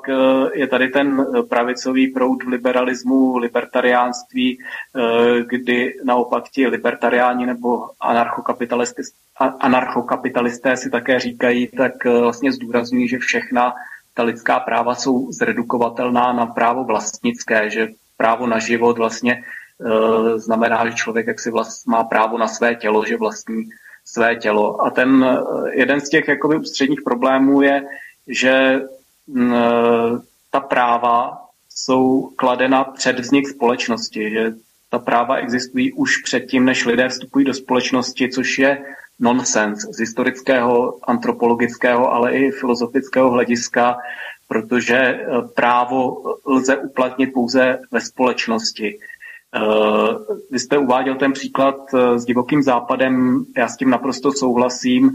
je 0.54 0.66
tady 0.66 0.88
ten 0.88 1.26
pravicový 1.48 2.08
proud 2.08 2.42
liberalismu, 2.42 3.36
libertariánství, 3.38 4.58
kdy 5.46 5.94
naopak 6.04 6.44
ti 6.48 6.66
libertariáni 6.66 7.46
nebo 7.46 7.90
anarchokapitalisté, 8.00 9.02
anarchokapitalisté 9.60 10.76
si 10.76 10.90
také 10.90 11.20
říkají, 11.20 11.66
tak 11.66 12.04
vlastně 12.04 12.52
zdůrazňují, 12.52 13.08
že 13.08 13.18
všechna 13.18 13.74
ta 14.14 14.22
lidská 14.22 14.60
práva 14.60 14.94
jsou 14.94 15.32
zredukovatelná 15.32 16.32
na 16.32 16.46
právo 16.46 16.84
vlastnické, 16.84 17.70
že 17.70 17.88
právo 18.16 18.46
na 18.46 18.58
život 18.58 18.98
vlastně 18.98 19.44
znamená, 20.36 20.86
že 20.86 20.96
člověk 20.96 21.26
jak 21.26 21.40
si 21.40 21.50
vlast, 21.50 21.86
má 21.86 22.04
právo 22.04 22.38
na 22.38 22.48
své 22.48 22.74
tělo, 22.74 23.04
že 23.04 23.16
vlastní 23.16 23.68
své 24.04 24.36
tělo. 24.36 24.84
A 24.86 24.90
ten 24.90 25.24
e, 25.24 25.38
jeden 25.78 26.00
z 26.00 26.08
těch 26.08 26.28
jakoby 26.28 26.56
ústředních 26.56 27.02
problémů 27.02 27.62
je, 27.62 27.82
že 28.26 28.50
e, 28.50 28.80
ta 30.50 30.60
práva 30.60 31.44
jsou 31.68 32.32
kladena 32.36 32.84
před 32.84 33.18
vznik 33.18 33.48
společnosti, 33.48 34.30
že 34.30 34.52
ta 34.90 34.98
práva 34.98 35.36
existují 35.36 35.92
už 35.92 36.18
předtím, 36.18 36.64
než 36.64 36.84
lidé 36.84 37.08
vstupují 37.08 37.44
do 37.44 37.54
společnosti, 37.54 38.28
což 38.28 38.58
je 38.58 38.84
nonsens 39.20 39.78
z 39.78 40.00
historického, 40.00 40.98
antropologického, 41.02 42.12
ale 42.12 42.32
i 42.32 42.50
filozofického 42.50 43.30
hlediska, 43.30 43.96
protože 44.48 45.26
právo 45.54 46.22
lze 46.46 46.76
uplatnit 46.76 47.26
pouze 47.26 47.78
ve 47.90 48.00
společnosti. 48.00 48.98
Eh, 49.54 50.38
vy 50.50 50.58
jste 50.58 50.78
uváděl 50.78 51.14
ten 51.14 51.32
příklad 51.32 51.76
eh, 51.94 52.18
s 52.18 52.24
divokým 52.24 52.62
západem, 52.62 53.44
já 53.56 53.68
s 53.68 53.76
tím 53.76 53.90
naprosto 53.90 54.32
souhlasím. 54.32 55.10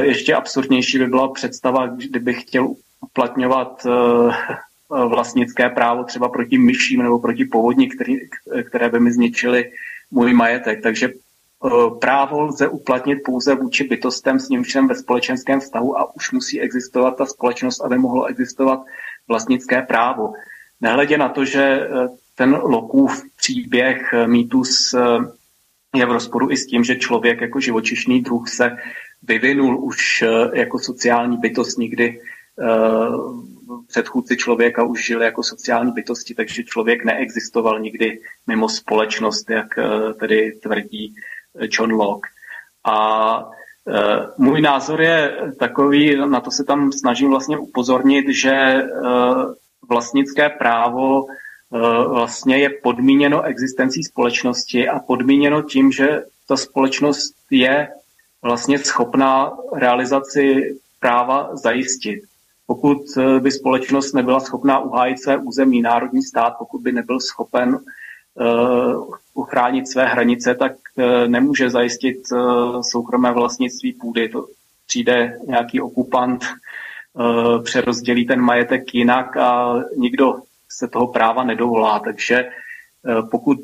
Ještě 0.00 0.34
absurdnější 0.34 0.98
by 0.98 1.06
byla 1.06 1.32
představa, 1.32 1.86
kdybych 1.86 2.42
chtěl 2.42 2.74
uplatňovat 3.00 3.86
vlastnické 4.88 5.68
právo 5.68 6.04
třeba 6.04 6.28
proti 6.28 6.58
myším 6.58 7.02
nebo 7.02 7.18
proti 7.18 7.44
povodní, 7.44 7.88
které 8.68 8.88
by 8.88 9.00
mi 9.00 9.12
zničily 9.12 9.70
můj 10.10 10.34
majetek. 10.34 10.82
Takže 10.82 11.08
Eh, 11.64 11.90
právo 12.00 12.40
lze 12.40 12.68
uplatnit 12.68 13.16
pouze 13.24 13.54
vůči 13.54 13.84
bytostem 13.84 14.40
s 14.40 14.48
nímž 14.48 14.76
ve 14.76 14.94
společenském 14.94 15.60
vztahu 15.60 15.98
a 15.98 16.14
už 16.14 16.32
musí 16.32 16.60
existovat 16.60 17.16
ta 17.16 17.26
společnost, 17.26 17.80
aby 17.80 17.98
mohlo 17.98 18.24
existovat 18.26 18.80
vlastnické 19.28 19.82
právo. 19.82 20.32
Nehledě 20.80 21.18
na 21.18 21.28
to, 21.28 21.44
že 21.44 21.62
eh, 21.62 22.08
ten 22.34 22.54
Lokův 22.54 23.22
příběh 23.36 24.12
eh, 24.12 24.26
mýtus 24.26 24.94
je 25.94 26.06
v 26.06 26.12
rozporu 26.12 26.50
i 26.50 26.56
s 26.56 26.66
tím, 26.66 26.84
že 26.84 26.96
člověk 26.96 27.40
jako 27.40 27.60
živočišný 27.60 28.20
druh 28.22 28.48
se 28.48 28.76
vyvinul 29.22 29.84
už 29.84 30.24
jako 30.52 30.78
sociální 30.78 31.36
bytost 31.36 31.78
nikdy 31.78 32.20
předchůdci 33.88 34.36
člověka 34.36 34.84
už 34.84 35.06
žili 35.06 35.24
jako 35.24 35.42
sociální 35.42 35.92
bytosti, 35.92 36.34
takže 36.34 36.64
člověk 36.64 37.04
neexistoval 37.04 37.80
nikdy 37.80 38.20
mimo 38.46 38.68
společnost, 38.68 39.50
jak 39.50 39.66
tedy 40.20 40.52
tvrdí 40.62 41.14
John 41.70 41.92
Locke. 41.92 42.28
A 42.84 43.50
můj 44.38 44.60
názor 44.60 45.02
je 45.02 45.36
takový, 45.58 46.16
na 46.16 46.40
to 46.40 46.50
se 46.50 46.64
tam 46.64 46.92
snažím 46.92 47.30
vlastně 47.30 47.58
upozornit, 47.58 48.28
že 48.28 48.82
vlastnické 49.88 50.48
právo 50.48 51.26
vlastně 52.08 52.58
je 52.58 52.70
podmíněno 52.70 53.42
existencí 53.42 54.02
společnosti 54.04 54.88
a 54.88 54.98
podmíněno 54.98 55.62
tím, 55.62 55.92
že 55.92 56.22
ta 56.48 56.56
společnost 56.56 57.34
je 57.50 57.88
vlastně 58.42 58.78
schopná 58.78 59.52
realizaci 59.72 60.76
práva 61.00 61.56
zajistit. 61.56 62.22
Pokud 62.66 62.98
by 63.38 63.50
společnost 63.50 64.12
nebyla 64.12 64.40
schopná 64.40 64.78
uhájit 64.78 65.22
své 65.22 65.36
území, 65.36 65.82
národní 65.82 66.22
stát, 66.22 66.54
pokud 66.58 66.82
by 66.82 66.92
nebyl 66.92 67.20
schopen 67.20 67.78
uchránit 69.34 69.88
své 69.88 70.06
hranice, 70.06 70.54
tak 70.54 70.72
eh, 70.98 71.28
nemůže 71.28 71.70
zajistit 71.70 72.18
eh, 72.32 72.36
soukromé 72.82 73.32
vlastnictví 73.32 73.92
půdy. 73.92 74.28
To 74.28 74.46
přijde 74.86 75.38
nějaký 75.46 75.80
okupant, 75.80 76.44
eh, 76.44 77.62
přerozdělí 77.62 78.26
ten 78.26 78.40
majetek 78.40 78.94
jinak 78.94 79.36
a 79.36 79.74
nikdo 79.96 80.40
se 80.78 80.88
toho 80.88 81.06
práva 81.06 81.44
nedovolá. 81.44 81.98
Takže 81.98 82.48
pokud 83.30 83.58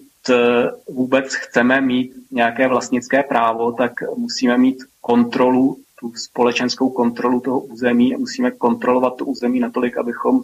vůbec 0.88 1.34
chceme 1.34 1.80
mít 1.80 2.12
nějaké 2.30 2.68
vlastnické 2.68 3.22
právo, 3.22 3.72
tak 3.72 3.92
musíme 4.16 4.58
mít 4.58 4.78
kontrolu, 5.00 5.76
tu 6.00 6.12
společenskou 6.14 6.90
kontrolu 6.90 7.40
toho 7.40 7.60
území 7.60 8.14
a 8.14 8.18
musíme 8.18 8.50
kontrolovat 8.50 9.16
to 9.16 9.24
území 9.24 9.60
natolik, 9.60 9.96
abychom 9.96 10.42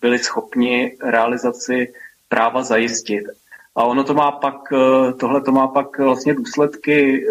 byli 0.00 0.18
schopni 0.18 0.96
realizaci 1.02 1.92
práva 2.28 2.62
zajistit. 2.62 3.24
A 3.76 3.84
ono 3.84 4.04
to 4.04 4.14
má 4.14 4.32
pak, 4.32 4.72
eh, 4.72 5.12
tohle 5.12 5.40
to 5.40 5.52
má 5.52 5.68
pak 5.68 5.98
vlastně 5.98 6.34
důsledky 6.34 7.26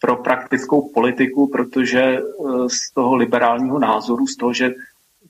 pro 0.00 0.16
praktickou 0.16 0.88
politiku, 0.88 1.46
protože 1.46 2.18
z 2.66 2.94
toho 2.94 3.16
liberálního 3.16 3.78
názoru, 3.78 4.26
z 4.26 4.36
toho, 4.36 4.52
že 4.52 4.74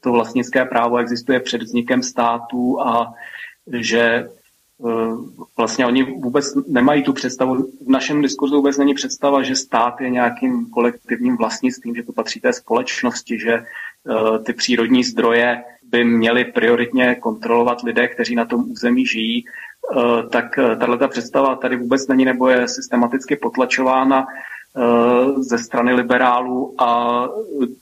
to 0.00 0.12
vlastnické 0.12 0.64
právo 0.64 0.96
existuje 0.96 1.40
před 1.40 1.62
vznikem 1.62 2.02
států 2.02 2.80
a 2.80 3.14
že 3.72 4.28
vlastně 5.56 5.86
oni 5.86 6.02
vůbec 6.02 6.54
nemají 6.68 7.02
tu 7.02 7.12
představu, 7.12 7.70
v 7.86 7.88
našem 7.88 8.22
diskurzu 8.22 8.56
vůbec 8.56 8.78
není 8.78 8.94
představa, 8.94 9.42
že 9.42 9.56
stát 9.56 10.00
je 10.00 10.10
nějakým 10.10 10.70
kolektivním 10.70 11.36
vlastnictvím, 11.36 11.94
že 11.94 12.02
to 12.02 12.12
patří 12.12 12.40
té 12.40 12.52
společnosti, 12.52 13.38
že 13.38 13.64
ty 14.44 14.52
přírodní 14.52 15.04
zdroje 15.04 15.64
by 15.82 16.04
měli 16.04 16.44
prioritně 16.44 17.14
kontrolovat 17.14 17.82
lidé, 17.82 18.08
kteří 18.08 18.34
na 18.34 18.44
tom 18.44 18.70
území 18.70 19.06
žijí. 19.06 19.44
Eh, 19.44 20.28
tak 20.28 20.58
tahle 20.78 21.08
představa 21.08 21.56
tady 21.56 21.76
vůbec 21.76 22.08
není 22.08 22.24
nebo 22.24 22.48
je 22.48 22.68
systematicky 22.68 23.36
potlačována 23.36 24.26
ze 25.36 25.58
strany 25.58 25.94
liberálů 25.94 26.74
a 26.78 27.28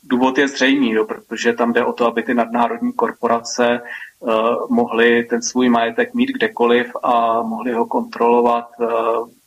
důvod 0.02 0.38
je 0.38 0.48
zřejmý, 0.48 0.90
jo, 0.90 1.04
protože 1.04 1.52
tam 1.52 1.72
jde 1.72 1.84
o 1.84 1.92
to, 1.92 2.06
aby 2.06 2.22
ty 2.22 2.34
nadnárodní 2.34 2.92
korporace 2.92 3.80
mohly 4.68 5.24
ten 5.24 5.42
svůj 5.42 5.68
majetek 5.68 6.14
mít 6.14 6.32
kdekoliv 6.32 6.92
a 7.02 7.42
mohly 7.42 7.72
ho 7.72 7.86
kontrolovat 7.86 8.68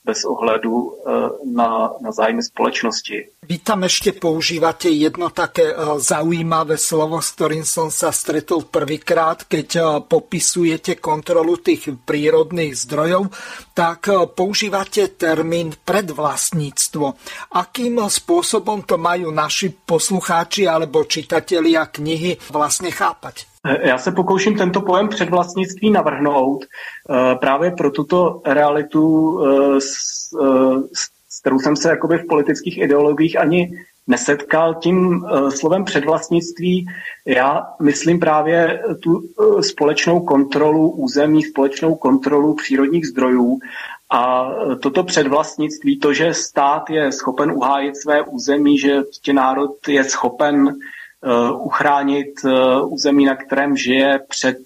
bez 0.02 0.26
ohledu 0.26 0.98
na, 1.45 1.94
na 2.02 2.10
zájmy 2.10 2.41
společnosti. 2.41 3.30
Vy 3.45 3.57
tam 3.61 3.86
ešte 3.86 4.18
používate 4.18 4.90
jedno 4.90 5.30
také 5.30 5.69
zaujímavé 6.02 6.82
slovo, 6.82 7.22
s 7.22 7.38
ktorým 7.38 7.61
som 7.61 7.94
sa 7.94 8.10
stretol 8.10 8.65
prvýkrát, 8.65 9.45
keď 9.45 10.02
popisujete 10.10 10.98
kontrolu 10.98 11.61
tých 11.61 11.94
prírodných 12.02 12.73
zdrojov, 12.73 13.30
tak 13.78 14.10
používate 14.34 15.14
termín 15.14 15.78
predvlastníctvo. 15.78 17.06
Akým 17.53 18.02
spôsobom 18.02 18.82
to 18.90 18.98
majú 18.98 19.30
naši 19.30 19.69
poslucháči 19.69 20.65
alebo 20.65 21.06
čitatelia 21.06 21.86
knihy 21.94 22.41
vlastne 22.49 22.90
chápať? 22.90 23.51
Já 23.81 23.97
se 23.97 24.11
pokouším 24.11 24.57
tento 24.57 24.81
pojem 24.81 25.07
předvlastnictví 25.07 25.89
navrhnout 25.89 26.65
právě 27.39 27.71
pro 27.71 27.91
tuto 27.91 28.41
realitu 28.45 29.39
s, 29.79 30.31
s 31.29 31.41
kterou 31.41 31.59
jsem 31.59 31.75
se 31.75 31.89
jakoby 31.89 32.17
v 32.17 32.27
politických 32.27 32.77
ideologiích 32.77 33.39
ani 33.39 33.71
nesetkal 34.07 34.75
tím 34.75 35.25
slovem 35.49 35.85
předvlastnictví. 35.85 36.88
Já 37.25 37.67
myslím 37.81 38.19
právě 38.19 38.83
tu 38.99 39.23
společnou 39.61 40.19
kontrolu 40.19 40.89
území, 40.89 41.43
společnou 41.43 41.95
kontrolu 41.95 42.55
přírodních 42.55 43.07
zdrojů 43.07 43.59
a 44.09 44.51
toto 44.81 45.03
předvlastnictví, 45.03 45.99
to, 45.99 46.13
že 46.13 46.33
stát 46.33 46.89
je 46.89 47.11
schopen 47.11 47.51
uhájit 47.51 47.97
své 47.97 48.21
území, 48.21 48.77
že 48.77 49.01
národ 49.33 49.88
je 49.88 50.03
schopen 50.03 50.75
uchránit 51.53 52.34
území, 52.84 53.26
na 53.26 53.35
kterém 53.35 53.77
žije 53.77 54.19
před 54.30 54.57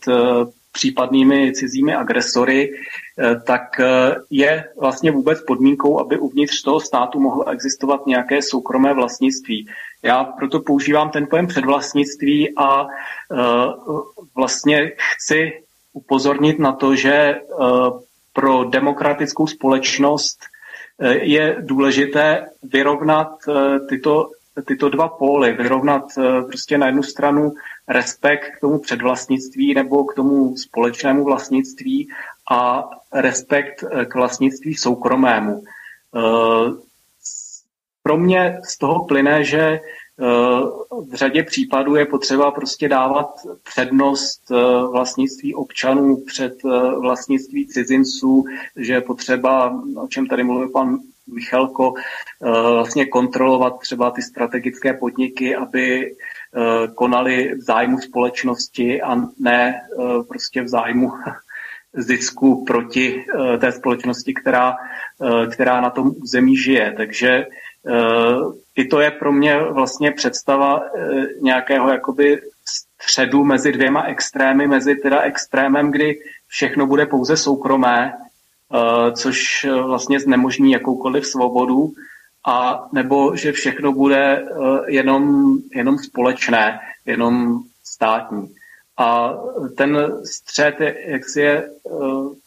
případnými 0.75 1.53
cizími 1.53 1.95
agresory, 1.95 2.71
eh, 2.71 3.35
tak 3.47 3.79
eh, 3.79 4.15
je 4.29 4.63
vlastně 4.79 5.11
vůbec 5.11 5.41
podmínkou, 5.47 5.99
aby 5.99 6.19
uvnitř 6.19 6.61
toho 6.61 6.79
státu 6.79 7.19
mohlo 7.19 7.49
existovat 7.49 8.07
nějaké 8.07 8.41
soukromé 8.41 8.93
vlastnictví. 8.93 9.67
Já 10.03 10.23
proto 10.23 10.59
používám 10.59 11.09
ten 11.09 11.27
pojem 11.27 11.47
předvlastnictví 11.47 12.57
a 12.57 12.87
eh, 12.87 13.35
vlastně 14.35 14.91
chci 15.15 15.63
upozornit 15.93 16.59
na 16.59 16.71
to, 16.71 16.95
že 16.95 17.39
pro 18.33 18.63
demokratickou 18.63 19.47
společnost 19.47 20.39
je 21.21 21.55
důležité 21.59 22.45
vyrovnat 22.63 23.27
tyto, 23.89 24.27
tyto 24.65 24.89
dva 24.89 25.07
póly, 25.07 25.53
vyrovnat 25.53 26.03
prostě 26.47 26.77
na 26.77 26.85
jednu 26.85 27.03
stranu 27.03 27.53
respekt 27.87 28.51
k 28.57 28.59
tomu 28.59 28.79
předvlastnictví 28.79 29.73
nebo 29.73 30.03
k 30.03 30.13
tomu 30.13 30.57
společnému 30.57 31.23
vlastnictví 31.23 32.09
a 32.51 32.89
respekt 33.13 33.83
k 34.05 34.15
vlastnictví 34.15 34.75
soukromému. 34.75 35.63
Pro 38.03 38.17
mě 38.17 38.59
z 38.63 38.77
toho 38.77 39.05
plyne, 39.05 39.43
že 39.43 39.79
v 41.09 41.13
řadě 41.13 41.43
případů 41.43 41.95
je 41.95 42.05
potřeba 42.05 42.51
prostě 42.51 42.89
dávat 42.89 43.39
přednost 43.63 44.49
vlastnictví 44.91 45.55
občanů 45.55 46.17
před 46.27 46.63
vlastnictví 46.99 47.67
cizinců, 47.67 48.45
že 48.75 48.93
je 48.93 49.01
potřeba, 49.01 49.79
o 49.95 50.07
čem 50.07 50.27
tady 50.27 50.43
mluvil 50.43 50.69
pan 50.69 50.99
Michalko, 51.27 51.93
vlastně 52.51 53.05
kontrolovat 53.05 53.79
třeba 53.79 54.11
ty 54.11 54.21
strategické 54.21 54.93
podniky, 54.93 55.55
aby 55.55 56.15
konali 56.95 57.55
v 57.55 57.61
zájmu 57.61 57.99
společnosti 57.99 59.01
a 59.01 59.15
ne 59.39 59.81
prostě 60.27 60.61
v 60.61 60.67
zájmu 60.67 61.11
zisku 61.93 62.65
proti 62.65 63.25
té 63.59 63.71
společnosti, 63.71 64.33
která, 64.33 64.75
která 65.51 65.81
na 65.81 65.89
tom 65.89 66.11
území 66.23 66.57
žije. 66.57 66.93
Takže 66.97 67.45
i 68.75 68.85
to 68.85 68.99
je 68.99 69.11
pro 69.11 69.31
mě 69.31 69.59
vlastně 69.71 70.11
představa 70.11 70.83
nějakého 71.41 71.89
jakoby 71.89 72.41
středu 73.01 73.43
mezi 73.43 73.71
dvěma 73.71 74.03
extrémy, 74.03 74.67
mezi 74.67 74.95
teda 74.95 75.21
extrémem, 75.21 75.91
kdy 75.91 76.19
všechno 76.47 76.87
bude 76.87 77.05
pouze 77.05 77.37
soukromé, 77.37 78.13
což 79.13 79.65
vlastně 79.83 80.19
znemožní 80.19 80.71
jakoukoliv 80.71 81.25
svobodu, 81.27 81.93
a 82.47 82.87
nebo 82.91 83.35
že 83.35 83.51
všechno 83.51 83.91
bude 83.91 84.45
jenom, 84.87 85.55
jenom 85.75 85.97
společné, 85.97 86.79
jenom 87.05 87.59
státní. 87.83 88.55
A 88.97 89.33
ten 89.77 90.21
střed, 90.25 90.75
jak 91.05 91.29
si 91.29 91.41
je 91.41 91.69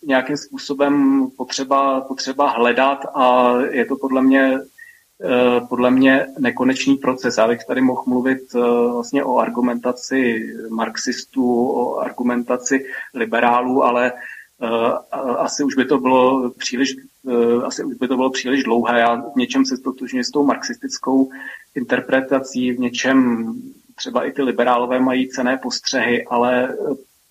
nějakým 0.06 0.36
způsobem 0.36 1.26
potřeba, 1.36 2.00
potřeba 2.00 2.50
hledat 2.50 2.98
a 3.14 3.54
je 3.70 3.84
to 3.84 3.96
podle 3.96 4.22
mě 4.22 4.58
podle 5.68 5.90
mě 5.90 6.26
nekonečný 6.38 6.96
proces. 6.96 7.38
Já 7.38 7.48
bych 7.48 7.64
tady 7.64 7.80
mohl 7.80 8.02
mluvit 8.06 8.52
vlastně 8.92 9.24
o 9.24 9.38
argumentaci 9.38 10.52
marxistů, 10.70 11.70
o 11.70 11.98
argumentaci 11.98 12.86
liberálů, 13.14 13.84
ale 13.84 14.12
asi 15.38 15.64
už 15.64 15.74
by 15.74 15.84
to 15.84 15.98
bylo 15.98 16.50
příliš, 16.50 16.96
asi 17.64 17.84
už 17.84 17.94
by 17.94 18.08
to 18.08 18.16
bylo 18.16 18.30
příliš 18.30 18.64
dlouhé. 18.64 19.00
Já 19.00 19.14
v 19.14 19.36
něčem 19.36 19.64
se 19.64 19.76
stotožňuji 19.76 20.24
s 20.24 20.30
tou 20.30 20.44
marxistickou 20.46 21.30
interpretací, 21.74 22.72
v 22.72 22.78
něčem 22.78 23.48
třeba 23.94 24.24
i 24.24 24.32
ty 24.32 24.42
liberálové 24.42 25.00
mají 25.00 25.28
cené 25.28 25.56
postřehy, 25.56 26.26
ale 26.26 26.76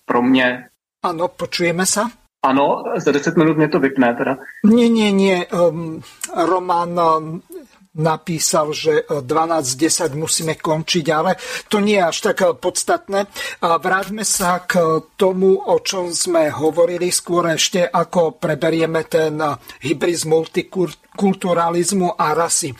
pro 0.04 0.22
mě... 0.22 0.68
Ano, 1.02 1.28
počujeme 1.28 1.86
se? 1.86 2.00
Ano, 2.42 2.84
za 2.96 3.12
10 3.12 3.36
minut 3.36 3.56
mě 3.56 3.68
to 3.68 3.80
vypne 3.80 4.14
teda. 4.14 4.38
Nie, 4.64 4.88
nie, 4.88 5.12
nie. 5.12 5.46
Um, 5.46 6.02
Roman, 6.36 7.00
um, 7.00 7.42
napísal, 7.96 8.76
že 8.76 9.08
12.10 9.08 10.12
musíme 10.18 10.54
končiť, 10.60 11.06
ale 11.08 11.40
to 11.72 11.80
nie 11.80 11.96
je 11.96 12.04
až 12.04 12.18
tak 12.30 12.44
podstatné. 12.60 13.26
Vráťme 13.62 14.22
sa 14.28 14.62
k 14.66 15.02
tomu, 15.16 15.56
o 15.56 15.80
čom 15.80 16.12
sme 16.12 16.52
hovorili 16.52 17.08
skôr 17.08 17.48
ešte, 17.54 17.86
ako 17.86 18.36
preberieme 18.36 19.08
ten 19.08 19.40
hybrid 19.82 20.28
multikulturalizmu 20.28 22.14
a 22.14 22.26
rasy. 22.36 22.74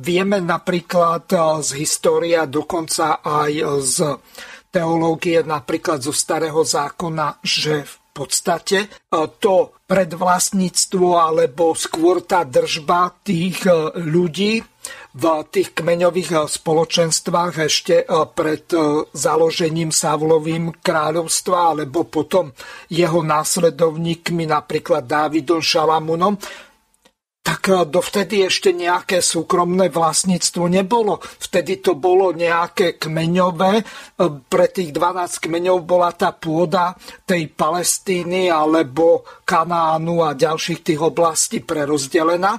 Vieme 0.00 0.38
napríklad 0.42 1.26
z 1.62 1.70
história, 1.80 2.46
dokonca 2.46 3.24
aj 3.24 3.52
z 3.82 3.96
teológie, 4.70 5.40
napríklad 5.40 6.04
zo 6.04 6.12
starého 6.12 6.60
zákona, 6.60 7.40
že 7.40 7.88
podstate 8.16 8.78
e, 8.80 8.88
to 9.36 9.76
predvlastníctvo 9.84 11.20
alebo 11.20 11.76
skôr 11.76 12.24
tá 12.24 12.48
držba 12.48 13.12
tých 13.20 13.68
e, 13.68 14.00
ľudí 14.00 14.64
v 15.16 15.24
tých 15.52 15.76
kmeňových 15.76 16.30
e, 16.32 16.38
spoločenstvách 16.48 17.54
ešte 17.60 18.08
pred 18.32 18.64
založením 19.12 19.92
Savlovým 19.92 20.80
kráľovstva 20.80 21.76
alebo 21.76 22.08
potom 22.08 22.56
jeho 22.88 23.20
následovníkmi 23.20 24.48
napríklad 24.48 25.04
Dávidom 25.04 25.60
Šalamunom 25.60 26.40
tak 27.46 27.70
eh, 27.70 27.86
dovtedy 27.86 28.42
ešte 28.42 28.74
nejaké 28.74 29.22
súkromné 29.22 29.86
vlastníctvo 29.94 30.66
nebolo. 30.66 31.22
Vtedy 31.22 31.78
to 31.78 31.94
bolo 31.94 32.34
nejaké 32.34 32.98
kmeňové. 32.98 33.72
Eh, 33.78 33.84
pre 34.50 34.66
tých 34.74 34.90
12 34.90 35.46
kmeňov 35.46 35.78
bola 35.86 36.10
tá 36.10 36.34
pôda 36.34 36.98
tej 37.22 37.46
Palestíny 37.54 38.50
alebo 38.50 39.22
Kanánu 39.46 40.26
a 40.26 40.34
ďalších 40.34 40.82
tých 40.82 41.00
oblastí 41.00 41.62
prerozdelená. 41.62 42.58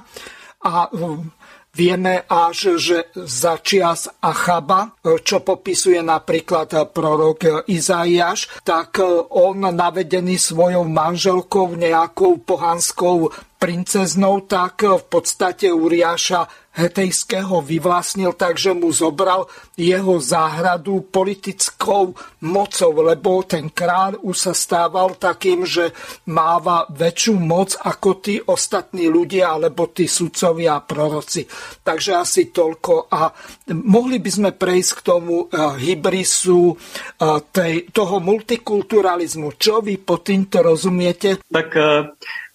A 0.64 0.88
eh, 0.88 1.36
Vieme 1.68 2.26
až, 2.26 2.74
že 2.74 3.06
za 3.14 3.62
čias 3.62 4.10
Achaba, 4.18 4.98
čo 4.98 5.46
popisuje 5.46 6.02
napríklad 6.02 6.90
prorok 6.90 7.70
Izaiáš, 7.70 8.50
tak 8.66 8.98
on 9.30 9.62
navedený 9.62 10.42
svojou 10.42 10.82
manželkou 10.90 11.78
nejakou 11.78 12.42
pohanskou 12.42 13.30
princeznou, 13.58 14.46
tak 14.46 14.86
v 14.86 15.04
podstate 15.10 15.74
Uriáša 15.74 16.46
Hetejského 16.78 17.58
vyvlastnil, 17.58 18.38
takže 18.38 18.70
mu 18.70 18.94
zobral 18.94 19.50
jeho 19.74 20.22
záhradu 20.22 21.10
politickou 21.10 22.14
mocou, 22.46 22.92
lebo 23.02 23.42
ten 23.42 23.66
kráľ 23.66 24.22
už 24.22 24.36
sa 24.38 24.54
stával 24.54 25.18
takým, 25.18 25.66
že 25.66 25.90
máva 26.30 26.86
väčšiu 26.86 27.34
moc 27.34 27.74
ako 27.82 28.22
tí 28.22 28.38
ostatní 28.38 29.10
ľudia 29.10 29.58
alebo 29.58 29.90
tí 29.90 30.06
sudcovia 30.06 30.78
a 30.78 30.84
proroci. 30.86 31.50
Takže 31.82 32.14
asi 32.14 32.54
toľko. 32.54 33.10
A 33.10 33.26
mohli 33.74 34.22
by 34.22 34.30
sme 34.30 34.50
prejsť 34.54 34.90
k 34.94 35.00
tomu 35.02 35.50
eh, 35.50 35.58
hybrisu 35.82 36.78
eh, 36.78 37.42
tej, 37.50 37.90
toho 37.90 38.22
multikulturalizmu. 38.22 39.58
Čo 39.58 39.82
vy 39.82 39.98
po 39.98 40.22
týmto 40.22 40.62
rozumiete? 40.62 41.42
Tak 41.42 41.70
uh 41.74 42.46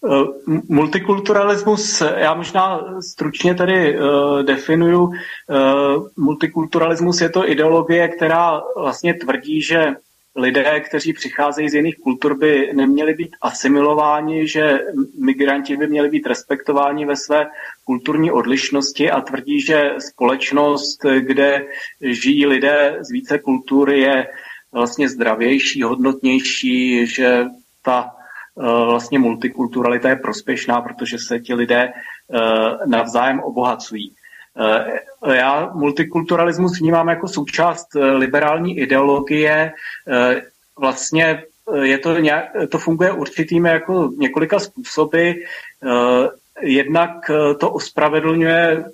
multikulturalismus, 0.70 2.02
já 2.18 2.34
možná 2.34 2.86
stručně 3.02 3.56
tady 3.56 4.00
uh, 4.00 4.44
definuju. 4.44 5.04
Uh, 5.04 5.14
multikulturalismus 6.18 7.22
je 7.22 7.30
to 7.30 7.50
ideologie, 7.50 8.08
která 8.08 8.62
vlastně 8.78 9.14
tvrdí, 9.14 9.62
že 9.62 9.96
lidé, 10.36 10.80
kteří 10.80 11.14
přicházejí 11.14 11.70
z 11.70 11.74
jiných 11.74 11.98
kultur, 11.98 12.38
by 12.38 12.70
neměli 12.74 13.14
být 13.14 13.36
asimilováni, 13.42 14.48
že 14.48 14.80
migranti 15.20 15.78
by 15.78 15.88
měli 15.88 16.10
být 16.10 16.28
respektováni 16.28 17.06
ve 17.06 17.16
své 17.16 17.46
kulturní 17.86 18.32
odlišnosti 18.32 19.12
a 19.12 19.22
tvrdí, 19.22 19.62
že 19.62 19.84
společnost, 20.00 21.06
kde 21.20 21.66
žijí 22.02 22.46
lidé 22.46 22.98
z 23.02 23.12
více 23.12 23.40
kultur, 23.40 23.90
je 23.90 24.28
vlastně 24.72 25.10
zdravější, 25.10 25.84
hodnotnější, 25.84 27.08
že 27.08 27.46
ta 27.82 28.10
Eh, 28.10 28.23
vlastně 28.56 29.20
multikulturalita 29.20 30.10
je 30.10 30.16
prospěšná, 30.16 30.82
protože 30.82 31.18
se 31.18 31.40
ti 31.40 31.54
lidé 31.54 31.94
eh, 31.94 32.40
navzájem 32.86 33.40
obohacují. 33.40 34.16
Eh, 35.28 35.36
já 35.36 35.72
multikulturalismus 35.74 36.80
vnímám 36.80 37.08
jako 37.08 37.28
součást 37.28 37.88
liberální 37.94 38.78
ideologie. 38.78 39.72
Vlastně 40.80 41.44
je 41.82 41.98
to, 41.98 42.20
nějak, 42.20 42.46
to 42.70 42.78
funguje 42.78 43.12
určitými 43.12 43.70
jako 43.70 44.12
několika 44.18 44.60
způsoby. 44.60 45.32
Jednak 46.62 47.32
to 47.60 47.72
ospravedlňuje 47.72 48.86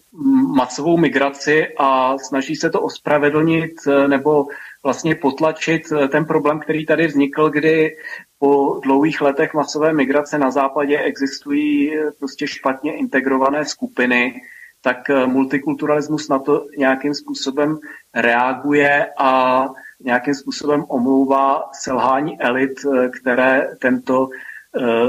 masovou 0.55 0.97
migraci 0.97 1.67
a 1.77 2.17
snaží 2.17 2.55
se 2.55 2.69
to 2.69 2.81
ospravedlnit 2.81 3.71
nebo 4.07 4.45
vlastně 4.83 5.15
potlačit 5.15 5.81
ten 6.11 6.25
problém, 6.25 6.59
který 6.59 6.85
tady 6.85 7.07
vznikl, 7.07 7.49
kdy 7.49 7.95
po 8.39 8.79
dlouhých 8.83 9.21
letech 9.21 9.53
masové 9.53 9.93
migrace 9.93 10.37
na 10.37 10.51
západě 10.51 10.99
existují 10.99 11.97
eh, 11.97 12.11
prostě 12.19 12.47
špatně 12.47 12.97
integrované 12.97 13.65
skupiny, 13.65 14.41
tak 14.81 15.09
eh, 15.09 15.27
multikulturalismus 15.27 16.29
na 16.29 16.39
to 16.39 16.65
nějakým 16.77 17.13
způsobem 17.13 17.79
reaguje 18.15 19.07
a 19.17 19.65
nějakým 19.99 20.35
způsobem 20.35 20.85
omlouvá 20.87 21.69
selhání 21.73 22.41
elit, 22.41 22.79
eh, 22.85 23.09
které 23.09 23.67
tento 23.79 24.29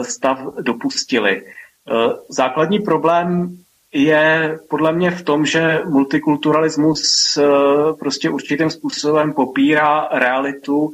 stav 0.03 0.39
dopustili. 0.61 1.45
Základní 2.29 2.79
problém 2.79 3.57
je 3.93 4.59
podle 4.71 4.93
mě 4.93 5.11
v 5.11 5.23
tom, 5.23 5.47
že 5.47 5.81
multikulturalismus 5.85 7.39
prostě 7.99 8.31
určitým 8.31 8.71
způsobem 8.71 9.33
popírá 9.33 10.09
realitu 10.13 10.93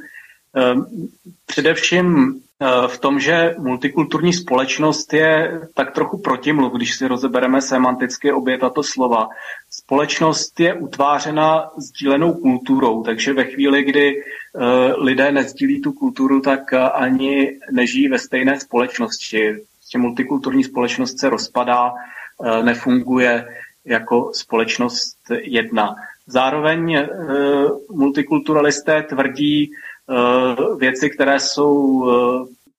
především 1.45 2.35
eh, 2.59 2.87
v 2.87 2.97
tom, 2.99 3.19
že 3.19 3.55
multikulturní 3.57 4.33
společnost 4.33 5.13
je 5.13 5.61
tak 5.73 5.93
trochu 5.93 6.17
protimluv, 6.17 6.73
když 6.73 6.95
si 6.95 7.07
rozebereme 7.07 7.61
semanticky 7.61 8.31
obě 8.31 8.57
tato 8.57 8.83
slova. 8.83 9.29
Společnost 9.69 10.59
je 10.59 10.73
utvářena 10.73 11.69
sdílenou 11.77 12.33
kulturou, 12.33 13.03
takže 13.03 13.33
ve 13.33 13.43
chvíli, 13.43 13.83
kdy 13.83 14.23
lidé 14.97 15.31
nezdílí 15.31 15.81
tu 15.81 15.91
kulturu, 15.91 16.41
tak 16.41 16.73
ani 16.73 17.59
nežijí 17.71 18.07
ve 18.07 18.19
stejné 18.19 18.59
společnosti. 18.59 19.55
Multikulturní 19.97 20.63
společnost 20.63 21.19
se 21.19 21.29
rozpadá, 21.29 21.93
nefunguje 22.63 23.47
jako 23.85 24.31
společnost 24.33 25.17
jedna. 25.41 25.95
Zároveň 26.27 27.07
multikulturalisté 27.91 29.03
tvrdí 29.03 29.71
věci, 30.77 31.09
které 31.09 31.39
jsou 31.39 32.05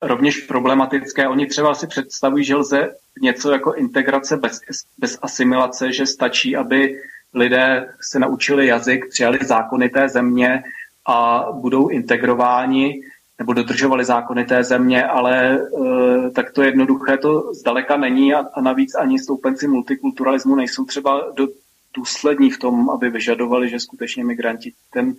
rovněž 0.02 0.40
problematické. 0.40 1.28
Oni 1.28 1.46
třeba 1.46 1.74
si 1.74 1.86
představují, 1.86 2.44
že 2.44 2.56
lze 2.56 2.94
něco 3.20 3.52
jako 3.52 3.72
integrace 3.74 4.36
bez, 4.36 4.60
bez 4.98 5.18
asimilace, 5.22 5.92
že 5.92 6.06
stačí, 6.06 6.56
aby 6.56 7.00
lidé 7.34 7.88
se 8.00 8.18
naučili 8.18 8.66
jazyk, 8.66 9.08
přijali 9.08 9.38
zákony 9.42 9.88
té 9.88 10.08
země 10.08 10.62
a 11.06 11.46
budou 11.52 11.88
integrováni 11.88 13.00
nebo 13.38 13.52
dodržovali 13.52 14.04
zákony 14.04 14.44
té 14.44 14.64
země, 14.64 15.04
ale 15.04 15.58
e, 15.58 16.30
tak 16.30 16.52
to 16.52 16.62
jednoduché 16.62 17.16
to 17.16 17.54
zdaleka 17.54 17.96
není 17.96 18.34
a, 18.34 18.38
a 18.54 18.60
navíc 18.60 18.94
ani 18.94 19.18
stoupenci 19.18 19.68
multikulturalismu 19.68 20.54
nejsou 20.54 20.84
třeba 20.84 21.32
do, 21.36 21.48
důslední 21.94 22.50
v 22.50 22.58
tom, 22.58 22.90
aby 22.90 23.10
vyžadovali, 23.10 23.68
že 23.68 23.80
skutečně 23.80 24.24
migranti 24.24 24.72
ten 24.92 25.14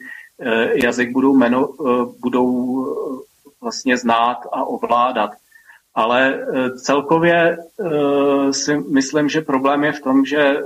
jazyk 0.73 1.11
budou, 1.11 1.37
meno, 1.37 1.69
e, 1.69 2.05
budou 2.19 2.85
vlastně 3.61 3.97
znát 3.97 4.37
a 4.51 4.63
ovládat. 4.63 5.31
Ale 5.95 6.45
celkově 6.81 7.57
si 8.51 8.77
myslím, 8.77 9.29
že 9.29 9.41
problém 9.41 9.83
je 9.83 9.91
v 9.91 10.01
tom, 10.01 10.25
že 10.25 10.57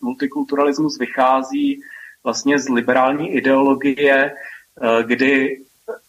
multikulturalismus 0.00 0.98
vychází 0.98 1.80
vlastně 2.24 2.58
z 2.58 2.68
liberální 2.68 3.30
ideologie, 3.30 4.34
kdy 5.02 5.60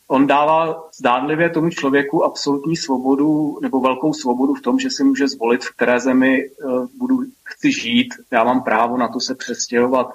on 0.08 0.28
dává 0.28 0.90
zdánlivě 1.00 1.50
tomu 1.50 1.70
člověku 1.70 2.24
absolutní 2.24 2.76
svobodu 2.76 3.60
nebo 3.62 3.80
velkou 3.80 4.14
svobodu 4.14 4.54
v 4.54 4.62
tom, 4.62 4.80
že 4.80 4.90
si 4.90 5.04
může 5.04 5.28
zvolit, 5.28 5.64
v 5.64 5.76
které 5.76 6.00
zemi 6.00 6.50
budu, 6.98 7.20
chci 7.44 7.72
žít. 7.72 8.14
Já 8.32 8.44
mám 8.44 8.64
právo 8.64 8.98
na 8.98 9.08
to 9.08 9.20
se 9.20 9.36
přestěhovat 9.36 10.14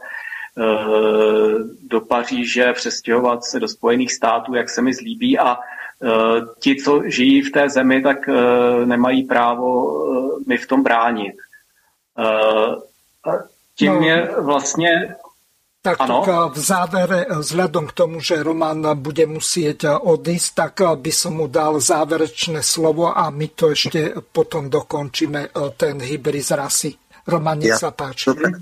do 1.82 2.00
Paříže, 2.00 2.72
přestěhovat 2.72 3.44
se 3.44 3.60
do 3.60 3.68
Spojených 3.68 4.12
států, 4.12 4.54
jak 4.54 4.70
se 4.70 4.82
mi 4.82 4.94
zlíbí 4.94 5.38
a 5.38 5.58
Eh, 6.02 6.40
ti, 6.58 6.76
co 6.76 7.02
žijí 7.06 7.42
v 7.42 7.52
té 7.52 7.70
zemi, 7.70 8.02
tak 8.02 8.28
eh, 8.28 8.86
nemají 8.86 9.22
právo 9.22 9.70
eh, 9.90 10.42
mi 10.46 10.56
v 10.58 10.66
tom 10.66 10.82
bránit. 10.82 11.34
Tím 13.74 13.94
no. 13.94 14.02
je 14.02 14.30
vlastně 14.40 15.14
tak 15.82 15.96
ano. 16.00 16.50
v 16.54 16.58
závere, 16.58 17.26
vzhľadom 17.30 17.86
k 17.86 17.92
tomu, 17.92 18.18
že 18.18 18.42
Roman 18.42 18.82
bude 18.98 19.22
musieť 19.30 20.02
odísť, 20.02 20.48
tak 20.54 20.74
by 20.98 21.12
som 21.14 21.38
mu 21.38 21.46
dal 21.46 21.78
záverečné 21.78 22.66
slovo 22.66 23.14
a 23.14 23.30
my 23.30 23.46
to 23.54 23.70
ešte 23.70 24.18
potom 24.34 24.66
dokončíme, 24.66 25.54
ten 25.78 26.02
hybrid 26.02 26.42
z 26.42 26.50
rasy. 26.58 26.90
Roman, 27.30 27.62
nech 27.62 27.78
ja. 27.78 27.78
sa 27.78 27.90
páči. 27.94 28.34
Dobre. 28.34 28.58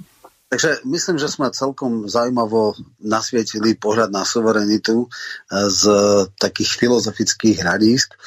Takže 0.47 0.86
myslím, 0.86 1.18
že 1.18 1.27
sme 1.27 1.51
celkom 1.51 2.06
zaujímavo 2.06 2.78
nasvietili 3.02 3.74
pohľad 3.74 4.14
na 4.14 4.23
suverenitu 4.23 5.02
e, 5.02 5.06
z 5.74 5.82
takých 6.39 6.86
filozofických 6.86 7.66
hľadísk. 7.66 8.14
E, 8.14 8.18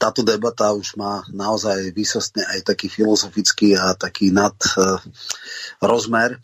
táto 0.00 0.24
debata 0.24 0.72
už 0.72 0.96
má 0.96 1.20
naozaj 1.28 1.92
výsostne 1.92 2.40
aj 2.48 2.72
taký 2.72 2.88
filozofický 2.88 3.76
a 3.76 3.92
taký 3.92 4.32
nad 4.32 4.56
e, 4.64 4.96
rozmer. 5.84 6.40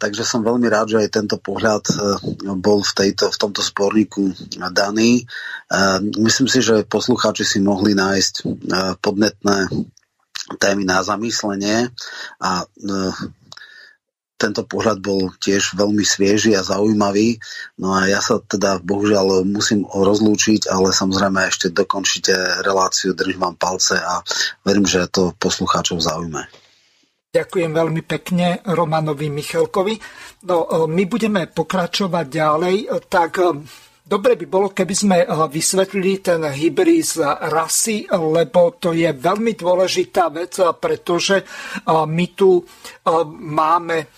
Takže 0.00 0.24
som 0.24 0.40
veľmi 0.40 0.64
rád, 0.72 0.96
že 0.96 1.04
aj 1.04 1.20
tento 1.20 1.36
pohľad 1.36 1.84
bol 2.64 2.80
v, 2.80 2.92
tejto, 2.96 3.28
v 3.28 3.36
tomto 3.36 3.60
sporníku 3.60 4.32
daný. 4.72 5.28
Myslím 6.16 6.48
si, 6.48 6.64
že 6.64 6.88
poslucháči 6.88 7.44
si 7.44 7.60
mohli 7.60 7.92
nájsť 7.92 8.34
podnetné 9.04 9.68
témy 10.56 10.88
na 10.88 11.04
zamyslenie 11.04 11.92
a 12.40 12.64
tento 14.40 14.64
pohľad 14.64 15.04
bol 15.04 15.28
tiež 15.36 15.76
veľmi 15.76 16.00
svieži 16.00 16.56
a 16.56 16.64
zaujímavý. 16.64 17.36
No 17.76 17.92
a 17.92 18.08
ja 18.08 18.24
sa 18.24 18.40
teda 18.40 18.80
bohužiaľ 18.80 19.44
musím 19.44 19.84
rozlúčiť, 19.84 20.72
ale 20.72 20.96
samozrejme 20.96 21.44
ešte 21.44 21.68
dokončite 21.68 22.64
reláciu, 22.64 23.12
držím 23.12 23.52
vám 23.52 23.56
palce 23.60 24.00
a 24.00 24.24
verím, 24.64 24.88
že 24.88 25.04
to 25.12 25.36
poslucháčov 25.36 26.00
zaujme. 26.00 26.48
Ďakujem 27.30 27.70
veľmi 27.70 28.02
pekne 28.02 28.58
Romanovi 28.66 29.30
Michalkovi. 29.30 29.94
No, 30.50 30.66
e, 30.66 30.90
my 30.90 31.04
budeme 31.06 31.46
pokračovať 31.46 32.26
ďalej, 32.26 32.76
tak 33.06 33.38
e, 33.38 33.46
Dobre 34.10 34.34
by 34.34 34.46
bolo, 34.50 34.74
keby 34.74 34.94
sme 34.98 35.22
e, 35.22 35.26
vysvetlili 35.30 36.18
ten 36.18 36.42
hybrid 36.42 37.06
z 37.06 37.22
rasy, 37.46 38.10
lebo 38.10 38.74
to 38.82 38.90
je 38.90 39.06
veľmi 39.06 39.54
dôležitá 39.54 40.34
vec, 40.34 40.58
pretože 40.58 41.46
my 41.86 42.26
tu 42.34 42.58
máme 43.38 44.10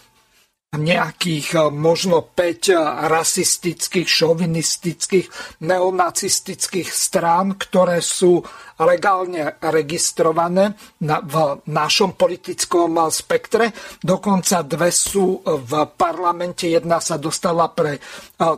nejakých 0.73 1.49
eh, 1.53 1.63
možno 1.69 2.25
5 2.25 2.73
eh, 2.73 2.77
rasistických, 3.13 4.09
šovinistických, 4.09 5.27
neonacistických 5.61 6.89
strán, 6.89 7.61
ktoré 7.61 8.01
sú 8.01 8.41
legálne 8.85 9.57
registrované 9.59 10.75
na, 11.03 11.19
v 11.23 11.63
našom 11.71 12.15
politickom 12.19 12.99
spektre. 13.09 13.73
Dokonca 13.99 14.63
dve 14.67 14.91
sú 14.91 15.41
v 15.43 15.73
parlamente. 15.95 16.69
Jedna 16.69 16.99
sa 16.99 17.17
dostala 17.19 17.71
pre, 17.71 17.99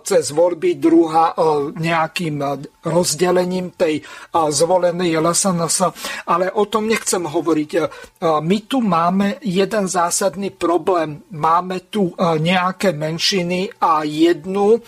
cez 0.05 0.32
voľby, 0.32 0.76
druhá 0.80 1.36
nejakým 1.74 2.40
rozdelením 2.84 3.76
tej 3.76 4.01
zvolenej 4.32 5.20
LSNS. 5.20 5.78
Ale 6.28 6.51
o 6.52 6.64
tom 6.68 6.88
nechcem 6.88 7.24
hovoriť. 7.24 7.70
My 8.22 8.59
tu 8.64 8.80
máme 8.80 9.40
jeden 9.44 9.84
zásadný 9.88 10.51
problém. 10.52 11.22
Máme 11.32 11.88
tu 11.92 12.12
nejaké 12.20 12.96
menšiny 12.96 13.80
a 13.80 14.05
jednu 14.05 14.80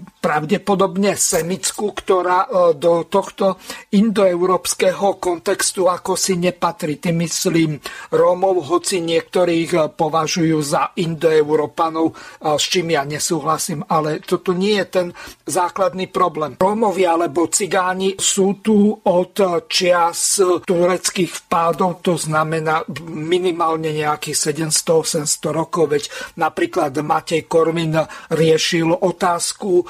pravdepodobne 0.00 1.18
semickú, 1.18 1.92
ktorá 1.92 2.46
e, 2.46 2.48
do 2.78 3.04
tohto 3.04 3.60
indoeurópskeho 3.92 5.20
kontextu 5.20 5.90
ako 5.90 6.16
si 6.16 6.40
nepatrí. 6.40 6.96
Tým 6.96 7.20
myslím 7.20 7.76
Rómov, 8.08 8.64
hoci 8.72 9.04
niektorých 9.04 9.70
e, 9.76 9.78
považujú 9.92 10.58
za 10.64 10.96
indoeurópanov, 10.96 12.06
e, 12.08 12.14
s 12.56 12.64
čím 12.64 12.96
ja 12.96 13.04
nesúhlasím, 13.04 13.84
ale 13.84 14.24
toto 14.24 14.56
nie 14.56 14.80
je 14.80 14.86
ten 14.88 15.06
základný 15.44 16.08
problém. 16.08 16.56
Rómovia 16.56 17.18
alebo 17.18 17.50
cigáni 17.52 18.16
sú 18.16 18.64
tu 18.64 18.96
od 19.04 19.34
čias 19.68 20.40
tureckých 20.40 21.32
vpádov, 21.44 22.00
to 22.00 22.16
znamená 22.16 22.86
minimálne 23.10 23.92
nejakých 23.92 24.54
700-800 24.54 25.52
rokov, 25.52 25.84
veď 25.92 26.04
napríklad 26.38 26.96
Matej 27.02 27.44
Korvin 27.44 27.98
riešil 28.32 28.94
otázku 28.94 29.81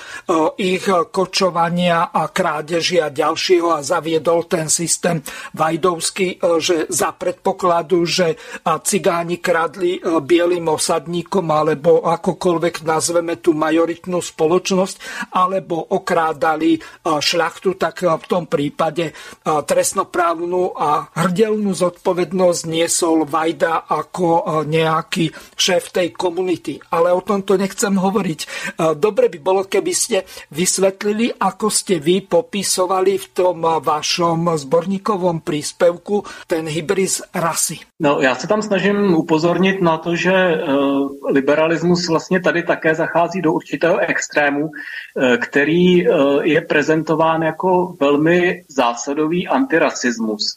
ich 0.60 0.86
kočovania 0.86 2.14
a 2.14 2.31
krádeži 2.31 3.02
a 3.02 3.10
ďalšieho 3.10 3.69
a 3.74 3.81
zaviedol 3.82 4.47
ten 4.47 4.70
systém 4.70 5.19
Vajdovský, 5.56 6.39
že 6.62 6.86
za 6.86 7.10
predpokladu, 7.16 8.06
že 8.06 8.39
cigáni 8.86 9.43
kradli 9.43 9.98
bielým 10.02 10.70
osadníkom 10.70 11.47
alebo 11.51 12.06
akokoľvek 12.06 12.86
nazveme 12.86 13.43
tú 13.43 13.56
majoritnú 13.56 14.23
spoločnosť, 14.23 14.97
alebo 15.35 15.82
okrádali 15.97 16.78
šľachtu, 17.02 17.74
tak 17.74 18.06
v 18.06 18.24
tom 18.31 18.47
prípade 18.47 19.10
trestnoprávnu 19.43 20.78
a 20.78 21.10
hrdelnú 21.19 21.74
zodpovednosť 21.74 22.62
niesol 22.70 23.27
Vajda 23.27 23.90
ako 23.90 24.62
nejaký 24.69 25.35
šéf 25.59 25.90
tej 25.90 26.14
komunity. 26.14 26.78
Ale 26.94 27.10
o 27.10 27.19
tomto 27.19 27.59
nechcem 27.59 27.98
hovoriť. 27.98 28.40
Dobre 28.94 29.27
by 29.27 29.39
bolo, 29.43 29.66
keby 29.66 29.82
keby 29.83 29.95
ste 29.99 30.23
vysvetlili, 30.55 31.35
ako 31.43 31.67
ste 31.67 31.99
vy 31.99 32.23
popisovali 32.23 33.19
v 33.19 33.27
tom 33.35 33.67
vašom 33.83 34.55
zborníkovom 34.55 35.43
príspevku 35.43 36.23
ten 36.47 36.71
hybrid 36.71 37.35
rasy. 37.35 37.83
No, 37.99 38.23
já 38.23 38.35
se 38.35 38.47
tam 38.47 38.63
snažím 38.63 39.15
upozornit 39.15 39.83
na 39.83 39.99
to, 39.99 40.15
že 40.17 40.31
e, 40.31 40.59
liberalismus 41.31 42.09
vlastně 42.09 42.41
tady 42.41 42.63
také 42.63 42.95
zachází 42.95 43.43
do 43.43 43.53
určitého 43.53 43.99
extrému, 43.99 44.71
e, 44.71 45.37
který 45.37 46.07
je 46.43 46.61
prezentován 46.61 47.43
jako 47.43 47.97
velmi 48.01 48.63
zásadový 48.69 49.49
antirasismus. 49.49 50.57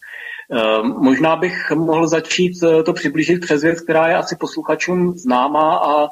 Možná 1.02 1.36
bych 1.36 1.72
mohl 1.72 2.08
začít 2.08 2.54
to 2.86 2.94
přiblížit 2.94 3.42
přes 3.42 3.62
věc, 3.62 3.82
která 3.82 4.08
je 4.08 4.16
asi 4.16 4.36
posluchačům 4.36 5.18
známá 5.18 5.78
a 5.78 6.08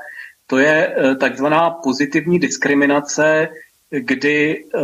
to 0.53 0.59
je 0.59 0.95
eh, 0.95 1.15
takzvaná 1.15 1.69
pozitivní 1.69 2.39
diskriminace, 2.39 3.49
kdy 3.89 4.65
eh, 4.65 4.79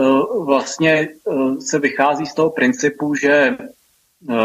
vlastně 0.46 0.94
eh, 0.94 1.62
se 1.62 1.80
vychází 1.80 2.26
z 2.26 2.34
toho 2.34 2.50
principu, 2.50 3.16
že 3.16 3.58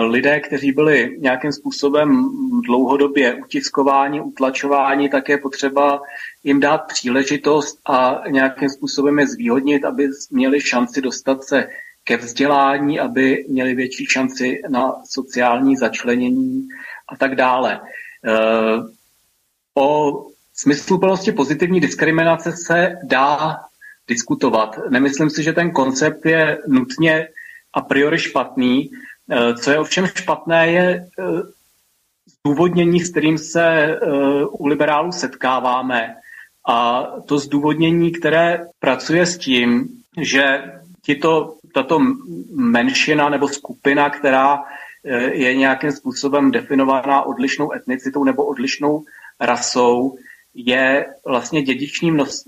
lidé, 0.06 0.40
kteří 0.40 0.72
byli 0.72 1.16
nějakým 1.18 1.52
způsobem 1.52 2.30
dlouhodobě 2.66 3.34
utiskováni, 3.34 4.20
utlačováni, 4.20 5.08
tak 5.08 5.28
je 5.28 5.38
potřeba 5.38 6.02
jim 6.44 6.60
dát 6.60 6.78
příležitost 6.78 7.78
a 7.86 8.22
nějakým 8.28 8.68
způsobem 8.68 9.18
je 9.18 9.26
zvýhodnit, 9.26 9.84
aby 9.84 10.08
měli 10.30 10.60
šanci 10.60 11.00
dostat 11.00 11.44
se 11.44 11.68
ke 12.04 12.16
vzdělání, 12.16 13.00
aby 13.00 13.44
měli 13.48 13.74
větší 13.74 14.06
šanci 14.06 14.62
na 14.68 14.94
sociální 15.04 15.76
začlenění 15.76 16.68
a 17.08 17.16
tak 17.16 17.34
dále. 17.34 17.80
O 19.74 20.12
smysluplnosti 20.54 21.32
pozitivní 21.32 21.80
diskriminace 21.80 22.52
se 22.52 22.96
dá 23.02 23.56
diskutovat. 24.08 24.78
Nemyslím 24.88 25.30
si, 25.30 25.42
že 25.42 25.52
ten 25.52 25.70
koncept 25.70 26.26
je 26.26 26.58
nutně 26.68 27.28
a 27.74 27.80
priori 27.80 28.18
špatný. 28.18 28.90
Eh, 29.30 29.54
co 29.54 29.70
je 29.70 29.78
ovšem 29.78 30.06
špatné, 30.06 30.70
je 30.70 30.84
eh, 30.84 31.24
zdůvodnění, 32.26 33.00
s 33.00 33.10
kterým 33.10 33.38
se 33.38 33.64
eh, 33.66 33.98
u 34.50 34.66
liberálů 34.66 35.12
setkáváme. 35.12 36.16
A 36.68 37.06
to 37.26 37.38
zdůvodnění, 37.38 38.12
které 38.12 38.66
pracuje 38.80 39.26
s 39.26 39.38
tím, 39.38 39.88
že 40.20 40.72
tito, 41.02 41.54
tato 41.74 41.98
menšina 42.50 43.28
nebo 43.28 43.48
skupina, 43.48 44.10
která 44.10 44.64
je 45.32 45.54
nějakým 45.54 45.92
způsobem 45.92 46.50
definovaná 46.50 47.22
odlišnou 47.22 47.72
etnicitou 47.72 48.24
nebo 48.24 48.44
odlišnou 48.44 49.04
rasou, 49.40 50.16
je 50.54 51.06
vlastně 51.26 51.62
dědičným 51.62 52.16
nos, 52.16 52.44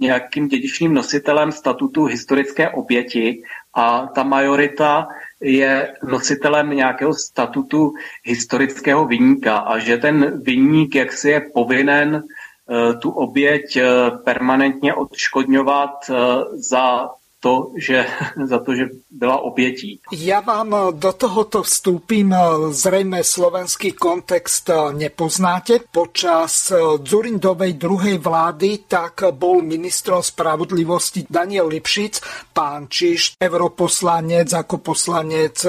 nějakým 0.00 0.48
dědičným 0.48 0.94
nositelem 0.94 1.52
statutu 1.52 2.04
historické 2.04 2.68
oběti 2.68 3.42
a 3.74 4.06
ta 4.06 4.22
majorita 4.22 5.08
je 5.40 5.94
nositelem 6.02 6.70
nějakého 6.70 7.14
statutu 7.14 7.92
historického 8.24 9.06
vyníka 9.06 9.58
a 9.58 9.78
že 9.78 9.96
ten 9.96 10.42
vyník 10.42 10.94
jaksi 10.94 11.28
je 11.30 11.40
povinen 11.54 12.22
eh, 12.22 12.94
tu 12.94 13.10
oběť 13.10 13.76
eh, 13.76 13.86
permanentně 14.24 14.94
odškodňovat 14.94 16.10
eh, 16.10 16.14
za 16.54 17.08
to, 17.42 17.74
že, 17.74 18.06
za 18.50 18.58
to, 18.62 18.74
že 18.74 18.94
byla 19.10 19.42
obětí. 19.42 19.98
Ja 20.14 20.38
vám 20.40 20.70
eh, 20.70 20.80
do 20.94 21.10
tohoto 21.12 21.66
vstúpim. 21.66 22.30
Eh, 22.30 22.38
zrejme 22.70 23.26
slovenský 23.26 23.98
kontext 23.98 24.70
eh, 24.70 24.78
nepoznáte. 24.94 25.82
Počas 25.90 26.70
Dzurindovej 27.02 27.74
druhej 27.74 28.16
vlády 28.22 28.86
tak 28.86 29.34
bol 29.34 29.64
ministrom 29.66 30.22
spravodlivosti 30.22 31.26
Daniel 31.26 31.66
Lipšic, 31.66 32.22
pán 32.54 32.86
Čiš, 32.86 33.40
europoslanec 33.40 34.52
ako 34.52 34.76
poslanec 34.84 35.64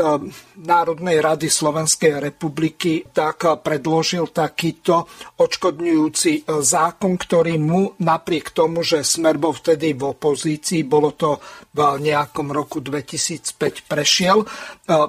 Národnej 0.59 1.17
rady 1.23 1.47
Slovenskej 1.47 2.19
republiky, 2.19 3.07
tak 3.09 3.47
predložil 3.63 4.29
takýto 4.29 5.07
odškodňujúci 5.39 6.45
zákon, 6.61 7.15
ktorý 7.15 7.55
mu 7.57 7.95
napriek 8.03 8.51
tomu, 8.51 8.83
že 8.83 9.07
Smer 9.07 9.39
bol 9.39 9.55
vtedy 9.55 9.95
v 9.95 10.13
opozícii, 10.13 10.83
bolo 10.83 11.15
to 11.15 11.39
v 11.73 11.81
nejakom 11.99 12.53
roku 12.53 12.79
2005 12.79 13.89
prešiel. 13.89 14.45
E, 14.45 14.47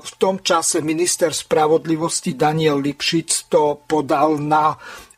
v 0.00 0.10
tom 0.16 0.40
čase 0.40 0.80
minister 0.80 1.30
spravodlivosti 1.36 2.32
Daniel 2.32 2.80
Lipšic 2.80 3.52
to 3.52 3.84
podal 3.84 4.40
na 4.40 4.72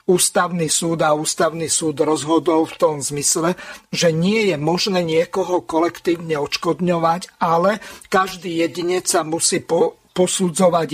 ústavný 0.07 0.71
súd 0.71 1.03
a 1.03 1.15
ústavný 1.15 1.67
súd 1.67 2.03
rozhodol 2.03 2.67
v 2.71 2.75
tom 2.79 2.95
zmysle, 3.03 3.59
že 3.91 4.15
nie 4.15 4.55
je 4.55 4.57
možné 4.59 5.03
niekoho 5.03 5.63
kolektívne 5.67 6.39
odškodňovať, 6.39 7.43
ale 7.43 7.83
každý 8.07 8.63
jedinec 8.63 9.11
sa 9.11 9.27
musí 9.27 9.63
po, 9.63 9.99
posudzovať 10.15 10.89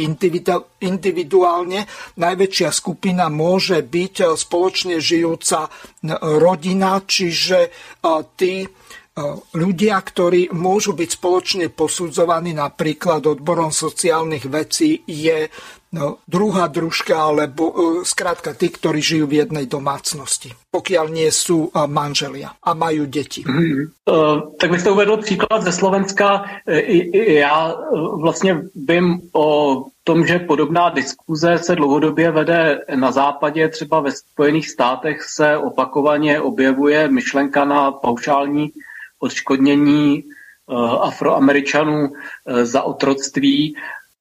individuálne. 0.81 1.87
Najväčšia 2.19 2.70
skupina 2.73 3.29
môže 3.29 3.85
byť 3.85 4.35
spoločne 4.35 4.99
žijúca 4.99 5.69
rodina, 6.20 6.99
čiže 7.05 7.59
e, 7.61 7.70
tí 8.35 8.66
ľudia, 9.53 10.01
ktorí 10.01 10.57
môžu 10.57 10.97
byť 10.97 11.11
spoločne 11.21 11.67
posudzovaní 11.69 12.57
napríklad 12.57 13.29
odborom 13.29 13.69
sociálnych 13.69 14.49
vecí, 14.49 15.05
je 15.05 15.53
no, 15.93 16.25
druhá 16.25 16.73
družka, 16.73 17.13
alebo 17.13 17.63
e, 17.69 17.75
skrátka 18.09 18.57
tí, 18.57 18.73
ktorí 18.73 19.05
žijú 19.05 19.29
v 19.29 19.45
jednej 19.45 19.69
domácnosti, 19.69 20.57
pokiaľ 20.73 21.13
nie 21.13 21.29
sú 21.29 21.69
e, 21.69 21.85
manželia 21.85 22.57
a 22.57 22.73
majú 22.73 23.05
deti. 23.05 23.45
Mm-hmm. 23.45 24.57
Tak 24.57 24.71
byste 24.71 24.91
uvedl 24.91 25.17
příklad 25.17 25.63
ze 25.63 25.73
Slovenska. 25.73 26.45
Já 27.13 27.75
vlastně 28.17 28.63
vím 28.75 29.21
o 29.33 29.85
tom, 30.05 30.27
že 30.27 30.39
podobná 30.39 30.89
diskuze 30.89 31.59
se 31.59 31.77
dlouhodobě 31.77 32.31
vede 32.31 32.81
na 32.95 33.13
západě, 33.13 33.69
třeba 33.69 34.01
ve 34.01 34.13
Spojených 34.13 34.71
státech 34.71 35.23
se 35.23 35.57
opakovaně 35.57 36.41
objevuje 36.41 37.09
myšlenka 37.09 37.65
na 37.65 37.93
paušální 37.93 38.73
odškodnění 39.23 40.24
eh, 40.24 40.74
afroameričanů 41.01 42.09
eh, 42.09 42.66
za 42.66 42.82
otroctví, 42.82 43.77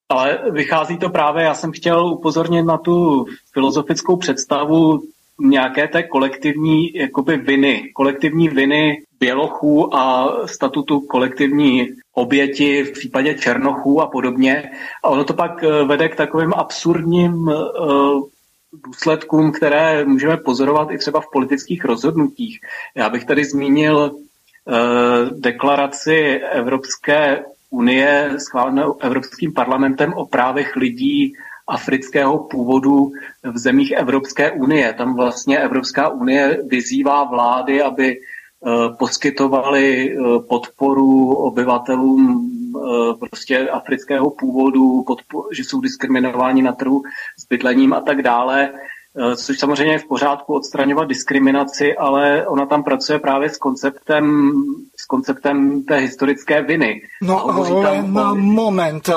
ale 0.10 0.40
vychází 0.52 0.98
to 0.98 1.10
právě, 1.10 1.44
já 1.44 1.54
jsem 1.54 1.72
chtěl 1.72 2.06
upozornit 2.06 2.64
na 2.64 2.78
tu 2.78 3.26
filozofickou 3.54 4.18
představu 4.18 5.04
nějaké 5.40 5.88
té 5.88 6.04
kolektivní 6.04 6.94
jakoby 6.94 7.38
viny, 7.38 7.92
kolektivní 7.94 8.50
viny 8.50 9.04
bělochů 9.20 9.96
a 9.96 10.36
statutu 10.46 11.00
kolektivní 11.00 11.88
oběti 12.14 12.84
v 12.84 12.92
případě 12.92 13.34
černochů 13.34 14.02
a 14.02 14.08
podobně. 14.08 14.72
A 15.04 15.10
ono 15.10 15.24
to 15.24 15.34
pak 15.34 15.64
eh, 15.64 15.84
vede 15.84 16.10
k 16.10 16.16
takovým 16.16 16.54
absurdním 16.54 17.52
důsledkům, 18.86 19.52
které 19.52 20.06
můžeme 20.06 20.38
pozorovat 20.38 20.92
i 20.92 20.98
třeba 20.98 21.22
v 21.22 21.32
politických 21.34 21.86
rozhodnutích. 21.86 22.60
Já 22.96 23.10
bych 23.10 23.26
tady 23.26 23.46
zmínil 23.46 24.16
deklaraci 25.40 26.40
Evropské 26.52 27.44
unie 27.70 28.30
schválenou 28.38 28.98
Evropským 29.02 29.54
parlamentem 29.54 30.14
o 30.14 30.26
právech 30.26 30.76
lidí 30.76 31.34
afrického 31.68 32.38
původu 32.44 33.12
v 33.44 33.58
zemích 33.58 33.92
Evropské 33.92 34.52
unie. 34.52 34.94
Tam 34.94 35.16
vlastně 35.16 35.60
Evropská 35.60 36.10
unie 36.10 36.60
vyzývá 36.68 37.24
vlády, 37.24 37.82
aby 37.82 38.18
eh, 38.18 38.70
poskytovali 39.00 40.12
eh, 40.12 40.40
podporu 40.50 41.34
obyvatelům 41.36 42.48
prostě 43.20 43.70
afrického 43.70 44.30
původu, 44.30 45.06
že 45.52 45.64
jsou 45.64 45.82
diskriminováni 45.82 46.62
na 46.62 46.72
trhu 46.72 47.04
s 47.40 47.48
bydlením 47.48 47.94
a 47.94 48.02
tak 48.02 48.22
dále. 48.22 48.74
Eh, 49.18 49.36
což 49.36 49.60
samozřejmě 49.60 49.94
je 49.94 50.00
v 50.00 50.08
pořádku 50.08 50.54
odstraňovat 50.54 51.08
diskriminaci, 51.08 51.98
ale 51.98 52.48
ona 52.48 52.66
tam 52.66 52.84
pracuje 52.84 53.20
právě 53.20 53.50
s 53.50 53.58
konceptem, 53.58 54.52
s 55.00 55.06
konceptem 55.06 55.84
té 55.84 55.98
historické 55.98 56.62
viny. 56.62 57.02
No 57.22 57.46
len 57.84 58.18
o... 58.18 58.36
moment. 58.36 59.10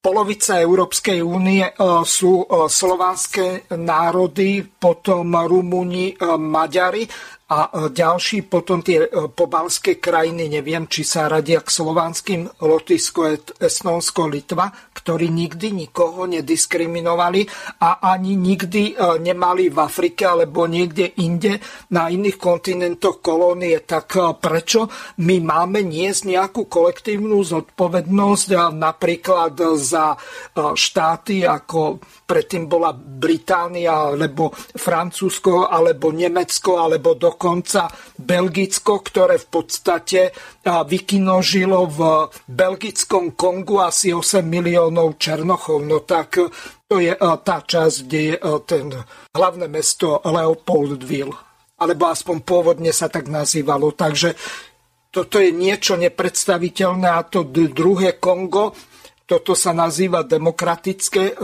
Polovica 0.00 0.56
Európskej 0.56 1.20
únie 1.20 1.66
eh, 1.66 1.74
sú 2.06 2.46
eh, 2.46 2.70
slovanské 2.70 3.66
národy, 3.74 4.62
potom 4.78 5.34
Rumúni, 5.34 6.14
Maďari 6.38 7.10
a 7.50 7.90
ďalší 7.90 8.46
potom 8.46 8.78
tie 8.78 9.10
pobalské 9.10 9.98
krajiny, 9.98 10.46
neviem, 10.46 10.86
či 10.86 11.02
sa 11.02 11.26
radia 11.26 11.58
k 11.58 11.74
slovanským, 11.74 12.46
Lotyšsko, 12.62 13.20
Estonsko, 13.58 14.30
Litva, 14.30 14.70
ktorí 15.02 15.32
nikdy 15.32 15.72
nikoho 15.72 16.28
nediskriminovali 16.28 17.48
a 17.80 18.04
ani 18.12 18.36
nikdy 18.36 18.94
e, 18.94 19.18
nemali 19.20 19.72
v 19.72 19.78
Afrike 19.80 20.28
alebo 20.28 20.68
niekde 20.68 21.16
inde 21.20 21.58
na 21.90 22.12
iných 22.12 22.36
kontinentoch 22.36 23.24
kolónie. 23.24 23.82
Tak 23.84 24.38
prečo 24.38 24.86
my 25.24 25.36
máme 25.40 25.82
niesť 25.82 26.30
nejakú 26.30 26.68
kolektívnu 26.68 27.40
zodpovednosť 27.42 28.48
napríklad 28.76 29.56
za 29.76 30.14
štáty 30.76 31.42
ako 31.42 32.00
predtým 32.30 32.70
bola 32.70 32.94
Británia, 32.94 34.14
alebo 34.14 34.54
Francúzsko, 34.54 35.66
alebo 35.66 36.14
Nemecko, 36.14 36.78
alebo 36.78 37.18
dokonca 37.18 37.90
Belgicko, 38.14 39.02
ktoré 39.02 39.42
v 39.42 39.48
podstate 39.50 40.30
vykinožilo 40.62 41.80
v 41.90 42.00
belgickom 42.46 43.34
Kongu 43.34 43.82
asi 43.82 44.14
8 44.14 44.46
miliónov 44.46 45.18
Černochov. 45.18 45.82
No 45.82 46.06
tak 46.06 46.38
to 46.86 47.02
je 47.02 47.10
tá 47.18 47.58
časť, 47.66 47.96
kde 48.06 48.20
je 48.22 48.34
ten 48.62 48.94
hlavné 49.34 49.66
mesto 49.66 50.22
Leopoldville. 50.22 51.34
Alebo 51.82 52.12
aspoň 52.12 52.36
pôvodne 52.46 52.94
sa 52.94 53.10
tak 53.10 53.26
nazývalo. 53.26 53.90
Takže 53.96 54.38
toto 55.10 55.42
je 55.42 55.50
niečo 55.50 55.98
nepredstaviteľné 55.98 57.08
a 57.10 57.26
to 57.26 57.42
druhé 57.50 58.22
Kongo, 58.22 58.76
toto 59.26 59.54
sa 59.54 59.70
nazýva 59.70 60.26
demokratické 60.26 61.38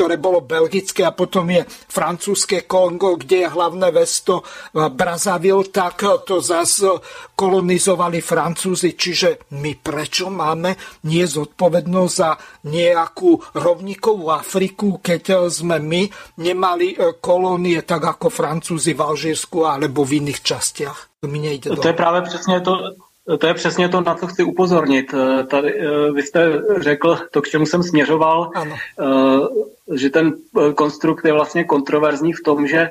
ktoré 0.00 0.16
bolo 0.16 0.40
belgické 0.40 1.04
a 1.04 1.12
potom 1.12 1.44
je 1.52 1.60
francúzske 1.68 2.64
Kongo, 2.64 3.20
kde 3.20 3.44
je 3.44 3.52
hlavné 3.52 3.92
mesto 3.92 4.40
Brazzaville, 4.72 5.68
tak 5.68 6.24
to 6.24 6.40
zase 6.40 6.88
kolonizovali 7.36 8.24
Francúzi. 8.24 8.96
Čiže 8.96 9.52
my 9.60 9.76
prečo 9.76 10.32
máme 10.32 11.04
nie 11.04 11.20
zodpovednosť 11.20 12.14
za 12.16 12.32
nejakú 12.64 13.44
rovníkovú 13.52 14.32
Afriku, 14.32 15.04
keď 15.04 15.52
sme 15.52 15.76
my 15.76 16.08
nemali 16.40 16.96
kolónie 17.20 17.84
tak 17.84 18.00
ako 18.16 18.32
Francúzi 18.32 18.96
v 18.96 19.04
Alžírsku 19.04 19.68
alebo 19.68 20.00
v 20.08 20.24
iných 20.24 20.40
častiach? 20.40 21.20
To 21.20 21.28
mi 21.28 21.44
nejde 21.44 21.76
To 21.76 21.88
je 21.88 21.92
právě 21.92 22.22
přesně 22.22 22.60
to, 22.60 22.96
to 23.38 23.46
je 23.46 23.54
přesně 23.54 23.88
to, 23.88 24.00
na 24.00 24.14
co 24.14 24.26
chci 24.26 24.42
upozornit. 24.42 25.14
Eh, 25.14 25.44
tady, 25.44 25.80
eh, 25.80 26.12
vy 26.12 26.22
jste 26.22 26.62
řekl 26.76 27.18
to, 27.30 27.42
k 27.42 27.48
čemu 27.48 27.66
jsem 27.66 27.82
směřoval, 27.82 28.50
ano. 28.54 28.76
Eh, 29.00 29.96
že 29.96 30.10
ten 30.10 30.32
konstrukt 30.74 31.24
je 31.24 31.32
vlastně 31.32 31.64
kontroverzní 31.64 32.32
v 32.32 32.42
tom, 32.44 32.66
že 32.66 32.90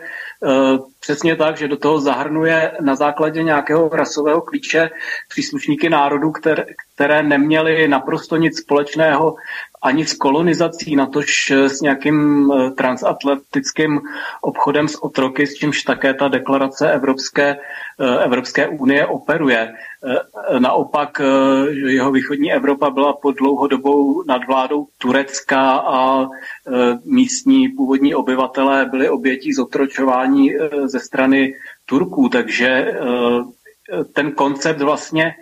přesně 0.99 1.35
tak, 1.35 1.57
že 1.57 1.67
do 1.67 1.77
toho 1.77 1.99
zahrnuje 1.99 2.71
na 2.81 2.95
základě 2.95 3.43
nějakého 3.43 3.89
rasového 3.89 4.41
klíče 4.41 4.89
příslušníky 5.29 5.89
národů, 5.89 6.31
které, 6.31 6.65
které 6.95 7.23
neměly 7.23 7.87
naprosto 7.87 8.35
nic 8.35 8.59
společného 8.59 9.35
ani 9.81 10.05
s 10.05 10.13
kolonizací, 10.13 10.95
natož 10.95 11.51
s 11.51 11.81
nějakým 11.81 12.51
transatlantickým 12.77 14.01
obchodem 14.41 14.87
s 14.87 15.03
otroky, 15.03 15.47
s 15.47 15.53
čímž 15.53 15.83
také 15.83 16.13
ta 16.13 16.27
deklarace 16.27 16.91
Evropské, 16.91 17.57
Evropské 18.23 18.67
unie 18.67 19.05
operuje. 19.05 19.73
Naopak 20.59 21.21
jeho 21.87 22.11
východní 22.11 22.53
Evropa 22.53 22.89
byla 22.89 23.13
pod 23.13 23.35
dlouhodobou 23.35 24.23
nadvládou 24.23 24.87
Turecka 24.97 25.71
a 25.71 26.27
místní 27.05 27.69
původní 27.69 28.15
obyvatelé 28.15 28.85
byli 28.85 29.09
obětí 29.09 29.53
zotročování 29.53 30.51
ze 30.85 30.99
strany 30.99 31.55
Turků, 31.85 32.29
takže 32.29 32.99
ten 34.13 34.31
koncept 34.31 34.81
vlastně 34.81 35.35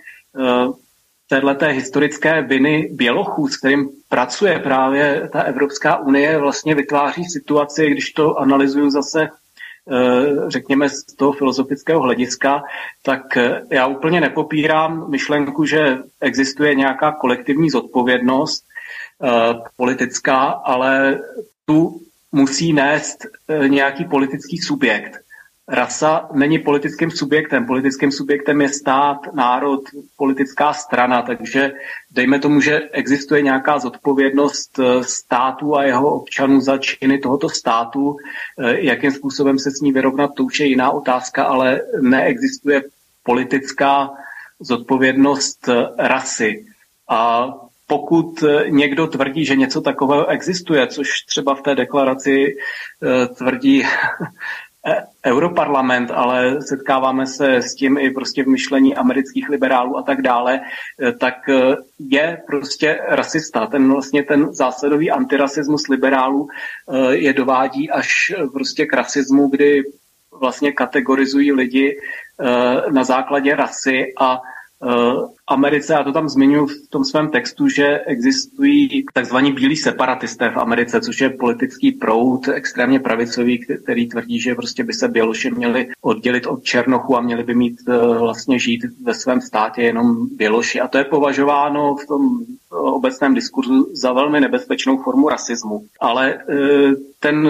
téhleté 1.29 1.67
historické 1.67 2.41
viny 2.41 2.89
Bělochů, 2.91 3.47
s 3.47 3.57
kterým 3.57 3.89
pracuje 4.09 4.59
právě 4.59 5.29
ta 5.33 5.41
Evropská 5.41 5.97
unie, 5.97 6.37
vlastně 6.37 6.75
vytváří 6.75 7.25
situaci, 7.25 7.89
když 7.89 8.11
to 8.11 8.37
analyzuju 8.39 8.89
zase 8.89 9.29
řekněme 10.47 10.89
z 10.89 11.03
toho 11.03 11.31
filozofického 11.31 12.01
hlediska, 12.01 12.63
tak 13.03 13.37
eh, 13.37 13.61
já 13.71 13.87
úplně 13.87 14.21
nepopírám 14.21 15.09
myšlenku, 15.09 15.65
že 15.65 15.97
existuje 16.21 16.75
nějaká 16.75 17.11
kolektivní 17.11 17.69
zodpovědnost 17.69 18.63
eh, 18.63 19.27
politická, 19.75 20.37
ale 20.43 21.19
tu 21.65 22.01
musí 22.31 22.73
nést 22.73 23.17
nějaký 23.67 24.05
politický 24.05 24.57
subjekt. 24.57 25.26
Rasa 25.69 26.29
není 26.33 26.59
politickým 26.59 27.11
subjektem. 27.11 27.65
Politickým 27.65 28.11
subjektem 28.11 28.61
je 28.61 28.69
stát, 28.69 29.17
národ, 29.33 29.81
politická 30.17 30.73
strana, 30.73 31.21
takže 31.21 31.71
dejme 32.11 32.39
tomu, 32.39 32.61
že 32.61 32.79
existuje 32.91 33.41
nějaká 33.41 33.79
zodpovědnost 33.79 34.79
eh, 34.79 35.03
státu 35.03 35.77
a 35.77 35.83
jeho 35.83 36.15
občanů 36.15 36.61
za 36.61 36.77
činy 36.77 37.19
tohoto 37.19 37.49
státu. 37.49 38.17
Eh, 38.59 38.79
jakým 38.79 39.11
způsobem 39.11 39.59
se 39.59 39.71
s 39.71 39.81
ní 39.81 39.91
vyrovnat, 39.91 40.31
to 40.35 40.43
už 40.43 40.59
je 40.59 40.65
jiná 40.65 40.91
otázka, 40.91 41.43
ale 41.43 41.81
neexistuje 42.01 42.83
politická 43.23 44.09
zodpovědnost 44.59 45.69
eh, 45.69 45.85
rasy. 45.97 46.65
A 47.09 47.53
pokud 47.87 48.43
někdo 48.67 49.07
tvrdí, 49.07 49.45
že 49.45 49.55
něco 49.55 49.81
takového 49.81 50.27
existuje, 50.27 50.87
což 50.87 51.21
třeba 51.21 51.55
v 51.55 51.61
té 51.61 51.75
deklaraci 51.75 52.57
tvrdí 53.37 53.83
europarlament, 55.25 56.11
ale 56.11 56.61
setkáváme 56.61 57.25
se 57.25 57.55
s 57.55 57.75
tím 57.75 57.97
i 57.97 58.09
prostě 58.09 58.43
v 58.43 58.47
myšlení 58.47 58.95
amerických 58.95 59.49
liberálů 59.49 59.97
a 59.97 60.01
tak 60.01 60.21
dále, 60.21 60.59
e, 60.59 61.11
tak 61.11 61.49
e, 61.49 61.75
je 61.99 62.41
prostě 62.47 62.99
rasista. 63.07 63.67
Ten 63.67 63.91
vlastně 63.91 64.23
ten 64.23 64.53
zásadový 64.53 65.11
antirasismus 65.11 65.87
liberálů 65.87 66.47
je 67.09 67.33
dovádí 67.33 67.89
až 67.89 68.33
prostě 68.53 68.85
k 68.85 68.93
rasismu, 68.93 69.47
kdy 69.47 69.83
vlastně 70.39 70.71
kategorizují 70.71 71.51
lidi 71.51 71.99
na 72.91 73.03
základě 73.03 73.55
rasy 73.55 74.13
a 74.19 74.39
Americe, 75.47 75.95
a 75.95 76.03
to 76.03 76.11
tam 76.11 76.29
zmiňuji 76.29 76.65
v 76.67 76.89
tom 76.89 77.05
svém 77.05 77.29
textu, 77.29 77.67
že 77.67 77.99
existují 77.99 79.05
takzvaní 79.13 79.51
bílí 79.51 79.75
separatisté 79.75 80.49
v 80.49 80.57
Americe, 80.57 81.01
což 81.01 81.21
je 81.21 81.29
politický 81.29 81.91
proud 81.91 82.47
extrémně 82.47 82.99
pravicový, 82.99 83.65
který 83.83 84.07
tvrdí, 84.07 84.39
že 84.39 84.55
prostě 84.55 84.83
by 84.83 84.93
se 84.93 85.07
Běloši 85.07 85.51
měli 85.51 85.89
oddělit 86.01 86.45
od 86.45 86.63
Černochu 86.63 87.17
a 87.17 87.21
měli 87.21 87.43
by 87.43 87.55
mít 87.55 87.79
eh, 87.89 87.97
vlastně 88.19 88.59
žít 88.59 88.85
ve 89.03 89.13
svém 89.13 89.41
státě 89.41 89.81
jenom 89.81 90.27
Běloši. 90.31 90.79
A 90.79 90.87
to 90.87 90.97
je 90.97 91.03
považováno 91.03 91.95
v 91.95 92.07
tom 92.07 92.45
obecném 92.69 93.33
diskurzu 93.33 93.89
za 93.93 94.13
velmi 94.13 94.39
nebezpečnou 94.39 94.97
formu 94.97 95.29
rasismu. 95.29 95.83
Ale 95.99 96.33
eh, 96.33 96.91
ten 97.19 97.49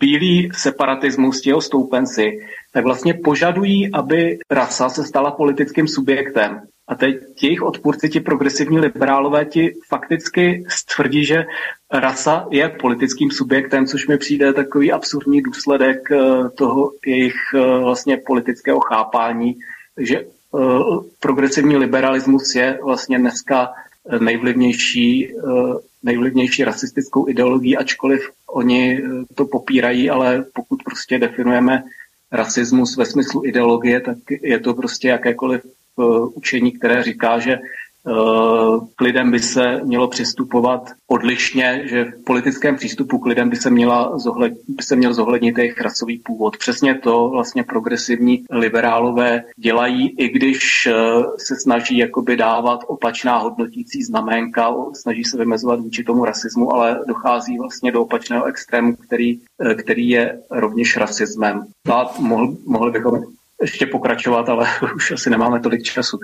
bílý 0.00 0.50
separatismus, 0.52 1.46
jeho 1.46 1.60
stoupenci, 1.60 2.40
tak 2.76 2.84
vlastně 2.84 3.14
požadují, 3.14 3.92
aby 3.92 4.38
rasa 4.50 4.88
se 4.88 5.04
stala 5.04 5.30
politickým 5.30 5.88
subjektem. 5.88 6.60
A 6.88 6.94
teď 6.94 7.16
jejich 7.42 7.62
odpůrci, 7.62 8.08
ti 8.08 8.20
progresivní 8.20 8.78
liberálové, 8.78 9.44
ti 9.44 9.74
fakticky 9.88 10.64
stvrdí, 10.68 11.24
že 11.24 11.46
rasa 11.92 12.46
je 12.50 12.68
politickým 12.68 13.30
subjektem, 13.30 13.86
což 13.86 14.06
mi 14.06 14.18
přijde 14.18 14.52
takový 14.52 14.92
absurdní 14.92 15.42
důsledek 15.42 16.10
eh, 16.10 16.48
toho 16.54 16.92
jejich 17.06 17.34
eh, 17.54 17.58
vlastně 17.78 18.16
politického 18.16 18.80
chápání, 18.80 19.56
že 19.96 20.16
eh, 20.16 20.26
progresivní 21.20 21.76
liberalismus 21.76 22.54
je 22.54 22.78
vlastně 22.84 23.18
dneska 23.18 23.72
nejvlivnější, 24.20 25.34
nejvlivnější 26.02 26.64
rasistickou 26.64 27.28
ideologií, 27.28 27.76
ačkoliv 27.76 28.30
oni 28.46 29.02
to 29.34 29.44
popírají, 29.44 30.10
ale 30.10 30.44
pokud 30.54 30.82
prostě 30.82 31.18
definujeme 31.18 31.82
rasismus 32.36 32.96
ve 32.96 33.06
smyslu 33.06 33.46
ideologie, 33.46 34.00
tak 34.00 34.18
je 34.42 34.58
to 34.60 34.74
prostě 34.74 35.08
jakékoliv 35.08 35.60
učení, 36.34 36.72
které 36.72 37.02
říká, 37.02 37.38
že 37.38 37.58
Eh, 37.58 37.60
k 38.96 39.00
lidem 39.00 39.30
by 39.30 39.40
se 39.40 39.80
mělo 39.84 40.08
přistupovat 40.08 40.90
odlišně, 41.06 41.82
že 41.84 42.04
v 42.04 42.24
politickém 42.24 42.76
přístupu 42.76 43.18
k 43.18 43.26
lidem 43.26 43.50
by 43.50 43.56
se, 43.56 43.70
měla 43.70 44.18
zohled, 44.18 44.52
by 44.68 44.82
se 44.82 44.96
měl 44.96 45.14
zohlednit 45.14 45.58
jejich 45.58 45.80
rasový 45.80 46.18
původ. 46.18 46.56
Přesně 46.56 46.94
to 46.94 47.28
vlastně 47.28 47.64
progresivní 47.64 48.44
liberálové 48.50 49.44
dělají, 49.56 50.08
i 50.08 50.28
když 50.28 50.86
eh, 50.86 50.94
se 51.38 51.56
snaží 51.56 51.98
jakoby 51.98 52.36
dávat 52.36 52.80
opačná 52.86 53.38
hodnotící 53.38 54.02
znaménka, 54.02 54.74
snaží 54.92 55.24
se 55.24 55.38
vymezovat 55.38 55.80
vůči 55.80 56.04
tomu 56.04 56.24
rasismu, 56.24 56.74
ale 56.74 57.00
dochází 57.08 57.58
vlastně 57.58 57.92
do 57.92 58.02
opačného 58.02 58.44
extrému, 58.44 58.96
který, 58.96 59.38
eh, 59.70 59.74
který 59.74 60.08
je 60.08 60.40
rovněž 60.50 60.96
rasismem. 60.96 61.66
A 61.92 62.14
mohl, 62.18 62.56
mohli 62.66 62.90
bychom 62.90 63.22
ještě 63.60 63.86
pokračovat, 63.86 64.48
ale 64.48 64.66
už 64.96 65.10
asi 65.10 65.30
nemáme 65.30 65.60
tolik 65.60 65.82
času. 65.82 66.18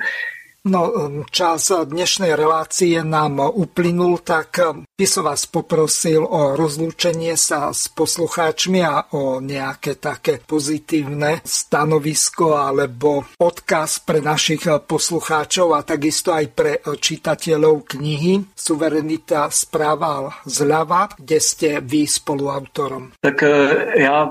No, 0.63 0.95
um, 0.95 1.27
čas 1.27 1.75
dnešnej 1.75 2.39
relácie 2.39 3.03
nám 3.03 3.43
uplynul, 3.43 4.23
tak 4.23 4.63
um, 4.63 4.87
by 4.87 5.07
som 5.11 5.27
vás 5.27 5.43
poprosil 5.51 6.23
o 6.23 6.55
rozlúčenie 6.55 7.35
sa 7.35 7.75
s 7.75 7.91
poslucháčmi 7.91 8.79
a 8.79 9.11
o 9.11 9.43
nejaké 9.43 9.99
také 9.99 10.39
pozitívne 10.39 11.43
stanovisko 11.43 12.63
alebo 12.63 13.27
odkaz 13.43 14.07
pre 14.07 14.23
našich 14.23 14.63
poslucháčov 14.87 15.75
a 15.75 15.83
takisto 15.83 16.31
aj 16.31 16.47
pre 16.55 16.79
čitateľov 16.79 17.99
knihy 17.99 18.55
Suverenita 18.55 19.51
správa 19.51 20.31
zľava, 20.47 21.11
kde 21.19 21.43
ste 21.43 21.69
vy 21.83 22.07
spoluautorom. 22.07 23.19
Tak 23.19 23.43
e, 23.43 23.51
já 23.99 24.31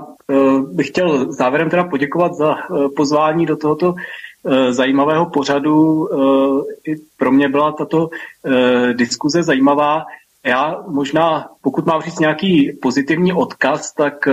bych 0.72 0.88
chtěl 0.88 1.32
závěrem 1.32 1.68
teda 1.68 1.84
poděkovat 1.84 2.34
za 2.34 2.56
e, 2.56 2.88
pozvání 2.96 3.46
do 3.46 3.56
tohoto 3.56 3.94
Eh, 3.94 4.31
zajímavého 4.70 5.26
pořadu. 5.26 6.08
Eh, 6.12 6.90
I 6.90 6.96
pro 7.16 7.32
mě 7.32 7.48
byla 7.48 7.72
tato 7.72 8.10
eh, 8.46 8.94
diskuze 8.94 9.42
zajímavá. 9.42 10.04
Já 10.44 10.84
možná, 10.86 11.48
pokud 11.60 11.86
mám 11.86 12.02
říct 12.02 12.18
nějaký 12.18 12.78
pozitivní 12.82 13.32
odkaz, 13.32 13.92
tak 13.92 14.28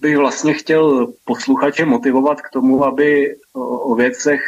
bych 0.00 0.18
vlastně 0.18 0.54
chtěl 0.54 1.08
posluchače 1.24 1.84
motivovat 1.84 2.40
k 2.40 2.50
tomu, 2.50 2.84
aby 2.84 3.36
o 3.54 3.94
věcech 3.94 4.40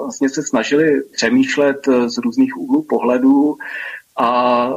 vlastně 0.00 0.28
se 0.28 0.42
snažili 0.42 1.02
přemýšlet 1.12 1.76
z 2.06 2.18
různých 2.18 2.56
úhlů 2.56 2.82
pohledů 2.82 3.56
a 4.16 4.70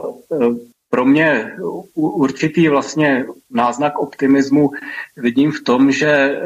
pro 0.89 1.05
mě 1.05 1.51
určitý 1.95 2.67
vlastně 2.67 3.25
náznak 3.51 3.99
optimismu 3.99 4.71
vidím 5.17 5.51
v 5.51 5.61
tom, 5.61 5.91
že 5.91 6.07
eh, 6.07 6.39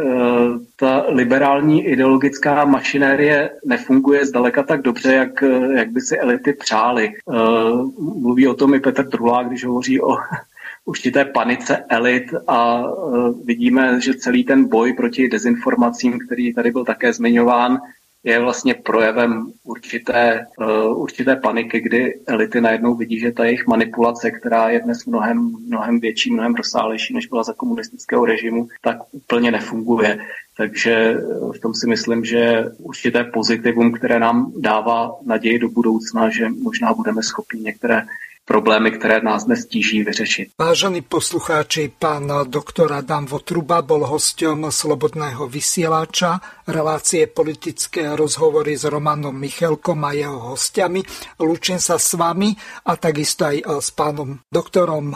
ta 0.75 1.05
liberální 1.07 1.85
ideologická 1.85 2.65
mašinérie 2.65 3.49
nefunguje 3.65 4.25
zdaleka 4.25 4.63
tak 4.63 4.81
dobře, 4.81 5.13
jak, 5.13 5.41
jak 5.75 5.91
by 5.91 6.01
si 6.01 6.17
elity 6.17 6.53
přáli. 6.53 7.09
Eh, 7.09 7.33
mluví 7.99 8.47
o 8.47 8.53
tom 8.53 8.73
i 8.73 8.79
Petr 8.79 9.09
Trulá, 9.09 9.43
když 9.43 9.65
hovoří 9.65 10.01
o 10.01 10.17
určité 10.85 11.25
panice 11.25 11.85
elit 11.89 12.23
a 12.47 12.83
vidíme, 13.45 14.01
že 14.01 14.13
celý 14.13 14.43
ten 14.43 14.69
boj 14.69 14.93
proti 14.93 15.29
dezinformacím, 15.29 16.19
který 16.19 16.53
tady 16.53 16.71
byl 16.71 16.85
také 16.85 17.13
zmiňován, 17.13 17.79
je 18.23 18.39
vlastně 18.39 18.73
projevem 18.73 19.51
určité, 19.63 20.47
uh, 20.57 21.01
určité 21.01 21.35
paniky, 21.35 21.81
kdy 21.81 22.19
elity 22.27 22.61
najednou 22.61 22.95
vidí, 22.95 23.19
že 23.19 23.31
ta 23.31 23.45
jejich 23.45 23.67
manipulace, 23.67 24.31
která 24.31 24.69
je 24.69 24.79
dnes 24.79 25.05
mnohem, 25.05 25.55
mnohem 25.67 25.99
větší, 25.99 26.33
mnohem 26.33 26.55
rozsálejší, 26.55 27.13
než 27.13 27.27
byla 27.27 27.43
za 27.43 27.53
komunistického 27.53 28.25
režimu, 28.25 28.67
tak 28.81 28.97
úplně 29.11 29.51
nefunguje. 29.51 30.19
Takže 30.57 30.93
eh, 30.93 31.17
v 31.57 31.59
tom 31.61 31.73
si 31.73 31.87
myslím, 31.87 32.25
že 32.25 32.65
určité 32.77 33.23
pozitivum, 33.23 33.91
které 33.91 34.19
nám 34.19 34.51
dává 34.57 35.15
naději 35.25 35.59
do 35.59 35.69
budoucna, 35.69 36.29
že 36.29 36.49
možná 36.49 36.93
budeme 36.93 37.23
schopni 37.23 37.61
některé 37.61 38.05
problémy, 38.45 38.91
které 38.91 39.21
nás 39.21 39.43
dnes 39.43 39.65
tíží 39.65 40.03
vyřešit. 40.03 40.49
Vážení 40.59 41.01
poslucháči, 41.01 41.91
pán 41.99 42.31
doktor 42.47 42.93
Adam 42.93 43.25
Votruba 43.25 43.81
bol 43.81 44.05
hostom 44.05 44.71
Slobodného 44.71 45.47
vysielača, 45.47 46.41
relácie 46.67 47.27
politické 47.27 48.15
rozhovory 48.15 48.77
s 48.77 48.83
Romanom 48.83 49.35
Michelkom 49.35 50.03
a 50.03 50.11
jeho 50.11 50.55
hostiami. 50.55 51.03
Lúčim 51.39 51.79
sa 51.79 51.99
s 51.99 52.13
vami 52.13 52.55
a 52.85 52.95
takisto 52.95 53.45
aj 53.45 53.63
s 53.81 53.89
pánom 53.91 54.39
doktorom 54.51 55.15